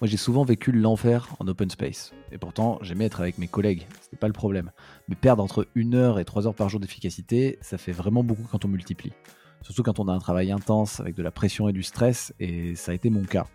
Moi, 0.00 0.08
j'ai 0.08 0.16
souvent 0.16 0.44
vécu 0.44 0.72
l'enfer 0.72 1.28
en 1.40 1.46
open 1.46 1.68
space. 1.68 2.14
Et 2.32 2.38
pourtant, 2.38 2.78
j'aimais 2.80 3.04
être 3.04 3.20
avec 3.20 3.36
mes 3.36 3.48
collègues. 3.48 3.86
C'était 4.00 4.16
pas 4.16 4.28
le 4.28 4.32
problème. 4.32 4.70
Mais 5.08 5.14
perdre 5.14 5.42
entre 5.42 5.68
1 5.76 5.92
heure 5.92 6.18
et 6.18 6.24
3 6.24 6.46
heures 6.46 6.54
par 6.54 6.70
jour 6.70 6.80
d'efficacité, 6.80 7.58
ça 7.60 7.76
fait 7.76 7.92
vraiment 7.92 8.24
beaucoup 8.24 8.44
quand 8.50 8.64
on 8.64 8.68
multiplie. 8.68 9.12
Surtout 9.60 9.82
quand 9.82 10.00
on 10.00 10.08
a 10.08 10.12
un 10.14 10.18
travail 10.18 10.52
intense 10.52 11.00
avec 11.00 11.14
de 11.16 11.22
la 11.22 11.30
pression 11.30 11.68
et 11.68 11.74
du 11.74 11.82
stress, 11.82 12.32
et 12.40 12.74
ça 12.76 12.92
a 12.92 12.94
été 12.94 13.10
mon 13.10 13.24
cas. 13.24 13.46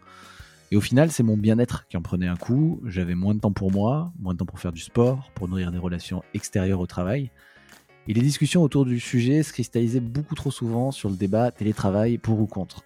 Et 0.70 0.76
au 0.76 0.82
final, 0.82 1.12
c'est 1.12 1.24
mon 1.24 1.36
bien-être 1.36 1.88
qui 1.88 1.98
en 1.98 2.04
prenait 2.04 2.28
un 2.28 2.36
coup. 2.36 2.80
J'avais 2.86 3.16
moins 3.16 3.34
de 3.34 3.40
temps 3.40 3.52
pour 3.52 3.72
moi, 3.72 4.14
moins 4.20 4.34
de 4.34 4.38
temps 4.38 4.46
pour 4.46 4.60
faire 4.60 4.72
du 4.72 4.82
sport, 4.82 5.32
pour 5.34 5.48
nourrir 5.48 5.72
des 5.72 5.80
relations 5.80 6.22
extérieures 6.36 6.80
au 6.80 6.86
travail. 6.86 7.32
Et 8.08 8.14
les 8.14 8.22
discussions 8.22 8.62
autour 8.62 8.86
du 8.86 9.00
sujet 9.00 9.42
se 9.42 9.52
cristallisaient 9.52 10.00
beaucoup 10.00 10.36
trop 10.36 10.52
souvent 10.52 10.92
sur 10.92 11.10
le 11.10 11.16
débat 11.16 11.50
télétravail 11.50 12.20
pour 12.20 12.40
ou 12.40 12.46
contre. 12.46 12.84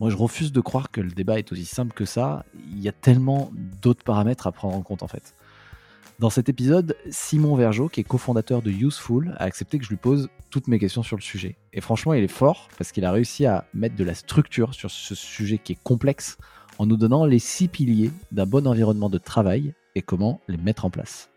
Moi, 0.00 0.10
je 0.10 0.16
refuse 0.16 0.52
de 0.52 0.60
croire 0.60 0.90
que 0.90 1.00
le 1.00 1.10
débat 1.10 1.38
est 1.38 1.50
aussi 1.50 1.64
simple 1.64 1.92
que 1.92 2.04
ça. 2.04 2.44
Il 2.70 2.80
y 2.80 2.88
a 2.88 2.92
tellement 2.92 3.50
d'autres 3.82 4.04
paramètres 4.04 4.46
à 4.46 4.52
prendre 4.52 4.76
en 4.76 4.82
compte 4.82 5.02
en 5.02 5.08
fait. 5.08 5.34
Dans 6.20 6.30
cet 6.30 6.48
épisode, 6.48 6.96
Simon 7.10 7.54
Vergeot, 7.54 7.88
qui 7.88 8.00
est 8.00 8.04
cofondateur 8.04 8.60
de 8.60 8.70
Useful, 8.70 9.34
a 9.38 9.44
accepté 9.44 9.78
que 9.78 9.84
je 9.84 9.90
lui 9.90 9.96
pose 9.96 10.28
toutes 10.50 10.66
mes 10.66 10.78
questions 10.78 11.02
sur 11.02 11.16
le 11.16 11.22
sujet. 11.22 11.56
Et 11.72 11.80
franchement, 11.80 12.12
il 12.12 12.24
est 12.24 12.28
fort 12.28 12.68
parce 12.76 12.90
qu'il 12.90 13.04
a 13.04 13.12
réussi 13.12 13.46
à 13.46 13.66
mettre 13.72 13.94
de 13.94 14.04
la 14.04 14.14
structure 14.14 14.74
sur 14.74 14.90
ce 14.90 15.14
sujet 15.14 15.58
qui 15.58 15.72
est 15.72 15.82
complexe 15.82 16.38
en 16.78 16.86
nous 16.86 16.96
donnant 16.96 17.24
les 17.24 17.38
six 17.38 17.68
piliers 17.68 18.10
d'un 18.32 18.46
bon 18.46 18.66
environnement 18.66 19.10
de 19.10 19.18
travail 19.18 19.74
et 19.94 20.02
comment 20.02 20.40
les 20.48 20.56
mettre 20.56 20.84
en 20.84 20.90
place. 20.90 21.30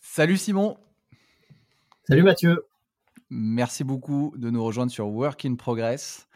Salut 0.00 0.36
Simon 0.36 0.76
Salut 2.08 2.22
Mathieu 2.22 2.64
Merci 3.28 3.84
beaucoup 3.84 4.34
de 4.36 4.50
nous 4.50 4.64
rejoindre 4.64 4.90
sur 4.90 5.08
Work 5.08 5.44
in 5.44 5.54
Progress. 5.54 6.26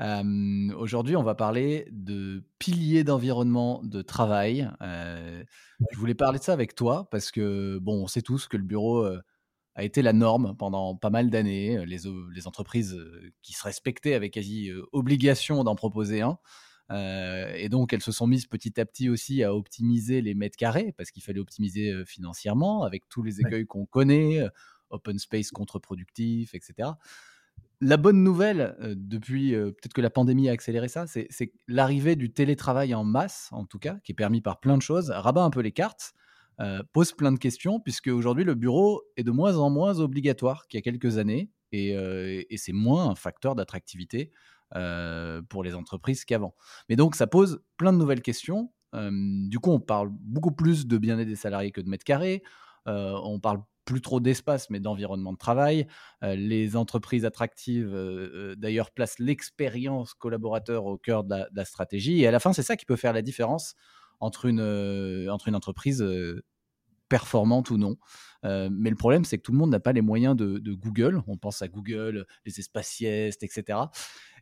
Euh, 0.00 0.72
aujourd'hui, 0.76 1.16
on 1.16 1.22
va 1.22 1.34
parler 1.34 1.86
de 1.90 2.42
piliers 2.58 3.04
d'environnement 3.04 3.82
de 3.84 4.00
travail. 4.00 4.70
Euh, 4.80 5.44
je 5.92 5.98
voulais 5.98 6.14
parler 6.14 6.38
de 6.38 6.44
ça 6.44 6.52
avec 6.52 6.74
toi 6.74 7.08
parce 7.10 7.30
que, 7.30 7.78
bon, 7.78 8.02
on 8.02 8.06
sait 8.06 8.22
tous 8.22 8.48
que 8.48 8.56
le 8.56 8.62
bureau 8.62 9.06
a 9.74 9.84
été 9.84 10.02
la 10.02 10.12
norme 10.12 10.56
pendant 10.58 10.96
pas 10.96 11.10
mal 11.10 11.28
d'années. 11.30 11.84
Les, 11.84 11.98
les, 12.34 12.46
entreprises 12.46 12.98
qui 13.42 13.52
se 13.52 13.62
respectaient 13.62 14.14
avaient 14.14 14.30
quasi 14.30 14.70
obligation 14.92 15.64
d'en 15.64 15.74
proposer 15.74 16.22
un. 16.22 16.38
et 17.54 17.68
donc, 17.68 17.92
elles 17.92 18.02
se 18.02 18.12
sont 18.12 18.26
mises 18.26 18.46
petit 18.46 18.80
à 18.80 18.86
petit 18.86 19.10
aussi 19.10 19.44
à 19.44 19.54
optimiser 19.54 20.22
les 20.22 20.34
mètres 20.34 20.56
carrés 20.56 20.92
parce 20.96 21.10
qu'il 21.10 21.22
fallait 21.22 21.40
optimiser 21.40 22.04
financièrement 22.06 22.84
avec 22.84 23.06
tous 23.08 23.22
les 23.22 23.40
écueils 23.40 23.66
qu'on 23.66 23.84
connaît, 23.84 24.40
open 24.88 25.18
space 25.18 25.50
contre-productif, 25.50 26.54
etc 26.54 26.92
la 27.80 27.96
bonne 27.96 28.22
nouvelle, 28.22 28.76
depuis 28.96 29.52
peut-être 29.52 29.94
que 29.94 30.00
la 30.00 30.10
pandémie 30.10 30.48
a 30.48 30.52
accéléré 30.52 30.88
ça, 30.88 31.06
c'est 31.06 31.52
l'arrivée 31.66 32.16
du 32.16 32.32
télétravail 32.32 32.94
en 32.94 33.04
masse, 33.04 33.48
en 33.52 33.64
tout 33.64 33.78
cas, 33.78 33.98
qui 34.04 34.12
est 34.12 34.14
permis 34.14 34.40
par 34.40 34.60
plein 34.60 34.76
de 34.76 34.82
choses, 34.82 35.10
rabat 35.10 35.42
un 35.42 35.50
peu 35.50 35.60
les 35.60 35.72
cartes, 35.72 36.12
pose 36.92 37.12
plein 37.12 37.32
de 37.32 37.38
questions, 37.38 37.80
puisque 37.80 38.08
aujourd'hui 38.08 38.44
le 38.44 38.54
bureau 38.54 39.02
est 39.16 39.24
de 39.24 39.30
moins 39.30 39.56
en 39.56 39.70
moins 39.70 39.98
obligatoire 39.98 40.66
qu'il 40.68 40.76
y 40.76 40.80
a 40.80 40.82
quelques 40.82 41.16
années, 41.16 41.50
et, 41.72 41.96
c'est 42.56 42.72
moins 42.72 43.08
un 43.08 43.14
facteur 43.14 43.54
d'attractivité 43.54 44.30
pour 45.48 45.64
les 45.64 45.74
entreprises 45.74 46.24
qu'avant. 46.26 46.54
Mais 46.88 46.96
donc 46.96 47.14
ça 47.14 47.26
pose 47.26 47.62
plein 47.78 47.92
de 47.92 47.98
nouvelles 47.98 48.22
questions. 48.22 48.72
du 48.92 49.58
coup, 49.58 49.70
on 49.70 49.80
parle 49.80 50.10
beaucoup 50.12 50.52
plus 50.52 50.86
de 50.86 50.98
bien-être 50.98 51.28
des 51.28 51.36
salariés 51.36 51.72
que 51.72 51.80
de 51.80 51.88
mètres 51.88 52.04
carrés. 52.04 52.42
on 52.84 53.40
parle 53.40 53.62
plus 53.90 54.00
trop 54.00 54.20
d'espace, 54.20 54.70
mais 54.70 54.78
d'environnement 54.78 55.32
de 55.32 55.38
travail. 55.38 55.88
Euh, 56.22 56.36
les 56.36 56.76
entreprises 56.76 57.24
attractives, 57.24 57.92
euh, 57.92 58.30
euh, 58.52 58.54
d'ailleurs, 58.54 58.92
placent 58.92 59.18
l'expérience 59.18 60.14
collaborateur 60.14 60.86
au 60.86 60.96
cœur 60.96 61.24
de 61.24 61.44
la, 61.52 61.64
stratégie. 61.64 62.20
Et 62.20 62.26
à 62.28 62.30
la 62.30 62.38
fin, 62.38 62.52
c'est 62.52 62.62
ça 62.62 62.76
qui 62.76 62.86
peut 62.86 62.94
faire 62.94 63.12
la 63.12 63.22
différence 63.22 63.74
entre 64.20 64.46
une, 64.46 64.60
entre 65.28 65.48
une 65.48 65.56
entreprise 65.56 66.04
performante 67.08 67.70
ou 67.70 67.78
non. 67.78 67.96
mais 68.44 68.90
le 68.90 68.96
problème, 68.96 69.24
c'est 69.24 69.38
que 69.38 69.42
tout 69.42 69.52
le 69.52 69.58
monde 69.58 69.70
n'a 69.70 69.80
pas 69.80 69.92
les 69.92 70.02
moyens 70.02 70.36
de, 70.36 70.74
Google. 70.74 71.22
On 71.26 71.36
pense 71.36 71.62
à 71.62 71.68
Google, 71.68 72.26
les 72.44 72.60
espaces 72.60 72.88
siestes, 72.88 73.42
etc. 73.42 73.78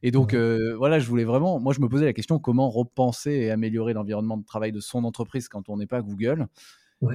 Et 0.03 0.11
donc, 0.11 0.35
voilà, 0.35 0.99
je 0.99 1.09
voulais 1.09 1.25
vraiment, 1.25 1.61
moi, 1.61 1.73
je 1.73 1.81
me 1.81 1.89
posais 1.89 2.05
la 2.05 2.13
question 2.13 2.39
comment 2.39 2.69
repenser 2.69 3.33
et 3.33 3.51
améliorer 3.51 3.95
l'environnement 3.95 4.37
de 4.37 4.45
travail 4.45 4.73
de 4.73 4.81
son 4.81 5.05
entreprise 5.05 5.49
quand 5.49 5.69
on 5.69 5.77
n'est 5.77 5.87
pas 5.87 6.03
Google? 6.03 6.49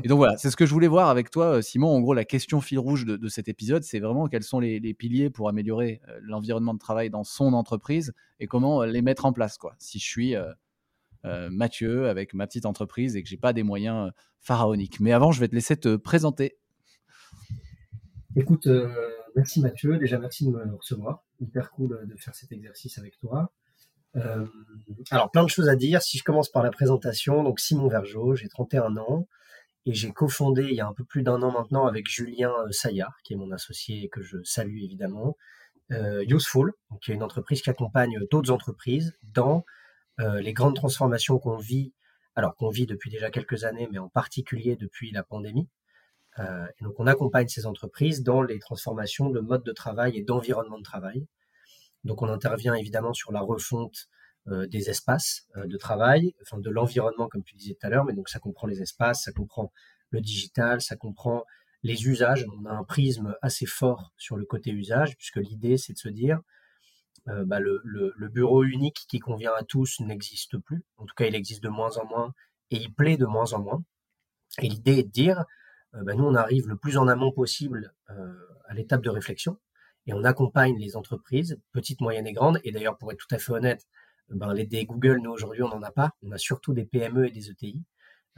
Et 0.01 0.07
donc 0.07 0.17
voilà, 0.17 0.37
c'est 0.37 0.49
ce 0.49 0.55
que 0.55 0.65
je 0.65 0.71
voulais 0.71 0.87
voir 0.87 1.09
avec 1.09 1.29
toi, 1.29 1.57
euh, 1.57 1.61
Simon. 1.61 1.89
En 1.89 1.99
gros, 1.99 2.13
la 2.13 2.23
question 2.23 2.61
fil 2.61 2.79
rouge 2.79 3.05
de, 3.05 3.27
cet 3.27 3.49
épisode, 3.49 3.83
c'est 3.83 3.99
vraiment 3.99 4.27
quels 4.27 4.43
sont 4.43 4.59
les, 4.59 4.93
piliers 4.93 5.29
pour 5.29 5.49
améliorer 5.49 6.01
euh, 6.07 6.19
l'environnement 6.21 6.73
de 6.73 6.79
travail 6.79 7.09
dans 7.09 7.25
son 7.25 7.51
entreprise 7.53 8.13
et 8.39 8.47
comment 8.47 8.81
euh, 8.81 8.85
les 8.85 9.01
mettre 9.01 9.25
en 9.25 9.33
place. 9.33 9.57
Quoi. 9.57 9.75
Si 9.79 9.99
je 9.99 10.05
suis 10.05 10.35
Mathieu 11.23 12.09
avec 12.09 12.33
ma 12.33 12.47
petite 12.47 12.65
entreprise 12.65 13.15
et 13.15 13.23
que 13.23 13.29
j'ai 13.29 13.37
pas 13.37 13.53
des 13.53 13.63
moyens 13.63 14.11
pharaoniques. 14.41 14.99
Mais 14.99 15.13
avant, 15.13 15.31
je 15.31 15.39
vais 15.39 15.47
te 15.47 15.55
laisser 15.55 15.77
te 15.77 15.95
présenter. 15.95 16.57
Écoute, 18.35 18.67
merci 19.33 19.61
Mathieu. 19.61 19.97
Déjà, 19.97 20.19
merci 20.19 20.45
de 20.45 20.51
me 20.51 20.75
recevoir. 20.75 21.23
Hyper 21.39 21.71
cool 21.71 22.05
de 22.05 22.15
faire 22.17 22.35
cet 22.35 22.51
exercice 22.51 22.97
avec 22.97 23.17
toi. 23.19 23.53
alors, 25.11 25.31
plein 25.31 25.45
de 25.45 25.49
choses 25.49 25.69
à 25.69 25.77
dire. 25.77 26.01
Si 26.01 26.17
je 26.17 26.25
commence 26.25 26.49
par 26.49 26.61
la 26.61 26.71
présentation, 26.71 27.41
donc 27.41 27.61
Simon 27.61 27.87
Vergeot, 27.87 28.35
j'ai 28.35 28.49
31 28.49 28.97
ans 28.97 29.25
et 29.85 29.93
j'ai 29.93 30.11
cofondé 30.11 30.63
il 30.63 30.75
y 30.75 30.81
a 30.81 30.87
un 30.87 30.93
peu 30.93 31.03
plus 31.03 31.23
d'un 31.23 31.41
an 31.41 31.51
maintenant 31.51 31.85
avec 31.85 32.07
Julien 32.09 32.53
euh, 32.65 32.71
Saillard, 32.71 33.17
qui 33.23 33.33
est 33.33 33.37
mon 33.37 33.51
associé 33.51 34.03
et 34.03 34.09
que 34.09 34.21
je 34.21 34.37
salue 34.43 34.81
évidemment, 34.81 35.37
euh, 35.91 36.23
Useful, 36.27 36.73
qui 37.01 37.11
est 37.11 37.15
une 37.15 37.23
entreprise 37.23 37.61
qui 37.61 37.69
accompagne 37.69 38.17
d'autres 38.31 38.51
entreprises 38.51 39.13
dans 39.23 39.65
euh, 40.19 40.41
les 40.41 40.53
grandes 40.53 40.75
transformations 40.75 41.39
qu'on 41.39 41.57
vit, 41.57 41.93
alors 42.35 42.55
qu'on 42.55 42.69
vit 42.69 42.85
depuis 42.85 43.09
déjà 43.09 43.29
quelques 43.31 43.63
années, 43.63 43.87
mais 43.91 43.97
en 43.97 44.09
particulier 44.09 44.75
depuis 44.75 45.11
la 45.11 45.23
pandémie. 45.23 45.69
Euh, 46.39 46.65
et 46.79 46.83
donc 46.83 46.99
on 46.99 47.07
accompagne 47.07 47.47
ces 47.47 47.65
entreprises 47.65 48.23
dans 48.23 48.41
les 48.41 48.59
transformations 48.59 49.29
de 49.29 49.39
mode 49.39 49.63
de 49.63 49.71
travail 49.71 50.17
et 50.17 50.23
d'environnement 50.23 50.77
de 50.77 50.83
travail. 50.83 51.27
Donc 52.03 52.21
on 52.21 52.29
intervient 52.29 52.73
évidemment 52.73 53.13
sur 53.13 53.31
la 53.31 53.41
refonte 53.41 53.95
euh, 53.95 54.22
des 54.45 54.89
espaces 54.89 55.47
euh, 55.55 55.67
de 55.67 55.77
travail, 55.77 56.35
enfin 56.41 56.57
de 56.57 56.69
l'environnement 56.69 57.27
comme 57.27 57.43
tu 57.43 57.55
disais 57.55 57.75
tout 57.79 57.87
à 57.87 57.89
l'heure, 57.89 58.03
mais 58.03 58.13
donc 58.13 58.27
ça 58.27 58.39
comprend 58.39 58.67
les 58.67 58.81
espaces, 58.81 59.23
ça 59.23 59.31
comprend 59.31 59.71
le 60.09 60.19
digital, 60.19 60.81
ça 60.81 60.95
comprend 60.95 61.45
les 61.81 62.07
usages. 62.07 62.45
On 62.61 62.65
a 62.65 62.71
un 62.71 62.83
prisme 62.83 63.35
assez 63.41 63.65
fort 63.65 64.11
sur 64.17 64.35
le 64.35 64.45
côté 64.45 64.71
usage, 64.71 65.15
puisque 65.17 65.37
l'idée 65.37 65.77
c'est 65.77 65.93
de 65.93 65.97
se 65.97 66.09
dire 66.09 66.41
euh, 67.29 67.45
bah, 67.45 67.59
le, 67.61 67.81
le, 67.85 68.27
bureau 68.27 68.63
unique 68.63 69.05
qui 69.07 69.19
convient 69.19 69.53
à 69.57 69.63
tous 69.63 70.01
n'existe 70.01 70.57
plus. 70.57 70.83
En 70.97 71.05
tout 71.05 71.15
cas, 71.15 71.25
il 71.25 71.35
existe 71.35 71.63
de 71.63 71.69
moins 71.69 71.97
en 71.97 72.05
moins 72.05 72.33
et 72.69 72.75
il 72.75 72.93
plaît 72.93 73.15
de 73.15 73.25
moins 73.25 73.53
en 73.53 73.61
moins. 73.61 73.83
Et 74.61 74.67
l'idée 74.67 74.99
est 74.99 75.03
de 75.03 75.11
dire, 75.11 75.45
bah, 75.93 76.15
nous 76.15 76.25
on 76.25 76.35
arrive 76.35 76.67
le 76.67 76.75
plus 76.75 76.97
en 76.97 77.07
amont 77.07 77.31
possible 77.31 77.93
à 78.07 78.73
l'étape 78.73 79.01
de 79.01 79.09
réflexion 79.09 79.57
et 80.05 80.13
on 80.13 80.23
accompagne 80.23 80.77
les 80.77 80.95
entreprises, 80.95 81.59
petites, 81.71 82.01
moyennes 82.01 82.27
et 82.27 82.33
grandes. 82.33 82.59
Et 82.63 82.71
d'ailleurs, 82.71 82.97
pour 82.97 83.11
être 83.11 83.19
tout 83.19 83.33
à 83.33 83.39
fait 83.39 83.51
honnête, 83.51 83.87
ben, 84.29 84.53
les 84.53 84.65
des 84.65 84.85
Google, 84.85 85.19
nous 85.21 85.31
aujourd'hui, 85.31 85.63
on 85.63 85.69
n'en 85.69 85.81
a 85.81 85.91
pas. 85.91 86.11
On 86.23 86.31
a 86.31 86.37
surtout 86.37 86.73
des 86.73 86.85
PME 86.85 87.27
et 87.27 87.31
des 87.31 87.49
ETI 87.49 87.83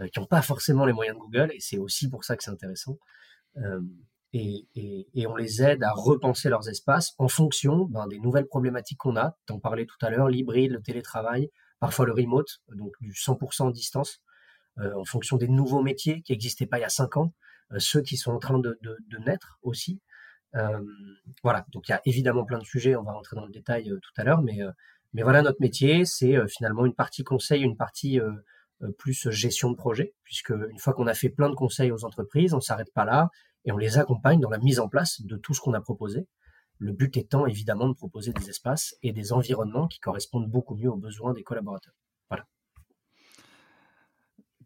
euh, 0.01 0.07
qui 0.07 0.19
n'ont 0.19 0.25
pas 0.25 0.41
forcément 0.41 0.85
les 0.85 0.93
moyens 0.93 1.17
de 1.17 1.21
Google, 1.21 1.51
et 1.53 1.59
c'est 1.59 1.77
aussi 1.77 2.09
pour 2.09 2.23
ça 2.23 2.35
que 2.35 2.43
c'est 2.43 2.51
intéressant. 2.51 2.97
Euh, 3.57 3.81
et, 4.33 4.67
et, 4.75 5.07
et, 5.13 5.27
on 5.27 5.35
les 5.37 5.63
aide 5.63 5.81
à 5.83 5.91
repenser 5.93 6.49
leurs 6.49 6.67
espaces 6.67 7.13
en 7.19 7.29
fonction 7.29 7.85
ben, 7.85 8.05
des 8.07 8.19
nouvelles 8.19 8.47
problématiques 8.47 8.97
qu'on 8.97 9.15
a. 9.15 9.37
T'en 9.45 9.59
parlais 9.59 9.85
tout 9.85 9.97
à 10.01 10.09
l'heure, 10.09 10.27
l'hybride, 10.27 10.71
le 10.71 10.81
télétravail, 10.81 11.49
parfois 11.79 12.05
le 12.05 12.11
remote, 12.11 12.59
donc 12.69 12.91
du 12.99 13.13
100% 13.13 13.71
distance, 13.71 14.21
euh, 14.79 14.93
en 14.95 15.05
fonction 15.05 15.37
des 15.37 15.47
nouveaux 15.47 15.81
métiers 15.81 16.21
qui 16.21 16.33
n'existaient 16.33 16.65
pas 16.65 16.79
il 16.79 16.81
y 16.81 16.85
a 16.85 16.89
cinq 16.89 17.15
ans, 17.15 17.33
euh, 17.71 17.79
ceux 17.79 18.01
qui 18.01 18.17
sont 18.17 18.33
en 18.33 18.39
train 18.39 18.59
de, 18.59 18.77
de, 18.81 18.97
de 19.07 19.17
naître 19.19 19.57
aussi. 19.61 20.01
Euh, 20.55 20.81
voilà, 21.43 21.65
donc 21.71 21.87
il 21.87 21.91
y 21.91 21.95
a 21.95 22.01
évidemment 22.05 22.43
plein 22.43 22.59
de 22.59 22.65
sujets, 22.65 22.97
on 22.97 23.03
va 23.03 23.13
rentrer 23.13 23.37
dans 23.37 23.45
le 23.45 23.51
détail 23.51 23.85
tout 23.85 24.21
à 24.21 24.25
l'heure, 24.25 24.41
mais 24.41 24.59
mais 25.15 25.23
voilà, 25.23 25.41
notre 25.41 25.61
métier, 25.61 26.03
c'est 26.03 26.35
euh, 26.35 26.45
finalement 26.45 26.85
une 26.85 26.93
partie 26.93 27.23
conseil, 27.23 27.61
une 27.61 27.77
partie 27.77 28.19
euh, 28.19 28.33
euh, 28.81 28.91
plus 28.97 29.29
gestion 29.29 29.71
de 29.71 29.77
projet, 29.77 30.13
puisque 30.23 30.49
une 30.49 30.77
fois 30.77 30.93
qu'on 30.93 31.07
a 31.07 31.13
fait 31.13 31.29
plein 31.29 31.49
de 31.49 31.55
conseils 31.55 31.89
aux 31.89 32.03
entreprises, 32.03 32.53
on 32.53 32.57
ne 32.57 32.61
s'arrête 32.61 32.93
pas 32.93 33.05
là 33.05 33.29
et 33.63 33.71
on 33.71 33.77
les 33.77 33.97
accompagne 33.97 34.41
dans 34.41 34.49
la 34.49 34.57
mise 34.57 34.77
en 34.77 34.89
place 34.89 35.21
de 35.21 35.37
tout 35.37 35.53
ce 35.53 35.61
qu'on 35.61 35.73
a 35.73 35.79
proposé. 35.79 36.27
Le 36.79 36.91
but 36.91 37.15
étant 37.15 37.45
évidemment 37.45 37.87
de 37.87 37.93
proposer 37.93 38.33
des 38.33 38.49
espaces 38.49 38.93
et 39.03 39.13
des 39.13 39.31
environnements 39.31 39.87
qui 39.87 40.01
correspondent 40.01 40.51
beaucoup 40.51 40.75
mieux 40.75 40.89
aux 40.89 40.97
besoins 40.97 41.31
des 41.31 41.43
collaborateurs. 41.43 41.93
Voilà. 42.29 42.45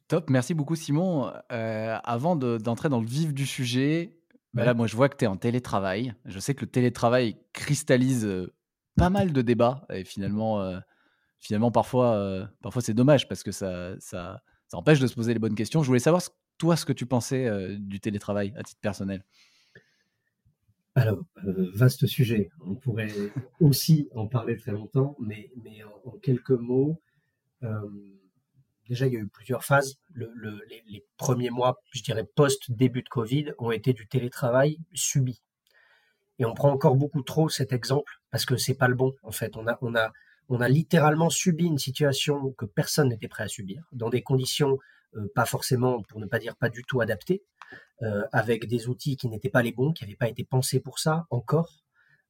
Top, 0.07 0.31
merci 0.31 0.55
beaucoup 0.55 0.75
Simon. 0.75 1.31
Avant 1.49 2.35
de 2.35 2.57
d'entrer 2.57 2.89
dans 2.89 3.01
le 3.01 3.05
vif 3.05 3.35
du 3.35 3.45
sujet, 3.45 4.17
bah, 4.55 4.65
là, 4.65 4.73
moi, 4.73 4.87
je 4.87 4.95
vois 4.95 5.09
que 5.09 5.15
tu 5.15 5.25
es 5.25 5.27
en 5.27 5.37
télétravail. 5.37 6.15
Je 6.25 6.39
sais 6.39 6.55
que 6.55 6.61
le 6.61 6.71
télétravail 6.71 7.37
cristallise, 7.53 8.27
pas 8.99 9.09
mal 9.09 9.33
de 9.33 9.41
débats 9.41 9.85
et 9.93 10.03
finalement, 10.05 10.61
heu, 10.63 10.79
finalement 11.39 11.71
parfois, 11.71 12.17
heu, 12.17 12.47
parfois 12.63 12.81
c'est 12.83 12.93
dommage 12.95 13.27
parce 13.29 13.43
que 13.43 13.51
ça 13.53 13.95
ça 13.99 14.43
ça 14.67 14.77
empêche 14.77 14.99
de 15.01 15.07
se 15.07 15.15
poser 15.15 15.33
les 15.33 15.39
bonnes 15.39 15.55
questions. 15.55 15.83
Je 15.83 15.87
voulais 15.87 15.99
savoir 15.99 16.21
toi, 16.59 16.75
ce 16.77 16.85
que 16.85 16.93
tu 16.93 17.05
pensais, 17.07 17.47
heu, 17.47 17.77
du 17.79 17.99
télétravail 18.01 18.53
à 18.57 18.63
titre 18.63 18.81
personnel? 18.81 19.23
Alors, 20.95 21.23
vaste 21.75 22.05
sujet. 22.07 22.49
On 22.65 22.75
pourrait 22.75 23.11
aussi 23.59 24.09
en 24.15 24.27
parler 24.27 24.57
très 24.57 24.71
longtemps, 24.71 25.15
mais 25.19 25.49
en 26.05 26.11
quelques 26.17 26.49
mots, 26.51 26.99
déjà, 28.89 29.07
il 29.07 29.13
y 29.13 29.17
a 29.17 29.19
eu 29.19 29.27
plusieurs 29.27 29.63
phases. 29.63 29.97
Le 30.13 30.31
le 30.35 30.61
les 30.69 30.83
les 30.87 31.05
1 31.17 31.49
mois, 31.51 31.77
je 31.91 32.01
dirais 32.03 32.25
post 32.35 32.71
début 32.71 33.03
de 33.03 33.09
covid, 33.09 33.53
ont 33.59 33.71
été 33.71 33.93
du 33.93 34.07
télétravail 34.07 34.79
subi 34.93 35.41
et 36.39 36.45
on 36.45 36.53
prend 36.53 36.71
encore 36.71 36.95
beaucoup 36.95 37.21
trop 37.21 37.49
cet 37.49 37.71
exemple 37.73 38.11
parce 38.31 38.45
que 38.45 38.57
c'est 38.57 38.73
pas 38.73 38.87
le 38.87 38.95
bon, 38.95 39.13
en 39.23 39.31
fait. 39.31 39.55
On 39.55 40.61
a 40.61 40.69
littéralement 40.69 41.29
subi 41.29 41.65
une 41.65 41.77
situation 41.77 42.51
que 42.53 42.65
personne 42.65 43.09
n'était 43.09 43.27
prêt 43.27 43.43
à 43.43 43.47
subir, 43.47 43.83
dans 43.91 44.09
des 44.09 44.23
conditions, 44.23 44.79
heu, 45.15 45.31
pas 45.35 45.45
forcément, 45.45 46.01
pour 46.03 46.19
ne 46.19 46.25
pas 46.25 46.39
dire 46.39 46.55
pas 46.55 46.69
du 46.69 46.83
tout 46.83 47.01
adaptées, 47.01 47.43
heu, 48.01 48.23
avec 48.31 48.67
des 48.67 48.87
outils 48.87 49.17
qui 49.17 49.27
n'étaient 49.27 49.49
pas 49.49 49.61
les 49.61 49.73
bons, 49.73 49.93
qui 49.93 50.03
n'avaient 50.03 50.15
pas 50.15 50.29
été 50.29 50.43
pensés 50.43 50.79
pour 50.79 50.97
ça 50.97 51.25
encore. 51.29 51.83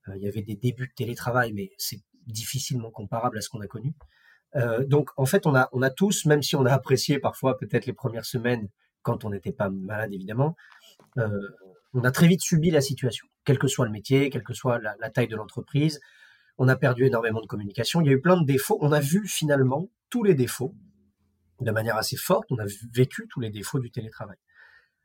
Heu, 0.08 0.14
il 0.18 0.24
y 0.24 0.28
avait 0.28 0.42
des 0.42 0.56
débuts 0.56 0.88
de 0.88 0.94
télétravail, 0.94 1.54
mais 1.54 1.72
c'est 1.78 2.02
difficilement 2.28 2.92
comparable 2.92 3.38
à 3.38 3.42
ce 3.42 3.50
qu'on 3.50 3.62
a 3.62 3.68
connu. 3.68 3.94
Donc 4.88 5.12
en 5.16 5.26
fait, 5.26 5.46
on 5.46 5.54
a 5.54 5.90
tous, 5.92 6.26
même 6.26 6.42
si 6.42 6.56
on 6.56 6.66
a 6.66 6.74
apprécié 6.74 7.20
parfois 7.20 7.58
peut-être 7.58 7.86
les 7.86 7.94
premières 7.94 8.26
semaines 8.26 8.68
quand 9.04 9.24
on 9.24 9.30
n'était 9.30 9.52
pas 9.52 9.70
malade 9.70 10.12
évidemment, 10.12 10.56
on 11.16 12.04
a 12.04 12.12
très 12.12 12.28
vite 12.28 12.42
subi 12.42 12.72
la 12.72 12.82
situation, 12.82 13.28
quel 13.50 13.58
que 13.58 13.68
soit 13.68 13.86
le 13.86 13.92
métier, 13.92 14.30
quelle 14.30 14.44
que 14.44 14.54
soit 14.54 14.78
la 14.78 15.10
taille 15.10 15.28
de 15.28 15.36
l'entreprise. 15.36 16.00
On 16.60 16.68
a 16.68 16.76
perdu 16.76 17.08
énormément 17.08 17.42
de 17.42 17.48
communication. 17.48 18.00
Il 18.00 18.06
y 18.06 18.12
a 18.12 18.14
eu 18.14 18.22
plein 18.22 18.40
de 18.40 18.46
défauts. 18.46 18.78
On 18.80 18.92
a 18.92 19.00
vu 19.00 19.28
finalement 19.28 19.90
tous 20.12 20.24
les 20.24 20.36
défauts 20.36 20.76
de 21.60 21.72
manière 21.72 21.98
assez 21.98 22.16
forte. 22.16 22.46
On 22.52 22.60
a 22.60 22.68
vécu 22.94 23.28
tous 23.28 23.40
les 23.40 23.50
défauts 23.50 23.80
du 23.80 23.90
télétravail. 23.90 24.38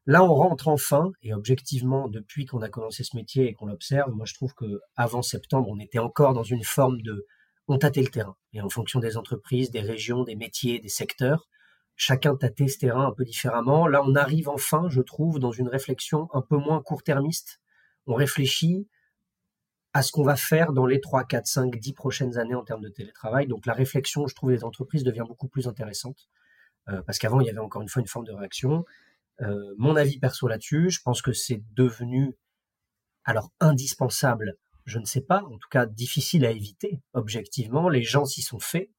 Là, 0.05 0.23
on 0.23 0.35
rentre 0.35 0.69
enfin 0.69 1.11
et 1.23 1.33
objectivement, 1.33 2.07
depuis 2.07 2.45
qu'on 2.45 2.61
a 2.61 2.69
commencé 2.69 3.03
ce 3.03 3.17
métier 3.17 3.49
et 3.49 3.55
qu'on 3.55 3.65
l'observe, 3.65 4.13
moi 4.13 4.27
je 4.27 4.35
trouve 4.35 4.53
que 4.53 4.83
avant 4.95 5.23
septembre, 5.23 5.71
on 5.71 5.79
était 5.79 5.99
encore 5.99 6.35
dans 6.35 6.43
une 6.43 6.65
forme 6.65 7.01
de 7.01 7.25
on 7.67 7.79
tâtait 7.79 8.03
le 8.03 8.09
terrain 8.09 8.37
et 8.53 8.61
en 8.61 8.69
fonction 8.69 9.01
des 9.01 9.17
entreprises, 9.17 9.71
des 9.71 9.81
régions, 9.81 10.23
des 10.23 10.37
métiers, 10.37 10.81
des 10.81 10.91
secteurs, 10.91 11.49
chacun 11.97 12.37
tâtait 12.37 12.69
ce 12.69 12.77
terrain 12.77 13.07
un 13.07 13.13
peu 13.13 13.25
différemment. 13.25 13.87
Là, 13.87 14.03
on 14.05 14.15
arrive 14.15 14.51
enfin, 14.51 14.91
je 14.91 15.01
trouve, 15.01 15.39
dans 15.39 15.53
une 15.53 15.69
réflexion 15.69 16.29
un 16.35 16.43
peu 16.43 16.59
moins 16.59 16.83
court-termiste. 16.83 17.63
On 18.07 18.15
réfléchit 18.15 18.89
à 19.95 20.03
ce 20.03 20.11
qu'on 20.11 20.25
va 20.25 20.37
faire 20.37 20.73
dans 20.73 20.87
les 20.87 21.01
3, 21.01 21.25
4, 21.25 21.47
5, 21.47 21.77
10 21.77 21.93
prochaines 21.93 22.37
années 22.37 22.57
en 22.57 22.65
termes 22.65 22.83
de 22.83 22.89
télétravail. 22.89 23.47
Donc 23.47 23.65
la 23.65 23.73
réflexion, 23.73 24.27
je 24.27 24.35
trouve, 24.35 24.51
des 24.51 24.65
entreprises 24.65 25.05
devient 25.05 25.25
beaucoup 25.27 25.49
plus 25.49 25.69
intéressante. 25.69 26.29
Euh, 26.89 27.01
parce 27.03 27.19
qu'avant, 27.19 27.41
il 27.41 27.47
y 27.47 27.51
avait 27.51 27.61
encore 27.61 27.81
une 27.81 27.89
fois 27.89 28.01
une 28.01 28.09
forme 28.09 28.27
de 28.27 28.33
réaction. 28.33 28.85
Euh, 29.41 29.75
mon 29.79 29.97
avis 29.97 30.19
perso 30.19 30.49
là-dessus, 30.49 30.91
je 30.91 31.01
pense 31.03 31.23
que 31.23 31.33
c'est 31.33 31.63
devenu 31.75 32.37
alors 33.25 33.51
indispensable, 33.61 34.57
je 34.85 34.99
ne 34.99 35.05
sais 35.05 35.23
pas, 35.23 35.43
en 35.45 35.59
tout 35.59 35.69
cas 35.71 35.87
difficile 35.87 36.45
à 36.45 36.51
éviter 36.51 37.01
objectivement. 37.15 37.89
Les 37.89 38.03
gens 38.03 38.27
s'y 38.27 38.43
sont 38.43 38.59
faits. 38.59 38.91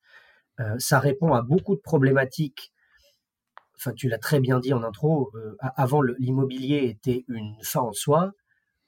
Euh, 0.61 0.79
ça 0.79 0.99
répond 0.99 1.33
à 1.33 1.41
beaucoup 1.41 1.75
de 1.75 1.81
problématiques. 1.81 2.73
Enfin, 3.75 3.91
tu 3.93 4.07
l'as 4.07 4.17
très 4.17 4.39
bien 4.39 4.59
dit 4.59 4.73
en 4.73 4.83
intro. 4.83 5.31
Avant, 5.59 6.01
l'immobilier 6.01 6.85
était 6.85 7.25
une 7.27 7.57
fin 7.61 7.81
en 7.81 7.91
soi. 7.91 8.31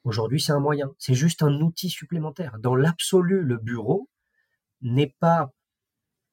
Aujourd'hui, 0.07 0.39
c'est 0.39 0.53
un 0.53 0.61
moyen. 0.61 0.95
C'est 0.97 1.15
juste 1.15 1.43
un 1.43 1.59
outil 1.59 1.89
supplémentaire. 1.89 2.59
Dans 2.59 2.75
l'absolu, 2.75 3.41
le 3.41 3.57
bureau 3.57 4.09
n'est 4.79 5.13
pas 5.19 5.51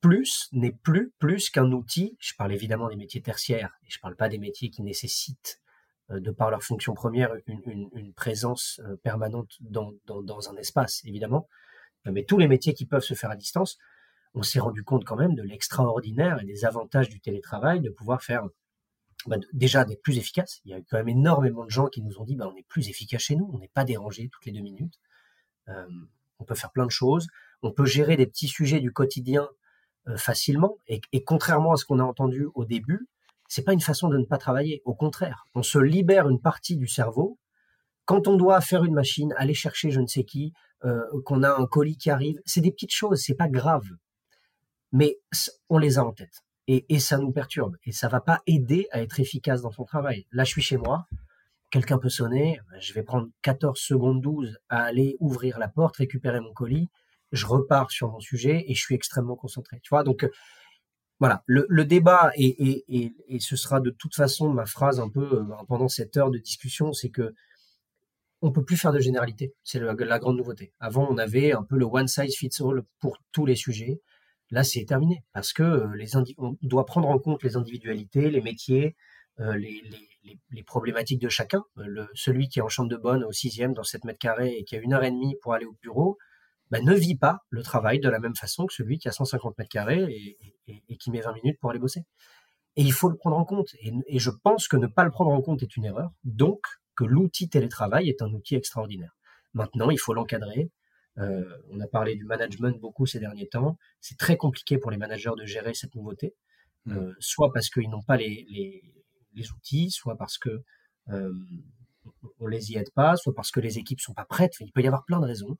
plus, 0.00 0.48
n'est 0.52 0.70
plus 0.70 1.12
plus 1.18 1.50
qu'un 1.50 1.72
outil. 1.72 2.16
Je 2.20 2.34
parle 2.38 2.52
évidemment 2.52 2.88
des 2.88 2.94
métiers 2.94 3.20
tertiaires 3.20 3.76
et 3.82 3.90
je 3.90 3.98
parle 3.98 4.14
pas 4.14 4.28
des 4.28 4.38
métiers 4.38 4.70
qui 4.70 4.84
nécessitent, 4.84 5.60
euh, 6.12 6.20
de 6.20 6.30
par 6.30 6.52
leur 6.52 6.62
fonction 6.62 6.94
première, 6.94 7.34
une, 7.48 8.12
présence 8.14 8.80
euh, 8.84 8.94
permanente 9.02 9.56
dans, 9.58 9.92
dans, 10.04 10.48
un 10.48 10.56
espace, 10.56 11.04
évidemment. 11.04 11.48
Mais 12.04 12.22
tous 12.22 12.38
les 12.38 12.46
métiers 12.46 12.74
qui 12.74 12.86
peuvent 12.86 13.02
se 13.02 13.14
faire 13.14 13.32
à 13.32 13.36
distance, 13.36 13.76
on 14.34 14.44
s'est 14.44 14.60
rendu 14.60 14.84
compte 14.84 15.04
quand 15.04 15.16
même 15.16 15.34
de 15.34 15.42
l'extraordinaire 15.42 16.40
et 16.40 16.44
des 16.44 16.64
avantages 16.64 17.08
du 17.08 17.20
télétravail, 17.20 17.80
de 17.80 17.90
pouvoir 17.90 18.22
faire 18.22 18.44
bah, 19.26 19.36
déjà 19.52 19.84
d'être 19.84 20.02
plus 20.02 20.18
efficace. 20.18 20.60
Il 20.64 20.70
y 20.70 20.74
a 20.74 20.78
eu 20.78 20.84
quand 20.88 20.98
même 20.98 21.08
énormément 21.08 21.64
de 21.64 21.70
gens 21.70 21.86
qui 21.86 22.02
nous 22.02 22.18
ont 22.18 22.24
dit 22.24 22.36
bah, 22.36 22.50
on 22.52 22.56
est 22.56 22.66
plus 22.68 22.88
efficace 22.88 23.22
chez 23.22 23.36
nous, 23.36 23.50
on 23.52 23.58
n'est 23.58 23.70
pas 23.72 23.84
dérangé 23.84 24.28
toutes 24.32 24.46
les 24.46 24.52
deux 24.52 24.60
minutes. 24.60 24.98
Euh, 25.68 25.86
on 26.38 26.44
peut 26.44 26.54
faire 26.54 26.72
plein 26.72 26.86
de 26.86 26.90
choses, 26.90 27.28
on 27.62 27.72
peut 27.72 27.86
gérer 27.86 28.16
des 28.16 28.26
petits 28.26 28.48
sujets 28.48 28.80
du 28.80 28.92
quotidien 28.92 29.48
euh, 30.08 30.16
facilement. 30.16 30.78
Et, 30.88 31.00
et, 31.12 31.24
contrairement 31.24 31.72
à 31.72 31.76
ce 31.76 31.84
qu'on 31.84 31.98
a 31.98 32.04
entendu 32.04 32.48
au 32.54 32.64
début, 32.64 33.08
c'est 33.48 33.62
pas 33.62 33.72
une 33.72 33.80
façon 33.80 34.08
de 34.08 34.18
ne 34.18 34.24
pas 34.24 34.38
travailler. 34.38 34.82
Au 34.84 34.94
contraire, 34.94 35.46
on 35.54 35.62
se 35.62 35.78
libère 35.78 36.28
une 36.28 36.40
partie 36.40 36.76
du 36.76 36.88
cerveau 36.88 37.38
quand 38.04 38.28
on 38.28 38.36
doit 38.36 38.60
faire 38.60 38.84
une 38.84 38.94
machine, 38.94 39.34
aller 39.36 39.54
chercher 39.54 39.90
je 39.90 40.00
ne 40.00 40.06
sais 40.06 40.24
qui, 40.24 40.52
euh, 40.84 41.02
qu'on 41.24 41.42
a 41.42 41.50
un 41.50 41.66
colis 41.66 41.96
qui 41.96 42.10
arrive. 42.10 42.40
C'est 42.44 42.60
des 42.60 42.70
petites 42.70 42.92
choses, 42.92 43.22
c'est 43.22 43.34
pas 43.34 43.48
grave, 43.48 43.88
mais 44.92 45.18
on 45.68 45.78
les 45.78 45.98
a 45.98 46.04
en 46.04 46.12
tête. 46.12 46.44
Et, 46.66 46.98
ça 46.98 47.18
nous 47.18 47.30
perturbe. 47.30 47.76
Et 47.84 47.92
ça 47.92 48.08
va 48.08 48.20
pas 48.20 48.42
aider 48.46 48.88
à 48.90 49.02
être 49.02 49.20
efficace 49.20 49.60
dans 49.60 49.70
son 49.70 49.84
travail. 49.84 50.26
Là, 50.32 50.44
je 50.44 50.50
suis 50.50 50.62
chez 50.62 50.78
moi. 50.78 51.06
Quelqu'un 51.70 51.98
peut 51.98 52.08
sonner. 52.08 52.58
Je 52.80 52.94
vais 52.94 53.02
prendre 53.02 53.28
14 53.42 53.78
secondes 53.78 54.22
12 54.22 54.58
à 54.70 54.82
aller 54.82 55.16
ouvrir 55.20 55.58
la 55.58 55.68
porte, 55.68 55.96
récupérer 55.96 56.40
mon 56.40 56.52
colis 56.52 56.88
je 57.34 57.46
repars 57.46 57.90
sur 57.90 58.10
mon 58.10 58.20
sujet 58.20 58.64
et 58.68 58.74
je 58.74 58.80
suis 58.80 58.94
extrêmement 58.94 59.36
concentré. 59.36 59.80
Tu 59.82 59.90
vois, 59.90 60.04
donc 60.04 60.28
voilà, 61.20 61.42
le, 61.46 61.84
débat 61.84 62.32
et, 62.36 62.84
ce 63.40 63.56
sera 63.56 63.80
de 63.80 63.90
toute 63.90 64.14
façon 64.14 64.50
ma 64.50 64.66
phrase 64.66 65.00
un 65.00 65.08
peu 65.08 65.40
euh, 65.40 65.44
pendant 65.68 65.88
cette 65.88 66.16
heure 66.16 66.30
de 66.30 66.38
discussion, 66.38 66.92
c'est 66.92 67.10
que 67.10 67.34
on 68.42 68.52
peut 68.52 68.64
plus 68.64 68.76
faire 68.76 68.92
de 68.92 69.00
généralité. 69.00 69.54
C'est 69.62 69.80
la 69.80 70.18
grande 70.18 70.36
nouveauté. 70.36 70.74
Avant, 70.78 71.08
on 71.10 71.16
avait 71.16 71.52
un 71.52 71.62
peu 71.62 71.78
le 71.78 71.86
one 71.86 72.08
size 72.08 72.34
fits 72.36 72.50
all 72.60 72.82
pour 73.00 73.16
tous 73.32 73.46
les 73.46 73.56
sujets. 73.56 74.02
Là, 74.54 74.62
c'est 74.62 74.84
terminé 74.84 75.24
parce 75.32 75.52
que 75.52 75.64
euh, 75.64 75.96
les 75.96 76.14
on 76.38 76.56
doit 76.62 76.86
prendre 76.86 77.08
en 77.08 77.18
compte 77.18 77.42
les 77.42 77.56
individualités, 77.56 78.30
les 78.30 78.40
métiers, 78.40 78.94
euh, 79.40 79.56
les, 79.56 80.62
problématiques 80.62 81.20
de 81.20 81.28
chacun. 81.28 81.64
Le, 81.74 82.06
celui 82.14 82.48
qui 82.48 82.60
est 82.60 82.62
en 82.62 82.68
chambre 82.68 82.88
de 82.88 82.96
bonne 82.96 83.24
au 83.24 83.32
sixième 83.32 83.74
dans 83.74 83.82
7 83.82 84.04
mètres 84.04 84.20
carrés 84.20 84.54
et 84.56 84.62
qui 84.62 84.76
a 84.76 84.78
une 84.78 84.92
heure 84.92 85.02
et 85.02 85.10
demie 85.10 85.34
pour 85.42 85.54
aller 85.54 85.64
au 85.64 85.76
bureau, 85.82 86.18
bah, 86.70 86.80
ne 86.80 86.94
vit 86.94 87.16
pas 87.16 87.40
le 87.50 87.64
travail 87.64 87.98
de 87.98 88.08
la 88.08 88.20
même 88.20 88.36
façon 88.36 88.66
que 88.66 88.72
celui 88.72 88.98
qui 88.98 89.08
a 89.08 89.10
150 89.10 89.58
mètres 89.58 89.70
carrés 89.70 90.36
et, 90.68 90.96
qui 90.98 91.10
met 91.10 91.20
20 91.20 91.32
minutes 91.42 91.58
pour 91.58 91.70
aller 91.70 91.80
bosser. 91.80 92.04
Et 92.76 92.82
il 92.82 92.92
faut 92.92 93.08
le 93.08 93.16
prendre 93.16 93.36
en 93.36 93.44
compte. 93.44 93.74
Et, 93.80 93.92
et, 94.06 94.20
je 94.20 94.30
pense 94.30 94.68
que 94.68 94.76
ne 94.76 94.86
pas 94.86 95.02
le 95.02 95.10
prendre 95.10 95.32
en 95.32 95.42
compte 95.42 95.64
est 95.64 95.76
une 95.76 95.84
erreur. 95.84 96.12
Donc, 96.22 96.60
que 96.94 97.02
l'outil 97.02 97.48
télétravail 97.48 98.08
est 98.08 98.22
un 98.22 98.32
outil 98.32 98.54
extraordinaire. 98.54 99.16
Maintenant, 99.52 99.90
il 99.90 99.98
faut 99.98 100.14
l'encadrer. 100.14 100.70
Euh, 101.18 101.44
on 101.70 101.80
a 101.80 101.86
parlé 101.86 102.16
du 102.16 102.24
management 102.24 102.78
beaucoup 102.80 103.06
ces 103.06 103.20
derniers 103.20 103.48
temps. 103.48 103.78
C'est 104.00 104.18
très 104.18 104.36
compliqué 104.36 104.78
pour 104.78 104.90
les 104.90 104.96
managers 104.96 105.32
de 105.36 105.44
gérer 105.44 105.74
cette 105.74 105.94
nouveauté, 105.94 106.34
euh, 106.88 107.14
soit 107.20 107.52
parce 107.52 107.70
qu'ils 107.70 107.88
n'ont 107.88 108.02
pas 108.02 108.16
les, 108.16 108.46
les, 108.48 108.82
les, 109.34 109.52
outils, 109.52 109.90
soit 109.90 110.16
parce 110.16 110.38
que 110.38 110.62
euh, 111.10 111.32
on 112.40 112.46
les 112.46 112.72
y 112.72 112.76
aide 112.76 112.90
pas, 112.94 113.16
soit 113.16 113.34
parce 113.34 113.50
que 113.50 113.60
les 113.60 113.78
équipes 113.78 114.00
sont 114.00 114.14
pas 114.14 114.24
prêtes. 114.24 114.54
Il 114.60 114.72
peut 114.72 114.82
y 114.82 114.86
avoir 114.86 115.04
plein 115.04 115.20
de 115.20 115.26
raisons. 115.26 115.56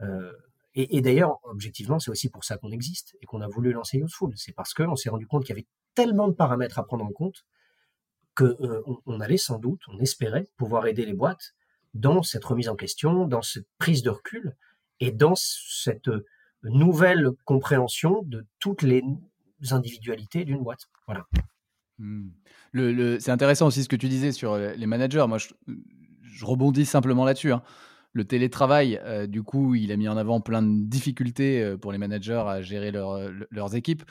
Euh, 0.00 0.32
et, 0.74 0.96
et 0.96 1.00
d'ailleurs, 1.00 1.38
objectivement, 1.44 1.98
c'est 1.98 2.10
aussi 2.10 2.28
pour 2.28 2.44
ça 2.44 2.58
qu'on 2.58 2.70
existe 2.70 3.16
et 3.22 3.26
qu'on 3.26 3.40
a 3.40 3.48
voulu 3.48 3.72
lancer 3.72 3.98
Useful. 3.98 4.32
C'est 4.36 4.52
parce 4.52 4.74
qu'on 4.74 4.96
s'est 4.96 5.08
rendu 5.08 5.26
compte 5.26 5.44
qu'il 5.44 5.54
y 5.54 5.58
avait 5.58 5.68
tellement 5.94 6.28
de 6.28 6.34
paramètres 6.34 6.78
à 6.78 6.84
prendre 6.84 7.04
en 7.04 7.12
compte 7.12 7.46
que 8.34 8.44
euh, 8.44 8.82
on, 8.86 8.98
on, 9.06 9.20
allait 9.20 9.38
sans 9.38 9.58
doute, 9.58 9.80
on 9.88 9.98
espérait 9.98 10.48
pouvoir 10.56 10.86
aider 10.86 11.06
les 11.06 11.14
boîtes 11.14 11.54
dans 11.94 12.22
cette 12.22 12.44
remise 12.44 12.68
en 12.68 12.76
question, 12.76 13.26
dans 13.26 13.40
cette 13.40 13.68
prise 13.78 14.02
de 14.02 14.10
recul 14.10 14.54
et 15.00 15.10
dans 15.10 15.34
cette 15.36 16.10
nouvelle 16.62 17.30
compréhension 17.44 18.22
de 18.24 18.46
toutes 18.58 18.82
les 18.82 19.02
individualités 19.70 20.44
d'une 20.44 20.62
boîte. 20.62 20.88
Voilà. 21.06 21.26
Le, 22.72 23.18
c'est 23.20 23.30
intéressant 23.30 23.66
aussi 23.66 23.82
ce 23.82 23.88
que 23.88 23.96
tu 23.96 24.08
disais 24.08 24.32
sur 24.32 24.56
les 24.56 24.86
managers. 24.86 25.24
Moi, 25.28 25.38
je, 25.38 26.44
rebondis 26.44 26.84
simplement 26.84 27.24
là-dessus. 27.24 27.52
Hein 27.52 27.62
le 28.16 28.24
télétravail, 28.24 28.98
euh, 29.04 29.26
du 29.26 29.42
coup, 29.42 29.74
il 29.74 29.92
a 29.92 29.96
mis 29.96 30.08
en 30.08 30.16
avant 30.16 30.40
plein 30.40 30.62
de 30.62 30.88
difficultés 30.88 31.62
euh, 31.62 31.76
pour 31.76 31.92
les 31.92 31.98
managers 31.98 32.42
à 32.46 32.62
gérer 32.62 32.90
leur, 32.90 33.12
euh, 33.12 33.30
leurs 33.50 33.76
équipes. 33.76 34.02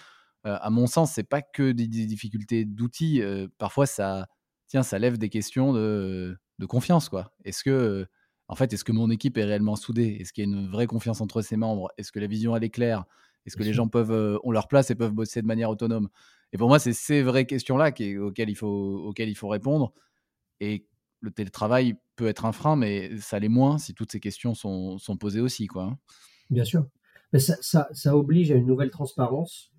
à 0.44 0.70
mon 0.70 0.86
sens, 0.86 1.12
c'est 1.12 1.24
pas 1.24 1.42
que 1.42 1.72
des, 1.72 1.88
des 1.88 2.06
difficultés 2.06 2.66
d'outils. 2.66 3.20
parfois, 3.58 3.88
ça, 3.88 4.28
tiens, 4.68 4.84
ça 4.84 5.00
lève 5.00 5.18
des 5.18 5.30
questions 5.30 5.74
de, 5.74 6.38
de 6.60 6.66
confiance, 6.68 7.10
quoi. 7.10 7.32
Est-ce 7.46 7.64
que, 7.64 8.06
en 8.48 8.56
fait, 8.56 8.74
est-ce 8.74 8.84
que 8.84 8.92
mon 8.92 9.10
équipe 9.10 9.38
est 9.38 9.44
réellement 9.44 9.76
soudée? 9.76 10.18
Est-ce 10.20 10.34
qu'il 10.34 10.44
y 10.44 10.48
a 10.48 10.52
une 10.52 10.68
vraie 10.68 10.88
confiance 10.88 11.22
entre 11.22 11.42
ses 11.42 11.58
membres? 11.58 11.92
Est-ce 11.98 12.12
que 12.12 12.20
la 12.20 12.28
vision 12.28 12.56
elle 12.56 12.64
est 12.64 12.70
claire? 12.70 13.06
Est-ce 13.46 13.58
que 13.58 13.64
les 13.64 13.74
gens 13.74 13.88
peuvent 13.88 14.40
ont 14.44 14.52
leur 14.52 14.68
place 14.68 14.90
et 14.92 14.96
peuvent 14.96 15.14
bosser 15.14 15.42
de 15.42 15.48
manière 15.48 15.70
autonome? 15.70 16.10
Et 16.52 16.58
pour 16.58 16.68
moi, 16.68 16.80
c'est 16.80 16.94
ces 16.94 17.22
vraies 17.22 17.46
questions-là 17.46 17.90
auxquelles, 17.90 18.50
il 18.50 18.56
faut, 18.56 19.04
auxquelles 19.08 19.30
il 19.30 19.36
faut 19.36 19.48
répondre. 19.48 19.94
Et 20.60 20.88
le 21.20 21.32
télétravail 21.32 21.96
peut 22.16 22.28
être 22.28 22.46
un 22.46 22.52
frein, 22.52 22.76
mais 22.76 23.18
ça 23.18 23.40
l'est 23.40 23.50
moins 23.50 23.78
si 23.78 23.94
toutes 23.94 24.12
ces 24.12 24.20
questions 24.20 24.54
sont, 24.54 24.98
sont 24.98 25.18
posées 25.18 25.42
aussi. 25.42 25.68
Quoi. 25.68 25.84
Hein. 25.84 25.98
Bien 26.50 26.64
sûr. 26.64 26.88
Mais 27.34 27.40
ça, 27.40 27.56
ça, 27.62 27.90
ça, 27.92 28.16
oblige 28.16 28.52
à 28.52 28.56
une 28.56 28.68
nouvelle 28.68 28.92
transparence 28.92 29.74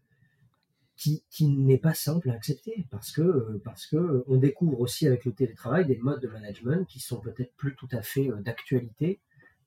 qui, 0.96 1.24
qui 1.30 1.46
n'est 1.48 1.78
pas 1.78 1.94
simple 1.94 2.30
à 2.30 2.34
accepter 2.34 2.86
parce 2.90 3.12
que, 3.12 3.60
parce 3.64 3.86
que 3.86 4.24
on 4.26 4.36
découvre 4.36 4.80
aussi 4.80 5.06
avec 5.06 5.24
le 5.24 5.32
télétravail 5.32 5.86
des 5.86 5.98
modes 5.98 6.22
de 6.22 6.28
management 6.28 6.86
qui 6.86 7.00
sont 7.00 7.20
peut-être 7.20 7.54
plus 7.56 7.74
tout 7.76 7.88
à 7.92 8.02
fait 8.02 8.30
euh, 8.30 8.36
d'actualité, 8.36 9.20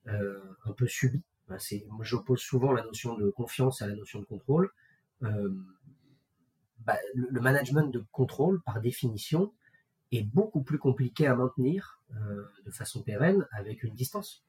euh, 0.08 0.40
un 0.66 0.74
peu 0.74 0.88
subis. 0.88 1.24
moi, 1.48 1.58
j'oppose 2.02 2.40
souvent 2.40 2.72
la 2.74 2.84
notion 2.84 3.16
de 3.16 3.30
confiance 3.30 3.82
à 3.82 3.88
la 3.88 3.96
notion 3.96 4.20
de 4.20 4.26
contrôle. 4.26 4.72
Euh, 5.24 5.50
bah, 6.80 6.98
le, 7.14 7.40
management 7.42 7.88
de 7.92 8.04
contrôle, 8.12 8.62
par 8.62 8.82
définition, 8.82 9.54
est 10.12 10.24
beaucoup 10.24 10.64
plus 10.64 10.80
compliqué 10.80 11.28
à 11.28 11.36
maintenir 11.36 12.02
euh, 12.16 12.44
de 12.66 12.72
façon 12.72 13.04
pérenne 13.04 13.46
avec 13.52 13.84
une 13.84 13.94
distance. 13.94 14.44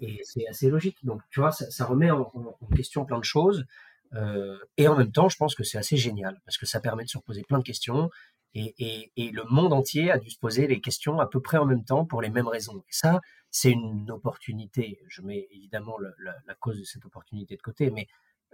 Et, 0.00 0.20
c'est 0.24 0.46
assez 0.48 0.70
logique. 0.70 1.04
Donc, 1.04 1.22
tu 1.30 1.40
vois, 1.40 1.52
ça, 1.52 1.84
remet 1.84 2.10
en, 2.10 2.32
question 2.74 3.04
plein 3.04 3.18
de 3.18 3.24
choses. 3.24 3.66
Euh, 4.14 4.58
et 4.76 4.88
en 4.88 4.96
même 4.96 5.12
temps, 5.12 5.28
je 5.28 5.36
pense 5.36 5.54
que 5.54 5.64
c'est 5.64 5.78
assez 5.78 5.96
génial 5.96 6.40
parce 6.44 6.58
que 6.58 6.66
ça 6.66 6.80
permet 6.80 7.04
de 7.04 7.08
se 7.08 7.18
reposer 7.18 7.42
plein 7.42 7.58
de 7.58 7.64
questions. 7.64 8.10
Et, 8.54 9.10
le 9.16 9.44
monde 9.44 9.72
entier 9.72 10.10
a 10.10 10.18
dû 10.18 10.30
se 10.30 10.38
poser 10.38 10.66
les 10.66 10.80
questions 10.80 11.20
à 11.20 11.26
peu 11.26 11.40
près 11.40 11.58
en 11.58 11.66
même 11.66 11.84
temps 11.84 12.04
pour 12.04 12.22
les 12.22 12.30
mêmes 12.30 12.48
raisons. 12.48 12.78
Et 12.88 12.92
ça, 12.92 13.20
c'est 13.50 13.70
une 13.70 14.10
opportunité. 14.10 15.00
Je 15.06 15.22
mets 15.22 15.46
évidemment 15.50 15.96
la, 16.18 16.54
cause 16.54 16.78
de 16.78 16.84
cette 16.84 17.04
opportunité 17.04 17.56
de 17.56 17.62
côté, 17.62 17.90
mais 17.90 18.08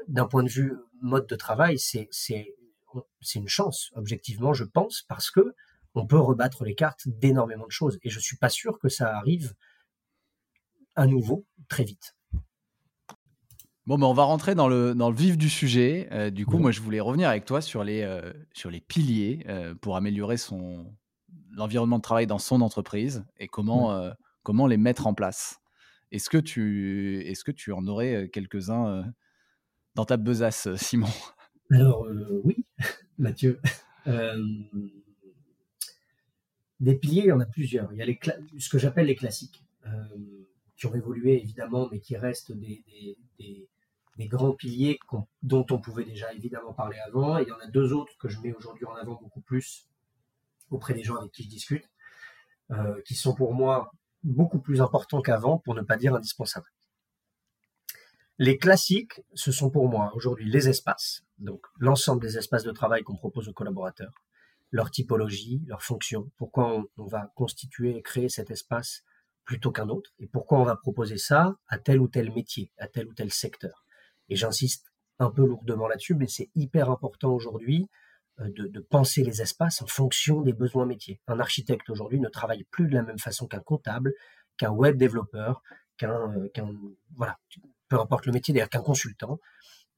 d'un 0.09 0.27
point 0.27 0.43
de 0.43 0.49
vue 0.49 0.75
mode 1.01 1.27
de 1.27 1.37
travail, 1.37 1.79
c'est 1.79 2.09
une 3.35 3.49
chance, 3.49 3.93
objectivement, 3.95 4.53
je 4.53 4.65
pense, 4.65 5.03
parce 5.09 5.31
que 5.31 5.55
on 5.95 6.07
peut 6.07 6.19
rebattre 6.19 6.65
les 6.65 6.75
cartes 6.75 7.07
d'énormément 7.07 7.67
de 7.67 7.73
choses. 7.73 7.99
Et 8.03 8.11
je 8.11 8.19
suis 8.19 8.37
pas 8.37 8.49
sûr 8.49 8.79
que 8.79 8.89
ça 8.89 9.17
arrive 9.17 9.55
à 10.97 11.07
nouveau 11.07 11.47
très 11.69 11.85
vite. 11.85 12.15
Bon, 13.87 13.99
ben 13.99 14.07
on 14.07 14.15
va 14.15 14.23
rentrer 14.23 14.55
dans 14.55 14.67
le, 14.67 14.95
dans 14.95 15.11
le 15.11 15.17
vif 15.17 15.37
du 15.37 15.51
sujet. 15.51 16.09
Euh, 16.11 16.31
du 16.31 16.47
coup, 16.47 16.59
moi, 16.59 16.71
je 16.71 16.81
voulais 16.81 17.01
revenir 17.01 17.29
avec 17.29 17.45
toi 17.45 17.61
sur 17.61 17.85
les, 17.85 18.01
euh, 18.01 18.33
sur 18.55 18.71
les 18.71 18.81
piliers 18.81 19.45
euh, 19.49 19.75
pour 19.75 19.97
améliorer 19.97 20.39
son 20.39 20.91
l'environnement 21.51 21.99
de 21.99 22.03
travail 22.03 22.27
dans 22.27 22.39
son 22.39 22.63
entreprise 22.63 23.25
et 23.39 23.47
comment, 23.47 24.11
comment 24.43 24.67
les 24.67 24.77
mettre 24.77 25.07
en 25.07 25.15
place. 25.15 25.61
Est-ce 26.11 26.29
que, 26.29 26.39
tu, 26.39 27.23
est-ce 27.27 27.45
que 27.45 27.53
tu 27.53 27.71
en 27.71 27.87
aurais 27.87 28.29
quelques-uns 28.29 29.05
dans 29.95 30.05
ta 30.05 30.17
besace, 30.17 30.75
Simon? 30.75 31.07
Alors, 31.71 32.09
oui, 32.43 32.67
Mathieu. 33.19 33.61
Des 36.81 36.97
piliers, 36.97 37.21
il 37.21 37.29
y 37.29 37.33
en 37.33 37.39
a 37.39 37.47
plusieurs. 37.47 37.93
Il 37.93 37.99
y 37.99 38.03
a 38.03 38.05
les 38.05 38.19
ce 38.59 38.69
que 38.69 38.79
j'appelle 38.79 39.07
les 39.07 39.15
classiques, 39.15 39.63
qui 40.77 40.87
ont 40.87 40.95
évolué 40.97 41.41
évidemment, 41.41 41.89
mais 41.93 42.01
qui 42.01 42.17
restent 42.17 42.51
des, 42.51 42.85
grands 44.19 44.53
piliers 44.53 44.99
dont 45.43 45.67
on 45.71 45.79
pouvait 45.79 46.05
déjà 46.05 46.33
évidemment 46.33 46.73
parler 46.73 46.99
avant. 47.07 47.39
Et 47.39 47.43
il 47.43 47.49
y 47.49 47.53
en 47.53 47.59
a 47.59 47.67
deux 47.67 47.93
autres 47.93 48.17
que 48.19 48.29
je 48.29 48.41
mets 48.41 48.53
aujourd'hui 48.53 48.87
en 48.87 48.95
avant 48.95 49.19
beaucoup 49.21 49.41
plus 49.41 49.89
auprès 50.71 50.95
des 50.95 51.03
gens 51.03 51.17
avec 51.17 51.33
qui 51.33 51.43
je 51.45 51.49
discute, 51.49 51.85
euh, 52.71 53.01
qui 53.03 53.15
sont 53.15 53.35
pour 53.35 53.55
moi 53.55 53.93
beaucoup 54.23 54.59
plus 54.59 54.81
importants 54.81 55.21
qu'avant, 55.21 55.59
pour 55.59 55.75
ne 55.75 55.83
pas 55.83 55.97
dire 55.97 56.15
indispensables. 56.15 56.71
Les 58.39 58.59
classiques, 58.59 59.21
ce 59.35 59.53
sont 59.53 59.71
pour 59.71 59.89
moi 59.89 60.11
aujourd'hui 60.15 60.51
les 60.51 60.69
espaces, 60.69 61.23
donc 61.39 61.65
l'ensemble 61.79 62.21
des 62.21 62.37
espaces 62.37 62.65
de 62.65 62.73
travail 62.73 63.05
qu'on 63.05 63.17
propose 63.17 63.49
aux 63.49 63.53
collaborateurs, 63.53 64.25
leur 64.73 64.91
typologie, 64.91 65.63
leur 65.67 65.83
fonction, 65.83 66.33
pourquoi 66.37 66.85
on, 66.97 67.07
va 67.07 67.31
constituer 67.37 67.97
et 67.97 68.03
créer 68.03 68.29
cet 68.29 68.51
espace 68.51 69.05
plutôt 69.45 69.71
qu'un 69.71 69.89
autre, 69.89 70.11
et 70.19 70.27
pourquoi 70.27 70.59
on 70.59 70.65
va 70.65 70.75
proposer 70.75 71.17
ça 71.17 71.55
à 71.69 71.79
tel 71.79 72.01
ou 72.01 72.09
tel 72.09 72.33
métier, 72.33 72.73
à 72.79 72.89
tel 72.89 73.07
ou 73.07 73.15
tel 73.15 73.33
secteur. 73.33 73.84
Et 74.29 74.37
j'insiste 74.37 74.93
un 75.19 75.31
peu 75.31 75.47
lourdement 75.47 75.89
là-dessus, 75.89 76.15
mais 76.15 76.27
c'est 76.27 76.51
hyper 76.55 76.91
important 76.91 77.33
aujourd'hui 77.33 77.89
euh, 78.41 78.51
de, 78.57 78.81
penser 78.81 79.23
les 79.23 79.43
espaces 79.43 79.81
en 79.81 79.87
fonction 79.87 80.41
des 80.41 80.53
besoins 80.53 80.87
métiers. 80.87 81.21
Un 81.29 81.39
architecte 81.39 81.89
aujourd'hui 81.89 82.19
ne 82.19 82.29
travaille 82.29 82.65
plus 82.65 82.89
de 82.89 82.95
la 82.95 83.03
même 83.03 83.19
façon 83.19 83.47
qu'un 83.47 83.61
comptable, 83.61 84.13
qu'un 84.57 84.71
web 84.71 84.97
développeur, 84.97 85.63
qu'un, 85.97 86.33
euh, 86.37 86.49
voilà, 87.15 87.39
peu 87.89 88.01
importe 88.01 88.27
le 88.27 88.33
métier, 88.33 88.53
d'ailleurs 88.53 88.71
qu'un 88.71 88.83
consultant, 88.83 89.39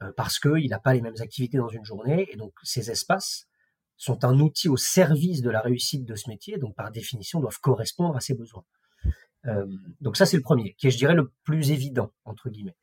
euh, 0.03 0.13
parce 0.17 0.39
qu'il 0.39 0.69
n'a 0.69 0.79
pas 0.79 0.93
les 0.93 1.01
mêmes 1.01 1.21
activités 1.21 1.57
dans 1.57 1.69
une 1.69 1.85
journée, 1.85 2.29
et 2.31 2.37
donc 2.37 2.53
ces 2.63 2.91
espaces 2.91 3.49
sont 3.97 4.23
un 4.25 4.39
outil 4.41 4.69
au 4.69 4.77
service 4.77 5.41
de 5.41 5.49
la 5.49 5.63
réussite 5.63 6.05
de 6.05 6.15
ce 6.15 6.29
métier, 6.29 6.59
donc 6.59 6.77
par 6.77 6.91
définition 6.91 7.41
doivent 7.41 7.61
correspondre 7.61 8.17
à 8.17 8.21
ses 8.21 8.35
besoins. 8.35 8.65
Donc 10.01 10.17
ça 10.17 10.27
c'est 10.27 10.37
le 10.37 10.43
premier, 10.43 10.75
qui 10.75 10.89
est 10.89 10.91
je 10.91 10.99
dirais 10.99 11.15
le 11.15 11.33
plus 11.45 11.71
évident 11.71 12.13
entre 12.25 12.51
guillemets. 12.51 12.77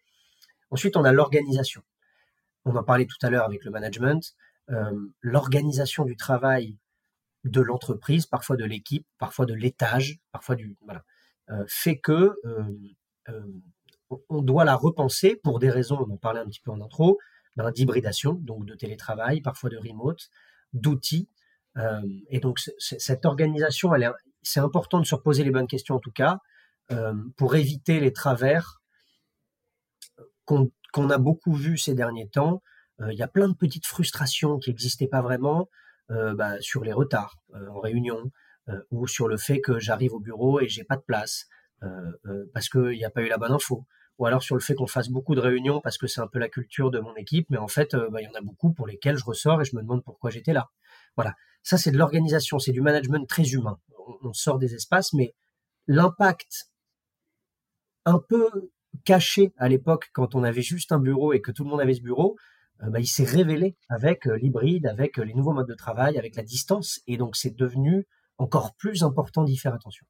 Ensuite 0.74 0.98
on 0.98 1.06
a 1.06 1.14
l'organisation. 1.14 1.82
On 2.66 2.76
en 2.76 2.84
parlait 2.84 3.06
tout 3.06 3.26
à 3.26 3.30
l'heure 3.30 3.46
avec 3.46 3.64
le 3.64 3.72
management. 3.72 4.36
Euh, 4.70 4.92
l'organisation 5.22 6.04
du 6.04 6.18
travail 6.18 6.78
de 7.46 7.62
l'entreprise, 7.62 8.26
parfois 8.26 8.56
de 8.56 8.66
l'équipe, 8.66 9.06
parfois 9.18 9.46
de 9.46 9.54
l'étage, 9.54 10.20
parfois 10.32 10.56
du 10.56 10.78
voilà, 10.82 11.04
euh, 11.50 11.64
fait 11.68 11.98
que 11.98 12.34
on 14.30 14.42
doit 14.42 14.66
la 14.66 14.76
repenser 14.76 15.36
pour 15.36 15.60
des 15.60 15.70
raisons, 15.70 15.98
on 16.08 16.14
en 16.14 16.18
parlait 16.18 16.40
un 16.40 16.46
petit 16.46 16.60
peu 16.60 16.72
en 16.72 16.82
intro, 16.82 17.20
ben, 17.56 17.72
d'hybridation, 17.72 18.34
donc 18.34 18.66
de 18.66 18.76
télétravail, 18.76 19.42
parfois 19.42 19.70
de 19.70 19.78
remote, 19.78 20.30
d'outils. 20.74 21.30
Euh, 21.78 22.02
et 22.30 22.40
donc 22.40 22.60
cette 22.78 23.26
organisation, 23.26 23.92
c'est 24.42 24.60
important 24.60 25.00
de 25.00 25.06
se 25.06 25.16
reposer 25.16 25.44
les 25.44 25.52
bonnes 25.52 25.68
questions 25.68 25.96
en 25.96 26.00
tout 26.00 26.12
cas, 26.12 26.40
euh, 26.92 27.14
pour 27.38 27.56
éviter 27.56 28.00
les 28.00 28.14
travers 28.14 28.82
qu'on 30.46 31.10
a 31.10 31.18
beaucoup 31.18 31.54
vus 31.54 31.78
ces 31.78 31.96
derniers 31.96 32.30
temps. 32.30 32.62
Euh, 33.02 33.12
il 33.12 33.18
y 33.18 33.24
a 33.24 33.28
plein 33.28 33.48
de 33.48 33.56
petites 33.56 33.86
frustrations 33.86 34.60
qui 34.60 34.70
n'existaient 34.70 35.08
pas 35.08 35.22
vraiment 35.22 35.70
bah, 36.10 36.60
sur 36.60 36.84
les 36.84 36.94
retards 36.94 37.38
en 37.56 37.80
réunion 37.80 38.30
ou 38.92 39.08
sur 39.08 39.28
le 39.28 39.38
fait 39.38 39.62
que 39.62 39.80
j'arrive 39.80 40.14
au 40.14 40.20
bureau 40.20 40.60
et 40.60 40.68
j'ai 40.68 40.84
pas 40.84 40.96
de 40.96 41.02
place 41.02 41.48
parce 42.54 42.70
qu'il 42.70 42.92
n'y 42.92 43.06
a 43.06 43.10
pas 43.10 43.24
eu 43.24 43.30
la 43.30 43.40
bonne 43.40 43.54
info 43.54 43.88
ou 44.20 44.26
alors 44.26 44.44
sur 44.44 44.56
le 44.56 44.62
fait 44.62 44.76
qu'on 44.76 44.88
fasse 44.88 45.10
beaucoup 45.10 45.36
de 45.36 45.40
réunions 45.40 45.82
parce 45.82 45.98
que 45.98 46.08
c'est 46.08 46.22
un 46.22 46.28
peu 46.28 46.40
la 46.40 46.50
culture 46.50 46.92
de 46.92 47.00
mon 47.00 47.16
équipe, 47.16 47.50
mais 47.50 47.58
en 47.58 47.68
fait, 47.68 47.94
euh, 47.94 48.10
bah, 48.10 48.22
il 48.22 48.26
y 48.26 48.28
en 48.28 48.34
a 48.34 48.42
beaucoup 48.42 48.72
pour 48.72 48.88
lesquels 48.88 49.18
je 49.18 49.26
ressors 49.26 49.62
et 49.62 49.66
je 49.66 49.76
me 49.76 49.82
demande 49.82 50.04
pourquoi 50.04 50.30
j'étais 50.30 50.54
là. 50.54 50.70
Voilà, 51.16 51.36
ça 51.64 51.78
c'est 51.78 51.92
de 51.92 51.98
l'organisation, 51.98 52.60
c'est 52.60 52.72
du 52.72 52.82
management 52.82 53.28
très 53.28 53.44
humain. 53.44 53.80
On, 54.24 54.34
sort 54.34 54.60
des 54.60 54.74
espaces, 54.74 55.14
mais 55.14 55.34
l'impact 55.88 56.70
un 58.06 58.20
peu 58.20 58.72
caché 59.06 59.54
à 59.58 59.70
l'époque 59.70 60.10
quand 60.14 60.36
on 60.36 60.44
avait 60.44 60.62
juste 60.62 60.92
un 60.92 61.00
bureau 61.00 61.34
et 61.34 61.42
que 61.42 61.52
tout 61.52 61.64
le 61.64 61.70
monde 61.70 61.82
avait 61.82 61.94
ce 61.94 62.02
bureau, 62.02 62.38
euh, 62.82 62.90
bah, 62.90 63.00
il 63.00 63.08
s'est 63.08 63.24
révélé 63.24 63.76
avec 63.90 64.28
euh, 64.28 64.38
l'hybride, 64.38 64.88
avec 64.88 65.18
les 65.18 65.34
nouveaux 65.34 65.54
modes 65.54 65.68
de 65.68 65.76
travail, 65.76 66.18
avec 66.18 66.36
la 66.36 66.44
distance, 66.44 67.02
et 67.08 67.18
donc 67.18 67.36
c'est 67.36 67.56
devenu 67.56 68.08
encore 68.38 68.76
plus 68.76 69.04
important 69.04 69.44
d'y 69.44 69.58
faire 69.58 69.74
attention. 69.74 70.06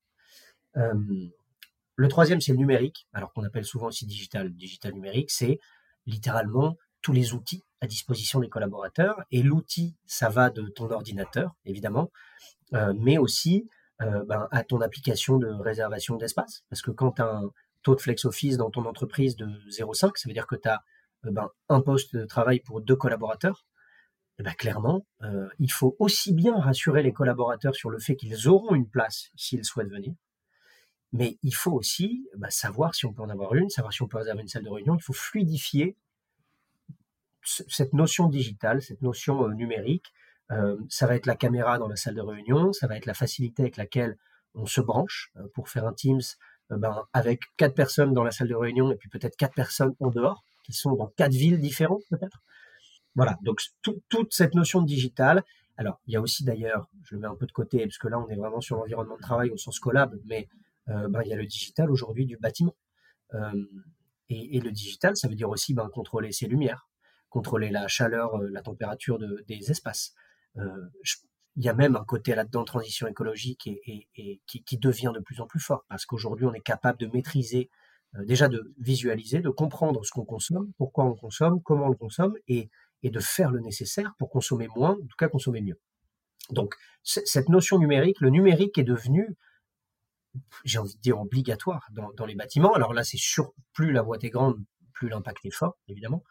Le 1.96 2.08
troisième, 2.08 2.42
c'est 2.42 2.54
le 2.54 2.58
numérique, 2.58 3.08
alors 3.14 3.32
qu'on 3.34 3.44
appelle 3.44 3.66
souvent 3.66 3.88
aussi 3.88 4.08
digital. 4.08 4.52
Digital 4.54 4.94
numérique, 4.94 5.30
c'est 5.30 5.60
littéralement 6.08 6.78
tous 7.02 7.14
les 7.14 7.34
outils 7.34 7.64
à 7.82 7.88
disposition 7.88 8.40
des 8.40 8.50
collaborateurs. 8.50 9.22
Et 9.30 9.44
l'outil, 9.44 9.96
ça 10.06 10.30
va 10.30 10.50
de 10.50 10.64
ton 10.64 10.90
ordinateur, 10.90 11.56
évidemment, 11.66 12.12
euh, 12.74 12.94
mais 12.98 13.20
aussi 13.20 13.70
euh, 14.02 14.24
ben, 14.26 14.48
à 14.52 14.64
ton 14.64 14.82
application 14.82 15.38
de 15.38 15.48
réservation 15.48 16.16
d'espace. 16.16 16.64
Parce 16.70 16.82
que 16.82 16.92
quand 16.92 17.20
un 17.20 17.52
taux 17.84 17.96
de 17.96 18.02
flex 18.02 18.26
office 18.26 18.58
dans 18.58 18.72
ton 18.72 18.86
entreprise 18.86 19.36
de 19.36 19.46
0,5, 19.70 20.12
ça 20.16 20.30
veut 20.30 20.34
dire 20.34 20.48
que 20.48 20.56
tu 20.56 20.68
as 20.68 20.84
euh, 21.26 21.32
ben, 21.32 21.50
un 21.70 21.82
poste 21.82 22.16
de 22.16 22.26
travail 22.26 22.60
pour 22.60 22.82
deux 22.82 22.96
collaborateurs. 22.96 23.66
Eh 24.40 24.44
ben, 24.44 24.54
clairement, 24.54 25.06
il 25.60 25.72
faut 25.72 25.96
aussi 26.00 26.34
bien 26.34 26.60
rassurer 26.60 27.04
les 27.04 27.14
collaborateurs 27.14 27.76
sur 27.76 27.92
le 27.92 28.00
fait 28.00 28.16
qu'ils 28.16 28.48
auront 28.48 28.74
une 28.74 28.90
place 28.90 29.30
s'ils 29.36 29.64
souhaitent 29.64 29.92
venir, 29.92 30.16
mais 31.14 31.38
il 31.44 31.54
faut 31.54 31.72
aussi 31.72 32.28
bah, 32.36 32.50
savoir 32.50 32.96
si 32.96 33.06
on 33.06 33.14
peut 33.14 33.22
en 33.22 33.30
avoir 33.30 33.54
une, 33.54 33.70
savoir 33.70 33.94
si 33.94 34.02
on 34.02 34.08
peut 34.08 34.18
réserver 34.18 34.42
une 34.42 34.48
salle 34.48 34.64
de 34.64 34.70
réunion. 34.70 34.96
Il 34.96 35.04
faut 35.04 35.14
fluidifier 35.14 35.96
cette 37.44 37.94
notion 37.94 38.28
digitale, 38.28 38.82
cette 38.82 39.02
notion 39.02 39.46
euh, 39.46 39.54
numérique. 39.54 40.12
Euh, 40.52 40.78
ça 40.90 41.06
va 41.06 41.16
être 41.16 41.28
la 41.28 41.36
caméra 41.36 41.78
dans 41.78 41.88
la 41.88 41.96
salle 41.96 42.16
de 42.16 42.22
réunion, 42.22 42.74
ça 42.74 42.88
va 42.88 42.98
être 42.98 43.06
la 43.06 43.14
facilité 43.14 43.62
avec 43.62 43.78
laquelle 43.78 44.18
on 44.56 44.66
se 44.66 44.82
branche 44.82 45.32
euh, 45.38 45.48
pour 45.54 45.70
faire 45.70 45.86
un 45.86 45.94
Teams 45.94 46.22
ben, 46.70 47.04
avec 47.14 47.42
quatre 47.58 47.76
personnes 47.76 48.14
dans 48.14 48.24
la 48.24 48.32
salle 48.32 48.48
de 48.48 48.56
réunion 48.56 48.92
et 48.92 48.96
puis 48.96 49.10
peut-être 49.10 49.36
quatre 49.36 49.54
personnes 49.54 49.94
en 50.00 50.10
dehors 50.10 50.44
qui 50.64 50.74
sont 50.74 50.96
dans 50.96 51.08
quatre 51.08 51.34
villes 51.34 51.60
différentes 51.60 52.04
peut-être. 52.10 52.42
Voilà, 53.16 53.38
donc 53.44 53.62
toute 53.82 54.34
cette 54.34 54.56
notion 54.56 54.82
de 54.82 54.88
digital. 54.88 55.44
Alors, 55.78 56.00
il 56.08 56.14
y 56.14 56.16
a 56.16 56.22
aussi 56.22 56.44
d'ailleurs, 56.44 56.90
je 57.04 57.16
le 57.16 57.22
mets 57.22 57.28
un 57.28 57.36
peu 57.36 57.46
de 57.46 57.52
côté 57.52 57.80
parce 57.80 57.98
que 57.98 58.08
là 58.08 58.20
on 58.20 58.28
est 58.30 58.36
vraiment 58.36 58.62
sur 58.62 58.78
l'environnement 58.78 59.16
de 59.18 59.22
travail 59.22 59.50
au 59.50 59.58
sens 59.58 59.80
collable, 59.80 60.20
mais 60.26 60.48
euh, 60.90 61.08
ben, 61.10 61.22
il 61.24 61.30
y 61.30 61.34
a 61.34 61.38
le 61.38 61.46
digital 61.46 61.92
aujourd'hui 61.92 62.26
du 62.26 62.38
bâtiment. 62.38 62.76
Euh, 63.34 63.66
et, 64.30 64.60
le 64.60 64.72
digital, 64.72 65.16
ça 65.16 65.28
veut 65.28 65.36
dire 65.36 65.50
aussi 65.50 65.74
ben, 65.74 65.90
contrôler 65.90 66.32
ses 66.32 66.48
lumières, 66.48 66.90
contrôler 67.30 67.70
la 67.70 67.88
chaleur, 67.88 68.38
la 68.38 68.62
température 68.62 69.20
des 69.20 69.70
espaces. 69.70 70.16
Il 71.56 71.64
y 71.64 71.70
a 71.70 71.74
même 71.74 71.96
un 71.96 72.04
côté 72.04 72.34
là-dedans 72.36 72.64
transition 72.64 73.08
écologique 73.08 73.68
et, 73.68 74.08
qui, 74.48 74.64
qui, 74.64 74.78
devient 74.78 75.12
de 75.14 75.20
plus 75.20 75.40
en 75.40 75.48
plus 75.48 75.60
fort 75.60 75.86
parce 75.88 76.06
qu'aujourd'hui 76.06 76.46
on 76.46 76.54
est 76.54 76.62
capable 76.62 76.98
de 77.00 77.08
maîtriser, 77.08 77.70
déjà 78.26 78.48
de 78.48 78.74
visualiser, 78.80 79.40
de 79.40 79.50
comprendre 79.50 80.04
ce 80.04 80.12
qu'on 80.12 80.26
consomme, 80.26 80.72
pourquoi 80.78 81.06
on 81.06 81.16
consomme, 81.16 81.62
comment 81.62 81.86
on 81.86 81.90
le 81.90 81.96
consomme 81.96 82.36
et, 82.48 82.70
et 83.04 83.12
de 83.12 83.20
faire 83.20 83.52
le 83.52 83.60
nécessaire 83.60 84.14
pour 84.18 84.30
consommer 84.30 84.68
moins, 84.76 84.92
en 84.92 85.08
tout 85.08 85.18
cas 85.18 85.28
consommer 85.28 85.62
mieux. 85.62 85.80
Donc 86.50 86.76
cette 87.04 87.50
notion 87.50 87.78
numérique, 87.78 88.20
le 88.22 88.30
numérique 88.30 88.78
est 88.78 88.84
devenu, 88.84 89.36
j'ai 90.64 90.80
envie 90.80 90.96
de 90.96 91.02
dire, 91.02 91.20
obligatoire 91.20 91.88
dans, 91.92 92.26
les 92.26 92.36
bâtiments. 92.36 92.74
Alors 92.74 92.94
là, 92.94 93.04
c'est 93.04 93.18
sûr, 93.18 93.54
plus 93.74 93.92
la 93.92 94.04
boîte 94.04 94.24
est 94.24 94.30
grande, 94.30 94.58
plus 94.94 95.10
l'impact 95.10 95.46
est 95.46 95.54
fort, 95.54 95.78
évidemment, 95.88 96.24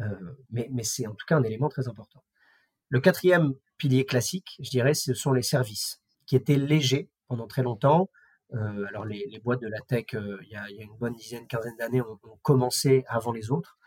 euh, 0.00 0.36
mais, 0.50 0.68
c'est 0.82 1.06
en 1.06 1.14
tout 1.14 1.26
cas 1.26 1.36
un 1.36 1.42
élément 1.42 1.68
très 1.68 1.88
important. 1.88 2.24
Le 2.88 3.00
quatrième 3.00 3.54
pilier 3.76 4.04
classique, 4.04 4.56
je 4.60 4.70
dirais, 4.70 4.94
ce 4.94 5.14
sont 5.14 5.32
les 5.32 5.42
services, 5.42 6.02
qui 6.26 6.36
étaient 6.36 6.56
légers 6.56 7.10
pendant 7.28 7.46
très 7.46 7.62
longtemps. 7.62 8.10
Euh, 8.52 8.86
alors 8.88 9.04
les, 9.04 9.40
boîtes 9.42 9.60
de 9.60 9.68
la 9.68 9.80
tech, 9.80 10.14
euh, 10.14 10.38
il 10.42 10.50
y, 10.50 10.56
a, 10.56 10.68
une 10.70 10.96
bonne 10.98 11.14
dizaine, 11.14 11.46
quinzaine 11.46 11.76
d'années, 11.76 12.02
ont, 12.02 12.18
commencé 12.42 13.04
avant 13.08 13.32
les 13.32 13.50
autres. 13.50 13.78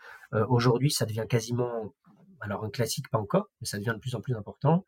Aujourd'hui, 0.50 0.90
ça 0.90 1.06
devient 1.06 1.24
quasiment, 1.26 1.94
alors 2.42 2.62
un 2.62 2.68
classique 2.68 3.08
pas 3.08 3.16
encore, 3.18 3.48
mais 3.60 3.66
ça 3.66 3.78
devient 3.78 3.94
de 3.94 4.00
plus 4.00 4.14
en 4.14 4.20
plus 4.20 4.34
important. 4.34 4.84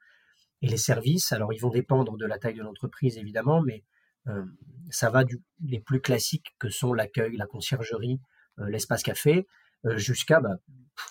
Et 0.63 0.69
les 0.69 0.77
services, 0.77 1.33
alors 1.33 1.55
ils 1.55 1.61
vont 1.61 1.71
dépendre 1.71 2.19
de 2.19 2.27
la 2.27 2.39
taille 2.39 2.55
de 2.55 2.63
l'entreprise 2.63 3.17
évidemment, 3.17 3.63
mais 3.63 3.85
euh, 4.29 4.45
ça 4.91 5.11
va 5.11 5.25
du 5.25 5.43
plus 5.85 6.01
classiques 6.01 6.55
que 6.59 6.69
sont 6.69 6.93
l'accueil, 6.93 7.37
la 7.37 7.47
conciergerie, 7.47 8.21
euh, 8.59 8.69
l'espace 8.69 9.03
café, 9.03 9.47
euh, 9.87 9.97
jusqu'à 9.97 10.41
bah, 10.41 10.57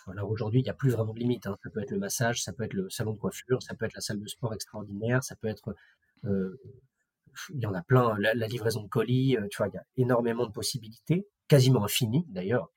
alors 0.08 0.30
aujourd'hui 0.30 0.62
il 0.62 0.64
n'y 0.64 0.70
a 0.70 0.74
plus 0.74 0.92
vraiment 0.92 1.14
de 1.14 1.20
limite. 1.20 1.48
Hein. 1.48 1.58
Ça 1.64 1.70
peut 1.70 1.82
être 1.82 1.92
le 1.92 2.00
massage, 2.00 2.44
ça 2.44 2.54
peut 2.54 2.64
être 2.64 2.74
le 2.74 2.90
salon 2.90 3.14
de 3.14 3.20
coiffure, 3.20 3.62
ça 3.62 3.76
peut 3.76 3.86
être 3.86 3.94
la 3.94 4.02
salle 4.02 4.20
de 4.20 4.28
sport 4.28 4.54
extraordinaire, 4.54 5.24
ça 5.24 5.36
peut 5.36 5.48
être 5.48 5.76
il 6.24 7.62
y 7.62 7.66
en 7.66 7.74
a 7.74 7.82
plein, 7.82 8.18
la, 8.20 8.34
livraison 8.48 8.84
de 8.84 8.90
colis, 8.90 9.38
tu 9.50 9.58
vois, 9.58 9.68
il 9.68 9.76
y 9.76 9.78
a 9.78 9.86
énormément 9.98 10.46
de 10.46 10.52
possibilités, 10.52 11.28
quasiment 11.48 11.84
infinies 11.84 12.26
d'ailleurs. 12.30 12.72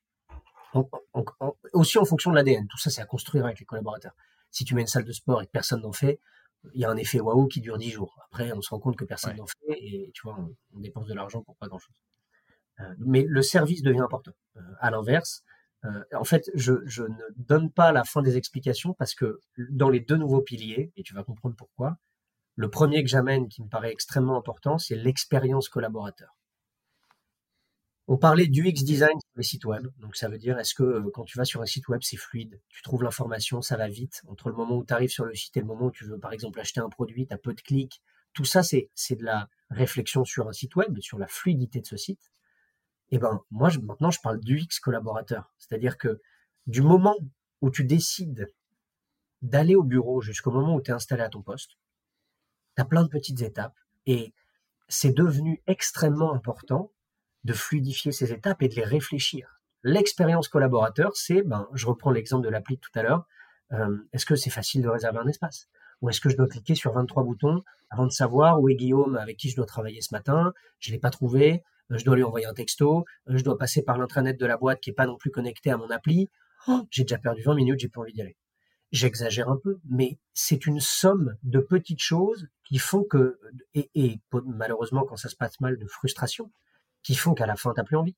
aussi 1.73 1.97
en 1.97 2.05
fonction 2.05 2.31
de 2.31 2.35
l'ADN, 2.35 2.67
tout 2.67 2.77
ça 2.77 2.89
c'est 2.89 3.01
à 3.01 3.05
construire 3.05 3.45
avec 3.45 3.59
les 3.59 3.65
collaborateurs. 3.65 4.15
Si 4.51 4.63
tu 4.63 4.75
mets 4.75 4.81
une 4.81 4.87
salle 4.87 5.03
de 5.03 5.11
sport 5.11 5.41
et 5.41 5.45
que 5.47 5.51
personne 5.51 5.81
n'en 5.81 5.91
fait, 5.91 6.19
il 6.73 6.81
y 6.81 6.85
a 6.85 6.89
un 6.89 6.97
effet 6.97 7.19
waouh 7.19 7.47
qui 7.47 7.61
dure 7.61 7.77
10 7.77 7.89
jours. 7.89 8.17
Après, 8.25 8.51
on 8.53 8.61
se 8.61 8.69
rend 8.69 8.79
compte 8.79 8.95
que 8.95 9.05
personne 9.05 9.35
n'en 9.35 9.45
fait 9.45 9.71
et 9.71 10.11
tu 10.13 10.21
vois, 10.23 10.37
on, 10.73 10.79
dépense 10.79 11.07
de 11.07 11.13
l'argent 11.13 11.41
pour 11.41 11.55
pas 11.57 11.67
grand 11.67 11.79
chose. 11.79 11.95
Euh, 12.79 12.93
mais 12.99 13.25
le 13.27 13.41
service 13.41 13.81
devient 13.81 14.01
important. 14.01 14.31
Euh, 14.57 14.61
à 14.79 14.89
l'inverse, 14.91 15.43
euh, 15.85 16.03
en 16.13 16.23
fait, 16.23 16.49
je, 16.55 16.73
ne 16.73 17.23
donne 17.35 17.71
pas 17.71 17.91
la 17.91 18.03
fin 18.03 18.21
des 18.21 18.37
explications 18.37 18.93
parce 18.93 19.13
que 19.13 19.41
dans 19.69 19.89
les 19.89 19.99
deux 19.99 20.17
nouveaux 20.17 20.41
piliers, 20.41 20.91
et 20.95 21.03
tu 21.03 21.13
vas 21.13 21.23
comprendre 21.23 21.55
pourquoi, 21.55 21.97
le 22.55 22.69
premier 22.69 23.03
que 23.03 23.09
j'amène 23.09 23.49
qui 23.49 23.63
me 23.63 23.67
paraît 23.67 23.91
extrêmement 23.91 24.37
important, 24.37 24.77
c'est 24.77 24.95
l'expérience 24.95 25.69
collaborateur. 25.69 26.37
On 28.07 28.17
parlait 28.17 28.47
du 28.47 28.67
UX 28.67 28.83
design 28.83 29.17
sur 29.17 29.37
les 29.37 29.43
sites 29.43 29.65
web. 29.65 29.87
Donc, 29.99 30.17
ça 30.17 30.27
veut 30.27 30.37
dire, 30.37 30.59
est-ce 30.59 30.73
que 30.73 30.83
euh, 30.83 31.09
quand 31.13 31.23
tu 31.23 31.37
vas 31.37 31.45
sur 31.45 31.61
un 31.61 31.65
site 31.65 31.87
web, 31.87 32.01
c'est 32.03 32.17
fluide? 32.17 32.59
Tu 32.67 32.81
trouves 32.81 33.01
l'information, 33.01 33.61
ça 33.61 33.77
va 33.77 33.87
vite? 33.87 34.21
Entre 34.27 34.49
le 34.49 34.55
moment 34.55 34.77
où 34.77 34.85
tu 34.85 34.93
arrives 34.93 35.09
sur 35.09 35.23
le 35.23 35.33
site 35.33 35.55
et 35.55 35.61
le 35.61 35.65
moment 35.65 35.85
où 35.85 35.91
tu 35.91 36.03
veux, 36.03 36.19
par 36.19 36.33
exemple, 36.33 36.59
acheter 36.59 36.81
un 36.81 36.89
produit, 36.89 37.27
tu 37.27 37.33
as 37.33 37.37
peu 37.37 37.53
de 37.53 37.61
clics. 37.61 38.01
Tout 38.33 38.45
ça, 38.45 38.61
c'est 38.61 38.89
de 39.15 39.23
la 39.23 39.47
réflexion 39.69 40.25
sur 40.25 40.49
un 40.49 40.53
site 40.53 40.75
web, 40.75 40.99
sur 40.99 41.17
la 41.17 41.27
fluidité 41.27 41.79
de 41.79 41.85
ce 41.85 41.95
site. 41.95 42.31
Eh 43.15 43.19
ben, 43.19 43.41
moi, 43.51 43.69
maintenant, 43.83 44.09
je 44.09 44.19
parle 44.19 44.39
du 44.39 44.57
UX 44.57 44.79
collaborateur. 44.81 45.53
C'est-à-dire 45.59 45.99
que 45.99 46.19
du 46.65 46.81
moment 46.81 47.15
où 47.61 47.69
tu 47.69 47.83
décides 47.83 48.51
d'aller 49.43 49.75
au 49.75 49.83
bureau 49.83 50.19
jusqu'au 50.19 50.49
moment 50.49 50.73
où 50.73 50.81
tu 50.81 50.89
es 50.89 50.95
installé 50.95 51.21
à 51.21 51.29
ton 51.29 51.43
poste, 51.43 51.77
tu 52.75 52.81
as 52.81 52.85
plein 52.85 53.03
de 53.03 53.09
petites 53.09 53.43
étapes 53.43 53.77
et 54.07 54.33
c'est 54.87 55.11
devenu 55.11 55.61
extrêmement 55.67 56.33
important 56.33 56.91
de 57.43 57.53
fluidifier 57.53 58.11
ces 58.11 58.31
étapes 58.33 58.63
et 58.63 58.67
de 58.67 58.73
les 58.73 58.83
réfléchir. 58.83 59.61
L'expérience 59.83 60.47
collaborateur, 60.47 61.15
c'est, 61.15 61.43
ben, 61.43 61.67
je 61.75 61.85
reprends 61.85 62.09
l'exemple 62.09 62.43
de 62.43 62.49
l'appli 62.49 62.79
tout 62.79 62.89
à 62.95 63.03
l'heure, 63.03 63.27
euh, 63.73 63.95
est-ce 64.11 64.25
que 64.25 64.35
c'est 64.35 64.49
facile 64.49 64.81
de 64.81 64.89
réserver 64.89 65.19
un 65.19 65.27
espace? 65.27 65.67
Ou 66.01 66.09
est-ce 66.09 66.19
que 66.19 66.29
je 66.29 66.35
dois 66.35 66.47
cliquer 66.47 66.73
sur 66.73 66.93
23 66.93 67.23
boutons 67.23 67.63
avant 67.91 68.07
de 68.07 68.11
savoir 68.11 68.59
où 68.59 68.69
est 68.69 68.75
Guillaume 68.75 69.17
avec 69.17 69.37
qui 69.37 69.51
je 69.51 69.55
dois 69.55 69.67
travailler 69.67 70.01
ce 70.01 70.15
matin? 70.15 70.51
Je 70.79 70.89
ne 70.89 70.95
l'ai 70.95 70.99
pas 70.99 71.11
trouvé, 71.11 71.63
je 71.97 72.05
dois 72.05 72.15
lui 72.15 72.23
envoyer 72.23 72.45
un 72.45 72.53
texto, 72.53 73.05
euh, 73.29 73.37
je 73.37 73.43
dois 73.43 73.57
passer 73.57 73.83
par 73.83 73.97
l'intranet 73.97 74.39
de 74.39 74.45
la 74.45 74.57
boîte 74.57 74.79
qui 74.79 74.89
n'est 74.89 74.95
pas 74.95 75.05
non 75.05 75.17
plus 75.17 75.31
connecté 75.31 75.71
à 75.71 75.77
mon 75.77 75.89
appli. 75.89 76.29
Oh, 76.67 76.85
j'ai 76.89 77.03
déjà 77.03 77.17
perdu 77.17 77.41
20 77.43 77.55
minutes, 77.55 77.79
j'ai 77.79 77.89
pas 77.89 78.01
envie 78.01 78.13
d'y 78.13 78.21
aller. 78.21 78.37
J'exagère 78.91 79.49
un 79.49 79.57
peu, 79.57 79.79
mais 79.89 80.19
c'est 80.33 80.65
une 80.65 80.79
somme 80.79 81.35
de 81.43 81.59
petites 81.59 82.01
choses 82.01 82.47
qui 82.63 82.77
font 82.77 83.03
que, 83.03 83.39
et, 83.73 84.19
malheureusement 84.45 85.03
quand 85.03 85.17
ça 85.17 85.29
se 85.29 85.35
passe 85.35 85.59
mal, 85.59 85.77
de 85.77 85.87
frustration, 85.87 86.51
qui 87.01 87.15
font 87.15 87.33
qu'à 87.33 87.47
la 87.47 87.55
fin, 87.55 87.73
tu 87.73 87.79
n'as 87.79 87.83
plus 87.83 87.97
envie. 87.97 88.15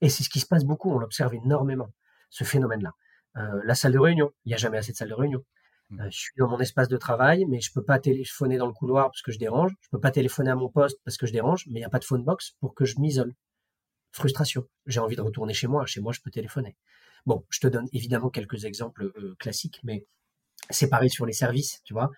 Et 0.00 0.08
c'est 0.08 0.22
ce 0.22 0.30
qui 0.30 0.40
se 0.40 0.46
passe 0.46 0.64
beaucoup, 0.64 0.90
on 0.90 0.98
l'observe 0.98 1.34
énormément, 1.34 1.92
ce 2.30 2.44
phénomène-là. 2.44 2.92
Euh, 3.36 3.60
la 3.64 3.74
salle 3.74 3.92
de 3.92 3.98
réunion, 3.98 4.32
il 4.44 4.48
n'y 4.48 4.54
a 4.54 4.58
jamais 4.58 4.78
assez 4.78 4.92
de 4.92 4.96
salle 4.96 5.10
de 5.10 5.14
réunion. 5.14 5.44
Mmh. 5.90 6.04
Je 6.10 6.18
suis 6.18 6.32
dans 6.36 6.48
mon 6.48 6.58
espace 6.58 6.88
de 6.88 6.96
travail, 6.96 7.44
mais 7.46 7.60
je 7.60 7.72
peux 7.72 7.84
pas 7.84 7.98
téléphoner 7.98 8.58
dans 8.58 8.66
le 8.66 8.72
couloir 8.72 9.06
parce 9.06 9.22
que 9.22 9.32
je 9.32 9.38
dérange. 9.38 9.72
Je 9.80 9.88
peux 9.90 10.00
pas 10.00 10.10
téléphoner 10.10 10.50
à 10.50 10.56
mon 10.56 10.68
poste 10.68 10.98
parce 11.04 11.16
que 11.16 11.26
je 11.26 11.32
dérange, 11.32 11.64
mais 11.68 11.78
il 11.78 11.82
n'y 11.82 11.84
a 11.84 11.90
pas 11.90 11.98
de 11.98 12.04
phone 12.04 12.24
box 12.24 12.52
pour 12.60 12.74
que 12.74 12.84
je 12.84 12.98
m'isole. 12.98 13.34
Frustration. 14.12 14.64
J'ai 14.86 15.00
envie 15.00 15.16
de 15.16 15.22
retourner 15.22 15.54
chez 15.54 15.66
moi. 15.66 15.86
Chez 15.86 16.00
moi, 16.00 16.12
je 16.12 16.20
peux 16.20 16.30
téléphoner. 16.30 16.76
Bon, 17.26 17.44
je 17.50 17.60
te 17.60 17.66
donne 17.66 17.88
évidemment 17.92 18.30
quelques 18.30 18.64
exemples 18.64 19.12
classiques, 19.38 19.80
mais 19.84 20.06
c'est 20.70 20.88
pareil 20.88 21.10
sur 21.10 21.26
les 21.26 21.32
services, 21.32 21.80
tu 21.84 21.92
vois. 21.92 22.10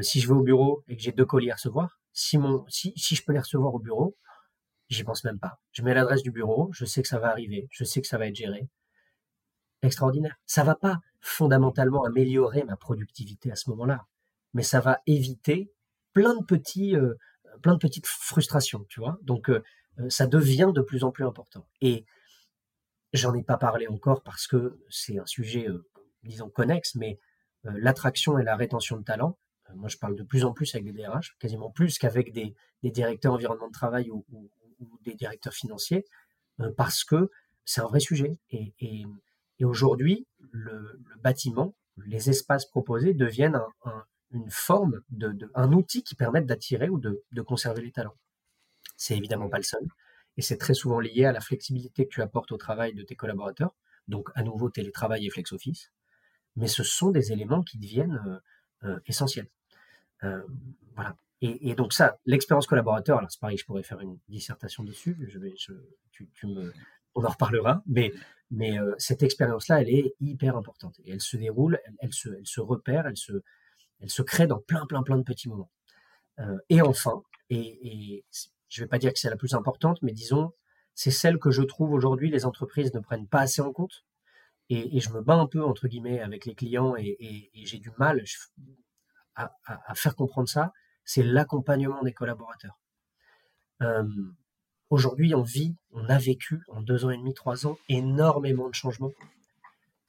si 0.00 0.20
je 0.20 0.28
vais 0.28 0.34
au 0.34 0.42
bureau 0.42 0.82
et 0.88 0.96
que 0.96 1.02
j'ai 1.02 1.12
deux 1.12 1.24
colis 1.24 1.50
à 1.50 1.54
recevoir, 1.54 2.00
si, 2.12 2.36
mon, 2.38 2.64
si, 2.68 2.92
si 2.96 3.14
je 3.14 3.24
peux 3.24 3.32
les 3.32 3.38
recevoir 3.38 3.74
au 3.74 3.78
bureau, 3.78 4.16
J'y 4.88 5.02
pense 5.02 5.24
même 5.24 5.38
pas. 5.38 5.58
Je 5.72 5.82
mets 5.82 5.94
l'adresse 5.94 6.22
du 6.22 6.30
bureau, 6.30 6.70
je 6.72 6.84
sais 6.84 7.02
que 7.02 7.08
ça 7.08 7.18
va 7.18 7.28
arriver, 7.30 7.66
je 7.70 7.84
sais 7.84 8.00
que 8.00 8.06
ça 8.06 8.18
va 8.18 8.28
être 8.28 8.36
géré. 8.36 8.68
Extraordinaire. 9.82 10.36
Ça 10.46 10.64
va 10.64 10.74
pas 10.74 11.00
fondamentalement 11.20 12.04
améliorer 12.04 12.62
ma 12.64 12.76
productivité 12.76 13.50
à 13.50 13.56
ce 13.56 13.68
moment-là, 13.70 14.06
mais 14.54 14.62
ça 14.62 14.80
va 14.80 15.00
éviter 15.06 15.72
plein 16.12 16.34
de 16.34 16.44
petits, 16.44 16.96
euh, 16.96 17.14
plein 17.62 17.74
de 17.74 17.78
petites 17.78 18.06
frustrations, 18.06 18.86
tu 18.88 19.00
vois. 19.00 19.18
Donc 19.22 19.50
euh, 19.50 19.62
euh, 19.98 20.08
ça 20.08 20.26
devient 20.26 20.72
de 20.74 20.80
plus 20.80 21.04
en 21.04 21.10
plus 21.10 21.24
important. 21.24 21.66
Et 21.80 22.06
j'en 23.12 23.34
ai 23.34 23.42
pas 23.42 23.58
parlé 23.58 23.86
encore 23.88 24.22
parce 24.22 24.46
que 24.46 24.78
c'est 24.88 25.18
un 25.18 25.26
sujet, 25.26 25.66
disons 26.22 26.48
connexe, 26.48 26.94
mais 26.94 27.18
l'attraction 27.64 28.38
et 28.38 28.44
la 28.44 28.56
rétention 28.56 28.96
de 28.96 29.04
talent. 29.04 29.38
Moi, 29.74 29.88
je 29.88 29.96
parle 29.96 30.16
de 30.16 30.22
plus 30.22 30.44
en 30.44 30.52
plus 30.52 30.74
avec 30.74 30.84
des 30.84 30.92
DRH, 30.92 31.36
quasiment 31.38 31.70
plus 31.70 31.98
qu'avec 31.98 32.32
des, 32.32 32.54
directeurs 32.82 33.32
environnement 33.32 33.66
de 33.66 33.72
travail 33.72 34.10
ou, 34.10 34.24
des 35.02 35.14
directeurs 35.14 35.54
financiers, 35.54 36.04
parce 36.76 37.04
que 37.04 37.30
c'est 37.64 37.80
un 37.80 37.86
vrai 37.86 38.00
sujet. 38.00 38.38
Et, 38.50 38.74
et, 38.80 39.04
et 39.58 39.64
aujourd'hui, 39.64 40.26
le, 40.52 41.00
bâtiment, 41.22 41.74
les 42.04 42.30
espaces 42.30 42.66
proposés 42.66 43.14
deviennent 43.14 43.60
un, 43.84 44.04
une 44.32 44.50
forme, 44.50 45.00
un 45.54 45.72
outil 45.72 46.02
qui 46.02 46.14
permette 46.14 46.46
d'attirer 46.46 46.88
ou 46.88 46.98
de, 46.98 47.42
conserver 47.42 47.82
les 47.82 47.92
talents. 47.92 48.16
C'est 48.96 49.16
évidemment 49.16 49.48
pas 49.48 49.58
le 49.58 49.62
seul. 49.62 49.86
Et 50.36 50.42
c'est 50.42 50.58
très 50.58 50.74
souvent 50.74 51.00
lié 51.00 51.24
à 51.24 51.32
la 51.32 51.40
flexibilité 51.40 52.04
que 52.06 52.10
tu 52.10 52.22
apportes 52.22 52.52
au 52.52 52.56
travail 52.56 52.94
de 52.94 53.02
tes 53.02 53.16
collaborateurs. 53.16 53.74
Donc, 54.08 54.28
à 54.34 54.42
nouveau, 54.42 54.70
télétravail 54.70 55.26
et 55.26 55.30
flex 55.30 55.52
office. 55.52 55.92
Mais 56.56 56.68
ce 56.68 56.82
sont 56.82 57.10
des 57.10 57.32
éléments 57.32 57.62
qui 57.62 57.78
deviennent 57.78 58.20
euh, 58.26 58.88
euh 58.88 59.00
essentiels. 59.06 59.48
Euh, 60.24 60.42
voilà. 60.94 61.16
Et, 61.42 61.74
donc 61.74 61.92
ça, 61.92 62.18
l'expérience 62.24 62.66
collaborateur, 62.66 63.18
alors 63.18 63.30
c'est 63.30 63.38
pareil, 63.38 63.58
je 63.58 63.66
pourrais 63.66 63.82
faire 63.82 64.00
une 64.00 64.18
dissertation 64.26 64.82
dessus, 64.84 65.18
je 65.28 65.38
tu 66.10 66.46
me, 66.46 66.72
on 67.16 67.24
en 67.24 67.28
reparlera, 67.28 67.82
mais, 67.86 68.12
euh, 68.78 68.94
cette 68.98 69.22
expérience-là, 69.22 69.80
elle 69.80 69.90
est 69.90 70.14
hyper 70.20 70.56
importante 70.56 71.00
et 71.04 71.10
elle 71.10 71.20
se 71.20 71.36
déroule, 71.36 71.80
elle, 71.98 72.12
se, 72.12 72.60
repère, 72.60 73.06
elle 73.06 73.16
se, 73.16 74.22
crée 74.22 74.46
dans 74.46 74.60
plein, 74.60 74.86
plein, 74.86 75.02
plein 75.02 75.18
de 75.18 75.24
petits 75.24 75.48
moments. 75.48 75.70
Euh, 76.38 76.56
et 76.68 76.80
enfin, 76.80 77.22
et, 77.50 78.24
je 78.68 78.82
vais 78.82 78.88
pas 78.88 78.98
dire 78.98 79.12
que 79.12 79.18
c'est 79.18 79.30
la 79.30 79.36
plus 79.36 79.54
importante, 79.54 80.00
mais 80.02 80.12
disons, 80.12 80.52
c'est 80.94 81.10
celle 81.10 81.38
que 81.38 81.50
je 81.50 81.62
trouve 81.62 81.92
aujourd'hui 81.92 82.30
les 82.30 82.44
entreprises 82.44 82.94
ne 82.94 83.00
prennent 83.00 83.28
pas 83.28 83.40
assez 83.40 83.62
en 83.62 83.72
compte. 83.72 84.04
Et, 84.68 85.00
je 85.00 85.10
me 85.10 85.20
bats 85.20 85.34
un 85.34 85.46
peu 85.46 85.64
entre 85.64 85.88
guillemets 85.88 86.20
avec 86.20 86.46
les 86.46 86.54
clients 86.54 86.94
et, 86.96 87.50
j'ai 87.54 87.78
du 87.78 87.90
mal 87.98 88.22
à 89.34 89.94
faire 89.94 90.14
comprendre 90.16 90.48
ça 90.48 90.72
c'est 91.06 91.22
l'accompagnement 91.22 92.02
des 92.02 92.12
collaborateurs. 92.12 92.78
Euh, 93.80 94.04
aujourd'hui, 94.90 95.34
on 95.34 95.42
vit, 95.42 95.74
on 95.92 96.08
a 96.08 96.18
vécu 96.18 96.62
en 96.68 96.80
deux 96.80 97.04
ans 97.04 97.10
et 97.10 97.16
demi, 97.16 97.34
trois 97.34 97.66
ans, 97.66 97.78
énormément 97.88 98.68
de 98.68 98.74
changements, 98.74 99.12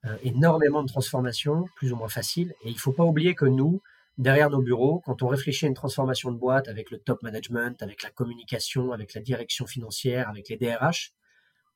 euh, 0.05 0.17
énormément 0.23 0.83
de 0.83 0.87
transformations, 0.87 1.65
plus 1.75 1.91
ou 1.91 1.95
moins 1.95 2.09
faciles. 2.09 2.53
Et 2.63 2.69
il 2.69 2.75
ne 2.75 2.79
faut 2.79 2.93
pas 2.93 3.03
oublier 3.03 3.35
que 3.35 3.45
nous, 3.45 3.81
derrière 4.17 4.49
nos 4.49 4.61
bureaux, 4.61 5.01
quand 5.05 5.21
on 5.21 5.27
réfléchit 5.27 5.65
à 5.65 5.67
une 5.67 5.73
transformation 5.73 6.31
de 6.31 6.37
boîte 6.37 6.67
avec 6.67 6.91
le 6.91 6.99
top 6.99 7.21
management, 7.23 7.81
avec 7.81 8.03
la 8.03 8.09
communication, 8.09 8.91
avec 8.91 9.13
la 9.13 9.21
direction 9.21 9.65
financière, 9.65 10.29
avec 10.29 10.49
les 10.49 10.57
DRH, 10.57 11.13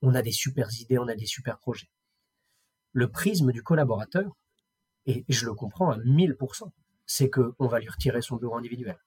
on 0.02 0.16
a 0.16 0.22
des 0.22 0.32
super 0.32 0.68
idées, 0.80 0.98
on 0.98 1.08
a 1.08 1.16
des 1.16 1.26
super 1.26 1.58
projets. 1.60 1.90
Le 2.94 3.10
prisme 3.10 3.52
du 3.52 3.64
collaborateur, 3.64 4.36
Et 5.08 5.26
je 5.30 5.46
le 5.46 5.54
comprends 5.54 5.90
à 5.90 5.98
1000%. 5.98 6.70
C'est 7.06 7.30
qu'on 7.30 7.68
va 7.68 7.80
lui 7.80 7.90
retirer 7.90 8.22
son 8.22 8.36
bureau 8.36 8.56
individuel. 8.56 8.98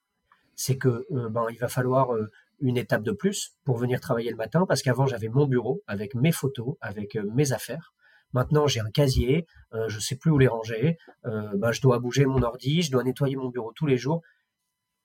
C'est 0.57 0.76
que 0.76 1.07
euh, 1.12 1.28
ben, 1.30 1.46
il 1.50 1.59
va 1.59 1.68
falloir 1.68 2.12
euh, 2.14 2.30
une 2.60 2.76
étape 2.76 3.02
de 3.02 3.12
plus 3.12 3.56
pour 3.64 3.76
venir 3.76 4.00
travailler 4.00 4.30
le 4.30 4.36
matin, 4.36 4.66
parce 4.66 4.82
qu'avant 4.82 5.06
j'avais 5.06 5.28
mon 5.28 5.46
bureau 5.46 5.82
avec 5.86 6.14
mes 6.14 6.32
photos, 6.32 6.76
avec 6.80 7.16
euh, 7.16 7.24
mes 7.34 7.52
affaires. 7.52 7.94
Maintenant 8.32 8.66
j'ai 8.66 8.80
un 8.80 8.90
casier, 8.90 9.46
je 9.86 10.00
sais 10.00 10.16
plus 10.16 10.32
où 10.32 10.38
les 10.38 10.48
ranger, 10.48 10.98
ben, 11.22 11.70
je 11.70 11.80
dois 11.80 12.00
bouger 12.00 12.26
mon 12.26 12.42
ordi, 12.42 12.82
je 12.82 12.90
dois 12.90 13.04
nettoyer 13.04 13.36
mon 13.36 13.48
bureau 13.48 13.72
tous 13.76 13.86
les 13.86 13.96
jours. 13.96 14.22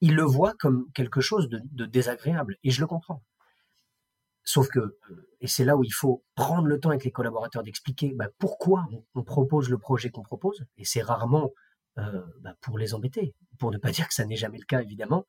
Il 0.02 0.16
le 0.16 0.24
voit 0.24 0.56
comme 0.58 0.88
quelque 0.94 1.22
chose 1.22 1.48
de, 1.48 1.86
désagréable, 1.86 2.56
et 2.64 2.72
je 2.72 2.82
le 2.82 2.88
comprends. 2.88 3.22
Sauf 4.44 4.68
que, 4.70 4.98
et 5.42 5.48
c'est 5.48 5.66
là 5.66 5.78
où 5.78 5.84
il 5.84 5.94
faut 5.94 6.24
prendre 6.34 6.68
le 6.68 6.80
temps 6.80 6.90
avec 6.90 7.04
les 7.04 7.12
collaborateurs 7.12 7.62
d'expliquer 7.62 8.14
bah, 8.16 8.30
pourquoi 8.40 8.88
on, 9.14 9.24
propose 9.24 9.70
le 9.70 9.78
projet 9.78 10.10
qu'on 10.10 10.24
propose, 10.24 10.66
et 10.78 10.86
c'est 10.86 11.04
rarement 11.04 11.52
euh, 12.00 12.24
bah, 12.42 12.56
pour 12.62 12.78
les 12.78 12.94
embêter, 12.94 13.36
pour 13.60 13.72
ne 13.72 13.78
pas 13.78 13.92
dire 13.92 14.08
que 14.08 14.14
ça 14.14 14.26
n'est 14.26 14.38
jamais 14.38 14.58
le 14.58 14.66
cas 14.66 14.82
évidemment. 14.82 15.26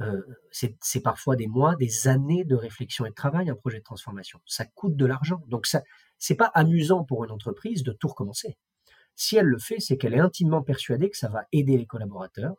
Euh, 0.00 0.20
c'est 0.50 1.00
parfois 1.02 1.36
des 1.36 1.46
mois, 1.46 1.76
des 1.76 2.08
années 2.08 2.44
de 2.44 2.56
réflexion 2.56 3.06
et 3.06 3.10
de 3.10 3.14
travail 3.14 3.48
un 3.48 3.54
projet 3.54 3.78
de 3.78 3.84
transformation. 3.84 4.40
Ça 4.44 4.64
coûte 4.64 4.96
de 4.96 5.06
l'argent, 5.06 5.40
donc 5.46 5.66
ça 5.66 5.82
c'est 6.18 6.34
pas 6.34 6.50
amusant 6.54 7.04
pour 7.04 7.24
une 7.24 7.30
entreprise 7.30 7.84
de 7.84 7.92
tout 7.92 8.08
recommencer. 8.08 8.56
Si 9.14 9.36
elle 9.36 9.46
le 9.46 9.58
fait, 9.58 9.78
c'est 9.78 9.96
qu'elle 9.96 10.14
est 10.14 10.20
intimement 10.20 10.62
persuadée 10.62 11.10
que 11.10 11.16
ça 11.16 11.28
va 11.28 11.44
aider 11.52 11.76
les 11.76 11.86
collaborateurs, 11.86 12.56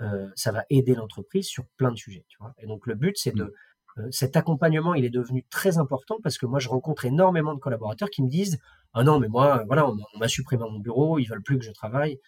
euh, 0.00 0.30
ça 0.34 0.50
va 0.50 0.64
aider 0.70 0.94
l'entreprise 0.94 1.46
sur 1.46 1.66
plein 1.76 1.90
de 1.90 1.96
sujets. 1.96 2.24
Tu 2.28 2.38
vois 2.40 2.54
et 2.58 2.66
donc 2.66 2.86
le 2.86 2.94
but 2.94 3.18
c'est 3.18 3.34
de 3.34 3.44
mmh. 3.44 3.52
Euh, 3.98 4.08
cet 4.10 4.36
accompagnement, 4.36 4.94
il 4.94 5.04
est 5.04 5.10
devenu 5.10 5.44
très 5.50 5.78
important 5.78 6.18
parce 6.22 6.38
que 6.38 6.46
moi, 6.46 6.58
je 6.58 6.68
rencontre 6.68 7.04
énormément 7.04 7.54
de 7.54 7.60
collaborateurs 7.60 8.10
qui 8.10 8.22
me 8.22 8.28
disent 8.28 8.58
Ah 8.94 9.04
non, 9.04 9.18
mais 9.18 9.28
moi, 9.28 9.64
voilà, 9.66 9.88
on, 9.88 10.18
m'a 10.18 10.28
supprimé 10.28 10.64
mon 10.64 10.78
bureau, 10.78 11.18
ils 11.18 11.26
veulent 11.26 11.42
plus 11.42 11.58
que 11.58 11.64
je 11.64 11.72
travaille. 11.72 12.20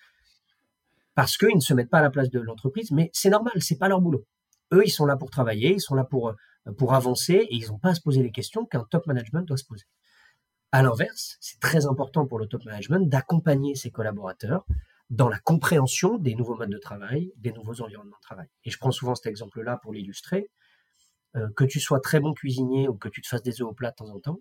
Parce 1.14 1.37
qu'ils 1.37 1.55
ne 1.55 1.61
se 1.61 1.75
mettent 1.75 1.90
pas 1.90 1.99
à 1.99 2.03
la 2.03 2.11
place 2.11 2.31
de 2.31 2.40
l'entreprise, 2.40 2.90
mais 2.92 3.11
c'est 3.12 3.31
normal, 3.31 3.53
c'est 3.59 3.79
pas 3.79 3.88
leur 3.88 4.01
boulot. 4.01 4.25
Eux, 4.72 4.83
ils 4.85 4.90
sont 4.90 5.06
là 5.06 5.16
pour 5.16 5.30
travailler, 5.30 5.74
ils 5.74 5.80
sont 5.80 5.94
là 5.94 6.04
pour, 6.04 6.28
euh, 6.28 6.35
avancer 6.88 7.35
et 7.35 7.54
ils 7.54 7.68
n'ont 7.68 7.78
pas 7.78 7.90
à 7.90 7.94
se 7.94 8.00
poser 8.00 8.22
les 8.22 8.30
questions 8.30 8.64
qu'un 8.64 8.85
top 8.85 9.06
management 9.06 9.42
doit 9.42 9.56
se 9.56 9.64
poser. 9.64 9.87
À 10.72 10.83
l'inverse, 10.83 11.37
c'est 11.40 11.59
très 11.59 11.87
important 11.87 12.26
pour 12.26 12.38
le 12.38 12.46
top 12.46 12.64
management 12.64 13.09
d'accompagner 13.09 13.74
ses 13.74 13.90
collaborateurs 13.90 14.64
dans 15.09 15.28
la 15.28 15.38
compréhension 15.40 16.18
des 16.18 16.37
nouveaux 16.37 16.54
modes 16.56 16.70
de 16.70 16.78
travail, 16.78 17.33
des 17.37 17.52
nouveaux 17.52 17.80
environnements 17.83 18.16
de 18.16 18.22
travail. 18.22 18.46
Et 18.64 18.70
je 18.70 18.78
prends 18.78 18.92
souvent 18.92 19.16
cet 19.16 19.26
exemple-là 19.26 19.78
pour 19.83 19.92
l'illustrer. 19.92 20.48
Euh, 21.37 21.48
que 21.56 21.64
tu 21.64 21.78
sois 21.78 22.00
très 22.00 22.18
bon 22.18 22.35
cuisinier 22.35 22.88
ou 22.88 22.94
que 22.94 23.09
tu 23.09 23.22
te 23.22 23.28
fasses 23.28 23.42
des 23.42 23.61
œufs 23.61 23.68
au 23.68 23.72
plat 23.72 23.90
de 23.90 23.96
temps 23.96 24.11
en 24.11 24.18
temps, 24.18 24.40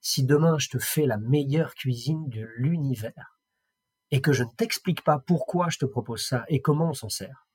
si 0.00 0.24
demain 0.24 0.58
je 0.58 0.68
te 0.68 0.78
fais 0.78 1.06
la 1.06 1.18
meilleure 1.18 1.74
cuisine 1.74 2.28
de 2.28 2.48
l'univers 2.56 3.40
et 4.12 4.20
que 4.20 4.32
je 4.32 4.44
ne 4.44 4.50
t'explique 4.56 5.02
pas 5.02 5.18
pourquoi 5.18 5.68
je 5.70 5.78
te 5.78 5.86
propose 5.86 6.24
ça 6.24 6.44
et 6.48 6.60
comment 6.60 6.90
on 6.90 6.94
s'en 6.94 7.08
sert, 7.08 7.48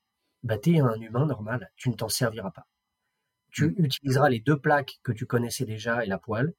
bah 0.46 0.58
es 0.64 0.80
un 0.80 1.00
humain 1.02 1.26
normal, 1.26 1.72
tu 1.76 1.90
ne 1.90 1.96
t'en 1.96 2.08
serviras 2.08 2.52
pas. 2.52 2.68
Tu 3.52 3.68
mm. 3.68 3.86
utiliseras 3.86 4.30
les 4.30 4.40
deux 4.40 4.60
plaques 4.60 5.00
que 5.04 5.12
tu 5.12 5.26
connaissais 5.26 5.66
déjà 5.66 6.06
et 6.06 6.08
la 6.08 6.20
poêle, 6.20 6.54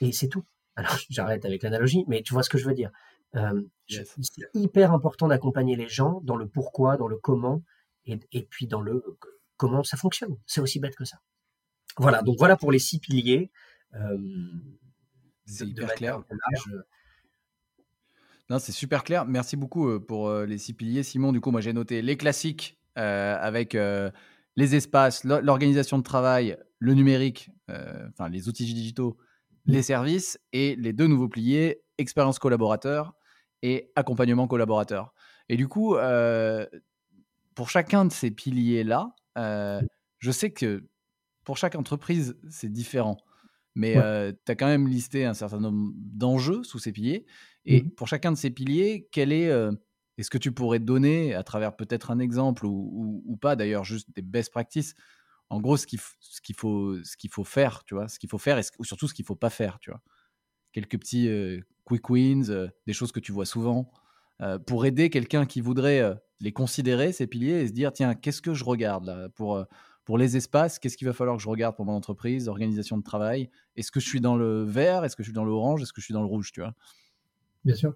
et 0.00 0.12
c'est 0.12 0.28
tout. 0.28 0.44
Alors 0.76 0.96
j'arrête 1.10 1.44
avec 1.44 1.62
l'analogie, 1.62 2.04
mais 2.06 2.22
tu 2.22 2.32
vois 2.32 2.44
ce 2.44 2.48
que 2.48 2.58
je 2.58 2.64
veux 2.64 2.74
dire. 2.74 2.90
Euh, 3.34 3.60
C'est 3.88 4.48
hyper 4.54 4.92
important 4.92 5.26
d'accompagner 5.26 5.74
les 5.74 5.88
gens 5.88 6.20
dans 6.22 6.36
le 6.36 6.48
pourquoi, 6.48 6.96
dans 6.96 7.08
le 7.08 7.16
comment, 7.16 7.62
et, 8.06 8.20
et 8.30 8.44
puis 8.44 8.68
dans 8.68 8.80
le 8.80 9.02
comment 9.56 9.82
ça 9.82 9.96
fonctionne. 9.96 10.36
C'est 10.46 10.60
aussi 10.60 10.78
bête 10.78 10.94
que 10.94 11.04
ça. 11.04 11.18
Voilà, 11.96 12.22
donc 12.22 12.36
voilà 12.38 12.56
pour 12.56 12.70
les 12.70 12.78
six 12.78 13.00
piliers. 13.00 13.50
Euh, 13.94 14.18
c'est 15.44 15.66
hyper 15.66 15.92
clair. 15.94 16.22
Non, 18.48 18.60
c'est 18.60 18.72
super 18.72 19.02
clair. 19.02 19.24
Merci 19.24 19.56
beaucoup 19.56 19.88
euh, 19.88 19.98
pour 19.98 20.30
les 20.30 20.58
six 20.58 20.74
piliers. 20.74 21.02
Simon, 21.02 21.32
du 21.32 21.40
coup, 21.40 21.50
moi 21.50 21.60
j'ai 21.60 21.72
noté 21.72 22.00
les 22.00 22.16
classiques 22.16 22.78
avec 22.96 23.76
les 24.56 24.74
espaces, 24.74 25.24
l'organisation 25.24 25.98
de 25.98 26.02
travail, 26.02 26.56
le 26.78 26.94
numérique, 26.94 27.50
enfin 27.68 28.28
les 28.28 28.48
outils 28.48 28.64
digitaux, 28.64 29.16
les 29.66 29.82
services 29.82 30.38
et 30.52 30.76
les 30.76 30.92
deux 30.92 31.06
nouveaux 31.06 31.28
piliers, 31.28 31.82
expérience 31.98 32.38
collaborateur 32.38 33.14
et 33.62 33.90
accompagnement 33.96 34.46
collaborateur. 34.46 35.14
Et 35.48 35.56
du 35.56 35.68
coup, 35.68 35.96
pour 37.54 37.70
chacun 37.70 38.04
de 38.04 38.12
ces 38.12 38.30
piliers-là, 38.30 39.14
je 39.36 40.30
sais 40.30 40.50
que 40.52 40.86
pour 41.44 41.56
chaque 41.58 41.74
entreprise, 41.74 42.36
c'est 42.48 42.70
différent. 42.70 43.16
Mais 43.74 43.94
tu 43.94 44.52
as 44.52 44.54
quand 44.54 44.66
même 44.66 44.86
listé 44.86 45.24
un 45.24 45.34
certain 45.34 45.58
nombre 45.60 45.92
d'enjeux 45.96 46.62
sous 46.62 46.78
ces 46.78 46.92
piliers. 46.92 47.26
Et 47.64 47.82
mmh 47.82 47.90
pour 47.92 48.08
chacun 48.08 48.30
de 48.30 48.36
ces 48.36 48.50
piliers, 48.50 49.08
quel 49.10 49.32
est. 49.32 49.50
Est-ce 50.18 50.30
que 50.30 50.38
tu 50.38 50.52
pourrais 50.52 50.78
donner, 50.78 51.34
à 51.34 51.42
travers 51.42 51.76
peut-être 51.76 52.10
un 52.10 52.18
exemple 52.18 52.66
ou, 52.66 53.38
pas, 53.40 53.56
d'ailleurs, 53.56 53.84
juste 53.84 54.08
des 54.14 54.22
best 54.22 54.50
practices, 54.50 54.94
en 55.50 55.60
gros, 55.60 55.76
ce 55.76 55.86
qu'il 55.86 55.98
faut, 56.56 57.44
faire, 57.44 57.84
tu 57.84 57.94
vois, 57.94 58.08
ce 58.08 58.18
qu'il 58.18 58.30
faut 58.30 58.38
faire 58.38 58.58
et 58.58 58.62
ou 58.78 58.84
surtout 58.84 59.08
ce 59.08 59.14
qu'il 59.14 59.24
faut 59.24 59.36
pas 59.36 59.50
faire, 59.50 59.78
tu 59.80 59.90
vois? 59.90 60.00
Quelques 60.72 60.98
petits 60.98 61.28
quick 61.84 62.08
wins, 62.10 62.70
des 62.86 62.92
choses 62.92 63.12
que 63.12 63.20
tu 63.20 63.32
vois 63.32 63.46
souvent, 63.46 63.90
pour 64.66 64.86
aider 64.86 65.10
quelqu'un 65.10 65.46
qui 65.46 65.60
voudrait 65.60 66.14
les 66.40 66.52
considérer, 66.52 67.12
ces 67.12 67.26
piliers, 67.26 67.62
et 67.62 67.68
se 67.68 67.72
dire, 67.72 67.92
tiens, 67.92 68.14
qu'est-ce 68.14 68.42
que 68.42 68.54
je 68.54 68.64
regarde 68.64 69.06
là 69.06 69.28
pour 69.30 69.64
pour 70.04 70.18
les 70.18 70.36
espaces, 70.36 70.78
qu'est-ce 70.78 70.98
qu'il 70.98 71.06
va 71.06 71.14
falloir 71.14 71.34
que 71.38 71.42
je 71.42 71.48
regarde 71.48 71.76
pour 71.76 71.86
mon 71.86 71.94
entreprise, 71.94 72.48
organisation 72.48 72.98
de 72.98 73.02
travail? 73.02 73.48
Est-ce 73.74 73.90
que 73.90 74.00
je 74.00 74.06
suis 74.06 74.20
dans 74.20 74.36
le 74.36 74.62
vert? 74.62 75.02
Est-ce 75.02 75.16
que 75.16 75.22
je 75.22 75.28
suis 75.28 75.34
dans 75.34 75.46
l'orange? 75.46 75.80
Est-ce 75.82 75.94
que 75.94 76.02
je 76.02 76.04
suis 76.04 76.12
dans 76.12 76.20
le 76.20 76.26
rouge 76.26 76.52
tu 76.52 76.60
vois? 76.60 76.74
Bien 77.64 77.74
sûr. 77.74 77.94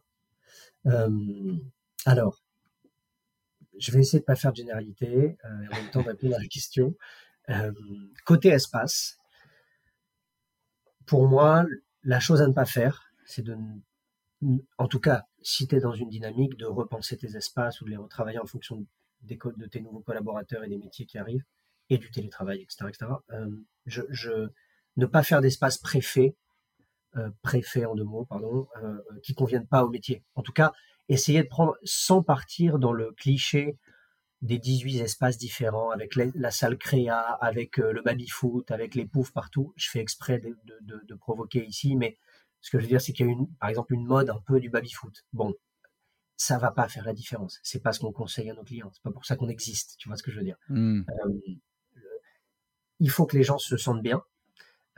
Alors, 2.07 2.43
je 3.79 3.93
vais 3.93 4.01
essayer 4.01 4.19
de 4.19 4.25
ne 4.25 4.27
pas 4.27 4.37
faire 4.37 4.53
de 4.53 4.57
généralité 4.57 5.37
euh, 5.45 5.49
en 5.71 5.77
même 5.77 5.91
temps 5.91 6.03
de 6.03 6.09
répondre 6.09 6.35
à 6.35 6.39
la 6.39 6.47
question. 6.47 6.95
Euh, 7.51 7.73
côté 8.25 8.49
espace, 8.49 9.19
pour 11.07 11.29
moi, 11.29 11.65
la 12.03 12.21
chose 12.21 12.43
à 12.43 12.47
ne 12.47 12.53
pas 12.53 12.67
faire, 12.67 13.05
c'est 13.25 13.43
de, 13.43 13.57
en 14.77 14.89
tout 14.89 15.01
cas, 15.01 15.25
si 15.43 15.67
tu 15.67 15.77
es 15.77 15.81
dans 15.81 15.95
une 15.95 16.09
dynamique 16.09 16.57
de 16.57 16.67
repenser 16.67 17.17
tes 17.17 17.37
espaces 17.37 17.81
ou 17.81 17.85
de 17.85 17.91
les 17.91 17.97
retravailler 17.97 18.39
en 18.39 18.47
fonction 18.47 18.85
des 19.23 19.37
codes 19.37 19.57
de 19.57 19.67
tes 19.67 19.81
nouveaux 19.81 20.01
collaborateurs 20.01 20.65
et 20.65 20.69
des 20.69 20.79
métiers 20.79 21.07
qui 21.07 21.19
arrivent, 21.19 21.45
et 21.91 21.99
du 21.99 22.11
télétravail, 22.11 22.61
etc. 22.61 22.85
etc. 22.89 23.13
Euh, 23.33 23.51
je, 23.87 24.49
ne 24.97 25.07
pas 25.07 25.23
faire 25.23 25.41
d'espace 25.41 25.79
préfet, 25.79 26.37
euh, 27.17 27.31
préfet 27.43 27.85
en 27.85 27.95
deux 27.95 28.05
mots, 28.05 28.27
pardon, 28.27 28.69
euh, 28.83 28.99
qui 29.23 29.35
conviennent 29.35 29.67
pas 29.67 29.85
au 29.85 29.89
métier. 29.89 30.25
En 30.35 30.43
tout 30.43 30.53
cas, 30.53 30.73
essayer 31.09 31.43
de 31.43 31.49
prendre, 31.49 31.77
sans 31.85 32.23
partir 32.23 32.79
dans 32.79 32.93
le 32.93 33.13
cliché 33.13 33.79
des 34.43 34.59
18 34.59 35.01
espaces 35.01 35.37
différents, 35.37 35.91
avec 35.91 36.15
la 36.15 36.51
salle 36.51 36.79
créa, 36.79 37.21
avec 37.41 37.77
le 37.79 38.03
baby-foot, 38.03 38.71
avec 38.71 38.95
les 38.95 39.05
poufs 39.05 39.33
partout. 39.33 39.73
Je 39.77 39.91
fais 39.91 39.99
exprès 39.99 40.39
de, 40.39 40.57
de, 40.83 41.03
de, 41.05 41.15
provoquer 41.15 41.65
ici, 41.67 41.97
mais 41.97 42.17
ce 42.61 42.71
que 42.71 42.79
je 42.79 42.85
veux 42.85 42.89
dire, 42.89 43.01
c'est 43.01 43.13
qu'il 43.13 43.27
y 43.27 43.29
a 43.29 43.33
une, 43.33 43.53
par 43.57 43.69
exemple 43.69 43.95
une 43.95 44.07
mode 44.07 44.31
un 44.31 44.41
peu 44.47 44.61
du 44.61 44.71
baby-foot. 44.71 45.25
Bon, 45.33 45.55
ça 46.37 46.57
va 46.59 46.71
pas 46.71 46.89
faire 46.89 47.05
la 47.05 47.13
différence. 47.13 47.59
C'est 47.65 47.83
pas 47.83 47.93
ce 47.93 47.99
qu'on 47.99 48.13
conseille 48.13 48.49
à 48.49 48.55
nos 48.55 48.63
clients. 48.63 48.91
C'est 48.95 49.03
pas 49.03 49.11
pour 49.11 49.25
ça 49.25 49.35
qu'on 49.35 49.49
existe. 49.49 49.97
Tu 49.99 50.09
vois 50.09 50.17
ce 50.17 50.23
que 50.23 50.31
je 50.31 50.39
veux 50.39 50.45
dire? 50.45 50.57
Mmh. 50.69 51.03
Euh, 51.09 51.41
il 53.01 53.11
faut 53.11 53.27
que 53.27 53.37
les 53.37 53.43
gens 53.43 53.59
se 53.59 53.77
sentent 53.77 54.03
bien. 54.03 54.23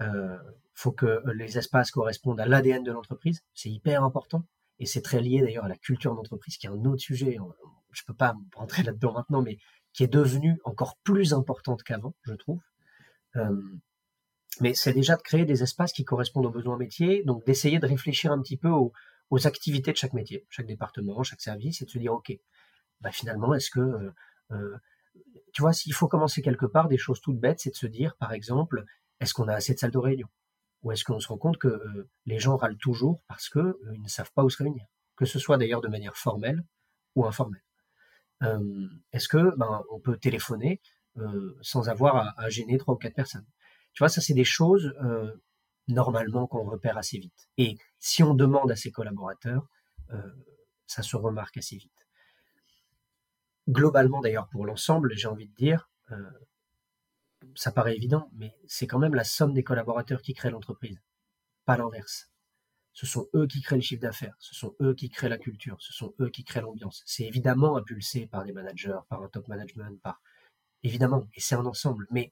Il 0.00 0.06
euh, 0.06 0.38
faut 0.74 0.92
que 0.92 1.22
les 1.32 1.56
espaces 1.58 1.90
correspondent 1.90 2.40
à 2.40 2.46
l'ADN 2.46 2.82
de 2.82 2.92
l'entreprise. 2.92 3.42
C'est 3.54 3.70
hyper 3.70 4.04
important. 4.04 4.44
Et 4.80 4.86
c'est 4.86 5.02
très 5.02 5.20
lié 5.20 5.40
d'ailleurs 5.40 5.64
à 5.64 5.68
la 5.68 5.76
culture 5.76 6.14
d'entreprise, 6.14 6.56
qui 6.56 6.66
est 6.66 6.70
un 6.70 6.84
autre 6.84 7.02
sujet. 7.02 7.38
Je 7.92 8.02
ne 8.02 8.06
peux 8.06 8.14
pas 8.14 8.34
rentrer 8.54 8.82
là-dedans 8.82 9.12
maintenant, 9.12 9.42
mais 9.42 9.58
qui 9.92 10.02
est 10.02 10.12
devenue 10.12 10.58
encore 10.64 10.96
plus 11.04 11.32
importante 11.34 11.82
qu'avant, 11.82 12.14
je 12.22 12.34
trouve. 12.34 12.60
Euh, 13.36 13.60
mais 14.60 14.74
c'est 14.74 14.92
déjà 14.92 15.16
de 15.16 15.22
créer 15.22 15.44
des 15.44 15.62
espaces 15.62 15.92
qui 15.92 16.04
correspondent 16.04 16.46
aux 16.46 16.50
besoins 16.50 16.76
métiers, 16.76 17.22
donc 17.24 17.44
d'essayer 17.46 17.78
de 17.78 17.86
réfléchir 17.86 18.32
un 18.32 18.40
petit 18.40 18.56
peu 18.56 18.68
aux, 18.68 18.92
activités 19.44 19.92
de 19.92 19.96
chaque 19.96 20.12
métier, 20.12 20.44
chaque 20.50 20.66
département, 20.66 21.22
chaque 21.22 21.40
service, 21.40 21.80
et 21.82 21.84
de 21.84 21.90
se 21.90 21.98
dire, 21.98 22.12
OK, 22.12 22.32
bah 23.00 23.12
finalement, 23.12 23.54
est-ce 23.54 23.70
que 23.70 24.12
euh, 24.50 24.76
tu 25.52 25.62
vois, 25.62 25.72
s'il 25.72 25.92
faut 25.92 26.08
commencer 26.08 26.42
quelque 26.42 26.66
part, 26.66 26.88
des 26.88 26.98
choses 26.98 27.20
toutes 27.20 27.38
bêtes, 27.38 27.60
c'est 27.60 27.70
de 27.70 27.76
se 27.76 27.86
dire, 27.86 28.16
par 28.16 28.32
exemple, 28.32 28.84
est-ce 29.20 29.34
qu'on 29.34 29.48
a 29.48 29.54
assez 29.54 29.74
de 29.74 29.78
salles 29.78 29.90
de 29.90 29.98
réunion? 29.98 30.28
Ou 30.82 30.92
est-ce 30.92 31.04
qu'on 31.04 31.20
se 31.20 31.28
rend 31.28 31.38
compte 31.38 31.58
que 31.58 31.68
euh, 31.68 32.08
les 32.26 32.38
gens 32.38 32.56
râlent 32.56 32.78
toujours 32.78 33.22
parce 33.28 33.48
qu'ils 33.48 33.60
euh, 33.60 33.96
ne 33.98 34.08
savent 34.08 34.32
pas 34.32 34.44
où 34.44 34.50
se 34.50 34.62
réunir? 34.62 34.86
Que 35.16 35.26
ce 35.26 35.38
soit 35.38 35.58
d'ailleurs 35.58 35.82
de 35.82 35.88
manière 35.88 36.16
formelle 36.16 36.64
ou 37.14 37.26
informelle. 37.26 37.62
Euh, 38.42 38.88
est-ce 39.12 39.28
que 39.28 39.54
ben, 39.56 39.82
on 39.90 40.00
peut 40.00 40.16
téléphoner 40.16 40.80
sans 41.60 41.90
avoir 41.90 42.38
à, 42.38 42.48
gêner 42.48 42.78
trois 42.78 42.94
ou 42.94 42.96
quatre 42.96 43.14
personnes? 43.14 43.44
Tu 43.92 43.98
vois, 43.98 44.08
ça 44.08 44.22
c'est 44.22 44.32
des 44.32 44.44
choses 44.44 44.94
normalement 45.88 46.46
qu'on 46.46 46.64
repère 46.64 46.96
assez 46.96 47.18
vite. 47.18 47.50
Et 47.58 47.76
si 47.98 48.22
on 48.22 48.32
demande 48.32 48.70
à 48.70 48.76
ses 48.76 48.90
collaborateurs, 48.90 49.66
ça 50.86 51.02
se 51.02 51.16
remarque 51.16 51.58
assez 51.58 51.76
vite 51.76 52.06
globalement 53.70 54.20
d'ailleurs 54.20 54.48
pour 54.48 54.66
l'ensemble, 54.66 55.12
j'ai 55.14 55.28
envie 55.28 55.48
de 55.48 55.54
dire, 55.54 55.90
ça 57.54 57.72
paraît 57.72 57.96
évident, 57.96 58.30
mais 58.34 58.56
c'est 58.66 58.86
quand 58.86 58.98
même 58.98 59.14
la 59.14 59.24
somme 59.24 59.54
des 59.54 59.64
collaborateurs 59.64 60.22
qui 60.22 60.34
crée 60.34 60.50
l'entreprise, 60.50 61.00
pas 61.64 61.76
l'inverse. 61.76 62.30
Ce 62.92 63.06
sont 63.06 63.28
eux 63.34 63.46
qui 63.46 63.62
créent 63.62 63.76
le 63.76 63.82
chiffre 63.82 64.02
d'affaires, 64.02 64.34
ce 64.38 64.54
sont 64.54 64.74
eux 64.80 64.94
qui 64.94 65.10
créent 65.10 65.28
la 65.28 65.38
culture, 65.38 65.76
ce 65.80 65.92
sont 65.92 66.14
eux 66.20 66.28
qui 66.28 66.44
créent 66.44 66.60
l'ambiance. 66.60 67.02
C'est 67.06 67.24
évidemment 67.24 67.76
impulsé 67.76 68.26
par 68.26 68.44
des 68.44 68.52
managers, 68.52 68.98
par 69.08 69.22
un 69.22 69.28
top 69.28 69.48
management, 69.48 70.00
par 70.02 70.20
évidemment, 70.82 71.28
et 71.34 71.40
c'est 71.40 71.54
un 71.54 71.66
ensemble. 71.66 72.06
Mais 72.10 72.30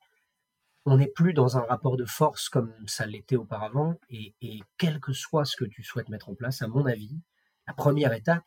on 0.84 0.96
n'est 0.96 1.08
plus 1.08 1.32
dans 1.32 1.56
un 1.58 1.62
rapport 1.62 1.96
de 1.96 2.04
force 2.04 2.48
comme 2.48 2.72
ça 2.86 3.06
l'était 3.06 3.36
auparavant. 3.36 3.98
Et, 4.10 4.34
et, 4.40 4.60
quel 4.78 5.00
que 5.00 5.12
soit 5.12 5.44
ce 5.44 5.56
que 5.56 5.64
tu 5.64 5.82
souhaites 5.82 6.08
mettre 6.08 6.28
en 6.28 6.34
place, 6.34 6.62
à 6.62 6.68
mon 6.68 6.86
avis, 6.86 7.20
la 7.66 7.74
première 7.74 8.12
étape, 8.12 8.44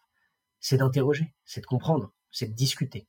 c'est 0.60 0.78
d'interroger, 0.78 1.34
c'est 1.46 1.62
de 1.62 1.66
comprendre, 1.66 2.14
c'est 2.32 2.48
de 2.48 2.54
discuter. 2.54 3.08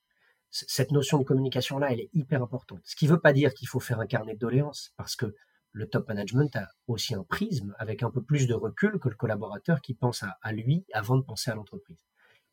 Cette 0.55 0.91
notion 0.91 1.19
de 1.19 1.25
communication-là, 1.25 1.93
elle 1.93 2.01
est 2.01 2.11
hyper 2.12 2.43
importante. 2.43 2.83
Ce 2.85 2.95
qui 2.95 3.07
ne 3.07 3.12
veut 3.12 3.21
pas 3.21 3.33
dire 3.33 3.55
qu'il 3.55 3.69
faut 3.69 3.81
faire 3.81 4.01
un 4.01 4.07
carnet 4.07 4.35
de 4.35 4.38
doléances, 4.38 4.93
parce 4.99 5.17
que 5.17 5.35
le 5.73 5.88
top 5.88 6.09
management 6.09 6.55
a 6.57 6.69
aussi 6.87 7.15
un 7.15 7.25
prisme 7.25 7.75
avec 7.79 8.03
un 8.03 8.11
peu 8.11 8.23
plus 8.23 8.47
de 8.47 8.53
recul 8.53 8.99
que 8.99 9.09
le 9.09 9.15
collaborateur 9.15 9.81
qui 9.81 9.95
pense 9.95 10.23
à, 10.23 10.53
lui 10.53 10.85
avant 10.93 11.17
de 11.17 11.23
penser 11.23 11.51
à 11.51 11.55
l'entreprise. 11.55 11.97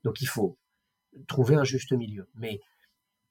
Donc 0.03 0.21
il 0.21 0.27
faut 0.27 0.57
trouver 1.27 1.55
un 1.55 1.65
juste 1.65 1.91
milieu. 1.91 2.29
Mais, 2.35 2.61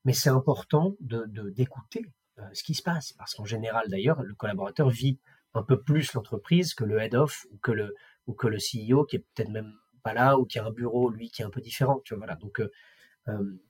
mais 0.04 0.12
c'est 0.12 0.28
important 0.28 0.96
de, 1.00 1.24
d'écouter 1.48 2.04
euh, 2.38 2.42
ce 2.52 2.62
qui 2.62 2.74
se 2.74 2.82
passe, 2.82 3.14
parce 3.14 3.34
qu'en 3.34 3.46
général 3.46 3.88
d'ailleurs, 3.88 4.22
le 4.22 4.34
collaborateur 4.34 4.90
vit 4.90 5.18
un 5.54 5.62
peu 5.62 5.80
plus 5.80 6.12
l'entreprise 6.12 6.74
que 6.74 6.84
le 6.84 6.98
head 6.98 7.14
of 7.14 7.46
ou 7.50 7.56
que 7.56 7.72
le, 7.72 7.94
ou 8.26 8.34
que 8.34 8.48
le 8.48 8.58
CEO 8.58 9.06
qui 9.06 9.16
est 9.16 9.24
peut-être 9.34 9.48
même 9.48 9.72
pas 10.02 10.12
là 10.12 10.38
ou 10.38 10.44
qui 10.44 10.58
a 10.58 10.66
un 10.66 10.70
bureau 10.70 11.08
lui 11.08 11.30
qui 11.30 11.40
est 11.40 11.46
un 11.46 11.50
peu 11.50 11.62
différent. 11.62 12.00
Tu 12.04 12.12
vois, 12.12 12.18
voilà. 12.18 12.36
Donc 12.36 12.60
euh, 12.60 12.70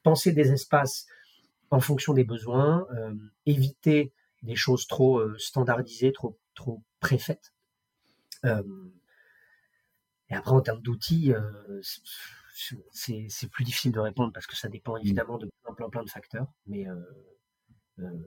penser 0.02 0.32
des 0.32 0.52
espaces 0.52 1.06
en 1.70 1.80
fonction 1.80 2.14
des 2.14 2.24
besoins, 2.24 2.86
éviter 3.46 4.12
des 4.42 4.56
choses 4.56 4.86
trop 4.86 5.18
euh, 5.18 5.36
standardisées, 5.38 6.12
trop, 6.12 6.38
trop 6.54 6.82
préfaites. 7.00 7.52
Euh, 8.44 8.62
et 10.30 10.34
après, 10.34 10.52
en 10.52 10.60
termes 10.60 10.82
d'outils, 10.82 11.32
euh, 11.32 11.80
c'est 12.92 13.50
plus 13.50 13.64
difficile 13.64 13.92
de 13.92 14.00
répondre 14.00 14.32
parce 14.32 14.46
que 14.46 14.56
ça 14.56 14.68
dépend 14.68 14.94
mmh. 14.94 15.00
évidemment 15.00 15.38
de 15.38 15.48
plein, 15.64 15.74
plein, 15.74 15.88
plein 15.88 16.04
de 16.04 16.10
facteurs. 16.10 16.52
Mais 16.66 16.86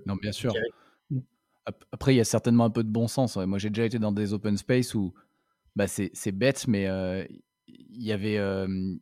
non, 0.06 0.16
bien 0.16 0.32
sûr. 0.32 0.54
Après, 1.92 2.14
il 2.14 2.18
y 2.18 2.22
a 2.22 2.26
certainement 2.26 2.66
un 2.66 2.70
peu 2.70 2.84
de 2.84 2.90
bon 2.90 3.08
sens. 3.08 3.38
Moi, 3.38 3.60
j'ai 3.60 3.70
déjà 3.70 3.86
été 3.86 4.00
dans 4.00 4.12
des 4.12 4.34
open 4.34 4.58
space 4.58 4.96
où 4.96 5.14
bah, 5.76 5.88
c'est 5.88 6.32
bête, 6.32 6.68
mais 6.68 6.88
il 7.92 8.04
y 8.04 8.12
avait, 8.12 8.36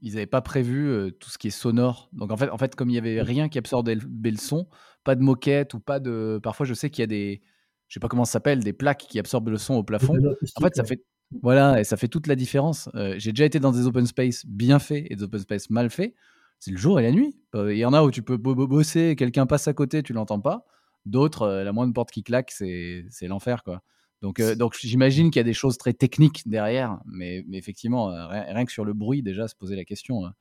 ils 0.01 0.13
n'avaient 0.13 0.25
pas 0.25 0.41
prévu 0.41 1.11
tout 1.19 1.29
ce 1.29 1.37
qui 1.37 1.47
est 1.47 1.51
sonore. 1.51 2.09
Donc 2.13 2.31
en 2.31 2.37
fait, 2.37 2.49
en 2.49 2.57
fait 2.57 2.75
comme 2.75 2.89
il 2.89 2.93
n'y 2.93 2.97
avait 2.97 3.21
rien 3.21 3.49
qui 3.49 3.57
absorbait 3.57 3.95
le, 3.95 4.37
son, 4.37 4.67
pas 5.03 5.15
de 5.15 5.21
moquette 5.21 5.73
ou 5.73 5.79
pas 5.79 5.99
de. 5.99 6.39
Parfois, 6.41 6.65
je 6.65 6.73
sais 6.73 6.89
qu'il 6.89 7.01
y 7.01 7.03
a 7.03 7.07
des, 7.07 7.41
je 7.87 7.93
sais 7.93 7.99
pas 7.99 8.07
comment 8.07 8.25
ça 8.25 8.33
s'appelle, 8.33 8.63
des 8.63 8.73
plaques 8.73 9.05
qui 9.09 9.19
absorbent 9.19 9.49
le 9.49 9.57
son 9.57 9.75
au 9.75 9.83
plafond. 9.83 10.15
En 10.55 10.61
fait, 10.61 10.75
ça 10.75 10.83
fait, 10.83 11.03
voilà, 11.41 11.79
et 11.79 11.83
ça 11.83 11.97
fait 11.97 12.07
toute 12.07 12.27
la 12.27 12.35
différence. 12.35 12.89
J'ai 13.17 13.31
déjà 13.31 13.45
été 13.45 13.59
dans 13.59 13.71
des 13.71 13.85
open 13.85 14.05
space 14.05 14.45
bien 14.45 14.79
faits 14.79 15.05
et 15.09 15.15
des 15.15 15.23
open 15.23 15.39
space 15.39 15.69
mal 15.69 15.89
faits. 15.89 16.13
C'est 16.59 16.71
le 16.71 16.77
jour 16.77 16.99
et 16.99 17.03
la 17.03 17.11
nuit. 17.11 17.39
Il 17.53 17.77
y 17.77 17.85
en 17.85 17.93
a 17.93 18.03
où 18.03 18.11
tu 18.11 18.21
peux 18.21 18.37
bosser, 18.37 19.15
quelqu'un 19.15 19.45
passe 19.45 19.67
à 19.67 19.73
côté, 19.73 20.03
tu 20.03 20.13
l'entends 20.13 20.41
pas. 20.41 20.65
D'autres, 21.05 21.47
la 21.47 21.71
moindre 21.71 21.93
porte 21.93 22.11
qui 22.11 22.23
claque, 22.23 22.51
c'est 22.51 23.27
l'enfer, 23.27 23.63
quoi. 23.63 23.81
Donc, 24.21 24.39
euh, 24.39 24.55
donc 24.55 24.75
j'imagine 24.79 25.31
qu'il 25.31 25.39
y 25.39 25.41
a 25.41 25.45
des 25.45 25.53
choses 25.53 25.77
très 25.77 25.93
techniques 25.93 26.47
derrière, 26.47 26.99
mais, 27.05 27.43
mais 27.47 27.57
effectivement, 27.57 28.11
euh, 28.11 28.27
rien, 28.27 28.65
que 28.65 28.71
sur 28.71 28.83
le 28.83 28.93
bruit, 28.93 29.23
déjà, 29.23 29.47
se 29.47 29.55
poser 29.55 29.75
la 29.75 29.85
question. 29.85 30.25
Hein. 30.25 30.33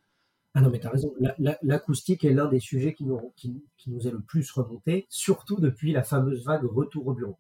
Ah 0.55 0.61
non, 0.61 0.71
mais 0.71 0.81
tu 0.81 0.87
as 0.87 0.91
raison. 0.91 1.15
L'acoustique 1.63 2.25
est 2.25 2.33
l'un 2.33 2.49
des 2.49 2.59
sujets 2.59 2.95
qui 2.95 3.05
nous, 3.05 3.33
qui, 3.37 3.63
nous 3.87 4.09
est 4.09 4.11
le 4.11 4.21
plus 4.21 4.51
remonté, 4.51 5.07
surtout 5.09 5.61
depuis 5.61 5.93
la 5.93 6.03
fameuse 6.03 6.45
vague 6.45 6.65
retour 6.65 7.07
au 7.07 7.15
bureau. 7.15 7.39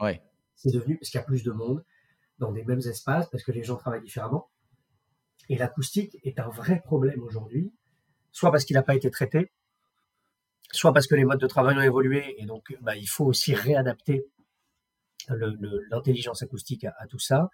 Ouais. 0.00 0.22
C'est 0.56 0.72
devenu, 0.72 0.98
parce 0.98 1.10
qu'il 1.10 1.18
y 1.18 1.22
a 1.22 1.26
plus 1.26 1.44
de 1.44 1.52
monde 1.52 1.82
dans 2.38 2.52
des 2.52 2.64
mêmes 2.64 2.80
espaces, 2.80 3.30
parce 3.30 3.42
que 3.42 3.52
les 3.52 3.62
gens 3.62 3.76
travaillent 3.76 4.02
différemment. 4.02 4.50
Et 5.48 5.56
l'acoustique 5.56 6.18
est 6.24 6.38
un 6.38 6.48
vrai 6.48 6.82
problème 6.84 7.22
aujourd'hui, 7.22 7.72
soit 8.32 8.50
parce 8.50 8.64
qu'il 8.64 8.74
n'a 8.74 8.82
pas 8.82 8.96
été 8.96 9.10
traité, 9.10 9.50
soit 10.72 10.92
parce 10.92 11.06
que 11.06 11.14
les 11.14 11.24
modes 11.24 11.40
de 11.40 11.46
travail 11.46 11.76
ont 11.78 11.82
évolué, 11.82 12.34
et 12.38 12.46
donc 12.46 12.76
bah, 12.82 12.96
il 12.96 13.08
faut 13.08 13.24
aussi 13.24 13.54
réadapter 13.54 14.26
l'intelligence 15.90 16.42
acoustique 16.42 16.84
à, 16.84 17.06
tout 17.08 17.18
ça. 17.18 17.48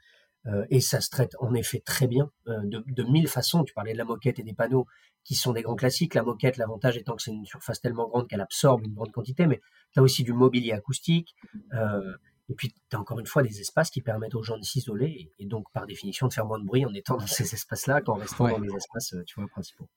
Euh, 0.47 0.65
et 0.71 0.81
ça 0.81 1.01
se 1.01 1.11
traite 1.11 1.33
en 1.41 1.53
effet 1.55 1.81
très 1.81 2.07
bien 2.07 2.31
euh, 2.47 2.61
de, 2.65 3.03
mille 3.05 3.29
façons. 3.29 3.65
Tu 3.65 3.75
parlais 3.75 3.93
de 3.93 3.99
la 3.99 4.05
moquette 4.05 4.39
et 4.39 4.43
des 4.43 4.55
panneaux 4.55 4.87
qui 5.25 5.35
sont 5.35 5.53
des 5.53 5.63
grands 5.63 5.75
classiques. 5.75 6.15
La 6.15 6.23
moquette, 6.23 6.57
l'avantage 6.57 6.97
étant 6.97 7.17
que 7.17 7.23
c'est 7.23 7.33
une 7.33 7.45
surface 7.45 7.81
tellement 7.81 8.09
grande 8.09 8.29
qu'elle 8.29 8.41
absorbe 8.41 8.85
une 8.85 8.95
grande 8.95 9.13
quantité, 9.13 9.47
mais 9.47 9.61
tu 9.93 10.01
as 10.01 10.03
aussi 10.03 10.23
du 10.23 10.33
mobilier 10.33 10.73
acoustique. 10.73 11.35
Euh, 11.75 12.15
et 12.49 12.55
puis, 12.55 12.73
tu 12.73 12.97
as 12.97 13.01
encore 13.01 13.19
une 13.19 13.27
fois 13.27 13.43
des 13.43 13.61
espaces 13.61 13.91
qui 13.91 14.01
permettent 14.01 14.35
aux 14.35 14.43
gens 14.43 14.57
de 14.57 14.65
s'isoler 14.65 15.31
et, 15.39 15.45
donc, 15.45 15.67
par 15.75 15.87
définition, 15.87 16.29
de 16.29 16.33
faire 16.33 16.47
moins 16.47 16.59
de 16.59 16.65
bruit 16.65 16.87
en 16.87 16.95
étant 16.95 17.19
dans 17.19 17.27
ces 17.27 17.53
espaces-là 17.53 18.01
qu'en 18.01 18.15
restant 18.15 18.49
dans 18.49 18.59
les 18.59 18.75
espaces 18.75 19.15
tu 19.27 19.39
vois, 19.41 19.49
principaux. 19.49 19.89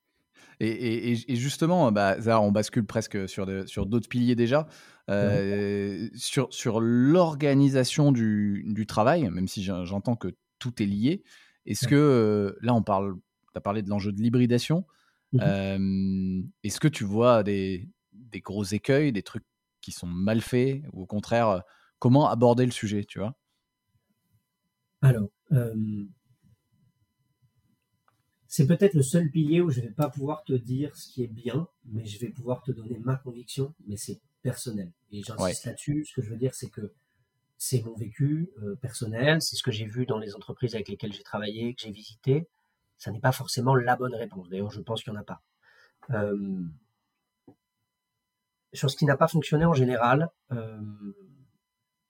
Et, 0.59 1.15
justement, 1.35 1.91
bah, 1.91 2.17
on 2.41 2.51
bascule 2.51 2.85
presque 2.85 3.27
sur, 3.27 3.47
sur 3.67 3.85
d'autres 3.85 4.09
piliers 4.09 4.35
déjà. 4.35 4.67
Euh, 5.09 6.09
sur, 6.15 6.53
sur 6.53 6.79
l'organisation 6.79 8.11
du, 8.11 8.63
du, 8.67 8.85
travail, 8.85 9.29
même 9.29 9.47
si 9.47 9.63
j'entends 9.63 10.15
que 10.15 10.29
tout 10.59 10.81
est 10.81 10.85
lié, 10.85 11.23
est-ce 11.65 11.87
que 11.87 11.95
euh, 11.95 12.57
là, 12.61 12.73
on 12.73 12.83
parle, 12.83 13.15
tu 13.15 13.57
as 13.57 13.61
parlé 13.61 13.81
de 13.81 13.89
l'enjeu 13.89 14.11
de 14.11 14.21
l'hybridation. 14.21 14.85
Mmh 15.33 15.39
euh, 15.41 16.41
est-ce 16.63 16.79
que 16.79 16.89
tu 16.89 17.05
vois 17.05 17.41
des, 17.43 17.89
des, 18.11 18.41
gros 18.41 18.63
écueils, 18.63 19.11
des 19.11 19.23
trucs 19.23 19.45
qui 19.79 19.91
sont 19.91 20.07
mal 20.07 20.41
faits, 20.41 20.83
ou 20.93 21.03
au 21.03 21.05
contraire, 21.05 21.63
comment 21.99 22.29
aborder 22.29 22.65
le 22.65 22.71
sujet, 22.71 23.05
tu 23.05 23.19
vois? 23.19 23.33
Alors, 25.01 25.29
c'est 28.51 28.67
peut-être 28.67 28.95
le 28.95 29.01
seul 29.01 29.31
pilier 29.31 29.61
où 29.61 29.69
je 29.69 29.79
ne 29.79 29.85
vais 29.85 29.93
pas 29.93 30.09
pouvoir 30.09 30.43
te 30.43 30.51
dire 30.51 30.93
ce 30.97 31.07
qui 31.07 31.23
est 31.23 31.27
bien, 31.27 31.69
mais 31.85 32.05
je 32.05 32.19
vais 32.19 32.27
pouvoir 32.27 32.61
te 32.63 32.73
donner 32.73 32.99
ma 32.99 33.15
conviction, 33.15 33.73
mais 33.87 33.95
c'est 33.95 34.19
personnel. 34.41 34.91
Et 35.13 35.23
j'insiste 35.23 35.63
là-dessus. 35.63 36.03
Ce 36.03 36.13
que 36.13 36.21
je 36.21 36.29
veux 36.29 36.35
dire, 36.35 36.53
c'est 36.53 36.69
que 36.69 36.91
c'est 37.57 37.81
mon 37.81 37.95
vécu 37.95 38.51
euh, 38.61 38.75
personnel, 38.75 39.41
c'est 39.41 39.55
ce 39.55 39.63
que 39.63 39.71
j'ai 39.71 39.85
vu 39.85 40.05
dans 40.05 40.19
les 40.19 40.35
entreprises 40.35 40.75
avec 40.75 40.89
lesquelles 40.89 41.13
j'ai 41.13 41.23
travaillé, 41.23 41.73
que 41.75 41.81
j'ai 41.81 41.91
visité. 41.91 42.49
Ça 42.97 43.09
n'est 43.11 43.21
pas 43.21 43.31
forcément 43.31 43.73
la 43.73 43.95
bonne 43.95 44.15
réponse. 44.15 44.49
D'ailleurs, 44.49 44.69
je 44.69 44.81
pense 44.81 45.01
qu'il 45.01 45.13
n'y 45.13 45.19
en 45.19 45.21
a 45.21 45.23
pas. 45.23 45.41
Euh, 46.09 46.61
sur 48.73 48.91
ce 48.91 48.97
qui 48.97 49.05
n'a 49.05 49.15
pas 49.15 49.29
fonctionné 49.29 49.63
en 49.63 49.73
général, 49.73 50.29
euh, 50.51 50.77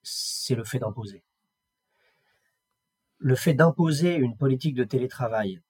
c'est 0.01 0.55
le 0.55 0.63
fait 0.63 0.79
d'imposer. 0.79 1.23
Le 3.19 3.35
fait 3.35 3.53
d'imposer 3.53 4.15
une 4.15 4.35
politique 4.35 4.73
de 4.73 4.85
télétravail 4.85 5.61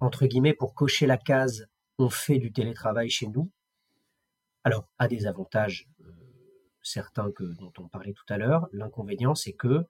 entre 0.00 0.26
guillemets, 0.26 0.54
pour 0.54 0.74
cocher 0.74 1.06
la 1.06 1.18
case 1.18 1.66
on 1.98 2.10
fait 2.10 2.38
du 2.38 2.52
télétravail 2.52 3.08
chez 3.08 3.26
nous, 3.26 3.50
alors 4.64 4.88
a 4.98 5.08
des 5.08 5.26
avantages 5.26 5.88
euh, 6.00 6.12
certains 6.82 7.30
que, 7.32 7.44
dont 7.44 7.72
on 7.78 7.88
parlait 7.88 8.12
tout 8.12 8.24
à 8.28 8.36
l'heure. 8.36 8.68
L'inconvénient, 8.72 9.34
c'est 9.34 9.52
que 9.52 9.86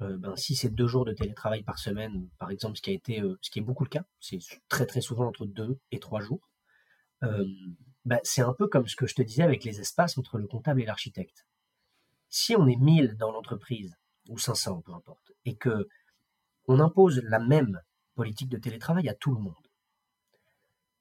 euh, 0.00 0.16
ben, 0.18 0.36
si 0.36 0.54
c'est 0.54 0.70
deux 0.70 0.86
jours 0.86 1.04
de 1.04 1.12
télétravail 1.12 1.62
par 1.62 1.78
semaine, 1.78 2.28
par 2.38 2.50
exemple, 2.50 2.76
ce 2.76 2.82
qui 2.82 2.90
a 2.90 2.92
été, 2.92 3.20
euh, 3.20 3.38
ce 3.40 3.50
qui 3.50 3.60
est 3.60 3.62
beaucoup 3.62 3.84
le 3.84 3.88
cas, 3.88 4.04
c'est 4.20 4.38
très 4.68 4.86
très 4.86 5.00
souvent 5.00 5.26
entre 5.26 5.46
deux 5.46 5.78
et 5.90 6.00
trois 6.00 6.20
jours. 6.20 6.48
Ben, 8.04 8.20
c'est 8.22 8.42
un 8.42 8.52
peu 8.52 8.68
comme 8.68 8.86
ce 8.86 8.96
que 8.96 9.06
je 9.06 9.14
te 9.14 9.22
disais 9.22 9.42
avec 9.42 9.64
les 9.64 9.80
espaces 9.80 10.18
entre 10.18 10.36
le 10.36 10.46
comptable 10.46 10.82
et 10.82 10.84
l'architecte. 10.84 11.46
Si 12.28 12.54
on 12.54 12.66
est 12.66 12.76
1000 12.76 13.16
dans 13.16 13.32
l'entreprise 13.32 13.96
ou 14.28 14.36
500, 14.36 14.82
peu 14.82 14.92
importe, 14.92 15.32
et 15.46 15.56
que 15.56 15.88
on 16.68 16.80
impose 16.80 17.22
la 17.24 17.38
même 17.38 17.80
politique 18.14 18.48
de 18.48 18.58
télétravail 18.58 19.08
à 19.08 19.14
tout 19.14 19.34
le 19.34 19.40
monde. 19.40 19.54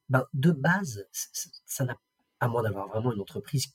Ben, 0.10 0.26
de 0.34 0.52
base, 0.52 1.08
ça 1.12 1.86
n'a, 1.86 1.97
à 2.39 2.47
moins 2.47 2.63
d'avoir 2.63 2.88
vraiment 2.88 3.13
une 3.13 3.21
entreprise 3.21 3.73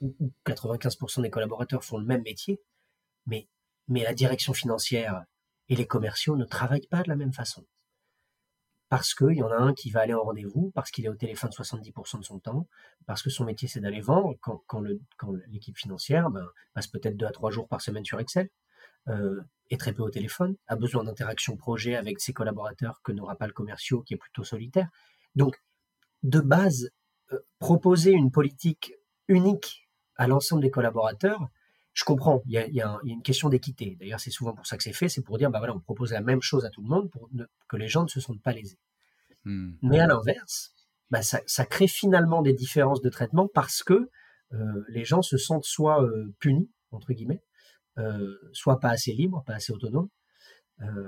où 0.00 0.32
95% 0.46 1.22
des 1.22 1.30
collaborateurs 1.30 1.84
font 1.84 1.98
le 1.98 2.04
même 2.04 2.22
métier, 2.22 2.60
mais, 3.26 3.48
la 3.88 4.14
direction 4.14 4.52
financière 4.52 5.24
et 5.68 5.76
les 5.76 5.86
commerciaux 5.86 6.36
ne 6.36 6.44
travaillent 6.44 6.88
pas 6.88 7.02
de 7.02 7.08
la 7.08 7.16
même 7.16 7.32
façon. 7.32 7.64
Parce 8.88 9.14
qu'il 9.14 9.34
y 9.34 9.42
en 9.42 9.50
a 9.50 9.56
un 9.56 9.74
qui 9.74 9.90
va 9.90 10.00
aller 10.00 10.14
en 10.14 10.22
rendez-vous, 10.22 10.70
parce 10.74 10.90
qu'il 10.90 11.04
est 11.04 11.08
au 11.08 11.14
téléphone 11.14 11.50
70% 11.50 12.18
de 12.18 12.24
son 12.24 12.38
temps, 12.38 12.68
parce 13.06 13.22
que 13.22 13.30
son 13.30 13.44
métier 13.44 13.68
c'est 13.68 13.80
d'aller 13.80 14.00
vendre, 14.00 14.34
quand, 14.40 14.82
l'équipe 15.48 15.76
financière 15.76 16.30
ben, 16.30 16.46
passe 16.74 16.86
peut-être 16.86 17.16
deux 17.16 17.26
à 17.26 17.32
trois 17.32 17.50
jours 17.50 17.68
par 17.68 17.80
semaine 17.80 18.04
sur 18.04 18.20
Excel, 18.20 18.48
est 19.70 19.80
très 19.80 19.92
peu 19.92 20.02
au 20.02 20.10
téléphone, 20.10 20.56
a 20.66 20.76
besoin 20.76 21.04
d'interaction 21.04 21.56
projet 21.56 21.96
avec 21.96 22.20
ses 22.20 22.32
collaborateurs 22.32 23.00
que 23.02 23.12
n'aura 23.12 23.36
pas 23.36 23.46
le 23.46 23.52
commerciaux 23.52 24.02
qui 24.02 24.14
est 24.14 24.18
plutôt 24.18 24.44
solitaire. 24.44 24.88
Donc, 25.34 25.56
de 26.22 26.40
base, 26.40 26.90
euh, 27.32 27.38
proposer 27.58 28.12
une 28.12 28.30
politique 28.30 28.94
unique 29.28 29.88
à 30.16 30.26
l'ensemble 30.26 30.62
des 30.62 30.70
collaborateurs, 30.70 31.48
je 31.92 32.04
comprends, 32.04 32.42
il 32.46 32.52
y 32.52 32.80
a, 32.80 32.98
une 33.04 33.22
question 33.22 33.48
d'équité. 33.48 33.96
D'ailleurs, 33.98 34.20
c'est 34.20 34.30
souvent 34.30 34.52
pour 34.52 34.66
ça 34.66 34.76
que 34.76 34.82
c'est 34.82 34.92
fait, 34.92 35.08
c'est 35.08 35.22
pour 35.22 35.38
dire, 35.38 35.50
bah 35.50 35.58
voilà, 35.58 35.74
on 35.74 35.80
propose 35.80 36.12
la 36.12 36.20
même 36.20 36.42
chose 36.42 36.66
à 36.66 36.70
tout 36.70 36.82
le 36.82 36.88
monde 36.88 37.10
pour 37.10 37.30
que 37.68 37.76
les 37.76 37.88
gens 37.88 38.02
ne 38.02 38.08
se 38.08 38.20
sentent 38.20 38.42
pas 38.42 38.52
lésés. 38.52 38.78
Hmm. 39.44 39.72
Mais 39.82 39.98
à 39.98 40.06
l'inverse, 40.06 40.74
bah 41.10 41.22
ça, 41.22 41.64
crée 41.64 41.88
finalement 41.88 42.42
des 42.42 42.52
différences 42.52 43.00
de 43.00 43.08
traitement 43.08 43.48
parce 43.48 43.82
que 43.82 44.10
euh, 44.52 44.84
les 44.88 45.04
gens 45.04 45.22
se 45.22 45.38
sentent 45.38 45.64
soit 45.64 46.06
punis, 46.38 46.70
entre 46.90 47.14
guillemets, 47.14 47.42
euh, 47.98 48.36
soit 48.52 48.80
pas 48.80 48.90
assez 48.90 49.12
libre, 49.12 49.42
pas 49.46 49.54
assez 49.54 49.72
autonome, 49.72 50.08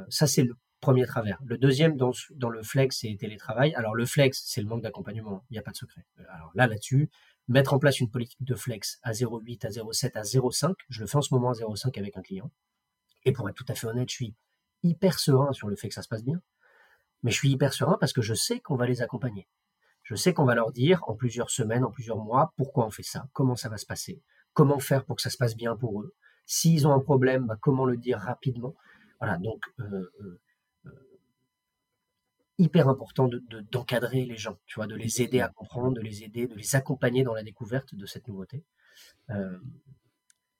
ça, 0.08 0.26
c'est 0.26 0.44
le 0.44 0.54
premier 0.80 1.04
travers. 1.04 1.38
Le 1.44 1.58
deuxième, 1.58 1.96
dans, 1.96 2.12
dans 2.30 2.48
le 2.48 2.62
flex, 2.62 3.00
c'est 3.00 3.14
télétravail. 3.18 3.74
Alors, 3.74 3.94
le 3.94 4.06
flex, 4.06 4.42
c'est 4.46 4.62
le 4.62 4.68
manque 4.68 4.82
d'accompagnement. 4.82 5.44
Il 5.50 5.54
n'y 5.54 5.58
a 5.58 5.62
pas 5.62 5.72
de 5.72 5.76
secret. 5.76 6.06
Alors 6.30 6.50
là, 6.54 6.66
là-dessus, 6.66 7.10
mettre 7.48 7.74
en 7.74 7.78
place 7.78 8.00
une 8.00 8.10
politique 8.10 8.42
de 8.44 8.54
flex 8.54 8.98
à 9.02 9.12
0,8, 9.12 9.66
à 9.66 9.70
0,7, 9.70 10.16
à 10.16 10.22
0,5, 10.22 10.74
je 10.88 11.00
le 11.00 11.06
fais 11.06 11.16
en 11.16 11.22
ce 11.22 11.34
moment 11.34 11.50
à 11.50 11.54
0,5 11.54 11.98
avec 11.98 12.16
un 12.16 12.22
client. 12.22 12.50
Et 13.24 13.32
pour 13.32 13.48
être 13.48 13.56
tout 13.56 13.64
à 13.68 13.74
fait 13.74 13.86
honnête, 13.86 14.08
je 14.10 14.14
suis 14.14 14.34
hyper 14.82 15.18
serein 15.18 15.52
sur 15.52 15.68
le 15.68 15.76
fait 15.76 15.88
que 15.88 15.94
ça 15.94 16.02
se 16.02 16.08
passe 16.08 16.24
bien. 16.24 16.40
Mais 17.22 17.30
je 17.30 17.36
suis 17.36 17.50
hyper 17.50 17.72
serein 17.72 17.96
parce 17.98 18.12
que 18.12 18.22
je 18.22 18.34
sais 18.34 18.60
qu'on 18.60 18.76
va 18.76 18.86
les 18.86 19.02
accompagner. 19.02 19.48
Je 20.02 20.14
sais 20.14 20.32
qu'on 20.32 20.44
va 20.44 20.54
leur 20.54 20.72
dire 20.72 21.02
en 21.08 21.14
plusieurs 21.14 21.50
semaines, 21.50 21.84
en 21.84 21.90
plusieurs 21.90 22.18
mois, 22.18 22.52
pourquoi 22.56 22.86
on 22.86 22.90
fait 22.90 23.02
ça, 23.02 23.26
comment 23.32 23.56
ça 23.56 23.68
va 23.68 23.76
se 23.76 23.84
passer, 23.84 24.22
comment 24.54 24.78
faire 24.78 25.04
pour 25.04 25.16
que 25.16 25.22
ça 25.22 25.30
se 25.30 25.36
passe 25.36 25.56
bien 25.56 25.76
pour 25.76 26.00
eux. 26.00 26.14
S'ils 26.50 26.88
ont 26.88 26.92
un 26.92 27.00
problème, 27.00 27.46
bah, 27.46 27.56
comment 27.60 27.84
le 27.84 27.96
dire 27.96 28.18
rapidement. 28.18 28.74
Voilà, 29.20 29.36
donc 29.38 29.62
euh, 29.80 30.10
euh, 30.20 30.40
hyper 32.58 32.88
important 32.88 33.30
d'encadrer 33.70 34.24
les 34.24 34.36
gens, 34.36 34.58
tu 34.66 34.76
vois, 34.76 34.86
de 34.86 34.96
les 34.96 35.22
aider 35.22 35.40
à 35.40 35.48
comprendre, 35.48 35.94
de 35.94 36.00
les 36.00 36.24
aider, 36.24 36.48
de 36.48 36.54
les 36.54 36.74
accompagner 36.74 37.22
dans 37.22 37.34
la 37.34 37.42
découverte 37.42 37.94
de 37.94 38.04
cette 38.04 38.26
nouveauté. 38.26 38.64
Euh, 39.30 39.58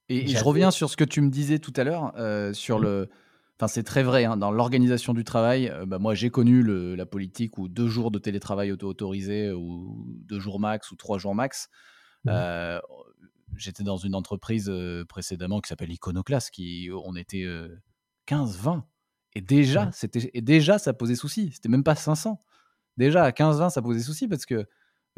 et, 0.09 0.27
je 0.29 0.43
reviens 0.45 0.71
sur 0.71 0.89
ce 0.89 0.97
que 0.97 1.05
tu 1.05 1.21
me 1.21 1.31
disais 1.31 1.59
tout 1.59 1.73
à 1.77 1.85
l'heure, 1.85 2.13
euh, 2.17 2.53
sur 2.53 2.79
mmh. 2.79 2.83
le. 2.83 3.09
Enfin, 3.57 3.67
c'est 3.67 3.83
très 3.83 4.05
vrai, 4.05 4.25
hein, 4.25 4.37
dans 4.37 4.53
l'organisation 4.53 5.13
du 5.13 5.25
travail, 5.25 5.69
euh, 5.69 5.85
bah, 5.85 5.99
moi 5.99 6.15
j'ai 6.15 6.31
connu 6.31 6.63
la 6.97 7.07
politique 7.07 7.59
où 7.59 7.67
deux 7.69 7.89
jours 7.89 8.13
de 8.13 8.21
télétravail 8.21 8.71
auto-autorisé, 8.71 9.51
ou 9.51 10.07
deux 10.07 10.39
jours 10.39 10.61
max, 10.61 10.93
ou 10.93 10.97
trois 10.97 11.19
jours 11.19 11.35
max. 11.35 11.69
Mmh. 12.25 12.31
J'étais 13.59 13.83
dans 13.83 13.97
une 13.97 14.15
entreprise 14.15 14.73
précédemment 15.09 15.61
qui 15.61 15.69
s'appelle 15.69 15.93
Iconoclast, 15.93 16.51
qui 16.51 16.89
on 17.05 17.15
était 17.17 17.47
15, 18.27 18.57
20 18.59 18.87
et 19.35 19.41
déjà, 19.41 19.91
c'était, 19.93 20.31
et 20.35 20.41
déjà, 20.41 20.79
ça 20.79 20.93
posait 20.93 21.15
souci. 21.15 21.51
C'était 21.53 21.69
même 21.69 21.85
pas 21.85 21.95
500. 21.95 22.43
Déjà, 22.97 23.23
à 23.23 23.31
15-20, 23.31 23.71
ça 23.71 23.83
posait 23.83 24.01
souci 24.01 24.27
parce 24.27 24.47
que 24.47 24.67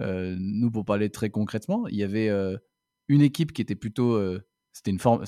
euh, 0.01 0.37
nous, 0.39 0.71
pour 0.71 0.85
parler 0.85 1.11
très 1.11 1.31
concrètement, 1.31 1.87
il 1.89 1.97
y 1.97 2.03
avait 2.03 2.29
euh, 2.29 2.59
une 3.09 3.23
équipe 3.23 3.53
qui 3.53 3.63
était 3.63 3.77
plutôt. 3.77 4.15
Euh, 4.15 4.47
c'était 4.73 4.91
une 4.91 4.99
forme. 4.99 5.25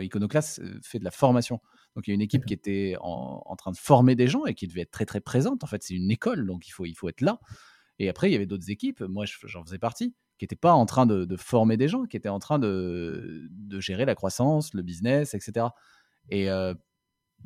Iconoclast 0.00 0.62
fait 0.82 0.98
de 0.98 1.04
la 1.04 1.10
formation. 1.10 1.60
Donc, 1.94 2.06
il 2.06 2.10
y 2.10 2.12
a 2.12 2.14
une 2.14 2.20
équipe 2.20 2.44
qui 2.44 2.54
était 2.54 2.94
en, 3.00 3.56
train 3.56 3.72
de 3.72 3.76
former 3.76 4.14
des 4.14 4.28
gens 4.28 4.44
et 4.46 4.54
qui 4.54 4.66
devait 4.68 4.82
être 4.82 4.90
très, 4.90 5.06
très 5.06 5.20
présente. 5.20 5.64
En 5.64 5.66
fait, 5.66 5.82
c'est 5.82 5.94
une 5.94 6.10
école, 6.10 6.46
donc 6.46 6.68
il 6.68 6.70
faut, 6.70 6.86
il 6.86 6.94
faut 6.94 7.08
être 7.08 7.20
là. 7.20 7.40
Et 7.98 8.08
après, 8.08 8.28
il 8.28 8.32
y 8.32 8.36
avait 8.36 8.46
d'autres 8.46 8.70
équipes, 8.70 9.00
moi 9.00 9.24
j'en 9.26 9.64
faisais 9.64 9.78
partie, 9.78 10.14
qui 10.38 10.44
n'étaient 10.44 10.56
pas 10.56 10.72
en 10.72 10.86
train 10.86 11.06
de, 11.06 11.24
de, 11.24 11.36
former 11.36 11.76
des 11.76 11.88
gens, 11.88 12.04
qui 12.04 12.16
étaient 12.16 12.28
en 12.28 12.38
train 12.38 12.58
de, 12.58 13.48
de 13.50 13.80
gérer 13.80 14.04
la 14.04 14.14
croissance, 14.14 14.74
le 14.74 14.82
business, 14.82 15.34
etc. 15.34 15.66
Et 16.30 16.48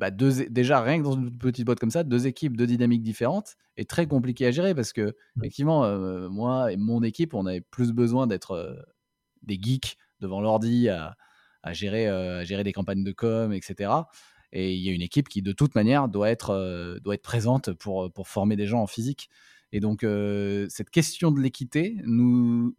bah, 0.01 0.09
déjà 0.09 0.81
rien 0.81 0.97
que 0.97 1.03
dans 1.03 1.13
une 1.13 1.37
petite 1.37 1.65
boîte 1.65 1.79
comme 1.79 1.91
ça, 1.91 2.03
deux 2.03 2.25
équipes, 2.25 2.57
deux 2.57 2.65
dynamiques 2.65 3.03
différentes, 3.03 3.55
est 3.77 3.89
très 3.89 4.07
compliqué 4.07 4.47
à 4.47 4.51
gérer 4.51 4.73
parce 4.73 4.93
que 4.93 5.15
effectivement, 5.37 5.83
euh, 5.85 6.29
moi 6.29 6.71
et 6.71 6.77
mon 6.77 7.03
équipe, 7.03 7.33
on 7.33 7.45
avait 7.45 7.61
plus 7.61 7.91
besoin 7.91 8.25
d'être 8.25 8.51
euh, 8.51 8.73
des 9.43 9.59
geeks 9.61 9.97
devant 10.19 10.41
l'ordi 10.41 10.89
à, 10.89 11.15
gérer, 11.71 12.07
euh, 12.07 12.39
à 12.39 12.43
gérer 12.43 12.63
des 12.63 12.73
campagnes 12.73 13.03
de 13.03 13.11
com, 13.11 13.53
etc. 13.53 13.91
Et 14.53 14.73
il 14.73 14.81
y 14.81 14.89
a 14.89 14.93
une 14.93 15.01
équipe 15.01 15.29
qui, 15.29 15.41
de 15.41 15.51
toute 15.51 15.75
manière, 15.75 16.07
doit 16.09 16.29
être, 16.29 16.99
doit 17.03 17.13
être 17.13 17.21
présente 17.21 17.71
pour, 17.71 18.11
pour 18.11 18.27
former 18.27 18.55
des 18.55 18.65
gens 18.65 18.81
en 18.81 18.87
physique. 18.87 19.29
Et 19.73 19.79
donc, 19.79 20.05
cette 20.69 20.89
question 20.89 21.31
de 21.31 21.39
l'équité, 21.39 21.97
nous, 22.03 22.75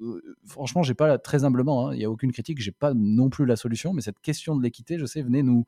franchement, 0.46 0.82
j'ai 0.82 0.94
pas 0.94 1.18
très 1.18 1.44
humblement, 1.44 1.88
hein, 1.88 1.94
il 1.94 1.98
n'y 1.98 2.04
a 2.04 2.10
aucune 2.10 2.32
critique, 2.32 2.60
j'ai 2.60 2.72
pas 2.72 2.92
non 2.94 3.30
plus 3.30 3.46
la 3.46 3.56
solution, 3.56 3.92
mais 3.92 4.02
cette 4.02 4.20
question 4.20 4.56
de 4.56 4.62
l'équité, 4.62 4.98
je 4.98 5.06
sais, 5.06 5.22
venez 5.22 5.42
nous, 5.42 5.64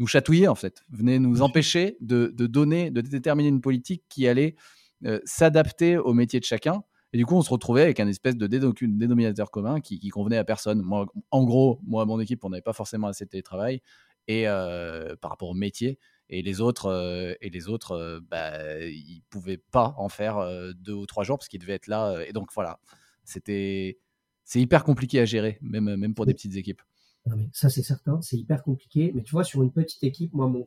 nous 0.00 0.06
chatouiller 0.06 0.48
en 0.48 0.54
fait, 0.54 0.82
venait 0.90 1.18
nous 1.18 1.42
empêcher 1.42 1.96
de, 2.00 2.32
donner, 2.34 2.90
de 2.90 3.02
déterminer 3.02 3.50
une 3.50 3.60
politique 3.60 4.02
qui 4.08 4.26
allait 4.26 4.56
euh, 5.04 5.20
s'adapter 5.24 5.98
au 5.98 6.14
métier 6.14 6.40
de 6.40 6.44
chacun. 6.44 6.82
Et 7.12 7.18
du 7.18 7.26
coup, 7.26 7.34
on 7.34 7.42
se 7.42 7.50
retrouvait 7.50 7.82
avec 7.82 8.00
un 8.00 8.08
espèce 8.08 8.36
de 8.36 8.46
dénominateur 8.46 9.50
commun 9.50 9.80
qui, 9.80 10.08
convenait 10.08 10.38
à 10.38 10.44
personne. 10.44 10.80
Moi, 10.80 11.06
en 11.30 11.44
gros, 11.44 11.80
moi, 11.84 12.06
mon 12.06 12.20
équipe, 12.20 12.44
on 12.44 12.50
n'avait 12.50 12.62
pas 12.62 12.72
forcément 12.72 13.08
assez 13.08 13.24
de 13.24 13.30
télétravail 13.30 13.82
et 14.26 14.46
euh, 14.46 15.16
par 15.20 15.32
rapport 15.32 15.50
au 15.50 15.54
métier. 15.54 15.98
Et 16.30 16.42
les 16.42 16.60
autres, 16.60 16.86
euh, 16.86 17.34
et 17.40 17.50
les 17.50 17.68
autres, 17.68 18.20
bah, 18.30 18.80
ils 18.86 19.22
pouvaient 19.28 19.58
pas 19.58 19.94
en 19.98 20.08
faire 20.08 20.40
deux 20.74 20.94
ou 20.94 21.04
trois 21.06 21.24
jours 21.24 21.38
parce 21.38 21.48
qu'ils 21.48 21.60
devaient 21.60 21.74
être 21.74 21.88
là. 21.88 22.24
et 22.26 22.32
donc 22.32 22.50
voilà, 22.54 22.80
c'était, 23.24 23.98
c'est 24.44 24.60
hyper 24.60 24.84
compliqué 24.84 25.20
à 25.20 25.24
gérer, 25.24 25.58
même, 25.60 25.96
même 25.96 26.14
pour 26.14 26.26
des 26.26 26.34
petites 26.34 26.56
équipes. 26.56 26.82
Non, 27.26 27.36
mais 27.36 27.48
ça, 27.52 27.68
c'est 27.68 27.82
certain, 27.82 28.20
c'est 28.22 28.36
hyper 28.38 28.62
compliqué. 28.62 29.12
Mais 29.14 29.22
tu 29.22 29.32
vois, 29.32 29.44
sur 29.44 29.62
une 29.62 29.72
petite 29.72 30.02
équipe, 30.04 30.32
moi, 30.32 30.48
mon, 30.48 30.66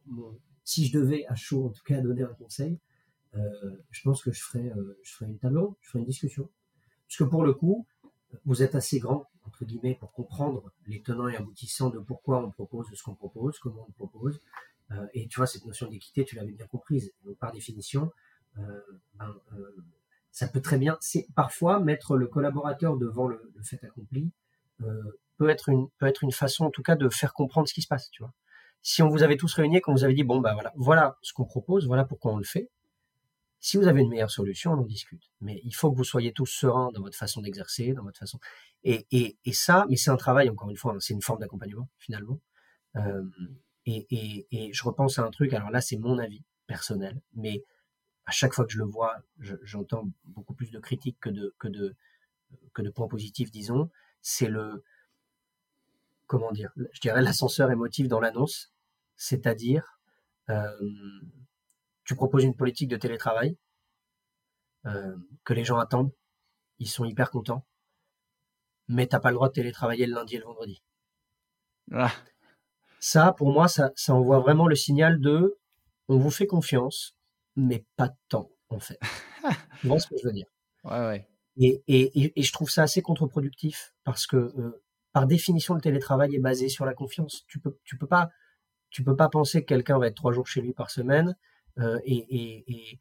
si 0.63 0.85
je 0.87 0.97
devais, 0.97 1.25
à 1.27 1.35
chaud, 1.35 1.65
en 1.65 1.69
tout 1.69 1.83
cas, 1.83 1.99
donner 2.01 2.23
un 2.23 2.33
conseil, 2.33 2.79
euh, 3.35 3.39
je 3.89 4.01
pense 4.03 4.21
que 4.21 4.31
je 4.31 4.41
ferais, 4.41 4.71
euh, 4.77 4.99
je 5.03 5.13
ferais 5.13 5.29
une 5.29 5.39
table 5.39 5.59
je 5.81 5.89
ferais 5.89 5.99
une 5.99 6.05
discussion. 6.05 6.49
Parce 7.07 7.17
que 7.17 7.23
pour 7.23 7.43
le 7.43 7.53
coup, 7.53 7.87
vous 8.45 8.61
êtes 8.61 8.75
assez 8.75 8.99
grand, 8.99 9.25
entre 9.45 9.65
guillemets, 9.65 9.95
pour 9.95 10.11
comprendre 10.11 10.71
les 10.87 11.01
tenants 11.01 11.27
et 11.27 11.35
aboutissants 11.35 11.89
de 11.89 11.99
pourquoi 11.99 12.43
on 12.43 12.51
propose 12.51 12.87
ce 12.93 13.03
qu'on 13.03 13.15
propose, 13.15 13.57
comment 13.59 13.85
on 13.89 13.91
propose. 13.91 14.39
Euh, 14.93 15.05
et 15.13 15.27
tu 15.27 15.39
vois, 15.39 15.47
cette 15.47 15.65
notion 15.65 15.87
d'équité, 15.87 16.25
tu 16.25 16.35
l'avais 16.35 16.51
bien 16.51 16.67
comprise. 16.67 17.11
Donc, 17.25 17.37
par 17.37 17.51
définition, 17.51 18.11
ben, 18.55 19.33
ça 20.31 20.47
peut 20.47 20.61
très 20.61 20.77
bien, 20.77 20.97
c'est 21.01 21.25
parfois 21.35 21.79
mettre 21.79 22.15
le 22.15 22.27
collaborateur 22.27 22.97
devant 22.97 23.27
le, 23.27 23.41
fait 23.63 23.83
accompli 23.83 24.31
peut 25.37 25.49
être 25.49 25.69
une 25.69 25.89
peut 25.97 26.07
être 26.07 26.23
une 26.23 26.31
façon 26.31 26.65
en 26.65 26.71
tout 26.71 26.83
cas 26.83 26.95
de 26.95 27.09
faire 27.09 27.33
comprendre 27.33 27.67
ce 27.67 27.73
qui 27.73 27.81
se 27.81 27.87
passe, 27.87 28.09
tu 28.11 28.23
vois. 28.23 28.33
Si 28.81 29.01
on 29.01 29.09
vous 29.09 29.23
avait 29.23 29.37
tous 29.37 29.53
réunis, 29.53 29.81
qu'on 29.81 29.93
vous 29.93 30.03
avait 30.03 30.13
dit 30.13 30.23
bon 30.23 30.39
bah 30.39 30.53
voilà, 30.53 30.73
voilà 30.75 31.17
ce 31.21 31.33
qu'on 31.33 31.45
propose, 31.45 31.87
voilà 31.87 32.05
pourquoi 32.05 32.33
on 32.33 32.37
le 32.37 32.43
fait. 32.43 32.69
Si 33.59 33.77
vous 33.77 33.87
avez 33.87 34.01
une 34.01 34.09
meilleure 34.09 34.31
solution, 34.31 34.73
on 34.73 34.79
en 34.79 34.85
discute. 34.85 35.23
Mais 35.39 35.61
il 35.63 35.73
faut 35.73 35.89
que 35.89 35.95
vous 35.95 36.03
soyez 36.03 36.33
tous 36.33 36.47
sereins 36.47 36.91
dans 36.93 37.01
votre 37.01 37.17
façon 37.17 37.41
d'exercer, 37.41 37.93
dans 37.93 38.03
votre 38.03 38.19
façon. 38.19 38.37
Et, 38.83 39.07
et, 39.11 39.37
et 39.45 39.53
ça, 39.53 39.85
mais 39.89 39.95
c'est 39.95 40.09
un 40.09 40.17
travail 40.17 40.49
encore 40.49 40.69
une 40.69 40.75
fois, 40.75 40.93
hein, 40.93 40.99
c'est 40.99 41.13
une 41.13 41.21
forme 41.21 41.39
d'accompagnement 41.39 41.87
finalement. 41.97 42.39
Euh, 42.97 43.23
et, 43.85 44.07
et, 44.11 44.47
et, 44.51 44.73
je 44.73 44.83
repense 44.83 45.19
à 45.19 45.23
un 45.23 45.31
truc. 45.31 45.53
Alors 45.53 45.69
là, 45.69 45.81
c'est 45.81 45.97
mon 45.97 46.17
avis 46.17 46.43
personnel, 46.67 47.21
mais 47.33 47.63
à 48.25 48.31
chaque 48.31 48.53
fois 48.53 48.65
que 48.65 48.71
je 48.71 48.77
le 48.77 48.85
vois, 48.85 49.17
j'entends 49.63 50.09
beaucoup 50.25 50.53
plus 50.53 50.71
de 50.71 50.79
critiques 50.79 51.19
que 51.19 51.29
de 51.29 51.53
que 51.59 51.67
de 51.67 51.95
que 52.73 52.81
de 52.81 52.89
points 52.89 53.07
positifs, 53.07 53.51
disons. 53.51 53.89
C'est 54.21 54.47
le 54.47 54.83
comment 56.27 56.51
dire, 56.51 56.71
je 56.93 57.01
dirais 57.01 57.21
l'ascenseur 57.21 57.69
émotif 57.71 58.07
dans 58.07 58.19
l'annonce, 58.19 58.73
c'est-à-dire 59.15 59.99
euh, 60.49 60.67
tu 62.05 62.15
proposes 62.15 62.43
une 62.43 62.55
politique 62.55 62.89
de 62.89 62.97
télétravail 62.97 63.57
euh, 64.85 65.15
que 65.43 65.53
les 65.53 65.63
gens 65.65 65.77
attendent, 65.77 66.11
ils 66.79 66.89
sont 66.89 67.05
hyper 67.05 67.29
contents, 67.29 67.65
mais 68.87 69.07
t'as 69.07 69.19
pas 69.19 69.29
le 69.29 69.35
droit 69.35 69.49
de 69.49 69.53
télétravailler 69.53 70.05
le 70.05 70.13
lundi 70.13 70.35
et 70.35 70.39
le 70.39 70.45
vendredi. 70.45 70.81
Ah. 71.91 72.11
Ça, 73.05 73.33
pour 73.33 73.51
moi, 73.51 73.67
ça, 73.67 73.91
ça 73.97 74.15
envoie 74.15 74.39
vraiment 74.39 74.65
le 74.65 74.75
signal 74.75 75.19
de 75.19 75.57
on 76.07 76.17
vous 76.17 76.31
fait 76.31 76.47
confiance, 76.47 77.17
mais 77.57 77.83
pas 77.97 78.07
de 78.07 78.15
temps, 78.29 78.49
en 78.69 78.79
fait. 78.79 78.97
tu 79.81 79.87
vois 79.87 79.99
ce 79.99 80.07
que 80.07 80.15
je 80.17 80.25
veux 80.25 80.31
dire? 80.31 80.45
Ouais, 80.85 80.99
ouais. 80.99 81.27
Et, 81.57 81.83
et, 81.89 82.39
et, 82.39 82.41
je 82.41 82.53
trouve 82.53 82.69
ça 82.69 82.83
assez 82.83 83.01
contre-productif 83.01 83.93
parce 84.05 84.25
que 84.25 84.37
euh, 84.37 84.81
par 85.11 85.27
définition, 85.27 85.73
le 85.73 85.81
télétravail 85.81 86.33
est 86.33 86.39
basé 86.39 86.69
sur 86.69 86.85
la 86.85 86.93
confiance. 86.93 87.43
Tu 87.49 87.59
peux, 87.59 87.77
tu 87.83 87.97
peux 87.97 88.07
pas, 88.07 88.29
tu 88.89 89.03
peux 89.03 89.17
pas 89.17 89.27
penser 89.27 89.63
que 89.63 89.67
quelqu'un 89.67 89.99
va 89.99 90.07
être 90.07 90.15
trois 90.15 90.31
jours 90.31 90.47
chez 90.47 90.61
lui 90.61 90.71
par 90.71 90.89
semaine 90.89 91.35
euh, 91.79 91.99
et, 92.05 92.25
et, 92.29 92.99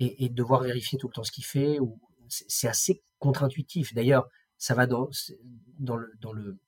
et, 0.00 0.24
et, 0.24 0.28
devoir 0.30 0.62
vérifier 0.62 0.98
tout 0.98 1.08
le 1.08 1.12
temps 1.12 1.24
ce 1.24 1.32
qu'il 1.32 1.44
fait. 1.44 1.78
Ou 1.80 2.00
c'est 2.28 2.68
assez 2.68 3.02
contre-intuitif. 3.18 3.92
D'ailleurs, 3.92 4.26
ça 4.56 4.74
va 4.74 4.86
dans 4.86 5.10
dans 5.78 5.96
le 5.96 6.14
dans 6.18 6.32
le 6.32 6.58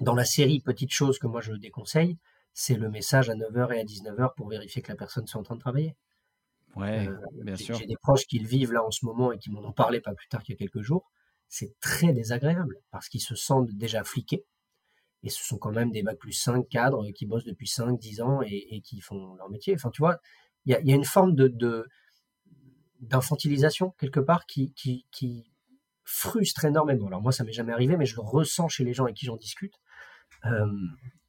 dans 0.00 0.14
la 0.14 0.24
série 0.24 0.60
Petites 0.60 0.92
choses 0.92 1.18
que 1.18 1.26
moi 1.26 1.40
je 1.40 1.52
déconseille, 1.52 2.18
c'est 2.52 2.76
le 2.76 2.88
message 2.90 3.30
à 3.30 3.34
9h 3.34 3.74
et 3.74 3.80
à 3.80 3.84
19h 3.84 4.34
pour 4.36 4.48
vérifier 4.48 4.82
que 4.82 4.90
la 4.90 4.96
personne 4.96 5.26
soit 5.26 5.40
en 5.40 5.44
train 5.44 5.56
de 5.56 5.60
travailler. 5.60 5.96
Ouais, 6.74 7.08
euh, 7.08 7.16
bien 7.42 7.56
sûr. 7.56 7.76
J'ai 7.76 7.86
des 7.86 7.96
proches 7.96 8.26
qui 8.26 8.38
le 8.38 8.46
vivent 8.46 8.72
là 8.72 8.84
en 8.84 8.90
ce 8.90 9.04
moment 9.06 9.32
et 9.32 9.38
qui 9.38 9.50
m'en 9.50 9.60
ont 9.60 9.72
parlé 9.72 10.00
pas 10.00 10.12
plus 10.14 10.28
tard 10.28 10.42
qu'il 10.42 10.54
y 10.54 10.56
a 10.56 10.58
quelques 10.58 10.82
jours 10.82 11.10
c'est 11.48 11.78
très 11.80 12.12
désagréable 12.12 12.76
parce 12.90 13.08
qu'ils 13.08 13.20
se 13.20 13.34
sentent 13.34 13.70
déjà 13.72 14.04
fliqués. 14.04 14.44
Et 15.22 15.30
ce 15.30 15.42
sont 15.42 15.58
quand 15.58 15.72
même 15.72 15.90
des 15.90 16.02
bacs 16.02 16.18
plus 16.18 16.32
5 16.32 16.68
cadres 16.68 17.10
qui 17.12 17.26
bossent 17.26 17.44
depuis 17.44 17.66
5, 17.66 17.98
10 17.98 18.20
ans 18.20 18.42
et, 18.42 18.80
qui 18.82 19.00
font 19.00 19.34
leur 19.36 19.48
métier. 19.50 19.74
Enfin, 19.74 19.90
tu 19.90 20.02
vois, 20.02 20.18
il 20.66 20.72
y 20.72 20.92
a, 20.92 20.94
une 20.94 21.04
forme 21.04 21.34
de, 21.34 21.86
d'infantilisation 23.00 23.90
quelque 23.98 24.20
part 24.20 24.46
qui, 24.46 24.72
qui, 24.74 25.50
frustre 26.04 26.64
énormément. 26.64 27.08
Alors 27.08 27.20
moi, 27.20 27.32
ça 27.32 27.42
m'est 27.42 27.52
jamais 27.52 27.72
arrivé, 27.72 27.96
mais 27.96 28.06
je 28.06 28.14
le 28.14 28.22
ressens 28.22 28.68
chez 28.68 28.84
les 28.84 28.94
gens 28.94 29.04
avec 29.04 29.16
qui 29.16 29.26
j'en 29.26 29.36
discute. 29.36 29.74
Euh, 30.44 30.66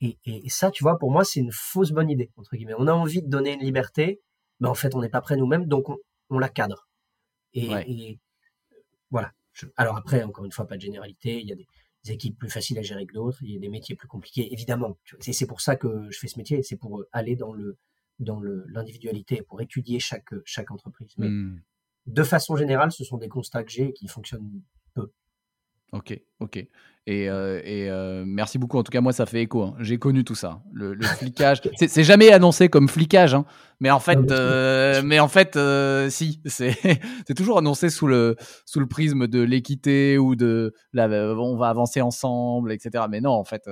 et, 0.01 0.17
ça, 0.49 0.69
tu 0.69 0.83
vois, 0.83 0.99
pour 0.99 1.11
moi, 1.11 1.23
c'est 1.23 1.39
une 1.39 1.51
fausse 1.51 1.91
bonne 1.91 2.09
idée, 2.09 2.31
entre 2.37 2.55
guillemets. 2.55 2.75
On 2.77 2.87
a 2.87 2.93
envie 2.93 3.23
de 3.23 3.27
donner 3.27 3.53
une 3.53 3.61
liberté, 3.61 4.21
mais 4.59 4.67
en 4.67 4.75
fait, 4.75 4.93
on 4.95 5.01
n'est 5.01 5.09
pas 5.09 5.21
prêt 5.21 5.37
nous-mêmes, 5.37 5.65
donc 5.65 5.85
on, 6.29 6.39
la 6.39 6.49
cadre. 6.49 6.87
et, 7.53 8.19
voilà 9.09 9.31
alors 9.75 9.97
après, 9.97 10.23
encore 10.23 10.45
une 10.45 10.51
fois, 10.51 10.67
pas 10.67 10.75
de 10.75 10.81
généralité. 10.81 11.39
Il 11.41 11.47
y 11.47 11.51
a 11.51 11.55
des, 11.55 11.67
équipes 12.09 12.39
plus 12.39 12.49
faciles 12.49 12.79
à 12.79 12.81
gérer 12.81 13.05
que 13.05 13.13
d'autres. 13.13 13.39
Il 13.41 13.51
y 13.51 13.57
a 13.57 13.59
des 13.59 13.67
métiers 13.67 13.95
plus 13.95 14.07
compliqués, 14.07 14.53
évidemment. 14.53 14.97
C'est 15.19 15.45
pour 15.45 15.59
ça 15.59 15.75
que 15.75 16.09
je 16.09 16.17
fais 16.17 16.29
ce 16.29 16.37
métier. 16.37 16.63
C'est 16.63 16.77
pour 16.77 17.01
euh, 17.01 17.09
aller 17.11 17.35
dans 17.35 17.51
le 17.51 17.77
dans 18.19 18.39
l'individualité 18.39 19.41
pour 19.43 19.61
étudier 19.61 19.99
chaque, 19.99 20.33
chaque 20.45 20.71
entreprise. 20.71 21.13
Mais 21.17 21.27
mmh. 21.27 21.61
de 22.07 22.23
façon 22.23 22.55
générale, 22.55 22.91
ce 22.91 23.03
sont 23.03 23.17
des 23.17 23.27
constats 23.27 23.63
que 23.63 23.69
j'ai 23.69 23.91
qui 23.91 24.07
fonctionnent 24.07 24.63
peu. 24.93 25.11
Ok, 25.93 26.19
ok. 26.39 26.67
Et, 27.07 27.29
euh, 27.29 27.61
et 27.63 27.89
euh, 27.89 28.25
merci 28.27 28.57
beaucoup. 28.57 28.77
En 28.77 28.83
tout 28.83 28.91
cas, 28.91 28.99
moi, 28.99 29.13
ça 29.13 29.25
fait 29.25 29.41
écho. 29.43 29.63
Hein. 29.63 29.75
J'ai 29.79 29.97
connu 29.97 30.25
tout 30.25 30.35
ça. 30.35 30.61
Le, 30.73 30.93
le 30.93 31.03
flicage, 31.17 31.61
c'est 31.77 32.03
jamais 32.03 32.33
annoncé 32.33 32.67
comme 32.67 32.89
flicage, 32.89 33.33
hein. 33.33 33.45
mais 33.79 33.89
en 33.89 33.99
fait, 33.99 34.29
euh, 34.29 35.01
mais 35.05 35.19
en 35.19 35.29
fait, 35.29 35.57
si, 36.09 36.41
c'est 36.45 37.33
toujours 37.35 37.59
annoncé 37.59 37.89
sous 37.89 38.07
le 38.07 38.35
sous 38.65 38.81
le 38.81 38.87
prisme 38.87 39.27
de 39.27 39.41
l'équité 39.41 40.17
ou 40.17 40.35
de 40.35 40.73
on 40.93 41.55
va 41.55 41.69
avancer 41.69 42.01
ensemble, 42.01 42.73
etc. 42.73 43.05
Mais 43.09 43.21
non, 43.21 43.31
en 43.31 43.45
fait, 43.45 43.69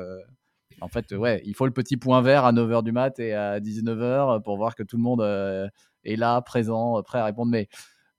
en 0.80 0.88
fait, 0.88 1.12
ouais, 1.12 1.42
il 1.46 1.56
faut 1.56 1.66
le 1.66 1.74
petit 1.74 1.98
point 1.98 2.22
vert 2.22 2.46
à 2.46 2.54
9h 2.54 2.84
du 2.84 2.94
mat 2.94 3.20
et 3.20 3.34
à 3.34 3.60
19h 3.60 4.44
pour 4.44 4.56
voir 4.56 4.76
que 4.76 4.84
tout 4.84 4.96
le 4.96 5.04
monde 5.04 5.22
est 6.06 6.16
là, 6.16 6.40
présent, 6.40 7.04
prêt 7.04 7.20
à 7.20 7.26
répondre. 7.26 7.52
Mais 7.52 7.68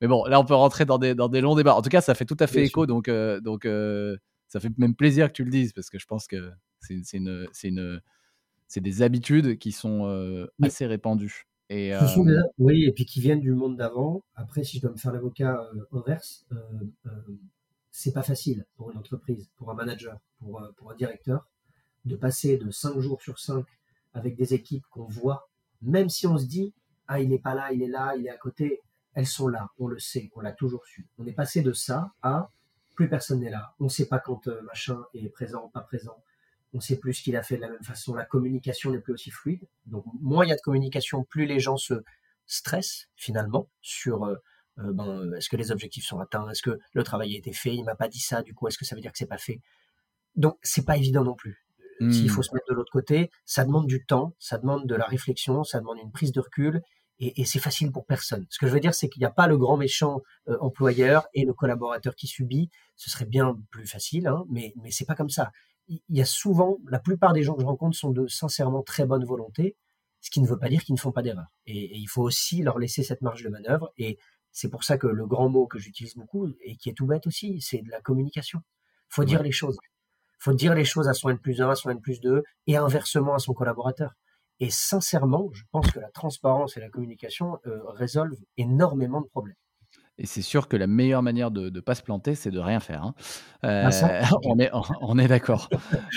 mais 0.01 0.09
bon, 0.09 0.25
là, 0.25 0.41
on 0.41 0.45
peut 0.45 0.55
rentrer 0.55 0.85
dans 0.85 0.99
des, 0.99 1.15
dans 1.15 1.29
des 1.29 1.41
longs 1.41 1.55
débats. 1.55 1.75
En 1.75 1.83
tout 1.83 1.89
cas, 1.89 2.01
ça 2.01 2.15
fait 2.15 2.27
tout 2.27 2.37
à 2.41 2.47
fait 2.47 2.65
écho. 2.65 2.87
Donc, 2.87 3.09
euh, 3.09 3.41
donc 3.41 3.65
euh, 3.65 4.17
ça 4.49 4.61
fait 4.61 4.77
même 4.79 4.95
plaisir 4.95 5.29
que 5.29 5.33
tu 5.33 5.45
le 5.45 5.51
dises 5.51 5.73
parce 5.73 5.91
que 5.91 5.99
je 5.99 6.07
pense 6.07 6.27
que 6.27 6.53
c'est 6.81 7.17
une, 7.17 7.49
une, 7.65 8.01
c'est 8.69 8.81
des 8.81 9.03
habitudes 9.03 9.59
qui 9.59 9.73
sont 9.73 10.07
euh, 10.07 10.47
assez 10.63 10.87
répandues. 10.87 11.47
Et, 11.69 11.93
oui, 12.59 12.85
et 12.85 12.93
puis 12.93 13.07
qui 13.07 13.21
viennent 13.21 13.41
du 13.41 13.53
monde 13.53 13.77
d'avant. 13.77 14.23
Après, 14.37 14.63
si 14.63 14.77
je 14.77 14.83
dois 14.83 14.93
me 14.93 14.97
faire 14.97 15.13
l'avocat 15.13 15.69
inverse, 15.93 16.47
c'est 17.91 18.13
pas 18.13 18.23
facile 18.23 18.67
pour 18.77 18.93
une 18.93 18.99
entreprise, 18.99 19.51
pour 19.57 19.71
un 19.71 19.75
manager, 19.75 20.17
pour, 20.39 20.63
pour 20.77 20.93
un 20.93 20.95
directeur, 20.95 21.49
de 22.05 22.15
passer 22.15 22.57
de 22.57 22.71
5 22.71 23.01
jours 23.01 23.21
sur 23.21 23.41
5 23.41 23.65
avec 24.15 24.37
des 24.37 24.55
équipes 24.55 24.85
qu'on 24.91 25.07
voit, 25.07 25.49
même 25.83 26.09
si 26.09 26.27
on 26.27 26.39
se 26.39 26.47
dit, 26.47 26.73
ah, 27.09 27.21
il 27.21 27.31
n'est 27.31 27.39
pas 27.39 27.55
là, 27.55 27.73
il 27.73 27.83
est 27.83 27.89
là, 27.89 28.15
il 28.17 28.27
est 28.27 28.31
à 28.31 28.37
côté, 28.37 28.81
elles 29.17 29.27
sont 29.27 29.49
là, 29.49 29.71
on 29.79 29.89
le 29.89 29.99
sait, 29.99 30.31
on 30.37 30.41
l'a 30.41 30.53
toujours 30.53 30.87
su. 30.87 31.07
On 31.19 31.27
est 31.27 31.33
passé 31.33 31.63
de 31.63 31.73
ça 31.73 32.13
à 32.23 32.51
plus 32.95 33.09
personne 33.09 33.41
n'est 33.41 33.51
là, 33.51 33.75
on 33.81 33.85
ne 33.85 33.89
sait 33.89 34.07
pas 34.07 34.19
quand 34.19 34.47
euh, 34.47 34.63
machin 34.63 35.05
est 35.13 35.29
présent 35.29 35.65
ou 35.65 35.69
pas 35.69 35.81
présent, 35.81 36.23
on 36.73 36.79
ne 36.79 36.83
sait 36.83 36.97
plus 36.97 37.15
ce 37.15 37.23
qu'il 37.23 37.37
a 37.37 37.43
fait 37.43 37.57
de 37.57 37.63
la 37.63 37.69
même 37.69 37.83
façon, 37.83 38.15
la 38.15 38.25
communication 38.25 38.91
n'est 38.91 39.01
plus 39.01 39.13
aussi 39.13 39.31
fluide. 39.31 39.67
Donc 39.87 40.05
moins 40.21 40.45
il 40.45 40.49
y 40.49 40.53
a 40.53 40.57
de 40.57 40.61
communication, 40.63 41.25
plus 41.25 41.45
les 41.45 41.61
gens 41.61 41.77
se 41.77 42.03
stressent 42.47 43.09
finalement 43.17 43.69
sur 43.83 44.25
euh, 44.25 44.37
euh, 44.79 44.93
ben, 44.93 45.33
est-ce 45.35 45.49
que 45.51 45.57
les 45.57 45.73
objectifs 45.73 46.07
sont 46.07 46.21
atteints, 46.21 46.49
est-ce 46.49 46.63
que 46.63 46.79
le 46.93 47.03
travail 47.03 47.35
a 47.35 47.39
été 47.39 47.53
fait, 47.53 47.75
il 47.75 47.85
m'a 47.85 47.97
pas 47.97 48.09
dit 48.09 48.21
ça, 48.21 48.43
du 48.43 48.55
coup 48.55 48.69
est-ce 48.69 48.79
que 48.79 48.85
ça 48.85 48.95
veut 48.95 49.03
dire 49.03 49.13
que 49.13 49.19
c'est 49.19 49.27
pas 49.27 49.39
fait? 49.39 49.61
Donc 50.35 50.59
c'est 50.63 50.85
pas 50.85 50.97
évident 50.97 51.25
non 51.25 51.35
plus. 51.35 51.67
S'il 52.11 52.29
faut 52.29 52.43
se 52.43 52.53
mettre 52.53 52.67
de 52.69 52.75
l'autre 52.75 52.93
côté, 52.93 53.31
ça 53.47 53.65
demande 53.65 53.87
du 53.87 54.05
temps, 54.05 54.35
ça 54.39 54.59
demande 54.59 54.87
de 54.87 54.95
la 54.95 55.07
réflexion, 55.07 55.65
ça 55.65 55.81
demande 55.81 55.97
une 55.99 56.13
prise 56.13 56.31
de 56.31 56.41
recul 56.41 56.83
et, 57.19 57.41
et 57.41 57.45
c'est 57.45 57.59
facile 57.59 57.93
pour 57.93 58.07
personne. 58.07 58.47
Ce 58.51 58.59
que 58.59 58.67
je 58.67 58.73
veux 58.73 58.81
dire, 58.81 58.95
c'est 58.95 59.09
qu'il 59.09 59.21
n'y 59.21 59.27
a 59.27 59.31
pas 59.31 59.47
le 59.47 59.57
grand 59.57 59.77
méchant 59.77 60.23
euh, 60.49 60.57
employeur 60.61 61.27
et 61.35 61.45
le 61.45 61.55
collaborateur 61.55 62.15
qui 62.15 62.27
subit. 62.27 62.71
Ce 62.97 63.11
serait 63.11 63.25
bien 63.25 63.59
plus 63.71 63.87
facile, 63.87 64.27
hein, 64.27 64.45
mais 64.51 64.75
mais 64.83 64.91
c'est 64.91 65.05
pas 65.07 65.15
comme 65.15 65.31
ça. 65.31 65.51
Il 65.89 66.01
y 66.09 66.21
a 66.21 66.25
souvent, 66.25 66.79
la 66.89 66.99
plupart 66.99 67.33
des 67.33 67.43
gens 67.43 67.55
que 67.55 67.63
je 67.63 67.67
rencontre 67.67 67.97
sont 67.97 68.11
de 68.11 68.27
sincèrement 68.27 68.83
très 68.83 69.07
bonne 69.07 69.25
volonté, 69.25 69.77
ce 70.21 70.31
qui 70.31 70.41
ne 70.41 70.47
veut 70.47 70.59
pas 70.59 70.69
dire 70.69 70.83
qu'ils 70.83 70.95
ne 70.95 71.01
font 71.01 71.13
pas 71.13 71.23
d'erreur. 71.23 71.47
Et, 71.67 71.79
et, 71.79 71.97
il 71.97 72.09
faut 72.09 72.23
aussi 72.23 72.63
leur 72.63 72.79
laisser 72.79 73.05
cette 73.05 73.23
marge 73.23 73.45
de 73.45 73.49
manœuvre. 73.49 73.93
Et 73.97 74.19
c'est 74.51 74.69
pour 74.69 74.85
ça 74.85 74.99
que 74.99 75.07
le 75.07 75.27
grand 75.27 75.49
mot 75.49 75.67
que 75.67 75.79
j'utilise 75.79 76.17
beaucoup 76.17 76.49
et 76.65 76.77
qui 76.77 76.89
est 76.89 76.95
tout 76.95 77.07
bête 77.07 77.27
aussi, 77.27 77.61
c'est 77.61 77.83
de 77.83 77.91
la 77.91 78.01
communication. 78.01 78.63
Faut 79.09 79.25
dire 79.25 79.43
les 79.43 79.53
choses. 79.53 79.79
Faut 80.39 80.55
dire 80.55 80.75
les 80.75 80.85
choses 80.85 81.09
à 81.09 81.15
son 81.15 81.29
N 81.29 81.39
plus 81.39 81.61
1, 81.61 81.71
à 81.71 81.75
son 81.75 81.91
N 81.91 82.01
plus 82.01 82.21
2 82.21 82.43
et 82.67 82.77
inversement 82.77 83.35
à 83.35 83.39
son 83.39 83.55
collaborateur. 83.55 84.13
Et 84.61 84.71
sincèrement, 84.71 85.51
je 85.53 85.63
pense 85.71 85.91
que 85.91 86.01
la 86.01 86.11
transparence 86.11 86.77
et 86.77 86.81
la 86.81 86.89
communication 86.89 87.59
euh, 87.67 87.81
résolvent 87.89 88.41
énormément 88.57 89.21
de 89.21 89.27
problèmes. 89.27 89.57
Et 90.19 90.25
c'est 90.25 90.43
sûr 90.43 90.67
que 90.67 90.79
la 90.79 90.87
meilleure 90.87 91.23
manière 91.23 91.51
de 91.51 91.69
ne 91.69 91.81
pas 91.81 91.95
se 91.95 92.03
planter, 92.03 92.35
c'est 92.35 92.51
de 92.51 92.59
rien 92.59 92.81
faire. 92.81 93.03
Hein. 93.03 93.15
Euh, 93.65 93.91
on 94.45 94.59
est, 94.59 94.71
on 95.03 95.19
est 95.19 95.29
d'accord. 95.29 95.69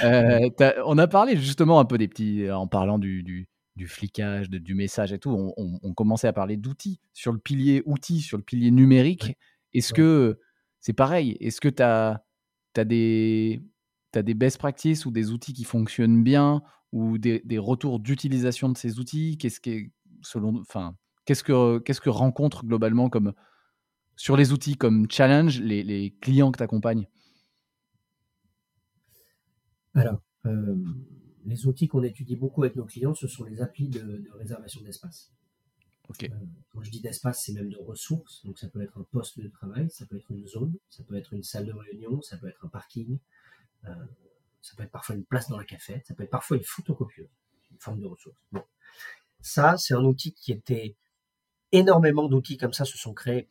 Euh, 0.03 0.49
on 0.85 0.97
a 0.97 1.07
parlé 1.07 1.35
justement 1.35 1.81
un 1.81 1.85
peu 1.85 1.97
des 1.97 2.07
petits, 2.07 2.49
en 2.49 2.67
parlant 2.67 2.97
du, 2.97 3.23
du, 3.23 3.49
du 3.75 3.87
flicage, 3.87 4.49
du 4.49 4.73
message 4.73 5.11
et 5.11 5.19
tout. 5.19 5.31
On, 5.31 5.79
on, 5.81 5.93
commençait 5.93 6.27
à 6.27 6.33
parler 6.33 6.55
d'outils 6.55 7.01
sur 7.13 7.33
le 7.33 7.39
pilier 7.39 7.83
outils, 7.85 8.21
sur 8.21 8.37
le 8.37 8.43
pilier 8.43 8.71
numérique. 8.71 9.37
Est-ce 9.73 9.93
que 9.93 10.39
c'est 10.79 10.93
pareil 10.93 11.35
Est-ce 11.41 11.59
que 11.59 11.69
tu 11.69 11.83
as, 11.83 12.23
as, 12.77 12.85
des, 12.85 13.61
as 14.15 14.21
des 14.21 14.33
best 14.33 14.59
practices 14.59 15.05
ou 15.05 15.11
des 15.11 15.31
outils 15.31 15.53
qui 15.53 15.65
fonctionnent 15.65 16.23
bien 16.23 16.61
ou 16.91 17.17
des, 17.17 17.57
retours 17.57 17.99
d'utilisation 17.99 18.69
de 18.69 18.77
ces 18.77 18.99
outils? 18.99 19.37
Qu'est-ce 19.37 19.59
que, 19.59 19.89
selon, 20.21 20.59
enfin, 20.59 20.95
qu'est-ce 21.25 21.43
que, 21.43 21.79
qu'est-ce 21.79 22.01
que 22.01 22.09
rencontrent 22.09 22.65
globalement 22.65 23.09
comme 23.09 23.33
sur 24.15 24.35
les 24.35 24.51
outils 24.51 24.75
comme 24.75 25.09
challenge 25.09 25.61
les, 25.61 26.15
clients 26.21 26.51
que 26.51 26.57
tu 26.57 26.63
accompagnes? 26.63 27.07
Alors, 29.93 30.21
euh, 30.45 30.75
les 31.45 31.67
outils 31.67 31.87
qu'on 31.87 32.03
étudie 32.03 32.35
beaucoup 32.35 32.63
avec 32.63 32.75
nos 32.75 32.85
clients, 32.85 33.13
ce 33.13 33.27
sont 33.27 33.43
les 33.43 33.61
applis 33.61 33.89
de, 33.89 34.29
réservation 34.37 34.81
d'espace. 34.81 35.31
Euh, 36.23 36.27
quand 36.71 36.81
je 36.81 36.89
dis 36.89 37.01
d'espace, 37.01 37.43
c'est 37.45 37.53
même 37.53 37.69
de 37.69 37.77
ressources. 37.77 38.43
Donc, 38.45 38.57
ça 38.57 38.67
peut 38.67 38.81
être 38.81 38.97
un 38.97 39.03
poste 39.03 39.39
de 39.39 39.47
travail, 39.47 39.89
ça 39.91 40.05
peut 40.05 40.17
être 40.17 40.31
une 40.31 40.47
zone, 40.47 40.73
ça 40.89 41.03
peut 41.03 41.15
être 41.15 41.33
une 41.33 41.43
salle 41.43 41.65
de 41.65 41.73
réunion, 41.73 42.21
ça 42.21 42.37
peut 42.37 42.47
être 42.47 42.65
un 42.65 42.69
parking. 42.69 43.19
Euh, 43.85 43.93
ça 44.61 44.75
peut 44.75 44.83
être 44.83 44.91
parfois 44.91 45.15
une 45.15 45.25
place 45.25 45.47
dans 45.49 45.57
la 45.57 45.65
cafette, 45.65 46.05
ça 46.07 46.13
peut 46.13 46.23
être 46.23 46.29
parfois 46.29 46.57
une 46.57 46.63
photocopieuse, 46.63 47.29
une 47.71 47.79
forme 47.79 47.99
de 47.99 48.07
ressource. 48.07 48.37
Ça, 49.41 49.77
c'est 49.77 49.93
un 49.93 50.03
outil 50.03 50.33
qui 50.33 50.51
était 50.51 50.95
énormément 51.71 52.27
d'outils 52.27 52.57
comme 52.57 52.73
ça 52.73 52.85
se 52.85 52.97
sont 52.97 53.13
créés 53.13 53.49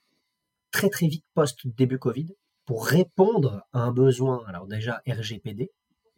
très 0.70 0.90
très 0.90 1.06
vite 1.06 1.24
post 1.34 1.66
début 1.66 1.98
Covid 1.98 2.34
pour 2.66 2.86
répondre 2.86 3.66
à 3.72 3.80
un 3.80 3.92
besoin. 3.92 4.44
Alors 4.46 4.66
déjà 4.66 5.02
RGPD 5.06 5.70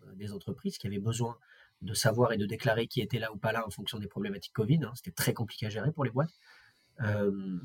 euh, 0.02 0.14
des 0.14 0.32
entreprises 0.32 0.78
qui 0.78 0.86
avaient 0.86 0.98
besoin 0.98 1.36
de 1.82 1.94
savoir 1.94 2.32
et 2.32 2.36
de 2.36 2.46
déclarer 2.46 2.86
qui 2.88 3.00
était 3.00 3.18
là 3.18 3.32
ou 3.32 3.36
pas 3.36 3.52
là 3.52 3.66
en 3.66 3.70
fonction 3.70 3.98
des 3.98 4.08
problématiques 4.08 4.52
Covid. 4.52 4.80
Hein. 4.82 4.92
C'était 4.96 5.12
très 5.12 5.32
compliqué 5.32 5.66
à 5.66 5.70
gérer 5.70 5.92
pour 5.92 6.04
les 6.04 6.10
boîtes. 6.10 6.34
Euh, 7.02 7.60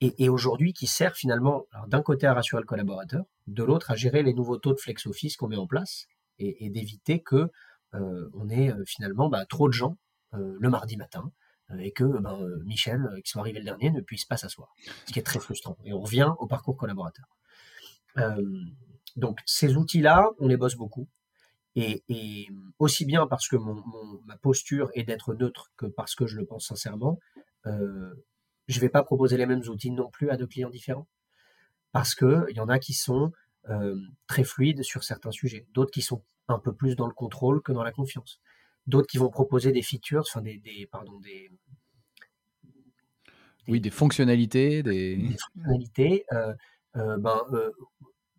et, 0.00 0.28
aujourd'hui 0.28 0.74
qui 0.74 0.86
sert 0.86 1.14
finalement 1.14 1.66
d'un 1.86 2.02
côté 2.02 2.26
à 2.26 2.34
rassurer 2.34 2.60
le 2.60 2.66
collaborateur, 2.66 3.24
de 3.46 3.62
l'autre 3.62 3.90
à 3.90 3.94
gérer 3.94 4.22
les 4.22 4.34
nouveaux 4.34 4.58
taux 4.58 4.74
de 4.74 4.78
flex 4.78 5.06
office 5.06 5.38
qu'on 5.38 5.48
met 5.48 5.56
en 5.56 5.66
place 5.66 6.08
et, 6.38 6.70
d'éviter 6.70 7.22
que 7.22 7.50
euh, 7.94 8.28
on 8.34 8.48
ait 8.48 8.70
euh, 8.70 8.84
finalement 8.86 9.28
bah, 9.28 9.44
trop 9.46 9.68
de 9.68 9.72
gens 9.72 9.96
euh, 10.34 10.56
le 10.58 10.68
mardi 10.68 10.96
matin 10.96 11.30
et 11.78 11.92
que 11.92 12.04
ben, 12.04 12.38
Michel, 12.64 13.08
qui 13.24 13.30
soit 13.30 13.40
arrivé 13.40 13.58
le 13.58 13.64
dernier, 13.64 13.90
ne 13.90 14.02
puisse 14.02 14.26
pas 14.26 14.36
s'asseoir. 14.36 14.74
Ce 15.06 15.12
qui 15.12 15.18
est 15.18 15.22
très 15.22 15.40
frustrant. 15.40 15.78
Et 15.84 15.94
on 15.94 16.00
revient 16.00 16.30
au 16.38 16.46
parcours 16.46 16.76
collaborateur. 16.76 17.24
donc 19.16 19.40
ces 19.46 19.74
outils-là, 19.74 20.28
on 20.38 20.46
les 20.46 20.58
bosse 20.58 20.76
beaucoup. 20.76 21.08
Et, 21.74 22.48
aussi 22.78 23.06
bien 23.06 23.26
parce 23.26 23.48
que 23.48 23.56
mon, 23.56 23.82
ma 24.26 24.36
posture 24.36 24.90
est 24.92 25.04
d'être 25.04 25.32
neutre 25.32 25.72
que 25.78 25.86
parce 25.86 26.14
que 26.14 26.26
je 26.26 26.36
le 26.36 26.44
pense 26.44 26.66
sincèrement, 26.66 27.18
je 27.64 27.70
ne 27.70 28.80
vais 28.80 28.90
pas 28.90 29.02
proposer 29.02 29.38
les 29.38 29.46
mêmes 29.46 29.66
outils 29.66 29.90
non 29.90 30.10
plus 30.10 30.28
à 30.28 30.36
deux 30.36 30.46
clients 30.46 30.70
différents. 30.70 31.08
Parce 31.92 32.14
qu'il 32.14 32.54
y 32.54 32.60
en 32.60 32.68
a 32.68 32.78
qui 32.78 32.92
sont 32.92 33.32
très 34.26 34.44
fluide 34.44 34.82
sur 34.82 35.04
certains 35.04 35.30
sujets, 35.30 35.66
d'autres 35.72 35.90
qui 35.90 36.02
sont 36.02 36.22
un 36.48 36.58
peu 36.58 36.74
plus 36.74 36.96
dans 36.96 37.06
le 37.06 37.14
contrôle 37.14 37.62
que 37.62 37.72
dans 37.72 37.82
la 37.82 37.92
confiance, 37.92 38.40
d'autres 38.86 39.06
qui 39.06 39.18
vont 39.18 39.30
proposer 39.30 39.72
des 39.72 39.82
features, 39.82 40.24
enfin 40.28 40.42
des, 40.42 40.88
pardon, 40.90 41.18
des, 41.20 41.50
oui, 43.68 43.80
des 43.80 43.90
fonctionnalités, 43.90 44.82
des, 44.82 45.36
fonctionnalités 45.54 46.24
euh, 46.32 46.54
euh, 46.96 47.16
ben, 47.18 47.40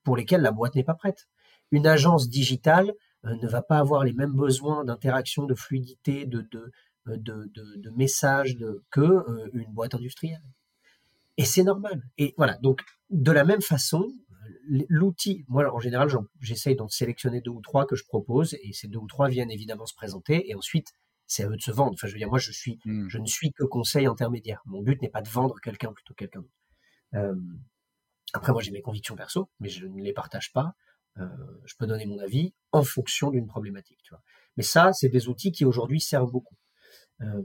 pour 0.03 0.17
lesquelles 0.17 0.41
la 0.41 0.51
boîte 0.51 0.75
n'est 0.75 0.83
pas 0.83 0.93
prête. 0.93 1.27
Une 1.71 1.87
agence 1.87 2.29
digitale 2.29 2.93
ne 3.23 3.47
va 3.47 3.63
pas 3.63 3.79
avoir 3.79 4.03
les 4.03 4.13
mêmes 4.13 4.33
besoins 4.33 4.85
d'interaction, 4.85 5.45
de 5.45 5.55
fluidité, 5.55 6.27
de, 6.27 6.41
de, 6.51 6.71
de, 7.07 7.49
de, 7.75 7.89
messages 7.89 8.55
que 8.91 9.25
une 9.53 9.73
boîte 9.73 9.95
industrielle. 9.95 10.43
Et 11.37 11.45
c'est 11.45 11.63
normal. 11.63 12.03
Et 12.19 12.35
voilà. 12.37 12.57
Donc, 12.61 12.81
de 13.09 13.31
la 13.31 13.43
même 13.43 13.61
façon, 13.61 14.07
l'outil, 14.89 15.45
moi 15.47 15.73
en 15.73 15.79
général, 15.79 16.09
j'essaye 16.39 16.75
d'en 16.75 16.87
sélectionner 16.87 17.41
deux 17.41 17.51
ou 17.51 17.61
trois 17.61 17.85
que 17.85 17.95
je 17.95 18.05
propose, 18.05 18.55
et 18.61 18.73
ces 18.73 18.87
deux 18.87 18.99
ou 18.99 19.07
trois 19.07 19.27
viennent 19.27 19.51
évidemment 19.51 19.85
se 19.85 19.95
présenter, 19.95 20.49
et 20.49 20.55
ensuite 20.55 20.93
c'est 21.27 21.43
à 21.43 21.49
eux 21.49 21.55
de 21.55 21.61
se 21.61 21.71
vendre. 21.71 21.93
Enfin, 21.93 22.07
je 22.07 22.13
veux 22.13 22.19
dire, 22.19 22.29
moi 22.29 22.39
je 22.39 22.51
suis, 22.51 22.79
hmm. 22.85 23.07
je 23.07 23.17
ne 23.17 23.25
suis 23.25 23.51
que 23.51 23.63
conseil 23.63 24.05
intermédiaire. 24.05 24.61
Mon 24.65 24.81
but 24.81 25.01
n'est 25.01 25.09
pas 25.09 25.21
de 25.21 25.29
vendre 25.29 25.55
quelqu'un 25.61 25.91
plutôt 25.91 26.13
que 26.13 26.19
quelqu'un 26.19 26.41
d'autre. 26.41 26.53
Euh, 27.15 27.35
après, 28.33 28.51
moi 28.51 28.61
j'ai 28.61 28.71
mes 28.71 28.81
convictions 28.81 29.15
perso, 29.15 29.49
mais 29.59 29.69
je 29.69 29.85
ne 29.85 30.01
les 30.01 30.13
partage 30.13 30.51
pas. 30.51 30.75
Euh, 31.17 31.27
je 31.65 31.75
peux 31.77 31.87
donner 31.87 32.05
mon 32.05 32.19
avis 32.19 32.53
en 32.71 32.83
fonction 32.83 33.31
d'une 33.31 33.47
problématique, 33.47 33.99
tu 34.03 34.09
vois. 34.09 34.21
Mais 34.57 34.63
ça, 34.63 34.91
c'est 34.93 35.09
des 35.09 35.29
outils 35.29 35.51
qui 35.51 35.65
aujourd'hui 35.65 36.01
servent 36.01 36.31
beaucoup. 36.31 36.57
Euh, 37.21 37.41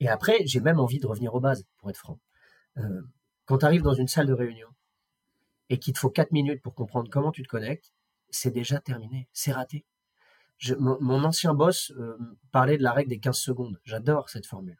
et 0.00 0.08
après, 0.08 0.38
j'ai 0.46 0.60
même 0.60 0.80
envie 0.80 0.98
de 0.98 1.06
revenir 1.06 1.34
aux 1.34 1.40
bases, 1.40 1.64
pour 1.78 1.90
être 1.90 1.98
franc. 1.98 2.18
quand 3.44 3.58
tu 3.58 3.64
arrives 3.66 3.82
dans 3.82 3.94
une 3.94 4.08
salle 4.08 4.26
de 4.26 4.32
réunion, 4.32 4.68
et 5.70 5.78
qu'il 5.78 5.94
te 5.94 6.00
faut 6.00 6.10
4 6.10 6.32
minutes 6.32 6.60
pour 6.62 6.74
comprendre 6.74 7.08
comment 7.08 7.32
tu 7.32 7.42
te 7.42 7.48
connectes, 7.48 7.92
c'est 8.28 8.50
déjà 8.50 8.80
terminé, 8.80 9.28
c'est 9.32 9.52
raté. 9.52 9.86
mon, 10.78 11.24
ancien 11.24 11.54
boss 11.54 11.92
euh, 11.96 12.16
parlait 12.52 12.76
de 12.76 12.82
la 12.82 12.92
règle 12.92 13.10
des 13.10 13.20
15 13.20 13.38
secondes. 13.38 13.80
J'adore 13.84 14.28
cette 14.28 14.46
formule. 14.46 14.78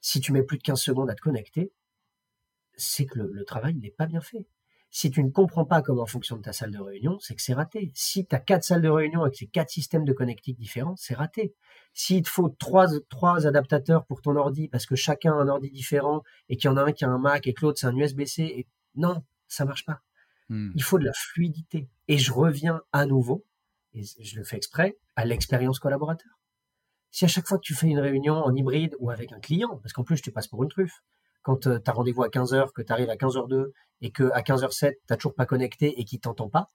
Si 0.00 0.20
tu 0.20 0.32
mets 0.32 0.42
plus 0.42 0.58
de 0.58 0.62
15 0.62 0.80
secondes 0.80 1.10
à 1.10 1.14
te 1.14 1.20
connecter, 1.20 1.72
c'est 2.76 3.06
que 3.06 3.18
le, 3.18 3.44
travail 3.44 3.74
n'est 3.74 3.90
pas 3.90 4.06
bien 4.06 4.20
fait. 4.20 4.46
Si 4.90 5.10
tu 5.10 5.24
ne 5.24 5.30
comprends 5.30 5.64
pas 5.64 5.82
comment 5.82 6.06
fonctionne 6.06 6.42
ta 6.42 6.52
salle 6.52 6.70
de 6.70 6.78
réunion, 6.78 7.18
c'est 7.20 7.34
que 7.34 7.42
c'est 7.42 7.54
raté. 7.54 7.90
Si 7.94 8.26
tu 8.26 8.34
as 8.34 8.38
quatre 8.38 8.64
salles 8.64 8.82
de 8.82 8.88
réunion 8.88 9.22
avec 9.22 9.34
ces 9.34 9.46
quatre 9.46 9.70
systèmes 9.70 10.04
de 10.04 10.12
connectique 10.12 10.58
différents, 10.58 10.94
c'est 10.96 11.14
raté. 11.14 11.54
S'il 11.92 12.22
te 12.22 12.28
faut 12.28 12.50
trois, 12.50 13.46
adaptateurs 13.46 14.06
pour 14.06 14.22
ton 14.22 14.36
ordi 14.36 14.68
parce 14.68 14.86
que 14.86 14.94
chacun 14.94 15.32
a 15.32 15.36
un 15.36 15.48
ordi 15.48 15.70
différent 15.70 16.22
et 16.48 16.56
qu'il 16.56 16.70
y 16.70 16.72
en 16.72 16.76
a 16.76 16.82
un 16.82 16.92
qui 16.92 17.04
a 17.04 17.08
un 17.08 17.18
Mac 17.18 17.46
et 17.46 17.54
que 17.54 17.62
l'autre 17.62 17.80
c'est 17.80 17.86
un 17.86 17.96
USB-C, 17.96 18.66
non, 18.94 19.22
ça 19.48 19.64
marche 19.64 19.84
pas. 19.84 20.00
Hmm. 20.48 20.70
Il 20.74 20.82
faut 20.82 20.98
de 20.98 21.04
la 21.04 21.12
fluidité. 21.12 21.88
Et 22.08 22.18
je 22.18 22.32
reviens 22.32 22.82
à 22.92 23.06
nouveau, 23.06 23.44
et 23.94 24.02
je 24.04 24.36
le 24.36 24.44
fais 24.44 24.56
exprès, 24.56 24.96
à 25.16 25.24
l'expérience 25.24 25.78
collaborateur. 25.78 26.38
Si 27.10 27.24
à 27.24 27.28
chaque 27.28 27.46
fois 27.46 27.58
que 27.58 27.62
tu 27.62 27.74
fais 27.74 27.86
une 27.86 27.98
réunion 27.98 28.34
en 28.34 28.54
hybride 28.54 28.94
ou 28.98 29.10
avec 29.10 29.32
un 29.32 29.40
client, 29.40 29.78
parce 29.82 29.92
qu'en 29.92 30.04
plus 30.04 30.20
tu 30.20 30.30
passes 30.30 30.48
pour 30.48 30.62
une 30.62 30.68
truffe, 30.68 31.02
quand 31.42 31.66
euh, 31.66 31.78
tu 31.78 31.90
as 31.90 31.92
rendez-vous 31.92 32.22
à 32.22 32.28
15h, 32.28 32.72
que 32.72 32.82
tu 32.82 32.92
arrives 32.92 33.08
à 33.08 33.16
15h02 33.16 33.70
et 34.02 34.10
que 34.10 34.30
à 34.32 34.42
15h07, 34.42 34.90
tu 34.90 34.98
n'as 35.08 35.16
toujours 35.16 35.34
pas 35.34 35.46
connecté 35.46 35.98
et 35.98 36.04
qu'il 36.04 36.20
t'entend 36.20 36.48
pas, 36.48 36.68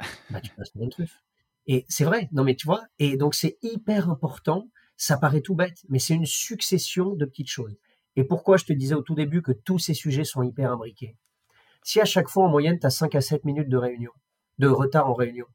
bah, 0.30 0.40
tu 0.40 0.50
passes 0.54 0.70
pour 0.70 0.82
une 0.82 0.90
truffe. 0.90 1.22
Et 1.66 1.86
c'est 1.88 2.04
vrai, 2.04 2.28
non 2.32 2.44
mais 2.44 2.54
tu 2.54 2.66
vois, 2.66 2.84
et 2.98 3.16
donc 3.16 3.34
c'est 3.34 3.58
hyper 3.62 4.10
important, 4.10 4.68
ça 4.96 5.16
paraît 5.16 5.40
tout 5.40 5.54
bête, 5.54 5.82
mais 5.88 5.98
c'est 5.98 6.14
une 6.14 6.26
succession 6.26 7.14
de 7.14 7.24
petites 7.24 7.48
choses. 7.48 7.76
Et 8.16 8.24
pourquoi 8.24 8.58
je 8.58 8.64
te 8.64 8.72
disais 8.72 8.94
au 8.94 9.02
tout 9.02 9.14
début 9.14 9.42
que 9.42 9.52
tous 9.52 9.78
ces 9.78 9.94
sujets 9.94 10.24
sont 10.24 10.42
hyper 10.42 10.70
imbriqués? 10.70 11.16
Si 11.84 12.00
à 12.00 12.04
chaque 12.04 12.28
fois 12.28 12.44
en 12.44 12.48
moyenne 12.48 12.80
tu 12.80 12.86
as 12.86 12.90
5 12.90 13.14
à 13.14 13.20
7 13.20 13.44
minutes 13.44 13.68
de 13.68 13.76
réunion, 13.76 14.10
de 14.58 14.66
retard 14.66 15.08
en 15.08 15.14
réunion, 15.14 15.46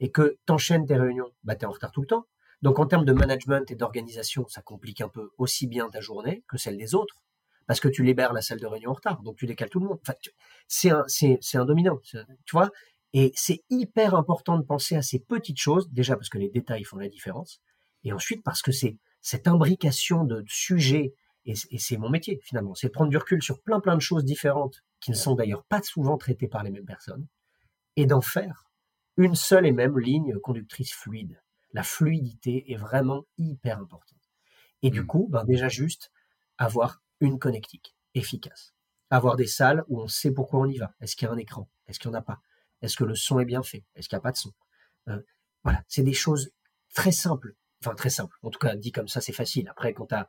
et 0.00 0.10
que 0.10 0.36
tu 0.46 0.52
enchaînes 0.52 0.86
tes 0.86 0.96
réunions, 0.96 1.30
bah 1.44 1.56
tu 1.56 1.62
es 1.62 1.66
en 1.66 1.70
retard 1.70 1.92
tout 1.92 2.02
le 2.02 2.06
temps. 2.06 2.26
Donc 2.62 2.78
en 2.78 2.86
termes 2.86 3.04
de 3.04 3.12
management 3.12 3.70
et 3.70 3.76
d'organisation, 3.76 4.46
ça 4.48 4.60
complique 4.60 5.00
un 5.00 5.08
peu 5.08 5.30
aussi 5.38 5.66
bien 5.66 5.88
ta 5.88 6.00
journée 6.00 6.44
que 6.48 6.58
celle 6.58 6.76
des 6.76 6.94
autres 6.94 7.22
parce 7.68 7.80
que 7.80 7.88
tu 7.88 8.02
libères 8.02 8.32
la 8.32 8.40
salle 8.40 8.58
de 8.58 8.66
réunion 8.66 8.90
en 8.90 8.94
retard, 8.94 9.22
donc 9.22 9.36
tu 9.36 9.46
décales 9.46 9.68
tout 9.68 9.78
le 9.78 9.86
monde. 9.86 9.98
Enfin, 10.00 10.14
c'est 10.66 10.90
un, 10.90 11.04
c'est, 11.06 11.38
un 11.58 11.66
dominant, 11.66 12.00
tu 12.02 12.16
vois? 12.52 12.70
Et 13.12 13.30
c'est 13.36 13.62
hyper 13.68 14.14
important 14.14 14.58
de 14.58 14.64
penser 14.64 14.96
à 14.96 15.02
ces 15.02 15.18
petites 15.18 15.60
choses, 15.60 15.88
déjà 15.90 16.16
parce 16.16 16.30
que 16.30 16.38
les 16.38 16.48
détails 16.48 16.84
font 16.84 16.96
la 16.96 17.08
différence, 17.08 17.60
et 18.04 18.12
ensuite 18.12 18.42
parce 18.42 18.62
que 18.62 18.72
c'est 18.72 18.96
cette 19.20 19.46
imbrication 19.46 20.24
de 20.24 20.42
sujets, 20.48 21.12
et, 21.48 21.78
c'est 21.78 21.96
mon 21.96 22.10
métier 22.10 22.40
finalement, 22.44 22.74
c'est 22.74 22.90
prendre 22.90 23.10
du 23.10 23.16
recul 23.16 23.42
sur 23.42 23.60
plein 23.62 23.80
plein 23.80 23.96
de 23.96 24.00
choses 24.00 24.24
différentes 24.24 24.84
qui 25.00 25.10
ne 25.10 25.16
sont 25.16 25.34
d'ailleurs 25.34 25.64
pas 25.64 25.82
souvent 25.82 26.18
traitées 26.18 26.48
par 26.48 26.62
les 26.62 26.70
mêmes 26.70 26.84
personnes, 26.84 27.26
et 27.96 28.06
d'en 28.06 28.20
faire 28.20 28.70
une 29.16 29.34
seule 29.34 29.66
et 29.66 29.72
même 29.72 29.98
ligne 29.98 30.38
conductrice 30.38 30.92
fluide. 30.92 31.40
La 31.72 31.82
fluidité 31.82 32.70
est 32.72 32.76
vraiment 32.76 33.24
hyper 33.36 33.80
importante. 33.80 34.18
Et 34.82 34.90
du 34.90 35.02
mmh. 35.02 35.06
coup, 35.06 35.28
ben 35.30 35.44
déjà 35.44 35.68
juste 35.68 36.12
avoir 36.56 37.02
une 37.20 37.38
connectique 37.38 37.96
efficace. 38.14 38.74
Avoir 39.10 39.36
des 39.36 39.46
salles 39.46 39.84
où 39.88 40.00
on 40.00 40.08
sait 40.08 40.30
pourquoi 40.30 40.60
on 40.60 40.66
y 40.66 40.78
va. 40.78 40.94
Est-ce 41.00 41.16
qu'il 41.16 41.26
y 41.26 41.30
a 41.30 41.34
un 41.34 41.38
écran? 41.38 41.68
Est-ce 41.86 41.98
qu'il 41.98 42.10
n'y 42.10 42.16
en 42.16 42.20
a 42.20 42.22
pas? 42.22 42.40
Est-ce 42.82 42.96
que 42.96 43.04
le 43.04 43.14
son 43.14 43.40
est 43.40 43.44
bien 43.44 43.62
fait? 43.62 43.84
Est-ce 43.96 44.08
qu'il 44.08 44.16
n'y 44.16 44.20
a 44.20 44.22
pas 44.22 44.32
de 44.32 44.36
son? 44.36 44.52
Euh, 45.08 45.20
Voilà, 45.64 45.82
c'est 45.88 46.02
des 46.02 46.12
choses 46.12 46.52
très 46.94 47.12
simples. 47.12 47.54
Enfin, 47.80 47.94
très 47.94 48.10
simples. 48.10 48.36
En 48.42 48.50
tout 48.50 48.58
cas, 48.58 48.74
dit 48.74 48.90
comme 48.90 49.08
ça, 49.08 49.20
c'est 49.20 49.32
facile. 49.32 49.68
Après, 49.68 49.92
quand 49.94 50.06
tu 50.06 50.14
as 50.14 50.28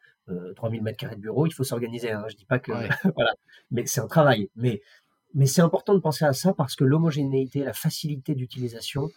3000 0.55 0.83
mètres 0.83 0.97
carrés 0.97 1.15
de 1.15 1.21
bureau, 1.21 1.47
il 1.47 1.53
faut 1.53 1.63
s'organiser. 1.63 2.11
Hein. 2.11 2.25
Je 2.29 2.35
dis 2.35 2.45
pas 2.45 2.59
que... 2.59 2.71
voilà. 3.15 3.33
Mais 3.71 3.85
c'est 3.85 4.01
un 4.01 4.07
travail. 4.07 4.49
Mais, 4.55 4.81
mais 5.33 5.45
c'est 5.45 5.61
important 5.61 5.93
de 5.93 5.99
penser 5.99 6.25
à 6.25 6.33
ça 6.33 6.53
parce 6.53 6.75
que 6.75 6.83
l'homogénéité, 6.83 7.63
la 7.63 7.73
facilité 7.73 8.35
d'utilisation 8.35 9.09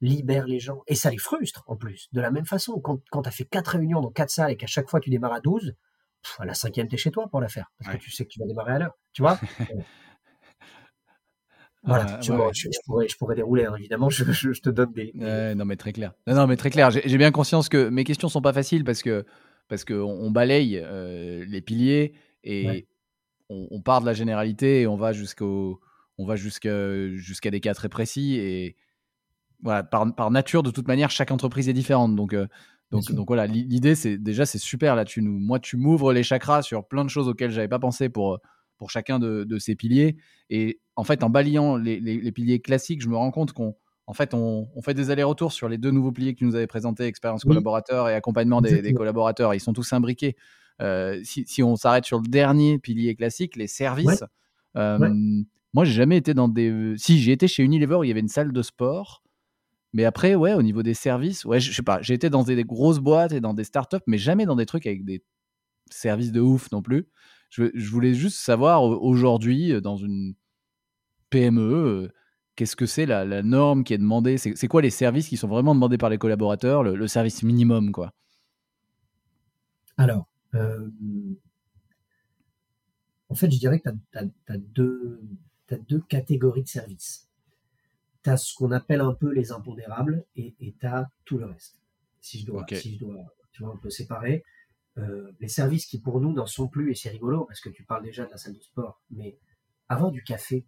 libère 0.00 0.46
les 0.46 0.60
gens. 0.60 0.82
Et 0.86 0.94
ça 0.94 1.10
les 1.10 1.18
frustre, 1.18 1.64
en 1.66 1.76
plus. 1.76 2.08
De 2.12 2.20
la 2.20 2.30
même 2.30 2.46
façon, 2.46 2.80
quand, 2.80 3.00
quand 3.10 3.22
tu 3.22 3.28
as 3.28 3.32
fait 3.32 3.44
quatre 3.44 3.68
réunions 3.68 4.00
dans 4.00 4.10
quatre 4.10 4.30
salles 4.30 4.52
et 4.52 4.56
qu'à 4.56 4.66
chaque 4.66 4.88
fois 4.88 5.00
tu 5.00 5.10
démarres 5.10 5.32
à 5.32 5.40
12, 5.40 5.74
à 6.38 6.44
la 6.44 6.54
cinquième, 6.54 6.88
t'es 6.88 6.96
chez 6.96 7.10
toi 7.10 7.28
pour 7.28 7.40
la 7.40 7.48
faire, 7.48 7.70
parce 7.78 7.96
que 7.96 8.02
tu 8.02 8.10
sais 8.10 8.24
que 8.24 8.30
tu 8.30 8.40
vas 8.40 8.46
démarrer 8.46 8.72
à 8.72 8.78
l'heure, 8.78 8.98
tu 9.12 9.22
vois? 9.22 9.38
Voilà, 11.86 12.20
je, 12.20 12.32
pourrais, 12.32 13.08
je, 13.08 13.16
pourrais, 13.16 13.34
dérouler, 13.36 13.64
hein, 13.64 13.74
évidemment, 13.78 14.10
je, 14.10 14.24
te 14.24 14.70
donne 14.70 14.92
des, 14.92 15.12
non, 15.14 15.64
mais 15.64 15.76
très 15.76 15.92
clair. 15.92 16.12
Non, 16.26 16.46
mais 16.46 16.56
très 16.56 16.70
clair. 16.70 16.90
J'ai 16.90 17.18
bien 17.18 17.30
conscience 17.30 17.68
que 17.68 17.88
mes 17.88 18.04
questions 18.04 18.28
sont 18.28 18.42
pas 18.42 18.52
faciles 18.52 18.84
parce 18.84 19.02
que 19.02 19.24
parce 19.68 19.84
qu'on 19.84 19.94
on 19.94 20.30
balaye 20.30 20.80
euh, 20.82 21.44
les 21.46 21.60
piliers 21.60 22.14
et 22.44 22.86
on, 23.48 23.80
part 23.80 24.00
de 24.00 24.06
la 24.06 24.12
généralité 24.12 24.82
et 24.82 24.86
on 24.86 24.96
va 24.96 25.12
jusqu'au 25.12 25.80
on 26.18 26.26
va 26.26 26.36
jusqu'à 26.36 27.50
des 27.50 27.60
cas 27.60 27.74
très 27.74 27.88
précis 27.88 28.36
et 28.36 28.76
voilà 29.62 29.82
par, 29.82 30.14
par, 30.14 30.30
nature 30.30 30.62
de 30.62 30.70
toute 30.70 30.86
manière 30.86 31.10
chaque 31.10 31.30
entreprise 31.30 31.68
est 31.68 31.72
différente 31.72 32.14
donc 32.14 32.32
euh, 32.32 32.46
donc, 32.92 33.10
donc 33.10 33.26
voilà, 33.26 33.48
l'idée, 33.48 33.96
c'est 33.96 34.16
déjà, 34.16 34.46
c'est 34.46 34.58
super. 34.58 34.94
Là, 34.94 35.04
tu 35.04 35.20
nous, 35.20 35.40
moi, 35.40 35.58
tu 35.58 35.76
m'ouvres 35.76 36.12
les 36.12 36.22
chakras 36.22 36.62
sur 36.62 36.86
plein 36.86 37.04
de 37.04 37.10
choses 37.10 37.26
auxquelles 37.26 37.50
j'avais 37.50 37.66
pas 37.66 37.80
pensé 37.80 38.08
pour, 38.08 38.38
pour 38.78 38.90
chacun 38.90 39.18
de, 39.18 39.58
ces 39.58 39.74
piliers. 39.74 40.16
Et 40.50 40.80
en 40.96 41.04
fait, 41.04 41.22
en 41.22 41.30
balayant 41.30 41.76
les, 41.76 42.32
piliers 42.32 42.60
classiques, 42.60 43.02
je 43.02 43.08
me 43.08 43.16
rends 43.16 43.30
compte 43.30 43.52
qu'on 43.52 43.76
en 44.08 44.12
fait, 44.12 44.34
on, 44.34 44.68
fait 44.82 44.94
des 44.94 45.10
allers-retours 45.10 45.52
sur 45.52 45.68
les 45.68 45.78
deux 45.78 45.90
nouveaux 45.90 46.12
piliers 46.12 46.34
que 46.34 46.38
tu 46.38 46.44
nous 46.44 46.54
avais 46.54 46.68
présentés, 46.68 47.06
expérience 47.06 47.44
collaborateur 47.44 48.08
et 48.08 48.14
accompagnement 48.14 48.60
des, 48.60 48.92
collaborateurs. 48.92 49.54
Ils 49.54 49.60
sont 49.60 49.72
tous 49.72 49.92
imbriqués. 49.92 50.36
Euh, 50.80 51.20
si, 51.24 51.62
on 51.62 51.74
s'arrête 51.76 52.04
sur 52.04 52.20
le 52.20 52.28
dernier 52.28 52.78
pilier 52.78 53.16
classique, 53.16 53.56
les 53.56 53.66
services, 53.66 54.22
euh, 54.76 54.98
moi, 55.76 55.84
j'ai 55.84 55.92
jamais 55.92 56.16
été 56.16 56.32
dans 56.32 56.48
des. 56.48 56.94
Si, 56.96 57.18
j'ai 57.20 57.32
été 57.32 57.48
chez 57.48 57.62
Unilever 57.62 57.96
où 57.96 58.04
il 58.04 58.08
y 58.08 58.10
avait 58.10 58.20
une 58.20 58.28
salle 58.28 58.50
de 58.50 58.62
sport. 58.62 59.22
Mais 59.92 60.04
après, 60.04 60.34
ouais, 60.34 60.54
au 60.54 60.62
niveau 60.62 60.82
des 60.82 60.94
services, 60.94 61.44
ouais, 61.44 61.60
je, 61.60 61.72
sais 61.72 61.82
pas, 61.82 62.00
j'ai 62.02 62.14
été 62.14 62.30
dans 62.30 62.42
des, 62.44 62.64
grosses 62.64 62.98
boîtes 62.98 63.32
et 63.32 63.40
dans 63.40 63.54
des 63.54 63.64
startups, 63.64 63.96
mais 64.06 64.18
jamais 64.18 64.46
dans 64.46 64.56
des 64.56 64.66
trucs 64.66 64.86
avec 64.86 65.04
des 65.04 65.22
services 65.90 66.32
de 66.32 66.40
ouf 66.40 66.70
non 66.72 66.82
plus. 66.82 67.06
Je, 67.50 67.90
voulais 67.90 68.14
juste 68.14 68.38
savoir 68.38 68.82
aujourd'hui, 68.82 69.72
euh, 69.72 69.80
dans 69.80 69.96
une 69.96 70.34
PME, 71.30 71.60
euh, 71.60 72.12
qu'est-ce 72.54 72.76
que 72.76 72.86
c'est 72.86 73.06
la, 73.06 73.42
norme 73.42 73.84
qui 73.84 73.94
est 73.94 73.98
demandée? 73.98 74.38
C'est 74.38 74.68
quoi 74.68 74.82
les 74.82 74.90
services 74.90 75.28
qui 75.28 75.36
sont 75.36 75.48
vraiment 75.48 75.74
demandés 75.74 75.98
par 75.98 76.10
les 76.10 76.18
collaborateurs, 76.18 76.82
le, 76.82 77.06
service 77.06 77.42
minimum, 77.42 77.92
quoi? 77.92 78.12
Alors, 79.96 80.28
euh, 80.54 80.90
en 83.28 83.34
fait, 83.34 83.50
je 83.50 83.58
dirais 83.58 83.80
que 83.80 83.88
tu 84.12 84.18
as, 84.18 84.58
deux 84.58 86.00
catégories 86.08 86.62
de 86.62 86.68
services 86.68 87.26
tu 88.26 88.38
ce 88.38 88.54
qu'on 88.54 88.72
appelle 88.72 89.00
un 89.00 89.14
peu 89.14 89.32
les 89.32 89.52
impondérables 89.52 90.24
et 90.34 90.54
tu 90.58 90.86
as 90.86 91.08
tout 91.24 91.38
le 91.38 91.46
reste. 91.46 91.76
Si 92.20 92.40
je 92.40 92.46
dois, 92.46 92.66
si 92.72 92.94
je 92.94 92.98
dois 92.98 93.24
tu 93.52 93.62
vois, 93.62 93.72
un 93.72 93.76
peu 93.76 93.90
séparer. 93.90 94.44
Euh, 94.98 95.30
les 95.40 95.48
services 95.48 95.86
qui 95.86 96.00
pour 96.00 96.20
nous 96.20 96.32
n'en 96.32 96.46
sont 96.46 96.68
plus, 96.68 96.90
et 96.90 96.94
c'est 96.94 97.10
rigolo 97.10 97.44
parce 97.44 97.60
que 97.60 97.68
tu 97.68 97.84
parles 97.84 98.02
déjà 98.02 98.24
de 98.24 98.30
la 98.30 98.38
salle 98.38 98.54
de 98.54 98.62
sport, 98.62 99.02
mais 99.10 99.38
avoir 99.88 100.10
du 100.10 100.22
café 100.22 100.64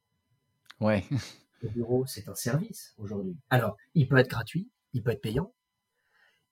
ouais. 0.81 1.05
au 1.65 1.69
bureau, 1.69 2.07
c'est 2.07 2.29
un 2.29 2.35
service 2.35 2.95
aujourd'hui. 2.99 3.37
Alors, 3.49 3.77
il 3.95 4.07
peut 4.07 4.19
être 4.19 4.29
gratuit, 4.29 4.69
il 4.93 5.03
peut 5.03 5.11
être 5.11 5.23
payant, 5.23 5.53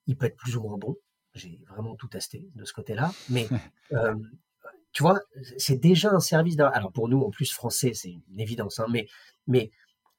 il 0.07 0.17
peut 0.17 0.27
être 0.27 0.37
plus 0.37 0.57
ou 0.57 0.63
moins 0.63 0.79
bon. 0.79 0.97
J'ai 1.35 1.61
vraiment 1.69 1.97
tout 1.97 2.09
testé 2.09 2.49
de 2.55 2.65
ce 2.65 2.73
côté-là, 2.73 3.13
mais 3.29 3.47
euh, 3.93 4.15
tu 4.93 5.03
vois, 5.03 5.21
c'est 5.59 5.77
déjà 5.77 6.11
un 6.11 6.21
service. 6.21 6.59
Alors 6.59 6.93
pour 6.93 7.09
nous, 7.09 7.21
en 7.21 7.31
plus 7.31 7.53
français, 7.53 7.93
c'est 7.93 8.11
une 8.11 8.41
évidence, 8.41 8.81
hein, 8.81 8.87
mais, 8.89 9.07
mais 9.47 9.71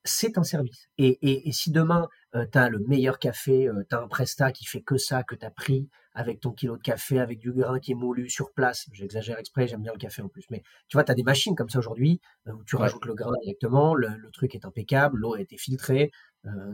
c'est 0.04 0.38
un 0.38 0.44
service. 0.44 0.88
Et, 1.00 1.52
si 1.52 1.72
demain, 1.72 2.08
euh, 2.38 2.46
tu 2.52 2.58
as 2.58 2.70
le 2.70 2.80
meilleur 2.80 3.20
café, 3.20 3.68
euh, 3.68 3.84
tu 3.90 3.96
as 3.96 4.00
un 4.00 4.08
prestat 4.08 4.52
qui 4.52 4.66
fait 4.66 4.82
que 4.82 4.98
ça, 4.98 5.24
que 5.24 5.36
tu 5.36 5.46
as 5.46 5.52
pris 5.52 5.90
avec 6.14 6.40
ton 6.40 6.52
kilo 6.52 6.78
de 6.78 6.82
café, 6.82 7.20
avec 7.20 7.40
du 7.40 7.52
grain 7.52 7.80
qui 7.80 7.92
est 7.92 7.96
moulu 7.96 8.30
sur 8.30 8.52
place, 8.52 8.88
j'exagère 8.92 9.38
exprès, 9.38 9.68
j'aime 9.68 9.84
bien 9.84 9.94
le 9.94 10.00
café 10.00 10.22
en 10.22 10.30
plus, 10.30 10.46
mais 10.50 10.64
tu 10.88 10.98
vois, 10.98 11.04
tu 11.04 11.12
as 11.12 11.16
des 11.16 11.24
machines 11.24 11.56
comme 11.56 11.70
ça 11.70 11.80
aujourd'hui, 11.80 12.22
euh, 12.48 12.54
où 12.54 12.64
tu 12.64 12.76
rajoutes 12.76 13.06
le 13.06 13.14
grain 13.14 13.34
directement, 13.44 13.94
le, 13.94 14.10
truc 14.32 14.56
est 14.56 14.66
impeccable, 14.66 15.20
l'eau 15.20 15.34
a 15.36 15.42
été 15.42 15.58
filtrée, 15.58 16.12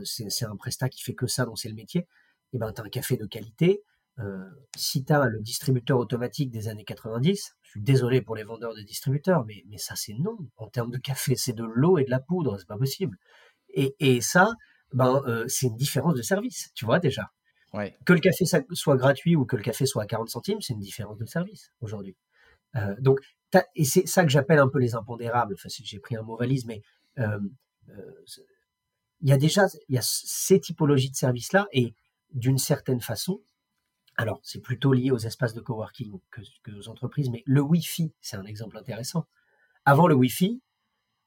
c'est 0.04 0.44
un 0.44 0.56
prestat 0.56 0.88
qui 0.88 1.02
fait 1.02 1.14
que 1.14 1.26
ça, 1.26 1.44
donc 1.46 1.58
c'est 1.58 1.68
le 1.68 1.74
métier. 1.74 2.06
Et 2.52 2.58
ben, 2.58 2.72
tu 2.72 2.80
as 2.80 2.84
un 2.84 2.88
café 2.88 3.16
de 3.16 3.26
qualité, 3.26 3.82
euh, 4.20 4.48
si 4.76 5.04
tu 5.04 5.12
as 5.12 5.26
le 5.26 5.40
distributeur 5.40 5.98
automatique 5.98 6.50
des 6.50 6.68
années 6.68 6.84
90, 6.84 7.56
je 7.62 7.70
suis 7.70 7.80
désolé 7.80 8.22
pour 8.22 8.36
les 8.36 8.44
vendeurs 8.44 8.74
de 8.74 8.82
distributeurs, 8.82 9.44
mais, 9.44 9.64
mais 9.68 9.78
ça 9.78 9.96
c'est 9.96 10.14
non. 10.14 10.38
En 10.56 10.68
termes 10.68 10.90
de 10.90 10.98
café, 10.98 11.34
c'est 11.36 11.52
de 11.52 11.64
l'eau 11.64 11.98
et 11.98 12.04
de 12.04 12.10
la 12.10 12.20
poudre, 12.20 12.58
c'est 12.58 12.68
pas 12.68 12.78
possible. 12.78 13.18
Et, 13.70 13.96
et 13.98 14.20
ça, 14.20 14.52
ben, 14.94 15.22
euh, 15.26 15.44
c'est 15.48 15.66
une 15.66 15.76
différence 15.76 16.14
de 16.14 16.22
service, 16.22 16.70
tu 16.74 16.84
vois 16.84 17.00
déjà. 17.00 17.30
Ouais. 17.72 17.96
Que 18.06 18.12
le 18.12 18.20
café 18.20 18.44
soit 18.44 18.96
gratuit 18.96 19.34
ou 19.34 19.44
que 19.44 19.56
le 19.56 19.62
café 19.62 19.84
soit 19.84 20.04
à 20.04 20.06
40 20.06 20.30
centimes, 20.30 20.60
c'est 20.60 20.72
une 20.72 20.80
différence 20.80 21.18
de 21.18 21.26
service 21.26 21.72
aujourd'hui. 21.80 22.16
Euh, 22.76 22.94
donc, 23.00 23.18
et 23.74 23.84
c'est 23.84 24.06
ça 24.06 24.22
que 24.22 24.30
j'appelle 24.30 24.60
un 24.60 24.68
peu 24.68 24.78
les 24.78 24.94
impondérables. 24.94 25.54
Enfin, 25.54 25.68
j'ai 25.68 25.98
pris 25.98 26.16
un 26.16 26.22
mot 26.22 26.36
valise, 26.36 26.64
mais 26.66 26.82
euh, 27.18 27.40
il 29.20 29.28
y 29.28 29.32
a 29.32 29.36
déjà 29.36 29.66
il 29.88 29.96
y 29.96 29.98
a 29.98 30.02
ces 30.02 30.60
typologies 30.60 31.10
de 31.10 31.16
services-là 31.16 31.66
et 31.72 31.94
d'une 32.32 32.58
certaine 32.58 33.00
façon, 33.00 33.40
alors, 34.16 34.40
c'est 34.44 34.60
plutôt 34.60 34.92
lié 34.92 35.10
aux 35.10 35.18
espaces 35.18 35.54
de 35.54 35.60
coworking 35.60 36.20
que, 36.30 36.40
que 36.62 36.70
aux 36.70 36.88
entreprises, 36.88 37.30
mais 37.30 37.42
le 37.46 37.60
Wi-Fi, 37.60 38.12
c'est 38.20 38.36
un 38.36 38.44
exemple 38.44 38.78
intéressant. 38.78 39.26
Avant 39.84 40.06
le 40.06 40.14
Wi-Fi, 40.14 40.62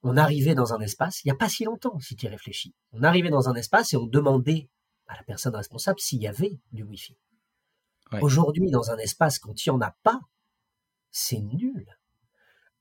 on 0.04 0.18
arrivait 0.18 0.56
dans 0.56 0.74
un 0.74 0.80
espace, 0.80 1.24
il 1.24 1.28
n'y 1.28 1.32
a 1.32 1.36
pas 1.36 1.50
si 1.50 1.64
longtemps, 1.64 2.00
si 2.00 2.16
tu 2.16 2.26
y 2.26 2.30
réfléchis. 2.30 2.74
On 2.92 3.04
arrivait 3.04 3.30
dans 3.30 3.50
un 3.50 3.56
espace 3.56 3.94
et 3.94 3.98
on 3.98 4.06
demandait 4.06 4.70
à 5.08 5.16
la 5.16 5.24
personne 5.24 5.56
responsable 5.56 6.00
s'il 6.00 6.22
y 6.22 6.28
avait 6.28 6.60
du 6.72 6.84
Wi-Fi. 6.84 7.18
Aujourd'hui, 8.22 8.72
dans 8.72 8.92
un 8.92 8.98
espace, 8.98 9.40
quand 9.40 9.66
il 9.66 9.70
n'y 9.70 9.76
en 9.76 9.82
a 9.82 9.96
pas, 10.04 10.20
c'est 11.12 11.40
nul. 11.40 11.86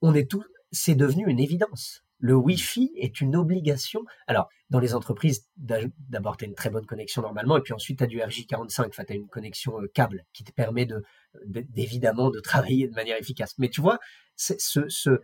On 0.03 0.15
est 0.15 0.31
tout, 0.31 0.45
c'est 0.71 0.95
devenu 0.95 1.25
une 1.27 1.41
évidence. 1.41 2.03
Le 2.19 2.35
Wi-Fi 2.35 2.93
est 2.97 3.21
une 3.21 3.37
obligation. 3.37 4.05
Alors, 4.27 4.49
dans 4.71 4.79
les 4.79 4.95
entreprises, 4.95 5.47
d'abord, 5.57 6.37
tu 6.37 6.45
as 6.45 6.49
une 6.49 6.55
très 6.55 6.71
bonne 6.71 6.87
connexion 6.87 7.23
normalement, 7.23 7.57
et 7.57 7.61
puis 7.61 7.75
ensuite, 7.75 7.99
tu 7.99 8.05
as 8.05 8.07
du 8.07 8.19
RJ45, 8.19 8.89
enfin, 8.89 9.05
tu 9.05 9.13
as 9.13 9.17
une 9.17 9.29
connexion 9.29 9.81
euh, 9.81 9.89
câble 9.93 10.25
qui 10.33 10.45
te 10.45 10.53
permet 10.53 10.87
de, 10.87 11.03
d'évidemment 11.45 12.31
de 12.31 12.41
travailler 12.41 12.89
de 12.89 12.95
manière 12.95 13.19
efficace. 13.19 13.55
Mais 13.59 13.69
tu 13.69 13.81
vois, 13.81 13.99
ce, 14.37 14.55
ce, 14.59 15.21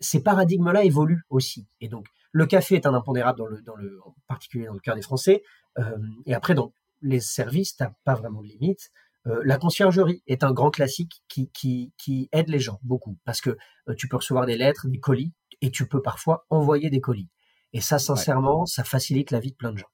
ces 0.00 0.22
paradigmes-là 0.22 0.84
évoluent 0.84 1.24
aussi. 1.30 1.68
Et 1.80 1.88
donc, 1.88 2.06
le 2.32 2.46
café 2.46 2.74
est 2.74 2.86
un 2.86 2.94
impondérable 2.94 3.38
dans 3.38 3.46
le, 3.46 3.62
dans 3.62 3.76
le, 3.76 3.98
en 4.04 4.14
particulier 4.26 4.66
dans 4.66 4.74
le 4.74 4.80
cœur 4.80 4.96
des 4.96 5.02
Français. 5.02 5.42
Euh, 5.78 5.96
et 6.26 6.34
après, 6.34 6.54
dans 6.54 6.72
les 7.02 7.20
services, 7.20 7.76
t'as 7.76 7.92
pas 8.04 8.14
vraiment 8.14 8.42
de 8.42 8.48
limite. 8.48 8.90
Euh, 9.26 9.40
la 9.44 9.56
conciergerie 9.56 10.22
est 10.26 10.44
un 10.44 10.52
grand 10.52 10.70
classique 10.70 11.22
qui, 11.28 11.50
qui, 11.50 11.92
qui 11.96 12.28
aide 12.32 12.48
les 12.48 12.58
gens 12.58 12.78
beaucoup 12.82 13.18
parce 13.24 13.40
que 13.40 13.56
euh, 13.88 13.94
tu 13.96 14.08
peux 14.08 14.16
recevoir 14.16 14.44
des 14.46 14.56
lettres, 14.56 14.86
des 14.88 15.00
colis 15.00 15.32
et 15.62 15.70
tu 15.70 15.88
peux 15.88 16.02
parfois 16.02 16.44
envoyer 16.50 16.90
des 16.90 17.00
colis. 17.00 17.30
Et 17.72 17.80
ça, 17.80 17.98
sincèrement, 17.98 18.66
ça 18.66 18.84
facilite 18.84 19.30
la 19.30 19.40
vie 19.40 19.50
de 19.50 19.56
plein 19.56 19.72
de 19.72 19.78
gens. 19.78 19.88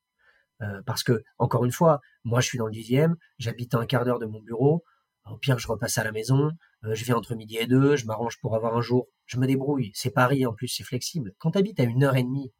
Euh, 0.62 0.82
parce 0.84 1.02
que, 1.02 1.22
encore 1.38 1.64
une 1.64 1.72
fois, 1.72 2.00
moi, 2.24 2.40
je 2.40 2.46
suis 2.46 2.58
dans 2.58 2.66
le 2.66 2.72
dixième, 2.72 3.16
j'habite 3.38 3.74
à 3.74 3.78
un 3.78 3.86
quart 3.86 4.04
d'heure 4.04 4.18
de 4.18 4.26
mon 4.26 4.40
bureau. 4.40 4.84
Au 5.26 5.36
pire, 5.36 5.58
je 5.58 5.68
repasse 5.68 5.98
à 5.98 6.04
la 6.04 6.12
maison, 6.12 6.50
je 6.82 7.04
viens 7.04 7.16
entre 7.16 7.34
midi 7.34 7.56
et 7.58 7.66
deux, 7.66 7.96
je 7.96 8.06
m'arrange 8.06 8.38
pour 8.40 8.56
avoir 8.56 8.76
un 8.76 8.80
jour, 8.80 9.06
je 9.26 9.38
me 9.38 9.46
débrouille. 9.46 9.92
C'est 9.94 10.10
Paris, 10.10 10.46
en 10.46 10.52
plus, 10.52 10.68
c'est 10.68 10.82
flexible. 10.82 11.32
Quand 11.38 11.52
tu 11.52 11.58
à 11.58 11.82
une 11.82 12.02
heure 12.02 12.16
et 12.16 12.22
demie, 12.22 12.52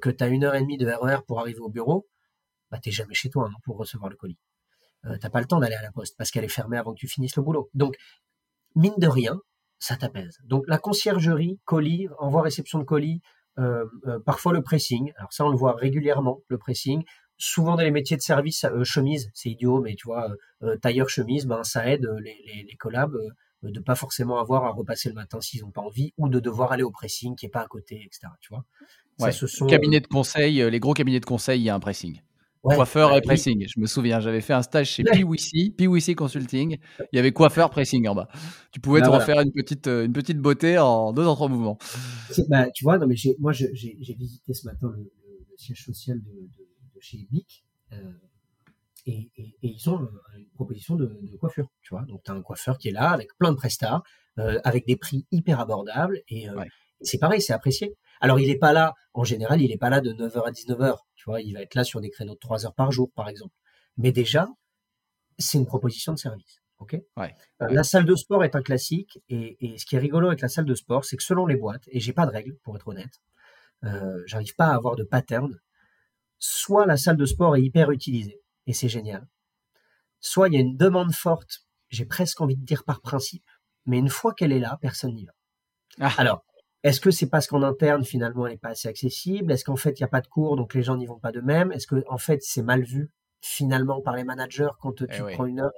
que 0.00 0.10
tu 0.10 0.24
as 0.24 0.28
une 0.28 0.44
heure 0.44 0.54
et 0.54 0.60
demie 0.60 0.78
de 0.78 0.86
RER 0.86 1.16
e 1.16 1.20
pour 1.26 1.40
arriver 1.40 1.60
au 1.60 1.68
bureau, 1.68 2.06
bah, 2.70 2.78
t'es 2.82 2.90
jamais 2.90 3.14
chez 3.14 3.30
toi 3.30 3.48
hein, 3.50 3.56
pour 3.64 3.76
recevoir 3.76 4.10
le 4.10 4.16
colis. 4.16 4.38
Euh, 5.06 5.16
t'as 5.20 5.30
pas 5.30 5.40
le 5.40 5.46
temps 5.46 5.60
d'aller 5.60 5.74
à 5.74 5.82
la 5.82 5.92
poste 5.92 6.16
parce 6.16 6.30
qu'elle 6.30 6.44
est 6.44 6.48
fermée 6.48 6.78
avant 6.78 6.92
que 6.92 6.98
tu 6.98 7.08
finisses 7.08 7.36
le 7.36 7.42
boulot. 7.42 7.70
Donc, 7.74 7.96
mine 8.74 8.94
de 8.98 9.06
rien, 9.06 9.40
ça 9.78 9.96
t'apaise. 9.96 10.38
Donc, 10.44 10.64
la 10.66 10.78
conciergerie, 10.78 11.60
colis, 11.64 12.08
envoi 12.18 12.42
réception 12.42 12.78
de 12.78 12.84
colis, 12.84 13.20
euh, 13.58 13.86
euh, 14.06 14.18
parfois 14.20 14.52
le 14.52 14.62
pressing. 14.62 15.12
Alors 15.16 15.32
ça, 15.32 15.44
on 15.44 15.50
le 15.50 15.56
voit 15.56 15.74
régulièrement, 15.74 16.40
le 16.48 16.58
pressing. 16.58 17.04
Souvent 17.38 17.76
dans 17.76 17.82
les 17.82 17.90
métiers 17.90 18.16
de 18.16 18.22
service, 18.22 18.64
chemise, 18.84 19.30
c'est 19.34 19.50
idiot, 19.50 19.80
mais 19.80 19.94
tu 19.94 20.06
vois, 20.06 20.28
tailleur 20.80 21.08
chemise, 21.10 21.46
ben 21.46 21.62
ça 21.64 21.86
aide 21.86 22.08
les, 22.20 22.42
les, 22.46 22.62
les 22.62 22.76
collabs 22.76 23.16
de 23.62 23.80
pas 23.80 23.94
forcément 23.94 24.38
avoir 24.38 24.64
à 24.64 24.70
repasser 24.70 25.08
le 25.08 25.14
matin 25.14 25.40
s'ils 25.40 25.62
n'ont 25.62 25.70
pas 25.70 25.82
envie, 25.82 26.12
ou 26.18 26.28
de 26.28 26.40
devoir 26.40 26.72
aller 26.72 26.82
au 26.82 26.90
pressing 26.90 27.34
qui 27.36 27.46
est 27.46 27.50
pas 27.50 27.62
à 27.62 27.66
côté, 27.66 27.96
etc. 27.96 28.28
Tu 28.40 28.48
vois. 28.50 28.64
Ouais, 29.18 29.32
ce 29.32 29.46
sont, 29.46 29.66
cabinet 29.66 30.00
de 30.00 30.06
conseil, 30.06 30.62
les 30.70 30.80
gros 30.80 30.94
cabinets 30.94 31.20
de 31.20 31.26
conseil, 31.26 31.60
il 31.60 31.64
y 31.64 31.70
a 31.70 31.74
un 31.74 31.80
pressing 31.80 32.20
coiffeur 32.74 33.16
et 33.16 33.20
pressing. 33.20 33.66
Je 33.68 33.80
me 33.80 33.86
souviens, 33.86 34.20
j'avais 34.20 34.40
fait 34.40 34.52
un 34.52 34.62
stage 34.62 34.90
chez 34.90 35.04
PwC, 35.04 35.70
PwC 35.76 36.14
Consulting. 36.14 36.78
Il 37.12 37.16
y 37.16 37.18
avait 37.18 37.32
coiffeur, 37.32 37.70
pressing 37.70 38.06
en 38.08 38.14
bas. 38.14 38.28
Tu 38.72 38.80
pouvais 38.80 39.00
bah, 39.00 39.06
te 39.06 39.12
refaire 39.12 39.40
une 39.40 39.52
petite, 39.52 39.86
euh, 39.86 40.04
une 40.04 40.12
petite 40.12 40.38
beauté 40.38 40.78
en 40.78 41.12
deux 41.12 41.26
en 41.26 41.34
trois 41.34 41.48
mouvements. 41.48 41.78
Bah, 42.48 42.70
tu 42.70 42.84
vois, 42.84 42.98
non, 42.98 43.06
mais 43.06 43.16
moi, 43.38 43.52
j'ai 43.52 43.70
visité 44.18 44.54
ce 44.54 44.66
matin 44.66 44.92
le, 44.96 45.10
siège 45.56 45.84
social 45.84 46.20
de, 46.20 46.30
de, 46.30 46.65
chez 47.00 47.26
BIC. 47.30 47.64
Euh, 47.92 48.12
et, 49.06 49.30
et, 49.36 49.56
ils 49.62 49.88
ont 49.88 50.08
une 50.36 50.48
proposition 50.54 50.96
de, 50.96 51.20
coiffure, 51.38 51.68
tu 51.82 51.90
vois. 51.90 52.02
Donc, 52.02 52.22
tu 52.24 52.30
as 52.30 52.34
un 52.34 52.42
coiffeur 52.42 52.76
qui 52.76 52.88
est 52.88 52.92
là 52.92 53.10
avec 53.10 53.28
plein 53.38 53.52
de 53.52 53.56
prestats, 53.56 54.02
euh, 54.38 54.58
avec 54.64 54.84
des 54.86 54.96
prix 54.96 55.26
hyper 55.30 55.60
abordables. 55.60 56.20
Et 56.28 56.48
c'est 57.00 57.18
pareil, 57.18 57.40
c'est 57.40 57.52
apprécié. 57.52 57.94
Alors, 58.20 58.40
il 58.40 58.48
n'est 58.48 58.58
pas 58.58 58.72
là, 58.72 58.94
en 59.14 59.22
général, 59.22 59.60
il 59.60 59.68
n'est 59.68 59.76
pas 59.76 59.90
là 59.90 60.00
de 60.00 60.12
9h 60.12 60.48
à 60.48 60.50
19h 60.50 60.96
il 61.42 61.54
va 61.54 61.62
être 61.62 61.74
là 61.74 61.84
sur 61.84 62.00
des 62.00 62.10
créneaux 62.10 62.34
de 62.34 62.38
3 62.38 62.66
heures 62.66 62.74
par 62.74 62.92
jour, 62.92 63.10
par 63.14 63.28
exemple. 63.28 63.54
Mais 63.96 64.12
déjà, 64.12 64.48
c'est 65.38 65.58
une 65.58 65.66
proposition 65.66 66.12
de 66.12 66.18
service. 66.18 66.62
ok? 66.78 66.94
Euh, 67.18 67.28
La 67.60 67.82
salle 67.82 68.04
de 68.04 68.14
sport 68.14 68.44
est 68.44 68.54
un 68.54 68.62
classique. 68.62 69.18
Et, 69.28 69.76
ce 69.78 69.86
qui 69.86 69.96
est 69.96 69.98
rigolo 69.98 70.28
avec 70.28 70.40
la 70.40 70.48
salle 70.48 70.66
de 70.66 70.74
sport, 70.74 71.04
c'est 71.04 71.16
que 71.16 71.22
selon 71.22 71.46
les 71.46 71.56
boîtes, 71.56 71.84
et 71.88 72.00
j'ai 72.00 72.12
pas 72.12 72.26
de 72.26 72.32
règles 72.32 72.56
pour 72.62 72.76
être 72.76 72.88
honnête, 72.88 73.20
euh, 73.84 74.22
j'arrive 74.26 74.54
pas 74.54 74.66
à 74.66 74.74
avoir 74.74 74.96
de 74.96 75.04
pattern. 75.04 75.58
Soit 76.38 76.86
la 76.86 76.96
salle 76.96 77.16
de 77.16 77.26
sport 77.26 77.56
est 77.56 77.62
hyper 77.62 77.90
utilisée, 77.90 78.40
et 78.66 78.72
c'est 78.72 78.88
génial. 78.88 79.26
Soit 80.20 80.48
il 80.48 80.54
y 80.54 80.56
a 80.56 80.60
une 80.60 80.76
demande 80.76 81.12
forte, 81.12 81.66
j'ai 81.88 82.04
presque 82.04 82.40
envie 82.40 82.56
de 82.56 82.64
dire 82.64 82.84
par 82.84 83.00
principe, 83.00 83.48
mais 83.86 83.98
une 83.98 84.10
fois 84.10 84.34
qu'elle 84.34 84.52
est 84.52 84.58
là, 84.58 84.78
personne 84.80 85.14
n'y 85.14 85.24
va. 85.24 85.32
Ah. 86.00 86.12
Alors, 86.18 86.44
est-ce 86.82 87.00
que 87.00 87.10
c'est 87.10 87.28
parce 87.28 87.46
qu'en 87.46 87.62
interne, 87.62 88.04
finalement, 88.04 88.46
elle 88.46 88.52
n'est 88.52 88.58
pas 88.58 88.70
assez 88.70 88.88
accessible? 88.88 89.52
Est-ce 89.52 89.64
qu'en 89.64 89.76
fait, 89.76 89.98
il 89.98 90.02
n'y 90.02 90.06
a 90.06 90.08
pas 90.08 90.20
de 90.20 90.26
cours, 90.26 90.56
donc 90.56 90.74
les 90.74 90.82
gens 90.82 90.96
n'y 90.96 91.06
vont 91.06 91.18
pas 91.18 91.32
de 91.32 91.40
même 91.40 91.72
Est-ce 91.72 91.86
que 91.86 92.04
en 92.08 92.18
fait, 92.18 92.42
c'est 92.42 92.62
mal 92.62 92.82
vu, 92.84 93.10
finalement, 93.40 94.00
par 94.00 94.14
les 94.14 94.24
managers 94.24 94.68
quand 94.80 95.02
eh 95.02 95.06
tu 95.08 95.22
prends 95.34 95.46
une 95.46 95.60
heure? 95.60 95.72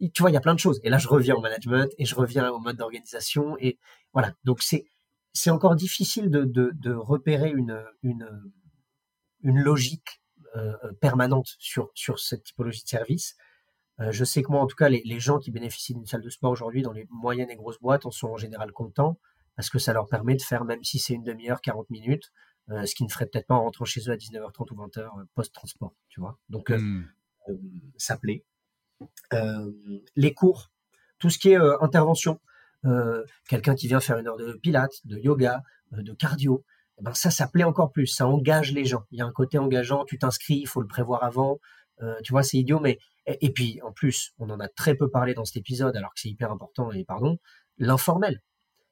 Tu 0.00 0.22
vois, 0.22 0.30
il 0.30 0.34
y 0.34 0.38
a 0.38 0.40
plein 0.40 0.54
de 0.54 0.58
choses. 0.58 0.80
Et 0.84 0.90
là, 0.90 0.98
je 0.98 1.08
reviens 1.08 1.34
au 1.34 1.40
management 1.40 1.90
et 1.98 2.04
je 2.04 2.14
reviens 2.14 2.50
au 2.50 2.58
mode 2.58 2.76
d'organisation. 2.76 3.56
Et 3.58 3.78
voilà. 4.12 4.32
Donc, 4.44 4.62
c'est, 4.62 4.86
c'est 5.32 5.50
encore 5.50 5.74
difficile 5.74 6.30
de, 6.30 6.44
de, 6.44 6.92
repérer 6.94 7.50
une, 7.50 7.82
une, 8.02 8.28
une 9.46 9.60
logique 9.60 10.20
euh, 10.56 10.74
permanente 11.00 11.54
sur, 11.58 11.90
sur 11.94 12.18
cette 12.18 12.44
typologie 12.44 12.82
de 12.82 12.88
service. 12.88 13.36
Euh, 14.00 14.10
je 14.10 14.24
sais 14.24 14.42
que 14.42 14.50
moi, 14.50 14.60
en 14.60 14.66
tout 14.66 14.76
cas, 14.76 14.88
les, 14.88 15.02
les 15.04 15.20
gens 15.20 15.38
qui 15.38 15.50
bénéficient 15.50 15.94
d'une 15.94 16.06
salle 16.06 16.22
de 16.22 16.28
sport 16.30 16.50
aujourd'hui 16.50 16.82
dans 16.82 16.92
les 16.92 17.06
moyennes 17.10 17.50
et 17.50 17.56
grosses 17.56 17.80
boîtes 17.80 18.06
en 18.06 18.10
sont 18.10 18.28
en 18.28 18.36
général 18.36 18.72
contents 18.72 19.18
parce 19.54 19.70
que 19.70 19.78
ça 19.78 19.92
leur 19.92 20.06
permet 20.08 20.34
de 20.34 20.42
faire, 20.42 20.64
même 20.64 20.82
si 20.84 20.98
c'est 20.98 21.14
une 21.14 21.22
demi-heure, 21.22 21.60
40 21.60 21.88
minutes, 21.90 22.32
euh, 22.70 22.84
ce 22.84 22.94
qui 22.94 23.04
ne 23.04 23.08
ferait 23.08 23.26
peut-être 23.26 23.46
pas 23.46 23.54
en 23.54 23.62
rentrant 23.62 23.84
chez 23.84 24.00
eux 24.08 24.12
à 24.12 24.16
19h30 24.16 24.72
ou 24.72 24.86
20h 24.86 24.98
euh, 24.98 25.24
post-transport, 25.34 25.94
tu 26.08 26.20
vois. 26.20 26.38
Donc, 26.50 26.70
mmh. 26.70 27.04
ça 27.96 28.16
plaît. 28.16 28.44
les 30.16 30.34
cours, 30.34 30.72
tout 31.18 31.30
ce 31.30 31.38
qui 31.38 31.50
est 31.50 31.56
intervention, 31.80 32.40
quelqu'un 33.48 33.74
qui 33.74 33.88
vient 33.88 34.00
faire 34.00 34.18
une 34.18 34.26
heure 34.26 34.36
de 34.36 34.52
pilates, 34.54 35.06
de 35.06 35.18
yoga, 35.18 35.62
de 35.92 36.12
cardio, 36.12 36.64
eh 36.98 37.02
ben 37.02 37.14
ça, 37.14 37.30
ça 37.30 37.46
plaît 37.46 37.64
encore 37.64 37.92
plus. 37.92 38.06
Ça 38.06 38.26
engage 38.26 38.72
les 38.72 38.84
gens. 38.84 39.04
Il 39.10 39.18
y 39.18 39.22
a 39.22 39.26
un 39.26 39.32
côté 39.32 39.58
engageant. 39.58 40.04
Tu 40.04 40.18
t'inscris, 40.18 40.56
il 40.56 40.66
faut 40.66 40.80
le 40.80 40.86
prévoir 40.86 41.24
avant. 41.24 41.58
tu 42.24 42.32
vois, 42.32 42.42
c'est 42.42 42.58
idiot, 42.58 42.80
mais 42.80 42.98
et, 43.26 43.52
puis 43.52 43.80
en 43.82 43.92
plus, 43.92 44.32
on 44.38 44.48
en 44.50 44.60
a 44.60 44.68
très 44.68 44.94
peu 44.94 45.10
parlé 45.10 45.34
dans 45.34 45.44
cet 45.44 45.56
épisode, 45.56 45.96
alors 45.96 46.14
que 46.14 46.20
c'est 46.20 46.28
hyper 46.28 46.52
important. 46.52 46.92
Et 46.92 47.04
pardon, 47.04 47.38
l'informel. 47.76 48.40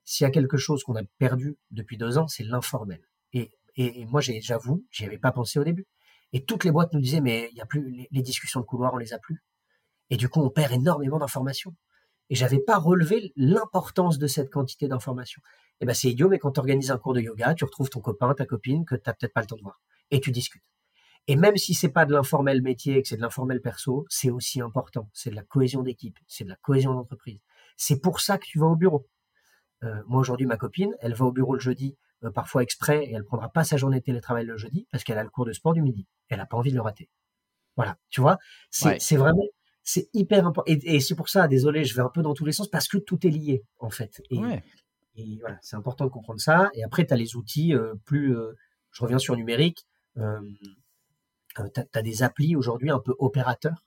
S'il 0.05 0.25
y 0.25 0.29
a 0.29 0.31
quelque 0.31 0.57
chose 0.57 0.83
qu'on 0.83 0.97
a 0.97 1.03
perdu 1.19 1.57
depuis 1.71 1.97
deux 1.97 2.19
ans, 2.19 2.27
c'est 2.27 2.43
l'informel. 2.43 3.01
Et, 3.33 3.53
et, 3.77 4.05
moi, 4.07 4.21
j'avoue, 4.21 4.85
j'y 4.91 5.05
avais 5.05 5.19
pas 5.19 5.33
pensé 5.33 5.59
au 5.59 5.65
début. 5.65 5.87
Et 6.33 6.45
toutes 6.45 6.65
les 6.65 6.73
boîtes 6.73 6.93
nous 6.93 7.01
disaient, 7.01 7.21
mais 7.21 7.49
il 7.53 7.57
y 7.57 7.61
a 7.61 7.67
plus 7.67 8.09
les, 8.11 8.23
discussions 8.23 8.61
de 8.61 8.65
couloir, 8.65 8.93
on 8.93 8.99
les 8.99 9.13
a 9.13 9.19
plus. 9.19 9.43
Et 10.11 10.17
du 10.17 10.29
coup, 10.29 10.41
on 10.41 10.51
perd 10.51 10.73
énormément 10.73 11.19
d'informations. 11.19 11.75
Et 12.29 12.35
j'avais 12.35 12.59
pas 12.59 12.79
relevé 12.79 13.33
l'importance 13.37 14.19
de 14.19 14.27
cette 14.27 14.51
quantité 14.51 14.89
d'informations. 14.89 15.43
Eh 15.81 15.87
ben 15.87 15.95
c'est 15.95 16.11
idiot, 16.11 16.29
mais 16.29 16.39
quand 16.39 16.53
tu 16.53 16.61
organises 16.61 16.91
un 16.91 16.99
cours 16.99 17.15
de 17.15 17.21
yoga, 17.21 17.55
tu 17.55 17.65
retrouves 17.65 17.91
ton 17.91 18.01
copain, 18.01 18.33
ta 18.35 18.47
copine 18.47 18.85
que 18.85 18.95
tu 18.95 19.03
peut-être 19.03 19.33
pas 19.33 19.41
le 19.41 19.47
temps 19.47 19.57
de 19.57 19.63
voir, 19.63 19.83
et 20.11 20.21
tu 20.21 20.31
discutes. 20.31 20.63
Et 21.27 21.37
même 21.37 21.57
si 21.57 21.75
c'est 21.75 21.89
pas 21.89 22.05
de 22.05 22.13
l'informel 22.13 22.63
métier, 22.63 23.03
que 23.03 23.09
c'est 23.09 23.17
de 23.17 23.23
l'informel 23.23 23.61
perso, 23.61 24.05
c'est 24.11 24.31
aussi 24.31 24.61
important. 24.61 25.09
C'est 25.15 25.31
de 25.31 25.37
la 25.37 25.43
cohésion 25.43 25.83
d'équipe, 25.83 26.19
c'est 26.27 26.45
de 26.45 26.51
la 26.51 26.57
cohésion 26.57 26.93
d'entreprise. 26.93 27.41
C'est 27.77 28.01
pour 28.01 28.21
ça 28.21 28.39
que 28.39 28.45
tu 28.47 28.59
vas 28.59 28.67
au 28.67 28.77
bureau. 28.77 29.09
Euh, 29.83 30.03
moi 30.07 30.21
aujourd'hui, 30.21 30.47
ma 30.47 30.57
copine, 30.57 30.95
elle 31.01 31.15
va 31.15 31.25
au 31.25 31.33
bureau 31.33 31.55
le 31.55 31.61
jeudi, 31.61 31.97
euh, 32.25 32.31
parfois 32.31 32.63
exprès, 32.63 33.05
et 33.05 33.13
elle 33.13 33.25
prendra 33.25 33.49
pas 33.49 33.65
sa 33.65 33.77
journée 33.77 34.01
de 34.01 34.05
télétravail 34.05 34.45
le 34.45 34.57
jeudi 34.57 34.87
parce 34.91 35.03
qu'elle 35.03 35.19
a 35.19 35.23
le 35.23 35.31
cours 35.31 35.47
de 35.47 35.53
sport 35.53 35.73
du 35.73 35.83
midi. 35.83 36.07
Elle 36.29 36.41
a 36.41 36.47
pas 36.47 36.59
envie 36.59 36.71
de 36.71 36.77
le 36.77 36.83
rater. 36.83 37.09
Voilà, 37.77 37.97
tu 38.11 38.21
vois, 38.21 38.39
c'est 38.71 39.17
vraiment, 39.17 39.43
c'est 39.83 40.09
hyper 40.13 40.47
important. 40.47 40.73
Et, 40.73 41.01
c'est 41.01 41.17
pour 41.17 41.29
ça, 41.29 41.49
désolé, 41.49 41.85
je 41.85 41.95
vais 41.95 42.03
un 42.03 42.09
peu 42.09 42.23
dans 42.23 42.35
tous 42.35 42.45
les 42.45 42.53
sens 42.53 42.69
parce 42.69 42.87
que 42.87 42.99
tout 42.99 43.27
est 43.27 43.31
lié 43.31 43.65
en 43.79 43.91
fait. 43.91 44.23
Et, 44.31 44.39
et 45.17 45.39
voilà, 45.41 45.59
c'est 45.63 45.77
important 45.77 46.05
de 46.05 46.11
comprendre 46.11 46.41
ça. 46.41 46.71
Et 46.75 46.83
après, 46.83 47.07
tu 47.07 47.13
as 47.13 47.17
les 47.17 47.37
outils 47.37 47.75
euh, 47.75 47.95
plus, 48.05 48.35
je 48.91 49.03
reviens 49.03 49.19
sur 49.19 49.37
numérique. 49.37 49.87
Euh, 50.19 50.41
tu 51.57 51.81
as, 51.93 52.03
des 52.03 52.23
applis 52.23 52.57
aujourd'hui 52.57 52.91
un 52.91 52.99
peu 52.99 53.15
opérateurs 53.19 53.85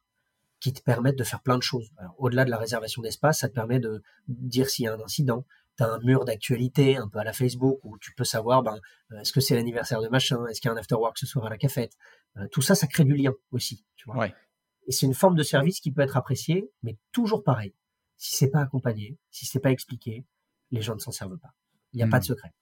qui 0.60 0.74
te 0.74 0.82
permettent 0.82 1.18
de 1.18 1.24
faire 1.24 1.42
plein 1.42 1.58
de 1.58 1.64
choses. 1.64 1.92
Au-delà 2.18 2.46
de 2.46 2.50
la 2.50 2.58
réservation 2.58 3.02
d'espace, 3.02 3.40
ça 3.40 3.50
te 3.50 3.54
permet 3.54 3.80
de 3.80 4.02
dire 4.28 4.70
s'il 4.70 4.86
y 4.86 4.88
a 4.88 4.94
un 4.94 5.02
incident, 5.02 5.46
tu 5.78 5.84
as 5.84 5.92
un 5.92 6.00
mur 6.00 6.26
d'actualité 6.26 6.98
un 6.98 7.08
peu 7.08 7.20
à 7.20 7.24
la 7.24 7.34
Facebook 7.34 7.80
où 7.84 7.98
tu 8.00 8.14
peux 8.14 8.24
savoir 8.24 8.64
ben, 8.64 8.80
euh, 9.12 9.20
est-ce 9.20 9.32
que 9.32 9.40
c'est 9.40 9.56
l'anniversaire 9.56 10.02
de 10.02 10.08
machin, 10.08 10.46
est-ce 10.48 10.62
qu'il 10.62 10.70
y 10.70 10.72
a 10.72 10.74
un 10.74 10.78
after 10.78 10.96
work 10.96 11.18
ce 11.18 11.26
soir 11.26 11.46
à 11.46 11.50
la 11.50 11.58
cafette. 11.58 11.94
Euh, 12.38 12.48
tout 12.52 12.62
ça, 12.62 12.76
ça 12.76 12.88
crée 12.88 13.04
du 13.04 13.16
lien 13.16 13.34
aussi. 13.52 13.86
Tu 13.96 14.10
vois. 14.10 14.28
Et 14.28 14.92
c'est 14.92 15.06
une 15.06 15.14
forme 15.14 15.36
de 15.36 15.44
service 15.44 15.80
qui 15.80 15.92
peut 15.92 16.02
être 16.02 16.18
appréciée, 16.18 16.72
mais 16.82 16.98
toujours 17.12 17.44
pareil. 17.44 17.74
Si 18.16 18.36
c'est 18.36 18.50
pas 18.50 18.62
accompagné, 18.62 19.18
si 19.30 19.46
c'est 19.46 19.60
pas 19.60 19.72
expliqué, 19.72 20.26
les 20.72 20.82
gens 20.82 20.96
ne 20.96 21.00
s'en 21.00 21.12
servent 21.12 21.38
pas. 21.38 21.54
Il 21.94 21.98
n'y 21.98 22.04
a 22.04 22.08
pas 22.08 22.20
de 22.20 22.24
hmm. 22.24 22.28
secret. 22.28 22.54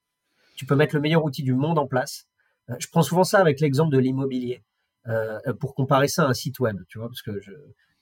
Tu 0.56 0.66
peux 0.66 0.76
mettre 0.76 0.96
le 0.96 1.02
meilleur 1.02 1.24
outil 1.24 1.44
du 1.44 1.54
monde 1.54 1.78
en 1.78 1.88
place. 1.88 2.28
Euh, 2.70 2.76
je 2.80 2.88
prends 2.88 3.02
souvent 3.02 3.24
ça 3.24 3.40
avec 3.40 3.60
l'exemple 3.60 3.94
de 3.94 4.00
l'immobilier 4.00 4.64
pour 5.60 5.76
comparer 5.76 6.08
ça 6.08 6.24
à 6.24 6.30
un 6.30 6.34
site 6.34 6.58
web, 6.60 6.80
tu 6.88 6.98
vois, 6.98 7.08
parce 7.08 7.22
que 7.22 7.40
je, 7.40 7.52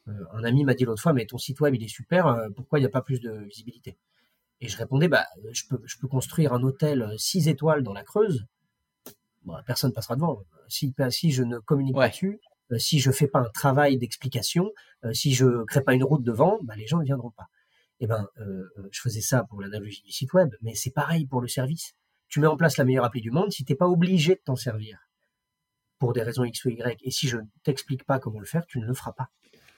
un 0.08 0.44
ami 0.46 0.64
m'a 0.64 0.74
dit 0.74 0.86
l'autre 0.86 1.02
fois, 1.02 1.12
mais 1.12 1.26
ton 1.26 1.38
site 1.38 1.60
web 1.60 1.76
il 1.76 1.84
est 1.84 1.90
super, 1.90 2.34
pourquoi 2.56 2.80
il 2.80 2.84
n'y 2.84 2.86
a 2.86 2.90
pas 2.90 3.02
plus 3.02 3.20
de 3.20 3.44
visibilité? 3.44 3.98
Et 4.62 4.70
je 4.70 4.78
répondais, 4.78 5.10
bah, 5.10 5.26
je 5.52 5.64
peux, 5.70 5.82
je 5.84 5.98
peux 5.98 6.08
construire 6.08 6.54
un 6.54 6.64
hôtel 6.64 7.14
6 7.18 7.50
étoiles 7.50 7.84
dans 7.84 7.92
la 7.92 8.04
Creuse. 8.04 8.46
Bon, 9.44 9.56
personne 9.66 9.92
passera 9.92 10.16
devant. 10.16 10.42
Si, 10.70 10.96
si 11.10 11.32
je 11.32 11.44
ne 11.44 11.60
communique 11.60 11.96
pas 11.96 12.08
dessus, 12.08 12.40
euh, 12.72 12.78
si 12.78 13.00
je 13.00 13.12
fais 13.12 13.28
pas 13.28 13.40
un 13.40 13.50
travail 13.50 13.98
d'explication, 13.98 14.72
euh, 15.04 15.14
si 15.14 15.34
je 15.34 15.64
crée 15.66 15.84
pas 15.84 15.94
une 15.94 16.04
route 16.04 16.24
devant, 16.24 16.60
bah, 16.64 16.76
les 16.76 16.88
gens 16.88 17.00
ne 17.00 17.04
viendront 17.04 17.32
pas. 17.32 17.50
Eh 18.04 18.08
ben, 18.08 18.28
je 18.92 19.02
faisais 19.02 19.22
ça 19.22 19.44
pour 19.50 19.62
l'analogie 19.62 20.02
du 20.04 20.12
site 20.12 20.34
web, 20.34 20.50
mais 20.62 20.76
c'est 20.76 20.92
pareil 20.92 21.26
pour 21.26 21.42
le 21.42 21.48
service. 21.48 21.94
Tu 22.28 22.40
mets 22.40 22.48
en 22.48 22.58
place 22.58 22.78
la 22.78 22.84
meilleure 22.84 23.06
appli 23.06 23.22
du 23.22 23.32
monde 23.32 23.52
si 23.52 23.64
t'es 23.64 23.76
pas 23.76 23.88
obligé 23.88 24.36
de 24.36 24.42
t'en 24.44 24.56
servir 24.56 25.00
pour 26.00 26.14
des 26.14 26.22
raisons 26.22 26.44
X 26.44 26.66
ou 26.66 26.70
Y. 26.70 27.00
Et 27.04 27.12
si 27.12 27.28
je 27.28 27.38
ne 27.38 27.44
t'explique 27.64 28.04
pas 28.04 28.20
comment 28.20 28.40
le 28.40 28.46
faire, 28.46 28.66
tu 28.66 28.80
ne 28.80 28.86
le 28.86 28.94
feras 28.94 29.14
pas. 29.14 29.30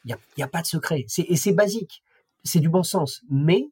Il 0.05 0.15
n'y 0.38 0.43
a, 0.43 0.45
a, 0.45 0.49
pas 0.49 0.61
de 0.61 0.67
secret. 0.67 1.05
Et 1.17 1.36
c'est 1.36 1.51
basique. 1.51 2.03
C'est 2.43 2.59
du 2.59 2.69
bon 2.69 2.84
sens. 2.84 3.21
Mais 3.30 3.69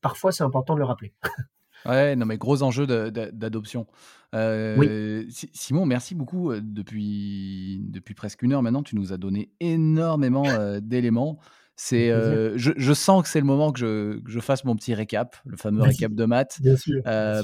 parfois, 0.00 0.32
c'est 0.32 0.42
important 0.42 0.74
de 0.74 0.78
le 0.78 0.86
rappeler. 0.86 1.12
Ouais, 1.86 2.16
non, 2.16 2.24
mais 2.24 2.38
gros 2.38 2.62
enjeu 2.62 2.86
d'adoption. 2.86 3.86
Euh, 4.34 5.26
Simon, 5.52 5.84
merci 5.84 6.14
beaucoup. 6.14 6.50
Euh, 6.50 6.60
depuis, 6.62 7.82
depuis 7.90 8.14
presque 8.14 8.42
une 8.42 8.54
heure 8.54 8.62
maintenant, 8.62 8.82
tu 8.82 8.96
nous 8.96 9.12
as 9.12 9.18
donné 9.18 9.50
énormément 9.60 10.46
euh, 10.46 10.80
d'éléments. 10.80 11.38
C'est, 11.76 12.08
je, 12.56 12.92
sens 12.92 13.22
que 13.22 13.28
c'est 13.28 13.40
le 13.40 13.46
moment 13.46 13.72
que 13.72 14.20
je, 14.24 14.40
fasse 14.40 14.64
mon 14.64 14.76
petit 14.76 14.94
récap, 14.94 15.36
le 15.44 15.56
fameux 15.56 15.82
récap 15.82 16.12
de 16.12 16.24
maths, 16.24 16.60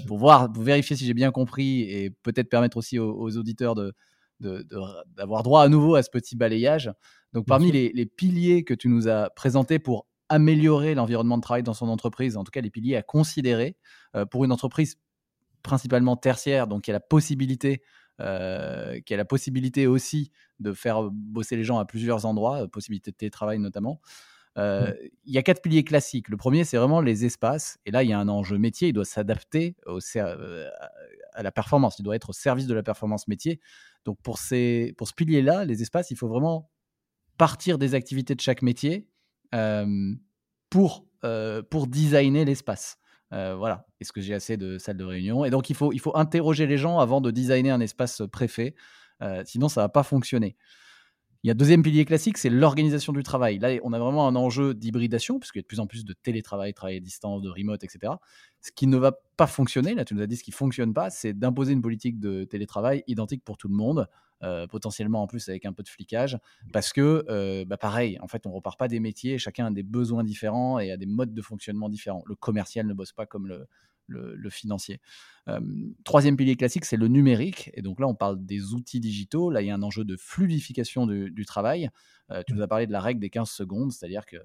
pour 0.06 0.18
voir, 0.18 0.52
pour 0.52 0.62
vérifier 0.62 0.96
si 0.96 1.04
j'ai 1.04 1.14
bien 1.14 1.32
compris 1.32 1.82
et 1.82 2.10
peut-être 2.22 2.48
permettre 2.48 2.76
aussi 2.76 2.98
aux, 2.98 3.36
auditeurs 3.36 3.74
de, 3.74 3.92
d'avoir 5.16 5.42
droit 5.42 5.62
à 5.62 5.68
nouveau 5.68 5.96
à 5.96 6.02
ce 6.02 6.10
petit 6.10 6.36
balayage. 6.36 6.92
Donc, 7.32 7.46
parmi 7.46 7.72
les, 7.72 7.90
les, 7.94 8.06
piliers 8.06 8.64
que 8.64 8.74
tu 8.74 8.88
nous 8.88 9.08
as 9.08 9.30
présentés 9.30 9.78
pour 9.78 10.06
améliorer 10.30 10.94
l'environnement 10.94 11.36
de 11.36 11.42
travail 11.42 11.64
dans 11.64 11.74
son 11.74 11.88
entreprise, 11.88 12.36
en 12.36 12.44
tout 12.44 12.52
cas 12.52 12.60
les 12.60 12.70
piliers 12.70 12.96
à 12.96 13.02
considérer 13.02 13.76
euh, 14.14 14.24
pour 14.24 14.44
une 14.44 14.52
entreprise 14.52 14.96
principalement 15.62 16.16
tertiaire, 16.16 16.66
donc 16.68 16.82
qui 16.82 16.90
a 16.90 16.94
la 16.94 17.00
possibilité, 17.00 17.82
euh, 18.20 19.00
qui 19.00 19.14
a 19.14 19.16
la 19.16 19.24
possibilité 19.24 19.86
aussi 19.86 20.30
de 20.58 20.72
faire 20.72 21.10
bosser 21.10 21.56
les 21.56 21.64
gens 21.64 21.78
à 21.78 21.84
plusieurs 21.84 22.26
endroits, 22.26 22.62
euh, 22.62 22.66
possibilité 22.66 23.10
de 23.10 23.16
télétravail 23.16 23.58
notamment. 23.58 24.00
Il 24.56 25.10
y 25.32 25.38
a 25.38 25.42
quatre 25.42 25.62
piliers 25.62 25.84
classiques. 25.84 26.28
Le 26.28 26.36
premier, 26.36 26.64
c'est 26.64 26.76
vraiment 26.76 27.00
les 27.00 27.24
espaces. 27.24 27.78
Et 27.86 27.90
là, 27.90 28.02
il 28.02 28.10
y 28.10 28.12
a 28.12 28.18
un 28.18 28.28
enjeu 28.28 28.58
métier. 28.58 28.88
Il 28.88 28.92
doit 28.92 29.06
s'adapter 29.06 29.74
à 29.86 31.42
la 31.42 31.50
performance. 31.50 31.98
Il 31.98 32.02
doit 32.02 32.14
être 32.14 32.28
au 32.28 32.32
service 32.34 32.66
de 32.66 32.74
la 32.74 32.82
performance 32.82 33.26
métier. 33.26 33.58
Donc, 34.04 34.20
pour, 34.20 34.36
ces, 34.36 34.92
pour 34.98 35.08
ce 35.08 35.14
pilier-là, 35.14 35.64
les 35.64 35.80
espaces, 35.80 36.10
il 36.10 36.16
faut 36.18 36.28
vraiment 36.28 36.70
partir 37.38 37.78
des 37.78 37.94
activités 37.94 38.34
de 38.34 38.40
chaque 38.42 38.60
métier 38.60 39.08
pour, 40.68 41.06
pour 41.70 41.86
designer 41.86 42.44
l'espace. 42.44 42.99
Voilà. 43.30 43.86
Est-ce 44.00 44.12
que 44.12 44.20
j'ai 44.20 44.34
assez 44.34 44.56
de 44.56 44.78
salles 44.78 44.96
de 44.96 45.04
réunion? 45.04 45.44
Et 45.44 45.50
donc, 45.50 45.70
il 45.70 45.76
faut, 45.76 45.92
il 45.92 46.00
faut 46.00 46.16
interroger 46.16 46.66
les 46.66 46.78
gens 46.78 46.98
avant 46.98 47.20
de 47.20 47.30
designer 47.30 47.74
un 47.74 47.80
espace 47.80 48.22
préfet. 48.32 48.74
sinon, 49.44 49.68
ça 49.68 49.80
ne 49.80 49.84
va 49.84 49.88
pas 49.88 50.02
fonctionner. 50.02 50.56
Il 51.42 51.48
y 51.48 51.50
a 51.50 51.54
deuxième 51.54 51.82
pilier 51.82 52.04
classique, 52.04 52.36
c'est 52.36 52.50
l'organisation 52.50 53.14
du 53.14 53.22
travail. 53.22 53.58
Là, 53.58 53.70
on 53.82 53.94
a 53.94 53.98
vraiment 53.98 54.28
un 54.28 54.36
enjeu 54.36 54.74
d'hybridation, 54.74 55.38
puisqu'il 55.38 55.60
y 55.60 55.60
a 55.60 55.62
de 55.62 55.66
plus 55.66 55.80
en 55.80 55.86
plus 55.86 56.04
de 56.04 56.12
télétravail, 56.12 56.74
travail 56.74 56.96
à 56.98 57.00
distance, 57.00 57.40
de 57.40 57.48
remote, 57.48 57.82
etc. 57.82 58.12
Ce 58.60 58.70
qui 58.72 58.86
ne 58.86 58.98
va 58.98 59.12
pas 59.38 59.46
fonctionner, 59.46 59.94
là 59.94 60.04
tu 60.04 60.14
nous 60.14 60.20
as 60.20 60.26
dit 60.26 60.36
ce 60.36 60.44
qui 60.44 60.50
ne 60.50 60.56
fonctionne 60.56 60.92
pas, 60.92 61.08
c'est 61.08 61.32
d'imposer 61.32 61.72
une 61.72 61.80
politique 61.80 62.20
de 62.20 62.44
télétravail 62.44 63.04
identique 63.06 63.42
pour 63.42 63.56
tout 63.56 63.68
le 63.68 63.74
monde, 63.74 64.06
euh, 64.42 64.66
potentiellement 64.66 65.22
en 65.22 65.26
plus 65.26 65.48
avec 65.48 65.66
un 65.66 65.72
peu 65.72 65.82
de 65.82 65.88
flicage, 65.88 66.38
parce 66.72 66.92
que, 66.92 67.24
euh, 67.28 67.64
bah 67.64 67.76
pareil, 67.76 68.18
en 68.20 68.28
fait, 68.28 68.46
on 68.46 68.52
repart 68.52 68.78
pas 68.78 68.88
des 68.88 69.00
métiers, 69.00 69.38
chacun 69.38 69.66
a 69.66 69.70
des 69.70 69.82
besoins 69.82 70.24
différents 70.24 70.78
et 70.78 70.90
a 70.90 70.96
des 70.96 71.06
modes 71.06 71.34
de 71.34 71.42
fonctionnement 71.42 71.88
différents. 71.88 72.22
Le 72.26 72.34
commercial 72.34 72.86
ne 72.86 72.94
bosse 72.94 73.12
pas 73.12 73.26
comme 73.26 73.46
le, 73.46 73.66
le, 74.10 74.50
financier. 74.50 75.00
troisième 76.04 76.36
pilier 76.36 76.56
classique, 76.56 76.84
c'est 76.84 76.96
le 76.96 77.08
numérique. 77.08 77.70
Et 77.74 77.82
donc 77.82 78.00
là, 78.00 78.06
on 78.06 78.14
parle 78.14 78.44
des 78.44 78.74
outils 78.74 79.00
digitaux. 79.00 79.50
Là, 79.50 79.62
il 79.62 79.68
y 79.68 79.70
a 79.70 79.74
un 79.74 79.82
enjeu 79.82 80.04
de 80.04 80.16
fluidification 80.16 81.06
du, 81.06 81.44
travail. 81.44 81.90
Euh, 82.30 82.42
tu 82.46 82.54
nous 82.54 82.62
as 82.62 82.68
parlé 82.68 82.86
de 82.86 82.92
la 82.92 83.00
règle 83.00 83.20
des 83.20 83.30
15 83.30 83.48
secondes, 83.48 83.92
c'est-à-dire 83.92 84.26
que 84.26 84.36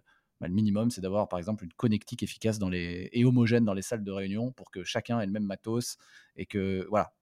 bah, 0.41 0.47
le 0.47 0.53
minimum, 0.53 0.91
c'est 0.91 1.01
d'avoir, 1.01 1.27
par 1.29 1.39
exemple, 1.39 1.63
une 1.63 1.73
connectique 1.73 2.23
efficace 2.23 2.59
et 2.71 3.25
homogène 3.25 3.65
dans 3.65 3.73
les 3.73 3.81
salles 3.81 4.03
de 4.03 4.11
réunion 4.11 4.51
pour 4.51 4.71
que 4.71 4.83
chacun 4.83 5.19
ait 5.19 5.25
le 5.25 5.31
même 5.31 5.45
matos 5.45 5.97
et 6.35 6.45
que, 6.45 6.85
voilà, 6.89 7.13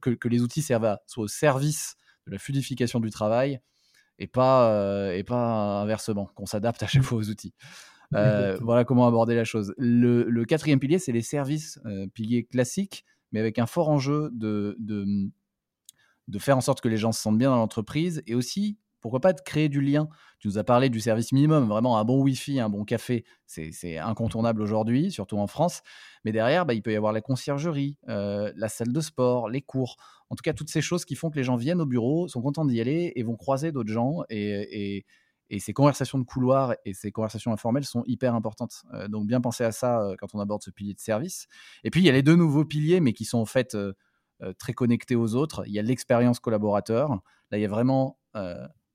que, 0.00 0.28
les 0.28 0.42
outils 0.42 0.62
servent 0.62 0.86
à, 0.86 1.02
soient 1.06 1.24
au 1.24 1.28
service 1.28 1.96
de 2.28 2.32
la 2.32 2.38
fluidification 2.38 3.00
du 3.00 3.10
travail 3.10 3.60
et 4.18 4.26
pas, 4.26 4.72
euh, 4.72 5.12
et 5.12 5.24
pas 5.24 5.80
inversement, 5.80 6.30
qu'on 6.34 6.46
s'adapte 6.46 6.82
à 6.82 6.86
chaque 6.86 7.02
fois 7.02 7.18
aux 7.18 7.28
outils. 7.28 7.54
Euh, 8.14 8.56
voilà 8.62 8.86
comment 8.86 9.06
aborder 9.06 9.34
la 9.34 9.44
chose. 9.44 9.74
Le, 9.76 10.44
quatrième 10.44 10.80
pilier, 10.80 10.98
c'est 10.98 11.12
les 11.12 11.20
services, 11.20 11.78
euh, 11.84 12.06
piliers 12.06 12.42
classiques, 12.42 13.04
mais 13.32 13.38
avec 13.38 13.58
un 13.58 13.66
fort 13.66 13.90
enjeu 13.90 14.30
de, 14.32 14.76
de, 14.78 15.04
de, 16.28 16.38
faire 16.38 16.56
en 16.56 16.62
sorte 16.62 16.80
que 16.80 16.88
les 16.88 16.96
gens 16.96 17.12
se 17.12 17.20
sentent 17.20 17.36
bien 17.36 17.50
dans 17.50 17.58
l'entreprise 17.58 18.22
et 18.26 18.34
aussi, 18.34 18.78
pourquoi 19.00 19.20
pas, 19.20 19.32
de 19.32 19.40
créer 19.40 19.68
du 19.68 19.80
lien? 19.80 20.08
Tu 20.38 20.48
nous 20.48 20.58
as 20.58 20.64
parlé 20.64 20.88
du 20.88 21.00
service 21.00 21.32
minimum, 21.32 21.68
vraiment 21.68 21.98
un 21.98 22.04
bon 22.04 22.22
Wi-Fi, 22.22 22.60
un 22.60 22.68
bon 22.68 22.84
café, 22.84 23.24
c'est 23.46 23.98
incontournable 23.98 24.62
aujourd'hui, 24.62 25.10
surtout 25.10 25.38
en 25.38 25.46
France. 25.46 25.82
Mais 26.24 26.32
derrière, 26.32 26.66
bah, 26.66 26.74
il 26.74 26.82
peut 26.82 26.92
y 26.92 26.96
avoir 26.96 27.12
la 27.12 27.20
conciergerie, 27.20 27.96
euh, 28.08 28.52
la 28.54 28.68
salle 28.68 28.92
de 28.92 29.00
sport, 29.00 29.48
les 29.48 29.62
cours. 29.62 29.96
En 30.30 30.36
tout 30.36 30.42
cas, 30.42 30.52
toutes 30.52 30.70
ces 30.70 30.80
choses 30.80 31.04
qui 31.04 31.14
font 31.14 31.30
que 31.30 31.36
les 31.36 31.44
gens 31.44 31.56
viennent 31.56 31.80
au 31.80 31.86
bureau, 31.86 32.28
sont 32.28 32.42
contents 32.42 32.64
d'y 32.64 32.80
aller 32.80 33.12
et 33.16 33.22
vont 33.22 33.36
croiser 33.36 33.72
d'autres 33.72 33.92
gens 33.92 34.22
et, 34.28 35.04
ces 35.60 35.72
conversations 35.72 36.18
de 36.18 36.24
couloir 36.24 36.74
et 36.84 36.92
ces 36.92 37.10
conversations 37.10 37.52
informelles 37.52 37.86
sont 37.86 38.02
hyper 38.04 38.34
importantes. 38.34 38.82
Euh, 38.92 39.08
donc 39.08 39.26
bien 39.26 39.40
penser 39.40 39.64
à 39.64 39.72
ça 39.72 40.02
euh, 40.02 40.14
quand 40.18 40.34
on 40.34 40.40
aborde 40.40 40.62
ce 40.62 40.70
pilier 40.70 40.92
de 40.92 41.00
service. 41.00 41.46
Et 41.84 41.90
puis 41.90 42.02
il 42.02 42.04
y 42.04 42.10
a 42.10 42.12
les 42.12 42.22
deux 42.22 42.36
nouveaux 42.36 42.66
piliers, 42.66 43.00
mais 43.00 43.14
qui 43.14 43.24
sont 43.24 43.38
en 43.38 43.46
fait 43.46 43.76
très 44.58 44.72
connectés 44.72 45.16
aux 45.16 45.34
autres. 45.34 45.64
Il 45.66 45.72
y 45.72 45.78
a 45.78 45.82
l'expérience 45.82 46.38
collaborateur. 46.38 47.10
Là, 47.50 47.58
il 47.58 47.62
y 47.62 47.64
a 47.64 47.68
vraiment 47.68 48.18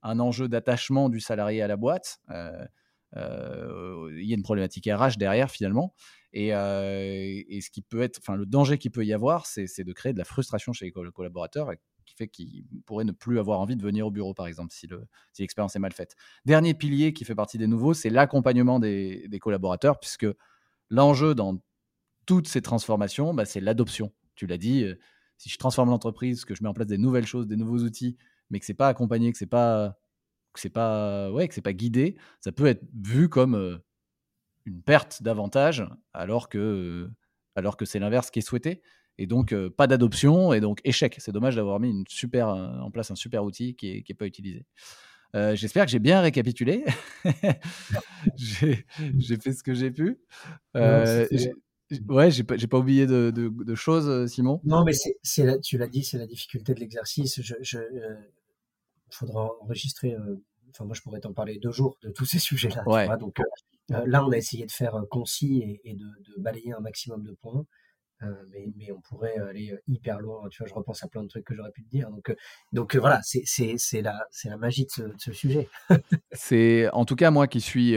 un 0.04 0.20
enjeu 0.20 0.48
d'attachement 0.48 1.08
du 1.08 1.20
salarié 1.20 1.62
à 1.62 1.66
la 1.66 1.76
boîte. 1.76 2.20
il 2.30 3.16
y 3.16 4.32
a 4.32 4.36
une 4.36 4.42
problématique 4.42 4.88
RH 4.88 5.16
derrière 5.18 5.50
finalement. 5.50 5.94
Et, 6.32 6.48
et, 6.48 7.60
ce 7.60 7.70
qui 7.70 7.82
peut 7.82 8.02
être, 8.02 8.18
enfin, 8.18 8.36
le 8.36 8.46
danger 8.46 8.78
qui 8.78 8.90
peut 8.90 9.04
y 9.04 9.12
avoir, 9.12 9.46
c'est 9.46 9.84
de 9.84 9.92
créer 9.92 10.12
de 10.12 10.18
la 10.18 10.24
frustration 10.24 10.72
chez 10.72 10.86
les 10.86 10.92
collaborateurs 10.92 11.70
qui 12.04 12.14
fait 12.14 12.28
qu'il 12.28 12.64
pourrait 12.86 13.04
ne 13.04 13.12
plus 13.12 13.38
avoir 13.38 13.60
envie 13.60 13.76
de 13.76 13.82
venir 13.82 14.06
au 14.06 14.10
bureau, 14.10 14.34
par 14.34 14.46
exemple, 14.46 14.72
si 14.72 14.88
l'expérience 15.38 15.76
est 15.76 15.80
mal 15.80 15.92
faite. 15.92 16.16
Dernier 16.44 16.74
pilier 16.74 17.12
qui 17.12 17.24
fait 17.24 17.34
partie 17.34 17.58
des 17.58 17.66
nouveaux, 17.66 17.94
c'est 17.94 18.10
l'accompagnement 18.10 18.78
des, 18.78 19.28
collaborateurs, 19.40 19.98
puisque 19.98 20.26
l'enjeu 20.90 21.34
dans 21.34 21.58
toutes 22.26 22.48
ces 22.48 22.62
transformations, 22.62 23.34
bah, 23.34 23.44
c'est 23.44 23.60
l'adoption. 23.60 24.12
Tu 24.34 24.46
l'as 24.46 24.58
dit, 24.58 24.84
euh, 24.84 24.98
si 25.36 25.48
je 25.48 25.58
transforme 25.58 25.90
l'entreprise, 25.90 26.44
que 26.44 26.54
je 26.54 26.62
mets 26.62 26.68
en 26.68 26.74
place 26.74 26.86
des 26.86 26.98
nouvelles 26.98 27.26
choses, 27.26 27.46
des 27.46 27.56
nouveaux 27.56 27.78
outils, 27.78 28.16
mais 28.50 28.60
que 28.60 28.66
c'est 28.66 28.74
pas 28.74 28.88
accompagné, 28.88 29.32
que 29.32 29.38
c'est 29.38 29.46
pas 29.46 29.96
que 30.52 30.60
c'est 30.60 30.70
pas 30.70 31.30
ouais, 31.32 31.48
que 31.48 31.54
c'est 31.54 31.60
pas 31.62 31.72
guidé, 31.72 32.16
ça 32.40 32.52
peut 32.52 32.66
être 32.66 32.82
vu 32.94 33.28
comme 33.28 33.54
euh, 33.54 33.78
une 34.66 34.82
perte 34.82 35.22
d'avantage, 35.22 35.84
alors 36.12 36.48
que 36.48 36.58
euh, 36.58 37.10
alors 37.56 37.76
que 37.76 37.84
c'est 37.84 37.98
l'inverse 37.98 38.30
qui 38.30 38.40
est 38.40 38.42
souhaité. 38.42 38.82
Et 39.18 39.26
donc, 39.26 39.52
euh, 39.52 39.70
pas 39.70 39.86
d'adoption 39.86 40.52
et 40.52 40.60
donc 40.60 40.80
échec. 40.84 41.16
C'est 41.18 41.32
dommage 41.32 41.56
d'avoir 41.56 41.78
mis 41.80 41.90
une 41.90 42.04
super, 42.08 42.48
euh, 42.48 42.78
en 42.80 42.90
place 42.90 43.10
un 43.10 43.14
super 43.14 43.44
outil 43.44 43.76
qui 43.76 44.04
n'est 44.08 44.14
pas 44.14 44.26
utilisé. 44.26 44.66
Euh, 45.36 45.54
j'espère 45.56 45.84
que 45.84 45.90
j'ai 45.90 45.98
bien 45.98 46.20
récapitulé. 46.20 46.84
j'ai 48.36 49.36
fait 49.40 49.52
ce 49.52 49.62
que 49.62 49.74
j'ai 49.74 49.90
pu. 49.90 50.18
Ouais, 52.08 52.30
j'ai 52.30 52.44
pas, 52.44 52.56
pas 52.56 52.78
oublié 52.78 53.06
de, 53.06 53.30
de, 53.30 53.74
choses, 53.74 54.30
Simon. 54.30 54.60
Non, 54.64 54.84
mais 54.84 54.92
c'est 54.92 55.60
tu 55.60 55.78
l'as 55.78 55.88
dit, 55.88 56.04
c'est 56.04 56.18
la 56.18 56.26
difficulté 56.26 56.74
de 56.74 56.80
l'exercice. 56.80 57.36
Il 57.36 57.44
je, 57.44 57.78
faudra 59.10 59.50
enregistrer. 59.60 60.16
Enfin, 60.70 60.84
moi, 60.84 60.94
je 60.94 61.02
pourrais 61.02 61.20
t'en 61.20 61.32
parler 61.32 61.58
deux 61.58 61.70
jours 61.70 61.96
de 62.02 62.10
tous 62.10 62.24
ces 62.24 62.38
sujets-là. 62.38 62.82
Ouais. 62.86 63.08
Donc 63.18 63.40
là, 63.88 64.24
on 64.24 64.30
a 64.30 64.36
essayé 64.36 64.66
de 64.66 64.72
faire 64.72 65.00
concis 65.10 65.62
et, 65.62 65.90
et 65.90 65.94
de, 65.94 66.04
de, 66.04 66.42
balayer 66.42 66.72
un 66.72 66.80
maximum 66.80 67.22
de 67.22 67.32
points. 67.32 67.64
Euh, 68.22 68.32
mais, 68.76 68.90
on 68.92 69.00
pourrait 69.00 69.36
aller 69.38 69.72
euh, 69.72 69.82
hyper 69.88 70.20
loin. 70.20 70.48
Tu 70.48 70.58
vois, 70.58 70.68
je 70.68 70.74
repense 70.74 71.02
à 71.02 71.08
plein 71.08 71.22
de 71.22 71.28
trucs 71.28 71.44
que 71.44 71.54
j'aurais 71.54 71.72
pu 71.72 71.84
te 71.84 71.90
dire. 71.90 72.10
Donc, 72.10 72.30
euh, 72.30 72.36
donc 72.72 72.96
voilà, 72.96 73.20
c'est 73.22 74.02
la, 74.02 74.26
la 74.44 74.56
magie 74.56 74.86
de 74.86 75.14
ce, 75.18 75.32
sujet. 75.32 75.68
c'est 76.32 76.88
en 76.90 77.04
tout 77.04 77.16
cas 77.16 77.30
moi 77.30 77.46
qui 77.46 77.60
suis, 77.60 77.96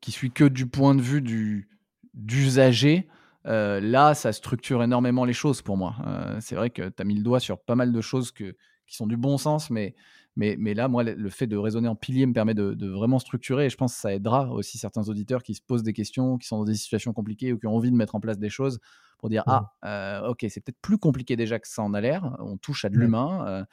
qui 0.00 0.12
suis 0.12 0.30
que 0.30 0.44
du 0.44 0.66
point 0.66 0.94
de 0.94 1.02
vue 1.02 1.22
du 1.22 1.68
d'usager. 2.14 3.08
là, 3.44 4.14
ça 4.14 4.32
structure 4.32 4.82
énormément 4.82 5.24
les 5.24 5.32
choses 5.32 5.62
pour 5.62 5.76
moi. 5.76 5.96
c'est 6.40 6.54
vrai 6.54 6.70
que 6.70 6.88
tu 6.88 7.00
as 7.00 7.04
mis 7.04 7.14
le 7.14 7.22
doigt 7.22 7.40
sur 7.40 7.58
pas 7.58 7.74
mal 7.74 7.92
de 7.92 8.00
choses 8.00 8.32
que, 8.32 8.56
qui 8.86 8.96
sont 8.96 9.06
du 9.06 9.16
bon 9.16 9.38
sens, 9.38 9.70
mais 9.70 9.94
mais, 10.36 10.56
mais, 10.58 10.74
là, 10.74 10.88
moi, 10.88 11.02
le 11.02 11.28
fait 11.28 11.46
de 11.46 11.56
raisonner 11.56 11.88
en 11.88 11.96
pilier 11.96 12.24
me 12.24 12.32
permet 12.32 12.54
de, 12.54 12.86
vraiment 12.86 13.18
structurer 13.18 13.66
et 13.66 13.70
je 13.70 13.76
pense 13.76 13.94
que 13.94 14.00
ça 14.00 14.14
aidera 14.14 14.48
aussi 14.50 14.78
certains 14.78 15.08
auditeurs 15.08 15.42
qui 15.42 15.54
se 15.54 15.60
posent 15.60 15.82
des 15.82 15.92
questions, 15.92 16.38
qui 16.38 16.46
sont 16.46 16.58
dans 16.58 16.64
des 16.64 16.74
situations 16.74 17.12
compliquées 17.12 17.52
ou 17.52 17.58
qui 17.58 17.66
ont 17.66 17.74
envie 17.74 17.90
de 17.90 17.96
mettre 17.96 18.14
en 18.14 18.20
place 18.20 18.38
des 18.38 18.48
choses 18.48 18.80
pour 19.18 19.28
dire 19.28 19.42
mmh. 19.46 19.50
Ah, 19.50 20.22
euh, 20.22 20.28
ok, 20.28 20.46
c'est 20.48 20.60
peut-être 20.60 20.80
plus 20.80 20.98
compliqué 20.98 21.36
déjà 21.36 21.58
que 21.58 21.68
ça 21.68 21.82
en 21.82 21.94
a 21.94 22.00
l'air. 22.00 22.36
On 22.38 22.56
touche 22.56 22.84
à 22.84 22.88
de 22.88 22.96
l'humain. 22.96 23.66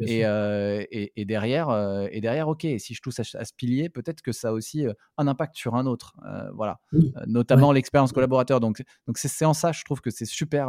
Euh, 0.00 0.04
euh, 0.24 0.84
et, 0.90 1.12
et, 1.16 1.24
derrière, 1.24 1.70
et 2.10 2.20
derrière, 2.20 2.48
ok, 2.48 2.66
si 2.78 2.94
je 2.94 3.00
touche 3.02 3.18
à, 3.18 3.24
ce 3.24 3.52
pilier, 3.54 3.88
peut-être 3.88 4.22
que 4.22 4.32
ça 4.32 4.48
a 4.48 4.52
aussi 4.52 4.86
un 5.18 5.28
impact 5.28 5.56
sur 5.56 5.74
un 5.74 5.86
autre. 5.86 6.16
voilà, 6.54 6.80
notamment 7.26 7.72
l'expérience 7.72 8.12
collaborateur. 8.12 8.60
Donc, 8.60 8.82
donc 9.06 9.18
c'est 9.18 9.44
en 9.44 9.54
ça, 9.54 9.72
je 9.72 9.84
trouve 9.84 10.00
que 10.00 10.10
c'est 10.10 10.24
super 10.24 10.68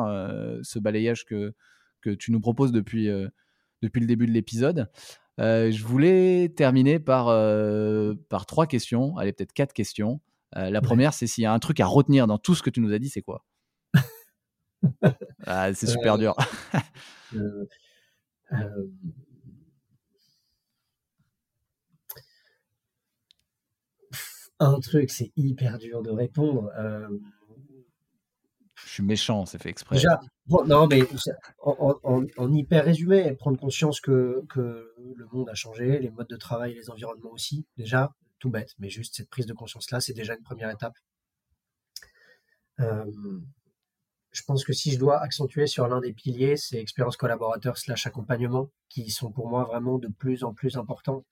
ce 0.61 0.79
balayage 0.79 1.25
que, 1.25 1.53
que 2.01 2.09
tu 2.09 2.31
nous 2.31 2.39
proposes 2.39 2.71
depuis, 2.71 3.07
depuis 3.81 4.01
le 4.01 4.07
début 4.07 4.27
de 4.27 4.31
l'épisode. 4.31 4.89
je 5.37 5.83
voulais 5.83 6.49
terminer 6.49 6.99
par, 6.99 7.27
par 8.29 8.45
trois 8.45 8.67
questions, 8.67 9.17
allez, 9.17 9.33
peut-être 9.33 9.53
quatre 9.53 9.73
questions. 9.73 10.19
la 10.53 10.81
première, 10.81 11.13
c'est 11.13 11.27
s'il 11.27 11.43
y 11.43 11.47
a 11.47 11.53
un 11.53 11.59
truc 11.59 11.79
à 11.79 11.85
retenir 11.85 12.27
dans 12.27 12.37
tout 12.37 12.55
ce 12.55 12.63
que 12.63 12.69
tu 12.69 12.81
nous 12.81 12.93
as 12.93 12.99
dit, 12.99 13.09
c'est 13.09 13.21
quoi? 13.21 13.45
Ah, 15.47 15.73
C'est 15.73 15.87
super 15.87 16.17
dur. 16.17 16.35
Un 24.59 24.79
truc, 24.79 25.09
c'est 25.09 25.31
hyper 25.35 25.77
dur 25.77 26.01
de 26.01 26.11
répondre. 26.11 26.71
Je 28.75 28.89
suis 28.89 29.03
méchant, 29.03 29.45
c'est 29.45 29.61
fait 29.61 29.69
exprès. 29.69 29.95
Déjà, 29.95 30.19
non, 30.47 30.87
mais 30.87 31.01
en, 31.63 32.53
hyper 32.53 32.85
résumé, 32.85 33.33
prendre 33.35 33.57
conscience 33.57 33.99
que, 33.99 34.43
le 34.55 35.27
monde 35.31 35.49
a 35.49 35.55
changé, 35.55 35.99
les 35.99 36.09
modes 36.09 36.29
de 36.29 36.35
travail, 36.35 36.73
les 36.73 36.89
environnements 36.89 37.31
aussi. 37.31 37.65
Déjà, 37.77 38.13
tout 38.39 38.49
bête, 38.49 38.73
mais 38.79 38.89
juste 38.89 39.15
cette 39.15 39.29
prise 39.29 39.45
de 39.45 39.53
conscience-là, 39.53 40.01
c'est 40.01 40.13
déjà 40.13 40.35
une 40.35 40.43
première 40.43 40.69
étape. 40.69 40.93
Je 44.33 44.41
pense 44.43 44.65
que 44.65 44.73
si 44.73 44.91
je 44.91 44.99
dois 44.99 45.21
accentuer 45.21 45.67
sur 45.67 45.87
l'un 45.87 46.01
des 46.01 46.11
piliers, 46.11 46.57
c'est 46.57 46.79
expérience 46.79 47.17
collaborateur 47.17 47.77
slash 47.77 48.07
accompagnement, 48.07 48.71
qui 48.89 49.11
sont 49.11 49.31
pour 49.31 49.47
moi 49.47 49.63
vraiment 49.63 49.99
de 49.99 50.07
plus 50.07 50.43
en 50.43 50.53
plus 50.53 50.75
importants, 50.75 51.23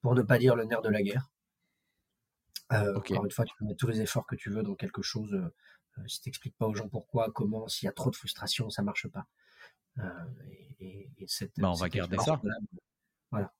pour 0.00 0.14
ne 0.14 0.22
pas 0.22 0.38
dire 0.38 0.56
le 0.56 0.64
nerf 0.64 0.80
de 0.80 0.88
la 0.88 1.02
guerre. 1.02 1.28
Euh, 2.72 2.96
encore 2.96 3.24
une 3.24 3.30
fois, 3.30 3.44
tu 3.44 3.54
peux 3.58 3.66
mettre 3.66 3.78
tous 3.78 3.88
les 3.88 4.00
efforts 4.00 4.26
que 4.26 4.36
tu 4.36 4.50
veux 4.50 4.62
dans 4.62 4.74
quelque 4.74 5.02
chose. 5.02 5.32
Euh, 5.34 5.54
euh, 5.98 6.02
si 6.08 6.20
tu 6.22 6.28
n'expliques 6.28 6.56
pas 6.56 6.66
aux 6.66 6.74
gens 6.74 6.88
pourquoi, 6.88 7.30
comment, 7.30 7.68
s'il 7.68 7.86
y 7.86 7.88
a 7.88 7.92
trop 7.92 8.10
de 8.10 8.16
frustration, 8.16 8.70
ça 8.70 8.82
marche 8.82 9.06
pas. 9.08 9.26
et, 10.80 11.10
bah, 11.58 11.70
on 11.70 11.74
va 11.74 11.88
garder 11.90 12.16
ça. 12.18 12.40
Voilà. 13.30 13.52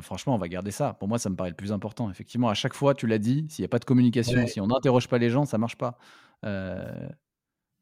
franchement, 0.00 0.34
on 0.34 0.38
va 0.38 0.48
garder 0.48 0.70
ça. 0.70 0.94
Pour 0.94 1.08
moi, 1.08 1.18
ça 1.18 1.28
me 1.28 1.34
paraît 1.34 1.50
le 1.50 1.56
plus 1.56 1.72
important. 1.72 2.08
Effectivement, 2.08 2.48
à 2.48 2.54
chaque 2.54 2.74
fois, 2.74 2.94
tu 2.94 3.08
l'as 3.08 3.18
dit, 3.18 3.46
s'il 3.50 3.62
n'y 3.62 3.66
a 3.66 3.68
pas 3.68 3.80
de 3.80 3.84
communication, 3.84 4.46
si 4.46 4.60
on 4.60 4.68
n'interroge 4.68 5.08
pas 5.08 5.18
les 5.18 5.28
gens, 5.28 5.44
ça 5.44 5.58
marche 5.58 5.76
pas. 5.76 5.98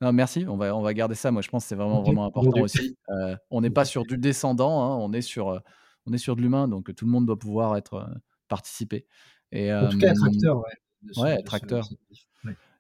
Non, 0.01 0.13
merci. 0.13 0.47
On 0.49 0.57
va, 0.57 0.75
on 0.75 0.83
va 0.83 0.95
garder 0.95 1.15
ça. 1.15 1.31
Moi, 1.31 1.43
je 1.43 1.49
pense 1.49 1.65
que 1.65 1.69
c'est 1.69 1.75
vraiment, 1.75 2.03
vraiment 2.03 2.25
important 2.25 2.61
aussi. 2.61 2.97
on 3.51 3.61
n'est 3.61 3.71
pas 3.71 3.85
sur 3.85 4.05
du 4.05 4.19
descendant, 4.19 4.83
hein, 4.83 4.97
on, 4.97 5.13
est 5.13 5.23
sur, 5.23 5.61
on 6.07 6.13
est 6.13 6.19
sur 6.19 6.37
de 6.37 6.43
l'humain, 6.43 6.69
donc 6.69 6.95
tout 6.95 7.05
le 7.05 7.11
monde 7.11 7.27
doit 7.27 7.39
pouvoir 7.39 7.77
être. 7.77 8.09
Et, 9.53 9.73
en 9.73 9.89
tout 9.89 9.99
cas, 9.99 10.11
être 10.11 10.25
acteur, 10.25 10.59
ouais. 10.59 11.23
ouais, 11.23 11.41
être 11.41 11.55
acteur. 11.55 11.89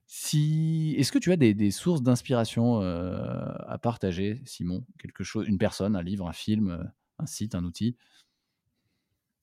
Si... 0.07 0.97
Est-ce 0.99 1.13
que 1.13 1.19
tu 1.19 1.31
as 1.31 1.37
des, 1.37 1.55
des 1.55 1.71
sources 1.71 2.03
d'inspiration 2.03 2.81
à 2.81 3.79
partager, 3.79 4.43
Simon? 4.45 4.85
Quelque 4.99 5.23
chose, 5.23 5.47
une 5.47 5.59
personne, 5.59 5.95
un 5.95 6.03
livre, 6.03 6.27
un 6.27 6.33
film, 6.33 6.91
un 7.19 7.27
site, 7.27 7.55
un 7.55 7.65
outil? 7.65 7.97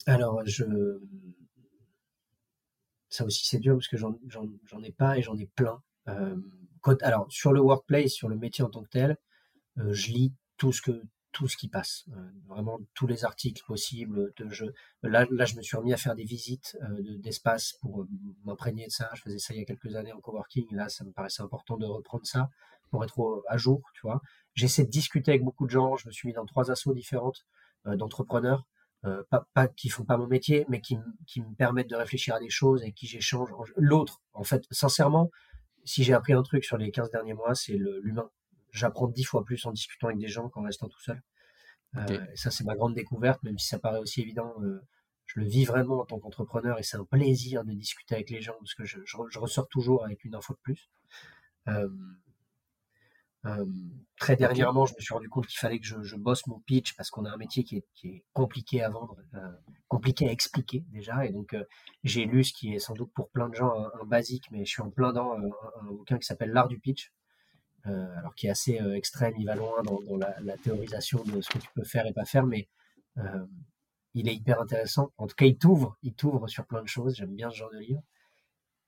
Alors, 0.05 0.41
je. 0.45 0.65
Ça 3.09 3.23
aussi, 3.25 3.45
c'est 3.45 3.59
dur 3.59 3.75
parce 3.75 3.87
que 3.87 3.97
j'en 3.97 4.83
ai 4.83 4.91
pas 4.91 5.17
et 5.17 5.21
j'en 5.21 5.37
ai 5.37 5.45
plein. 5.45 5.81
Alors, 7.01 7.25
sur 7.29 7.53
le 7.53 7.61
workplace, 7.61 8.11
sur 8.11 8.29
le 8.29 8.35
métier 8.35 8.63
en 8.63 8.69
tant 8.69 8.83
que 8.83 8.89
tel, 8.89 9.17
je 9.77 10.11
lis 10.11 10.33
tout 10.57 10.71
ce 10.71 10.81
que 10.81 11.03
tout 11.37 11.47
ce 11.47 11.55
qui 11.55 11.67
passe, 11.67 12.05
euh, 12.13 12.29
vraiment 12.47 12.79
tous 12.95 13.05
les 13.05 13.23
articles 13.23 13.63
possibles. 13.67 14.33
Là, 15.03 15.27
là, 15.29 15.45
je 15.45 15.55
me 15.55 15.61
suis 15.61 15.77
remis 15.77 15.93
à 15.93 15.97
faire 15.97 16.15
des 16.15 16.23
visites 16.23 16.75
euh, 16.81 17.17
d'espace 17.19 17.73
pour 17.79 18.01
euh, 18.01 18.07
m'imprégner 18.43 18.87
de 18.87 18.91
ça. 18.91 19.11
Je 19.13 19.21
faisais 19.21 19.37
ça 19.37 19.53
il 19.53 19.59
y 19.59 19.61
a 19.61 19.65
quelques 19.65 19.95
années 19.95 20.11
en 20.11 20.19
coworking. 20.19 20.65
Là, 20.71 20.89
ça 20.89 21.03
me 21.03 21.11
paraissait 21.11 21.43
important 21.43 21.77
de 21.77 21.85
reprendre 21.85 22.25
ça 22.25 22.49
pour 22.89 23.03
être 23.03 23.43
à 23.47 23.57
jour, 23.57 23.83
tu 23.93 24.01
vois. 24.01 24.19
J'essaie 24.55 24.83
de 24.83 24.89
discuter 24.89 25.29
avec 25.29 25.43
beaucoup 25.43 25.67
de 25.67 25.71
gens. 25.71 25.95
Je 25.95 26.07
me 26.07 26.11
suis 26.11 26.27
mis 26.27 26.33
dans 26.33 26.45
trois 26.47 26.71
assos 26.71 26.95
différentes 26.95 27.45
d'entrepreneurs, 27.85 28.65
pas, 29.29 29.47
pas, 29.53 29.67
qui 29.67 29.89
font 29.89 30.05
pas 30.05 30.17
mon 30.17 30.25
métier, 30.25 30.65
mais 30.69 30.79
qui, 30.79 30.97
qui 31.27 31.41
me 31.41 31.53
permettent 31.53 31.89
de 31.89 31.97
réfléchir 31.97 32.33
à 32.33 32.39
des 32.39 32.49
choses 32.49 32.83
et 32.83 32.93
qui 32.93 33.05
j'échange. 33.05 33.49
L'autre, 33.75 34.21
en 34.33 34.43
fait, 34.43 34.63
sincèrement, 34.71 35.29
si 35.87 36.03
j'ai 36.03 36.13
appris 36.13 36.33
un 36.33 36.43
truc 36.43 36.63
sur 36.63 36.77
les 36.77 36.91
15 36.91 37.11
derniers 37.11 37.33
mois, 37.33 37.55
c'est 37.55 37.77
l'humain 37.77 38.29
j'apprends 38.71 39.07
dix 39.07 39.23
fois 39.23 39.43
plus 39.43 39.65
en 39.65 39.71
discutant 39.71 40.07
avec 40.07 40.19
des 40.19 40.27
gens 40.27 40.49
qu'en 40.49 40.63
restant 40.63 40.87
tout 40.87 41.01
seul. 41.01 41.21
Euh, 41.95 42.25
ça, 42.35 42.51
c'est 42.51 42.63
ma 42.63 42.75
grande 42.75 42.93
découverte, 42.93 43.41
même 43.43 43.57
si 43.57 43.67
ça 43.67 43.79
paraît 43.79 43.99
aussi 43.99 44.21
évident. 44.21 44.53
Euh, 44.61 44.81
je 45.25 45.41
le 45.41 45.45
vis 45.45 45.65
vraiment 45.65 45.99
en 45.99 46.05
tant 46.05 46.19
qu'entrepreneur 46.19 46.79
et 46.79 46.83
c'est 46.83 46.95
un 46.95 47.03
plaisir 47.03 47.65
de 47.65 47.73
discuter 47.73 48.15
avec 48.15 48.29
les 48.29 48.41
gens 48.41 48.55
parce 48.59 48.75
que 48.75 48.85
je, 48.85 48.99
ressors 49.37 49.67
toujours 49.67 50.05
avec 50.05 50.23
une 50.23 50.35
info 50.35 50.53
de 50.53 50.59
plus. 50.59 50.89
Euh, 51.67 51.89
très 54.19 54.35
dernièrement, 54.35 54.85
je 54.85 54.93
me 54.95 54.99
suis 54.99 55.13
rendu 55.13 55.29
compte 55.29 55.47
qu'il 55.47 55.59
fallait 55.59 55.79
que 55.79 55.85
je, 55.85 56.15
bosse 56.15 56.45
mon 56.47 56.59
pitch 56.59 56.95
parce 56.95 57.09
qu'on 57.09 57.25
a 57.25 57.31
un 57.31 57.37
métier 57.37 57.63
qui 57.63 57.77
est, 58.03 58.23
compliqué 58.33 58.81
à 58.81 58.89
vendre, 58.89 59.15
compliqué 59.87 60.27
à 60.27 60.31
expliquer 60.31 60.83
déjà. 60.89 61.25
Et 61.25 61.31
donc, 61.31 61.55
j'ai 62.03 62.25
lu 62.25 62.43
ce 62.43 62.51
qui 62.51 62.73
est 62.73 62.79
sans 62.79 62.93
doute 62.93 63.11
pour 63.13 63.29
plein 63.29 63.47
de 63.47 63.55
gens 63.55 63.73
un, 63.73 64.05
basique, 64.05 64.45
mais 64.51 64.65
je 64.65 64.71
suis 64.71 64.81
en 64.81 64.89
plein 64.89 65.13
dans 65.13 65.31
un 65.33 65.91
bouquin 65.91 66.17
qui 66.17 66.25
s'appelle 66.25 66.51
L'art 66.51 66.67
du 66.67 66.79
pitch 66.79 67.11
euh, 67.87 68.17
alors 68.17 68.35
qui 68.35 68.47
est 68.47 68.49
assez 68.49 68.81
euh, 68.81 68.95
extrême, 68.95 69.33
il 69.37 69.45
va 69.45 69.55
loin 69.55 69.81
dans, 69.83 70.17
la, 70.17 70.57
théorisation 70.57 71.23
de 71.23 71.41
ce 71.41 71.49
que 71.49 71.59
tu 71.59 71.69
peux 71.73 71.83
faire 71.83 72.05
et 72.05 72.13
pas 72.13 72.25
faire, 72.25 72.45
mais 72.45 72.67
euh, 73.17 73.45
il 74.13 74.27
est 74.27 74.35
hyper 74.35 74.59
intéressant. 74.59 75.11
En 75.17 75.27
tout 75.27 75.35
cas, 75.35 75.45
il 75.45 75.57
t'ouvre, 75.57 75.97
il 76.03 76.13
t'ouvre 76.13 76.47
sur 76.47 76.65
plein 76.65 76.81
de 76.81 76.87
choses. 76.87 77.15
J'aime 77.15 77.33
bien 77.33 77.49
ce 77.49 77.57
genre 77.57 77.71
de 77.71 77.79
livre. 77.79 78.01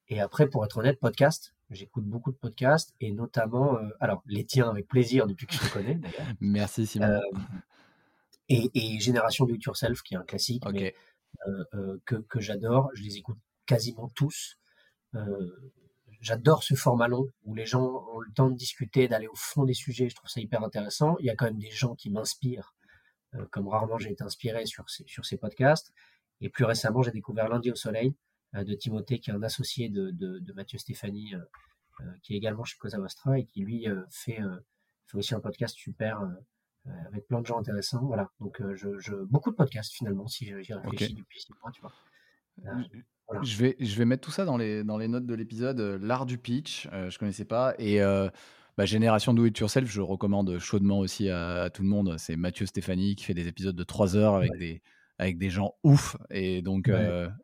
Et 0.10 0.20
après, 0.20 0.50
pour 0.50 0.66
être 0.66 0.78
honnête, 0.78 1.00
podcast. 1.00 1.54
J'écoute 1.70 2.06
beaucoup 2.06 2.32
de 2.32 2.38
podcasts 2.38 2.94
et 3.00 3.12
notamment, 3.12 3.78
alors 4.00 4.24
les 4.26 4.44
tiens 4.44 4.70
avec 4.70 4.88
plaisir 4.88 5.28
depuis 5.28 5.46
que 5.46 5.54
je 5.54 5.60
te 5.60 5.72
connais. 5.72 6.00
Merci 6.40 6.88
Simon. 6.88 7.22
et, 8.48 9.00
Génération 9.00 9.46
Do 9.46 9.54
It 9.54 9.64
Yourself, 9.64 10.02
qui 10.02 10.16
est 10.16 10.18
un 10.18 10.24
classique, 10.24 10.64
que, 12.06 12.16
que 12.16 12.40
j'adore. 12.40 12.90
Je 12.96 13.04
les 13.04 13.18
écoute 13.18 13.38
quasiment 13.68 14.10
tous 14.16 14.58
j'adore 16.22 16.64
ce 16.64 16.76
format 16.76 17.08
long 17.08 17.28
où 17.46 17.56
les 17.56 17.66
gens 17.66 18.06
ont 18.14 18.20
le 18.20 18.32
temps 18.34 18.50
de 18.50 18.56
discuter, 18.56 19.08
d'aller 19.08 19.28
au 19.28 19.36
fond 19.36 19.64
des 19.64 19.74
sujets. 19.74 20.10
Je 20.10 20.16
trouve 20.16 20.30
ça 20.30 20.40
hyper 20.42 20.64
intéressant. 20.64 21.16
Il 21.20 21.26
y 21.26 21.30
a 21.30 21.36
quand 21.36 21.46
même 21.46 21.60
des 21.60 21.72
gens 21.72 21.96
qui 21.96 22.10
m'inspirent, 22.10 22.74
euh, 23.36 23.46
comme 23.52 23.68
rarement 23.68 23.98
j'ai 23.98 24.12
été 24.12 24.24
inspiré 24.24 24.66
sur 24.66 24.90
ces, 24.90 25.06
sur 25.08 25.26
ces 25.26 25.38
podcasts. 25.38 25.92
Et 26.42 26.50
plus 26.50 26.66
récemment, 26.66 27.02
j'ai 27.02 27.12
découvert 27.12 27.50
Lundi 27.50 27.72
au 27.72 27.76
Soleil 27.76 28.10
euh, 28.10 28.14
de 28.54 28.74
Timothée, 28.74 29.20
qui 29.20 29.30
est 29.30 29.34
un 29.34 29.44
associé 29.44 29.90
de, 29.90 30.12
de, 30.12 30.54
Mathieu 30.54 30.80
Stéphanie, 30.80 31.36
euh, 31.36 32.04
qui 32.24 32.34
est 32.34 32.38
également 32.38 32.64
chez 32.64 32.78
Cosa 32.78 32.98
Vostra 32.98 33.38
et 33.38 33.46
qui 33.46 33.62
lui 33.62 33.88
fait, 34.10 34.40
fait 35.06 35.18
aussi 35.18 35.36
un 35.36 35.40
podcast 35.40 35.76
super 35.76 36.22
avec 37.08 37.28
plein 37.28 37.42
de 37.42 37.46
gens 37.46 37.60
intéressants. 37.60 38.06
Voilà. 38.06 38.32
Donc, 38.40 38.62
je, 38.76 39.24
beaucoup 39.26 39.52
de 39.52 39.56
podcasts 39.56 39.94
finalement, 39.94 40.28
si 40.28 40.46
j'y 40.62 40.74
réfléchis 40.74 41.14
depuis 41.14 41.42
six 41.42 41.54
mois, 41.62 41.72
tu 41.72 41.82
vois. 41.82 41.94
Je, 43.44 43.58
vais, 43.58 43.76
je 43.80 43.96
vais 43.96 44.06
mettre 44.06 44.24
tout 44.24 44.32
ça 44.32 44.46
dans 44.46 44.58
les, 44.58 44.84
dans 44.84 44.98
les 44.98 45.08
notes 45.08 45.26
de 45.26 45.36
l'épisode. 45.36 45.80
Euh, 45.80 46.00
l'art 46.02 46.26
du 46.26 46.38
pitch, 46.38 46.88
euh, 46.94 47.10
je 47.10 47.20
connaissais 47.20 47.46
pas. 47.46 47.76
Et 47.78 48.02
euh, 48.02 48.30
bah, 48.78 48.86
Génération 48.86 49.34
Do 49.34 49.46
It 49.46 49.58
Yourself, 49.58 49.90
je 49.90 50.02
recommande 50.02 50.58
chaudement 50.58 51.00
aussi 51.00 51.30
à, 51.30 51.70
tout 51.70 51.84
le 51.84 51.90
monde. 51.90 52.16
C'est 52.18 52.36
Mathieu 52.36 52.66
Stéphanie 52.66 53.16
qui 53.16 53.26
fait 53.26 53.36
des 53.36 53.48
épisodes 53.48 53.76
de 53.76 53.84
3 53.84 54.18
heures 54.18 54.36
avec, 54.36 54.58
des, 54.58 54.82
avec 55.20 55.38
des 55.38 55.50
gens 55.50 55.76
ouf. 55.84 56.18
Et 56.32 56.62
donc, 56.62 56.90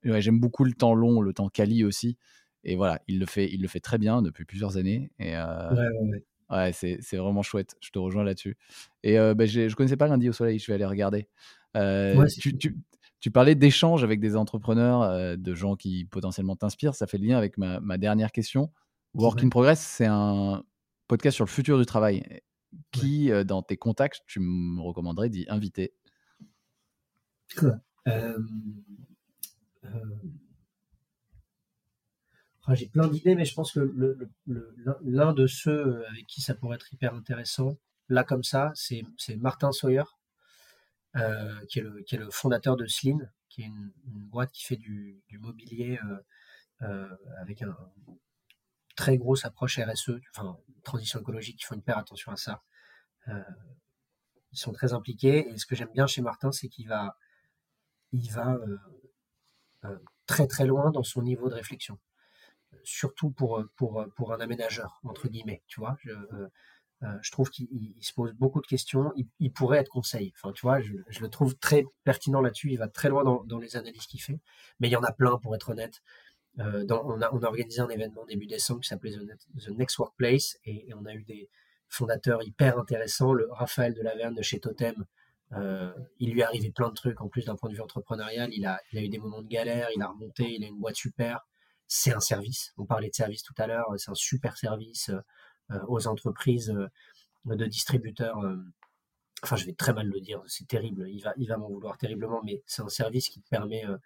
j'aime 0.03 0.39
beaucoup 0.39 0.63
le 0.63 0.73
temps 0.73 0.95
long, 0.95 1.21
le 1.21 1.33
temps 1.33 1.49
quali 1.49 1.83
aussi. 1.83 2.17
Et 2.63 2.75
voilà, 2.75 2.99
il 3.07 3.19
le 3.19 3.27
fait, 3.27 3.47
il 3.53 3.61
le 3.61 3.67
fait 3.67 3.79
très 3.79 3.99
bien 3.99 4.23
depuis 4.23 4.45
plusieurs 4.45 4.77
années. 4.77 5.11
Et 5.19 5.35
ouais, 6.49 6.71
c'est, 6.73 7.17
vraiment 7.17 7.43
chouette. 7.43 7.75
Je 7.81 7.91
te 7.91 7.99
rejoins 7.99 8.23
là-dessus. 8.23 8.57
Et 9.03 9.17
bah, 9.35 9.45
je 9.45 9.61
ne 9.61 9.73
connaissais 9.73 9.97
pas 9.97 10.07
Lundi 10.07 10.29
au 10.29 10.33
Soleil, 10.33 10.57
je 10.57 10.65
vais 10.65 10.73
aller 10.73 10.85
regarder. 10.85 11.27
tu, 12.39 12.57
tu, 12.57 12.75
tu 13.25 13.31
parlais 13.31 13.55
d'échanges 13.55 14.03
avec 14.03 14.19
des 14.19 14.35
entrepreneurs, 14.35 15.01
euh, 15.01 15.35
de 15.35 15.55
gens 15.55 15.75
qui 15.75 16.05
potentiellement 16.05 16.55
t'inspirent. 16.55 16.93
Ça 16.93 17.07
fait 17.07 17.17
le 17.17 17.25
lien 17.25 17.39
avec 17.39 17.57
ma, 17.57 17.97
dernière 17.97 18.31
question. 18.31 18.71
Work 19.15 19.43
in 19.43 19.49
Progress, 19.49 19.79
c'est 19.79 20.05
un 20.05 20.63
podcast 21.07 21.33
sur 21.33 21.43
le 21.43 21.49
futur 21.49 21.79
du 21.79 21.87
travail. 21.87 22.23
Qui, 22.91 23.31
euh, 23.31 23.43
dans 23.43 23.63
tes 23.63 23.77
contacts, 23.77 24.21
tu 24.27 24.39
me 24.39 24.79
recommanderais 24.79 25.29
d'y 25.29 25.45
inviter? 25.47 25.93
Euh, 28.07 28.39
ah, 32.65 32.75
J'ai 32.75 32.87
plein 32.87 33.07
d'idées, 33.07 33.35
mais 33.35 33.45
je 33.45 33.53
pense 33.53 33.71
que 33.71 34.19
l'un 35.03 35.33
de 35.33 35.47
ceux 35.47 36.05
avec 36.07 36.25
qui 36.27 36.41
ça 36.41 36.55
pourrait 36.55 36.75
être 36.75 36.93
hyper 36.93 37.13
intéressant, 37.13 37.77
là 38.09 38.23
comme 38.23 38.43
ça, 38.43 38.71
c'est 38.75 39.03
Martin 39.37 39.71
Sawyer. 39.71 40.03
Euh, 41.17 41.65
qui, 41.69 41.79
est 41.79 42.17
le, 42.17 42.29
fondateur 42.29 42.75
de 42.75 42.85
Slin, 42.87 43.19
qui 43.47 43.61
est 43.61 43.65
une, 43.67 43.91
boîte 44.05 44.51
qui 44.51 44.65
fait 44.65 44.75
du, 44.75 45.23
mobilier 45.39 45.97
euh, 46.03 46.17
euh, 46.81 47.15
avec 47.39 47.61
une 47.61 47.73
très 48.97 49.17
grosse 49.17 49.45
approche 49.45 49.79
RSE, 49.79 50.19
enfin 50.35 50.57
transition 50.83 51.21
écologique, 51.21 51.61
ils 51.61 51.65
font 51.65 51.79
paire 51.79 51.97
attention 51.97 52.33
à 52.33 52.35
ça. 52.35 52.63
ils 53.27 54.57
sont 54.57 54.73
très 54.73 54.91
impliqués 54.91 55.47
et 55.49 55.57
ce 55.57 55.65
que 55.65 55.75
j'aime 55.75 55.91
bien 55.93 56.05
chez 56.05 56.21
Martin, 56.21 56.51
c'est 56.51 56.67
qu'il 56.67 56.89
va, 56.89 57.17
il 58.15 58.31
va 58.31 58.57
très 60.25 60.47
très 60.47 60.65
loin 60.65 60.91
dans 60.91 61.03
son 61.03 61.21
niveau 61.21 61.49
de 61.49 61.55
réflexion 61.55 61.99
surtout 62.85 63.31
pour, 63.31 63.63
pour, 63.75 64.05
pour 64.15 64.33
un 64.33 64.39
aménageur, 64.39 64.99
entre 65.03 65.27
guillemets, 65.27 65.63
tu 65.67 65.79
vois. 65.79 65.97
Je, 66.03 66.11
euh, 67.03 67.19
trouve 67.31 67.49
qu'il 67.49 67.93
se 68.01 68.13
pose 68.13 68.33
beaucoup 68.33 68.61
de 68.61 68.67
questions. 68.67 69.11
Il, 69.39 69.51
pourrait 69.51 69.79
être 69.79 69.89
conseil. 69.89 70.33
Enfin, 70.35 70.53
tu 70.53 70.61
vois, 70.61 70.79
je, 70.79 70.93
le 71.19 71.29
trouve 71.29 71.57
très 71.57 71.85
pertinent 72.03 72.41
là-dessus. 72.41 72.71
Il 72.71 72.77
va 72.77 72.87
très 72.87 73.09
loin 73.09 73.23
dans, 73.23 73.59
les 73.59 73.75
analyses 73.75 74.05
qu'il 74.05 74.21
fait. 74.21 74.39
Mais 74.79 74.87
il 74.87 74.91
y 74.91 74.95
en 74.95 75.03
a 75.03 75.11
plein, 75.11 75.37
pour 75.37 75.55
être 75.55 75.69
honnête. 75.69 76.01
on, 76.57 77.21
a, 77.21 77.31
organisé 77.31 77.81
un 77.81 77.89
événement 77.89 78.25
début 78.25 78.47
décembre 78.47 78.81
qui 78.81 78.87
s'appelait 78.87 79.11
The, 79.11 79.69
Next 79.71 79.97
Workplace 79.99 80.57
et, 80.63 80.87
on 80.95 81.05
a 81.05 81.13
eu 81.13 81.23
des 81.23 81.49
fondateurs 81.89 82.41
hyper 82.43 82.79
intéressants. 82.79 83.33
Le 83.33 83.51
Raphaël 83.51 83.93
de 83.93 84.01
Laverne 84.01 84.33
de 84.33 84.41
chez 84.41 84.59
Totem, 84.59 85.05
il 86.19 86.31
lui 86.31 86.41
est 86.41 86.43
arrivé 86.43 86.71
plein 86.71 86.89
de 86.89 86.93
trucs 86.93 87.21
en 87.21 87.27
plus 87.27 87.45
d'un 87.45 87.55
point 87.55 87.69
de 87.69 87.75
vue 87.75 87.81
entrepreneurial. 87.81 88.49
Il 88.53 88.65
a, 88.65 88.79
eu 88.93 89.09
des 89.09 89.19
moments 89.19 89.41
de 89.41 89.47
galère, 89.47 89.89
il 89.95 90.01
a 90.01 90.07
remonté, 90.07 90.53
il 90.53 90.63
a 90.63 90.67
une 90.67 90.79
boîte 90.79 90.95
super. 90.95 91.47
C'est 91.87 92.13
un 92.13 92.19
service. 92.19 92.73
On 92.77 92.85
parlait 92.85 93.09
de 93.09 93.15
service 93.15 93.43
tout 93.43 93.53
à 93.57 93.67
l'heure. 93.67 93.87
C'est 93.97 94.11
un 94.11 94.15
super 94.15 94.57
service 94.57 95.11
aux 95.87 96.07
entreprises 96.07 96.75
de 97.45 97.65
distributeurs 97.65 98.37
enfin 99.45 99.55
je 99.55 99.65
vais 99.65 99.73
très 99.73 99.93
mal 99.93 100.07
le 100.07 100.19
dire, 100.19 100.41
c'est 100.47 100.67
terrible, 100.67 101.07
il 101.09 101.21
va, 101.21 101.57
m'en 101.57 101.69
vouloir 101.69 101.97
terriblement, 101.97 102.41
mais 102.43 102.61
c'est 102.65 102.81
un 102.81 102.89
service 102.89 103.29
qui 103.29 103.41
te 103.41 103.49
permet 103.49 103.85
euh, 103.85 103.97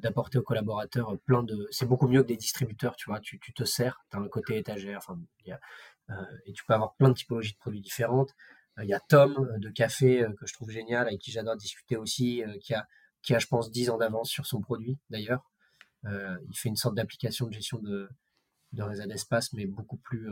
d'apporter 0.00 0.38
aux 0.38 0.42
collaborateurs 0.42 1.16
plein 1.24 1.42
de... 1.42 1.66
C'est 1.70 1.86
beaucoup 1.86 2.08
mieux 2.08 2.22
que 2.22 2.28
des 2.28 2.36
distributeurs, 2.36 2.96
tu 2.96 3.10
vois, 3.10 3.20
tu, 3.20 3.38
te 3.38 3.64
sers, 3.64 4.04
tu 4.10 4.16
as 4.16 4.20
un 4.20 4.28
côté 4.28 4.58
étagère, 4.58 5.00
euh, 6.10 6.14
et 6.46 6.52
tu 6.52 6.64
peux 6.64 6.74
avoir 6.74 6.94
plein 6.94 7.08
de 7.08 7.14
typologies 7.14 7.52
de 7.52 7.58
produits 7.58 7.80
différentes. 7.80 8.34
Euh, 8.78 8.84
il 8.84 8.88
y 8.88 8.94
a 8.94 9.00
Tom 9.00 9.58
de 9.58 9.70
Café 9.70 10.26
que 10.38 10.46
je 10.46 10.54
trouve 10.54 10.70
génial, 10.70 11.06
avec 11.08 11.20
qui 11.20 11.30
j'adore 11.30 11.56
discuter 11.56 11.96
aussi, 11.96 12.42
qui, 12.60 12.74
a, 12.74 12.86
qui 13.22 13.34
a, 13.34 13.38
je 13.38 13.46
pense, 13.46 13.70
10 13.70 13.90
ans 13.90 13.98
d'avance 13.98 14.30
sur 14.30 14.46
son 14.46 14.60
produit, 14.60 14.98
d'ailleurs. 15.10 15.50
il 16.04 16.56
fait 16.56 16.68
une 16.68 16.76
sorte 16.76 16.94
d'application 16.94 17.46
de 17.46 17.52
gestion 17.52 17.78
de, 17.78 18.08
de 18.72 18.82
réseau 18.82 19.06
d'espace, 19.06 19.52
mais 19.52 19.66
beaucoup 19.66 19.98
plus 19.98 20.28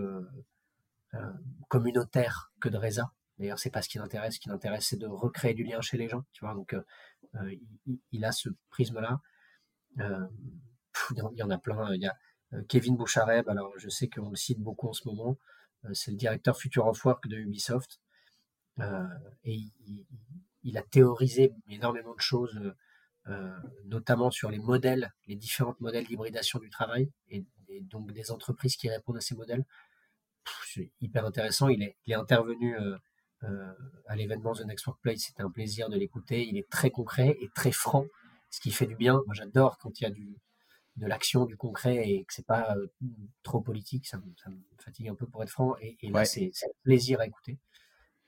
communautaire 1.69 2.53
que 2.61 2.69
de 2.69 2.79
Reza. 2.79 3.13
D'ailleurs, 3.41 3.59
c'est 3.59 3.71
pas 3.71 3.81
ce 3.81 3.89
qui 3.89 3.97
l'intéresse. 3.97 4.35
Ce 4.35 4.41
qui 4.41 4.51
l'intéresse, 4.51 4.87
c'est 4.87 4.99
de 4.99 5.07
recréer 5.07 5.55
du 5.55 5.65
lien 5.65 5.81
chez 5.81 5.97
les 5.97 6.09
gens. 6.09 6.25
Tu 6.33 6.45
vois, 6.45 6.55
donc 6.55 6.75
euh, 6.75 6.83
euh, 7.37 7.57
il, 8.13 8.25
a 8.25 8.33
ce 8.33 8.51
prisme-là. 8.69 9.23
Euh, 9.99 10.27
il 11.13 11.39
y 11.39 11.43
en 11.43 11.51
a 11.51 11.59
plein. 11.59 11.95
Il 11.95 12.03
y 12.03 12.07
a 12.07 12.17
Kevin 12.69 12.97
Bouchareb. 12.97 13.49
Alors, 13.49 13.73
je 13.79 13.89
sais 13.89 14.09
qu'on 14.09 14.29
le 14.29 14.37
cite 14.37 14.61
beaucoup 14.61 14.89
en 14.89 14.93
ce 14.93 15.09
moment. 15.09 15.39
c'est 15.95 16.11
le 16.11 16.19
directeur 16.19 16.59
Future 16.59 16.87
of 16.87 17.03
Work 17.03 17.29
de 17.29 17.39
Ubisoft. 17.39 17.99
Et 19.45 19.59
il, 20.63 20.79
a 20.79 20.83
théorisé 20.83 21.53
énormément 21.69 22.15
de 22.15 22.21
choses, 22.21 22.59
notamment 23.85 24.31
sur 24.31 24.51
les 24.51 24.59
modèles, 24.59 25.13
les 25.27 25.37
différents 25.37 25.77
modèles 25.81 26.07
d'hybridation 26.07 26.59
du 26.59 26.71
travail, 26.71 27.11
et, 27.29 27.45
donc 27.83 28.13
des 28.13 28.31
entreprises 28.31 28.77
qui 28.77 28.89
répondent 28.89 29.17
à 29.17 29.21
ces 29.21 29.35
modèles. 29.35 29.65
C'est 30.67 30.91
hyper 31.01 31.25
intéressant. 31.25 31.69
Il 31.69 31.83
est, 31.83 31.97
il 32.07 32.13
est 32.13 32.17
intervenu 32.17 32.77
euh, 33.45 33.73
à 34.07 34.17
l'événement 34.17 34.53
The 34.53 34.67
Next 34.67 34.87
Workplace. 34.87 35.21
C'était 35.21 35.43
un 35.43 35.51
plaisir 35.51 35.89
de 35.89 35.97
l'écouter. 35.97 36.47
Il 36.47 36.59
est 36.59 36.69
très 36.69 36.91
concret 36.91 37.39
et 37.41 37.49
très 37.55 37.73
franc, 37.73 38.05
ce 38.51 38.61
qui 38.61 38.71
fait 38.71 38.87
du 38.87 38.97
bien. 38.97 39.23
Moi, 39.25 39.35
j'adore 39.35 39.79
quand 39.79 39.99
il 39.99 40.05
y 40.05 40.07
a 40.07 40.11
du, 40.11 40.37
de 40.97 41.07
l'action, 41.07 41.47
du 41.47 41.57
concret 41.57 42.07
et 42.07 42.25
que 42.25 42.35
c'est 42.35 42.45
pas 42.45 42.77
euh, 42.77 42.89
trop 43.43 43.63
politique. 43.63 44.07
Ça, 44.07 44.21
ça, 44.43 44.51
me 44.51 44.59
fatigue 44.79 45.09
un 45.09 45.15
peu 45.15 45.27
pour 45.27 45.43
être 45.43 45.49
franc. 45.51 45.75
Et, 45.81 45.97
là, 46.11 46.27
c'est 46.27 46.51
un 46.65 46.73
plaisir 46.83 47.21
à 47.21 47.27
écouter. 47.27 47.59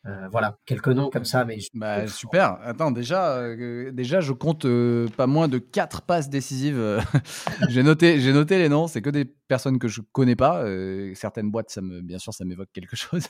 Euh, 0.04 0.28
voilà, 0.32 0.58
quelques 0.66 0.88
noms 0.88 1.10
comme 1.10 1.24
ça, 1.24 1.44
mais 1.44 1.58
bah, 1.74 2.08
super. 2.08 2.58
Attends, 2.64 2.90
déjà, 2.90 3.36
euh, 3.36 3.92
déjà, 3.92 4.20
je 4.20 4.32
compte 4.32 4.64
euh, 4.64 5.06
pas 5.16 5.28
moins 5.28 5.46
de 5.46 5.58
quatre 5.58 6.02
passes 6.02 6.28
décisives. 6.28 7.00
j'ai 7.68 7.84
noté, 7.84 8.18
j'ai 8.18 8.32
noté 8.32 8.58
les 8.58 8.68
noms. 8.68 8.88
C'est 8.88 9.00
que 9.00 9.10
des 9.10 9.24
personnes 9.24 9.78
que 9.78 9.86
je 9.86 10.00
connais 10.10 10.34
pas. 10.34 10.64
certaines 11.14 11.52
boîtes, 11.52 11.70
ça 11.70 11.82
me, 11.82 12.00
bien 12.00 12.18
sûr, 12.18 12.34
ça 12.34 12.44
m'évoque 12.44 12.70
quelque 12.72 12.96
chose. 12.96 13.22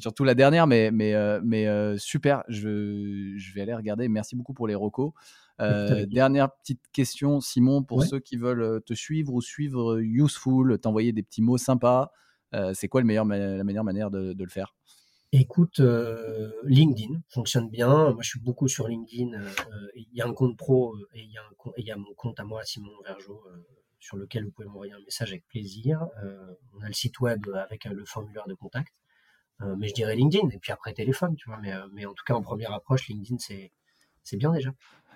Surtout 0.00 0.24
la 0.24 0.34
dernière, 0.34 0.66
mais, 0.66 0.90
mais, 0.90 1.14
mais 1.44 1.96
super. 1.96 2.42
Je, 2.48 3.34
je 3.36 3.54
vais 3.54 3.60
aller 3.60 3.74
regarder. 3.74 4.08
Merci 4.08 4.34
beaucoup 4.34 4.54
pour 4.54 4.66
les 4.66 4.74
recos. 4.74 5.12
dernière 5.60 6.50
petite 6.50 6.82
question, 6.92 7.40
Simon, 7.40 7.84
pour 7.84 8.02
ceux 8.02 8.18
qui 8.18 8.36
veulent 8.36 8.82
te 8.84 8.94
suivre 8.94 9.32
ou 9.32 9.40
suivre 9.40 10.00
Useful, 10.00 10.76
t'envoyer 10.80 11.12
des 11.12 11.22
petits 11.22 11.42
mots 11.42 11.58
sympas. 11.58 12.10
c'est 12.74 12.88
quoi 12.88 13.00
le 13.00 13.06
meilleur, 13.06 13.26
la 13.26 13.62
meilleure 13.62 13.84
manière 13.84 14.10
de, 14.10 14.32
de 14.32 14.42
le 14.42 14.50
faire? 14.50 14.74
Écoute, 15.32 15.80
euh, 15.80 16.50
LinkedIn 16.64 17.20
fonctionne 17.28 17.68
bien. 17.68 18.12
Moi, 18.12 18.22
je 18.22 18.30
suis 18.30 18.40
beaucoup 18.40 18.66
sur 18.66 18.88
LinkedIn. 18.88 19.34
Euh, 19.34 19.88
il 19.94 20.08
y 20.14 20.22
a 20.22 20.26
un 20.26 20.32
compte 20.32 20.56
pro 20.56 20.94
euh, 20.94 21.06
et 21.12 21.20
il 21.20 21.30
y, 21.84 21.90
a 21.90 21.96
mon 21.96 22.14
compte 22.14 22.40
à 22.40 22.44
moi, 22.44 22.64
Simon 22.64 22.90
Vergeot, 23.04 23.44
sur 23.98 24.16
lequel 24.16 24.44
vous 24.44 24.52
pouvez 24.52 24.68
m'envoyer 24.68 24.94
un 24.94 25.00
message 25.00 25.32
avec 25.32 25.46
plaisir. 25.48 26.06
on 26.72 26.80
a 26.80 26.86
le 26.86 26.94
site 26.94 27.20
web 27.20 27.46
avec 27.54 27.84
le 27.84 28.06
formulaire 28.06 28.46
de 28.46 28.54
contact. 28.54 28.94
mais 29.76 29.88
je 29.88 29.94
dirais 29.94 30.16
LinkedIn 30.16 30.48
et 30.48 30.58
puis 30.58 30.72
après 30.72 30.94
téléphone, 30.94 31.36
tu 31.36 31.50
vois. 31.50 31.58
Mais, 31.60 31.74
mais 31.92 32.06
en 32.06 32.14
tout 32.14 32.24
cas, 32.24 32.34
en 32.34 32.42
première 32.42 32.72
approche, 32.72 33.08
LinkedIn, 33.08 33.36
c'est 33.38 33.72
c'est 34.22 34.38
bien 34.38 34.52
déjà. 34.52 34.70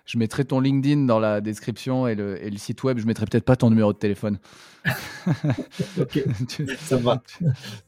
Je 0.05 0.19
mettrai 0.19 0.45
ton 0.45 0.61
LinkedIn 0.61 1.05
dans 1.05 1.21
la 1.21 1.41
description 1.41 2.09
et 2.09 2.15
le, 2.15 2.43
et 2.45 2.51
le 2.51 2.59
site 2.59 2.83
web. 2.83 2.99
Je 2.99 3.07
mettrai 3.07 3.27
peut-être 3.27 3.45
pas 3.45 3.57
ton 3.57 3.71
numéro 3.71 3.93
de 3.93 3.99
téléphone. 3.99 4.39
ok, 6.01 6.25
ça 6.79 6.97
va. 6.97 7.23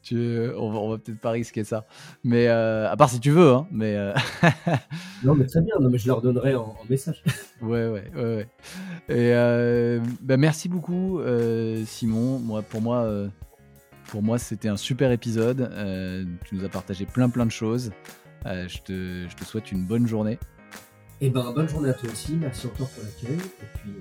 Tu, 0.01 0.47
on 0.57 0.71
va, 0.71 0.95
va 0.95 0.97
peut-être 0.97 1.19
pas 1.19 1.31
risquer 1.31 1.65
ça. 1.65 1.85
Mais 2.23 2.47
euh, 2.47 2.89
à 2.89 2.95
part 2.95 3.09
si 3.09 3.19
tu 3.19 3.31
veux. 3.31 3.51
Hein, 3.51 3.67
mais 3.69 3.95
euh, 3.95 4.13
non, 5.23 5.35
mais 5.35 5.45
très 5.45 5.61
bien. 5.61 5.75
Non, 5.79 5.89
mais 5.89 5.97
je 5.97 6.07
leur 6.07 6.21
donnerai 6.21 6.55
en, 6.55 6.75
message. 6.89 7.21
ouais, 7.61 7.89
ouais, 7.89 8.11
ouais, 8.15 8.23
ouais. 8.23 8.47
Et 9.09 9.33
euh, 9.33 9.99
bah, 10.21 10.37
merci 10.37 10.69
beaucoup, 10.69 11.19
Simon. 11.85 12.39
Moi, 12.39 12.61
pour 12.61 12.81
moi, 12.81 13.09
pour 14.07 14.23
moi, 14.23 14.37
c'était 14.37 14.69
un 14.69 14.77
super 14.77 15.11
épisode. 15.11 15.69
tu 16.45 16.55
nous 16.55 16.63
as 16.63 16.69
partagé 16.69 17.05
plein, 17.05 17.29
plein 17.29 17.45
de 17.45 17.51
choses. 17.51 17.91
je, 18.45 18.77
te, 18.79 19.27
je 19.29 19.35
te 19.35 19.43
souhaite 19.43 19.71
une 19.73 19.83
bonne 19.85 20.07
journée. 20.07 20.39
Et 21.21 21.27
eh 21.27 21.29
ben 21.29 21.53
bonne 21.53 21.69
journée 21.69 21.89
à 21.89 21.93
toi 21.93 22.09
aussi, 22.11 22.33
merci 22.33 22.67
encore 22.67 22.89
pour 22.89 23.01
l'accueil, 23.01 23.37
et 23.37 23.79
puis 23.79 23.93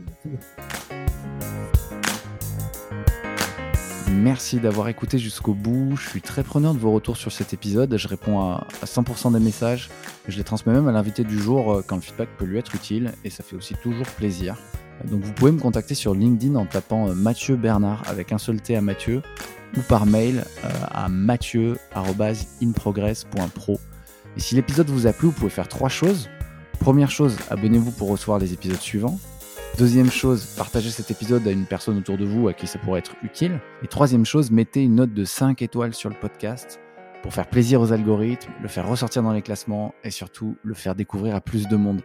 Merci 4.10 4.58
d'avoir 4.58 4.88
écouté 4.88 5.18
jusqu'au 5.18 5.54
bout. 5.54 5.94
Je 5.96 6.08
suis 6.08 6.22
très 6.22 6.42
preneur 6.42 6.74
de 6.74 6.80
vos 6.80 6.90
retours 6.90 7.16
sur 7.16 7.30
cet 7.30 7.52
épisode. 7.52 7.96
Je 7.96 8.08
réponds 8.08 8.40
à 8.40 8.66
100% 8.84 9.32
des 9.32 9.38
messages. 9.38 9.90
Je 10.26 10.36
les 10.36 10.42
transmets 10.42 10.72
même 10.72 10.88
à 10.88 10.92
l'invité 10.92 11.22
du 11.22 11.38
jour 11.38 11.72
euh, 11.72 11.84
quand 11.86 11.94
le 11.94 12.02
feedback 12.02 12.30
peut 12.36 12.46
lui 12.46 12.58
être 12.58 12.74
utile 12.74 13.12
et 13.24 13.30
ça 13.30 13.44
fait 13.44 13.54
aussi 13.54 13.74
toujours 13.74 14.06
plaisir. 14.06 14.56
Donc 15.04 15.22
vous 15.22 15.32
pouvez 15.32 15.52
me 15.52 15.60
contacter 15.60 15.94
sur 15.94 16.14
LinkedIn 16.14 16.56
en 16.56 16.66
tapant 16.66 17.08
euh, 17.08 17.14
Mathieu 17.14 17.54
Bernard 17.56 18.02
avec 18.06 18.32
un 18.32 18.38
seul 18.38 18.60
T 18.60 18.74
à 18.76 18.80
Mathieu 18.80 19.22
ou 19.76 19.82
par 19.82 20.06
mail 20.06 20.44
euh, 20.64 20.68
à 20.90 21.08
mathieu.inprogress.pro. 21.08 23.78
Et 24.36 24.40
si 24.40 24.56
l'épisode 24.56 24.88
vous 24.88 25.06
a 25.06 25.12
plu, 25.12 25.28
vous 25.28 25.34
pouvez 25.34 25.50
faire 25.50 25.68
trois 25.68 25.88
choses. 25.88 26.28
Première 26.80 27.10
chose, 27.10 27.36
abonnez-vous 27.50 27.92
pour 27.92 28.10
recevoir 28.10 28.38
les 28.38 28.52
épisodes 28.52 28.80
suivants. 28.80 29.18
Deuxième 29.78 30.10
chose, 30.10 30.44
partagez 30.56 30.90
cet 30.90 31.10
épisode 31.10 31.46
à 31.48 31.50
une 31.50 31.66
personne 31.66 31.98
autour 31.98 32.16
de 32.16 32.24
vous 32.24 32.46
à 32.46 32.52
qui 32.52 32.66
ça 32.66 32.78
pourrait 32.78 33.00
être 33.00 33.16
utile. 33.22 33.60
Et 33.82 33.88
troisième 33.88 34.24
chose, 34.24 34.50
mettez 34.50 34.82
une 34.82 34.94
note 34.94 35.12
de 35.12 35.24
5 35.24 35.62
étoiles 35.62 35.94
sur 35.94 36.10
le 36.10 36.14
podcast 36.14 36.78
pour 37.22 37.32
faire 37.32 37.48
plaisir 37.48 37.80
aux 37.80 37.92
algorithmes, 37.92 38.52
le 38.62 38.68
faire 38.68 38.86
ressortir 38.86 39.22
dans 39.22 39.32
les 39.32 39.42
classements 39.42 39.94
et 40.04 40.10
surtout 40.10 40.56
le 40.62 40.74
faire 40.74 40.94
découvrir 40.94 41.34
à 41.34 41.40
plus 41.40 41.66
de 41.66 41.76
monde. 41.76 42.02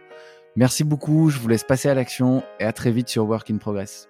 Merci 0.56 0.82
beaucoup, 0.82 1.30
je 1.30 1.38
vous 1.38 1.46
laisse 1.46 1.62
passer 1.62 1.88
à 1.88 1.94
l'action 1.94 2.42
et 2.58 2.64
à 2.64 2.72
très 2.72 2.90
vite 2.90 3.08
sur 3.08 3.24
Work 3.28 3.50
in 3.50 3.58
Progress. 3.58 4.08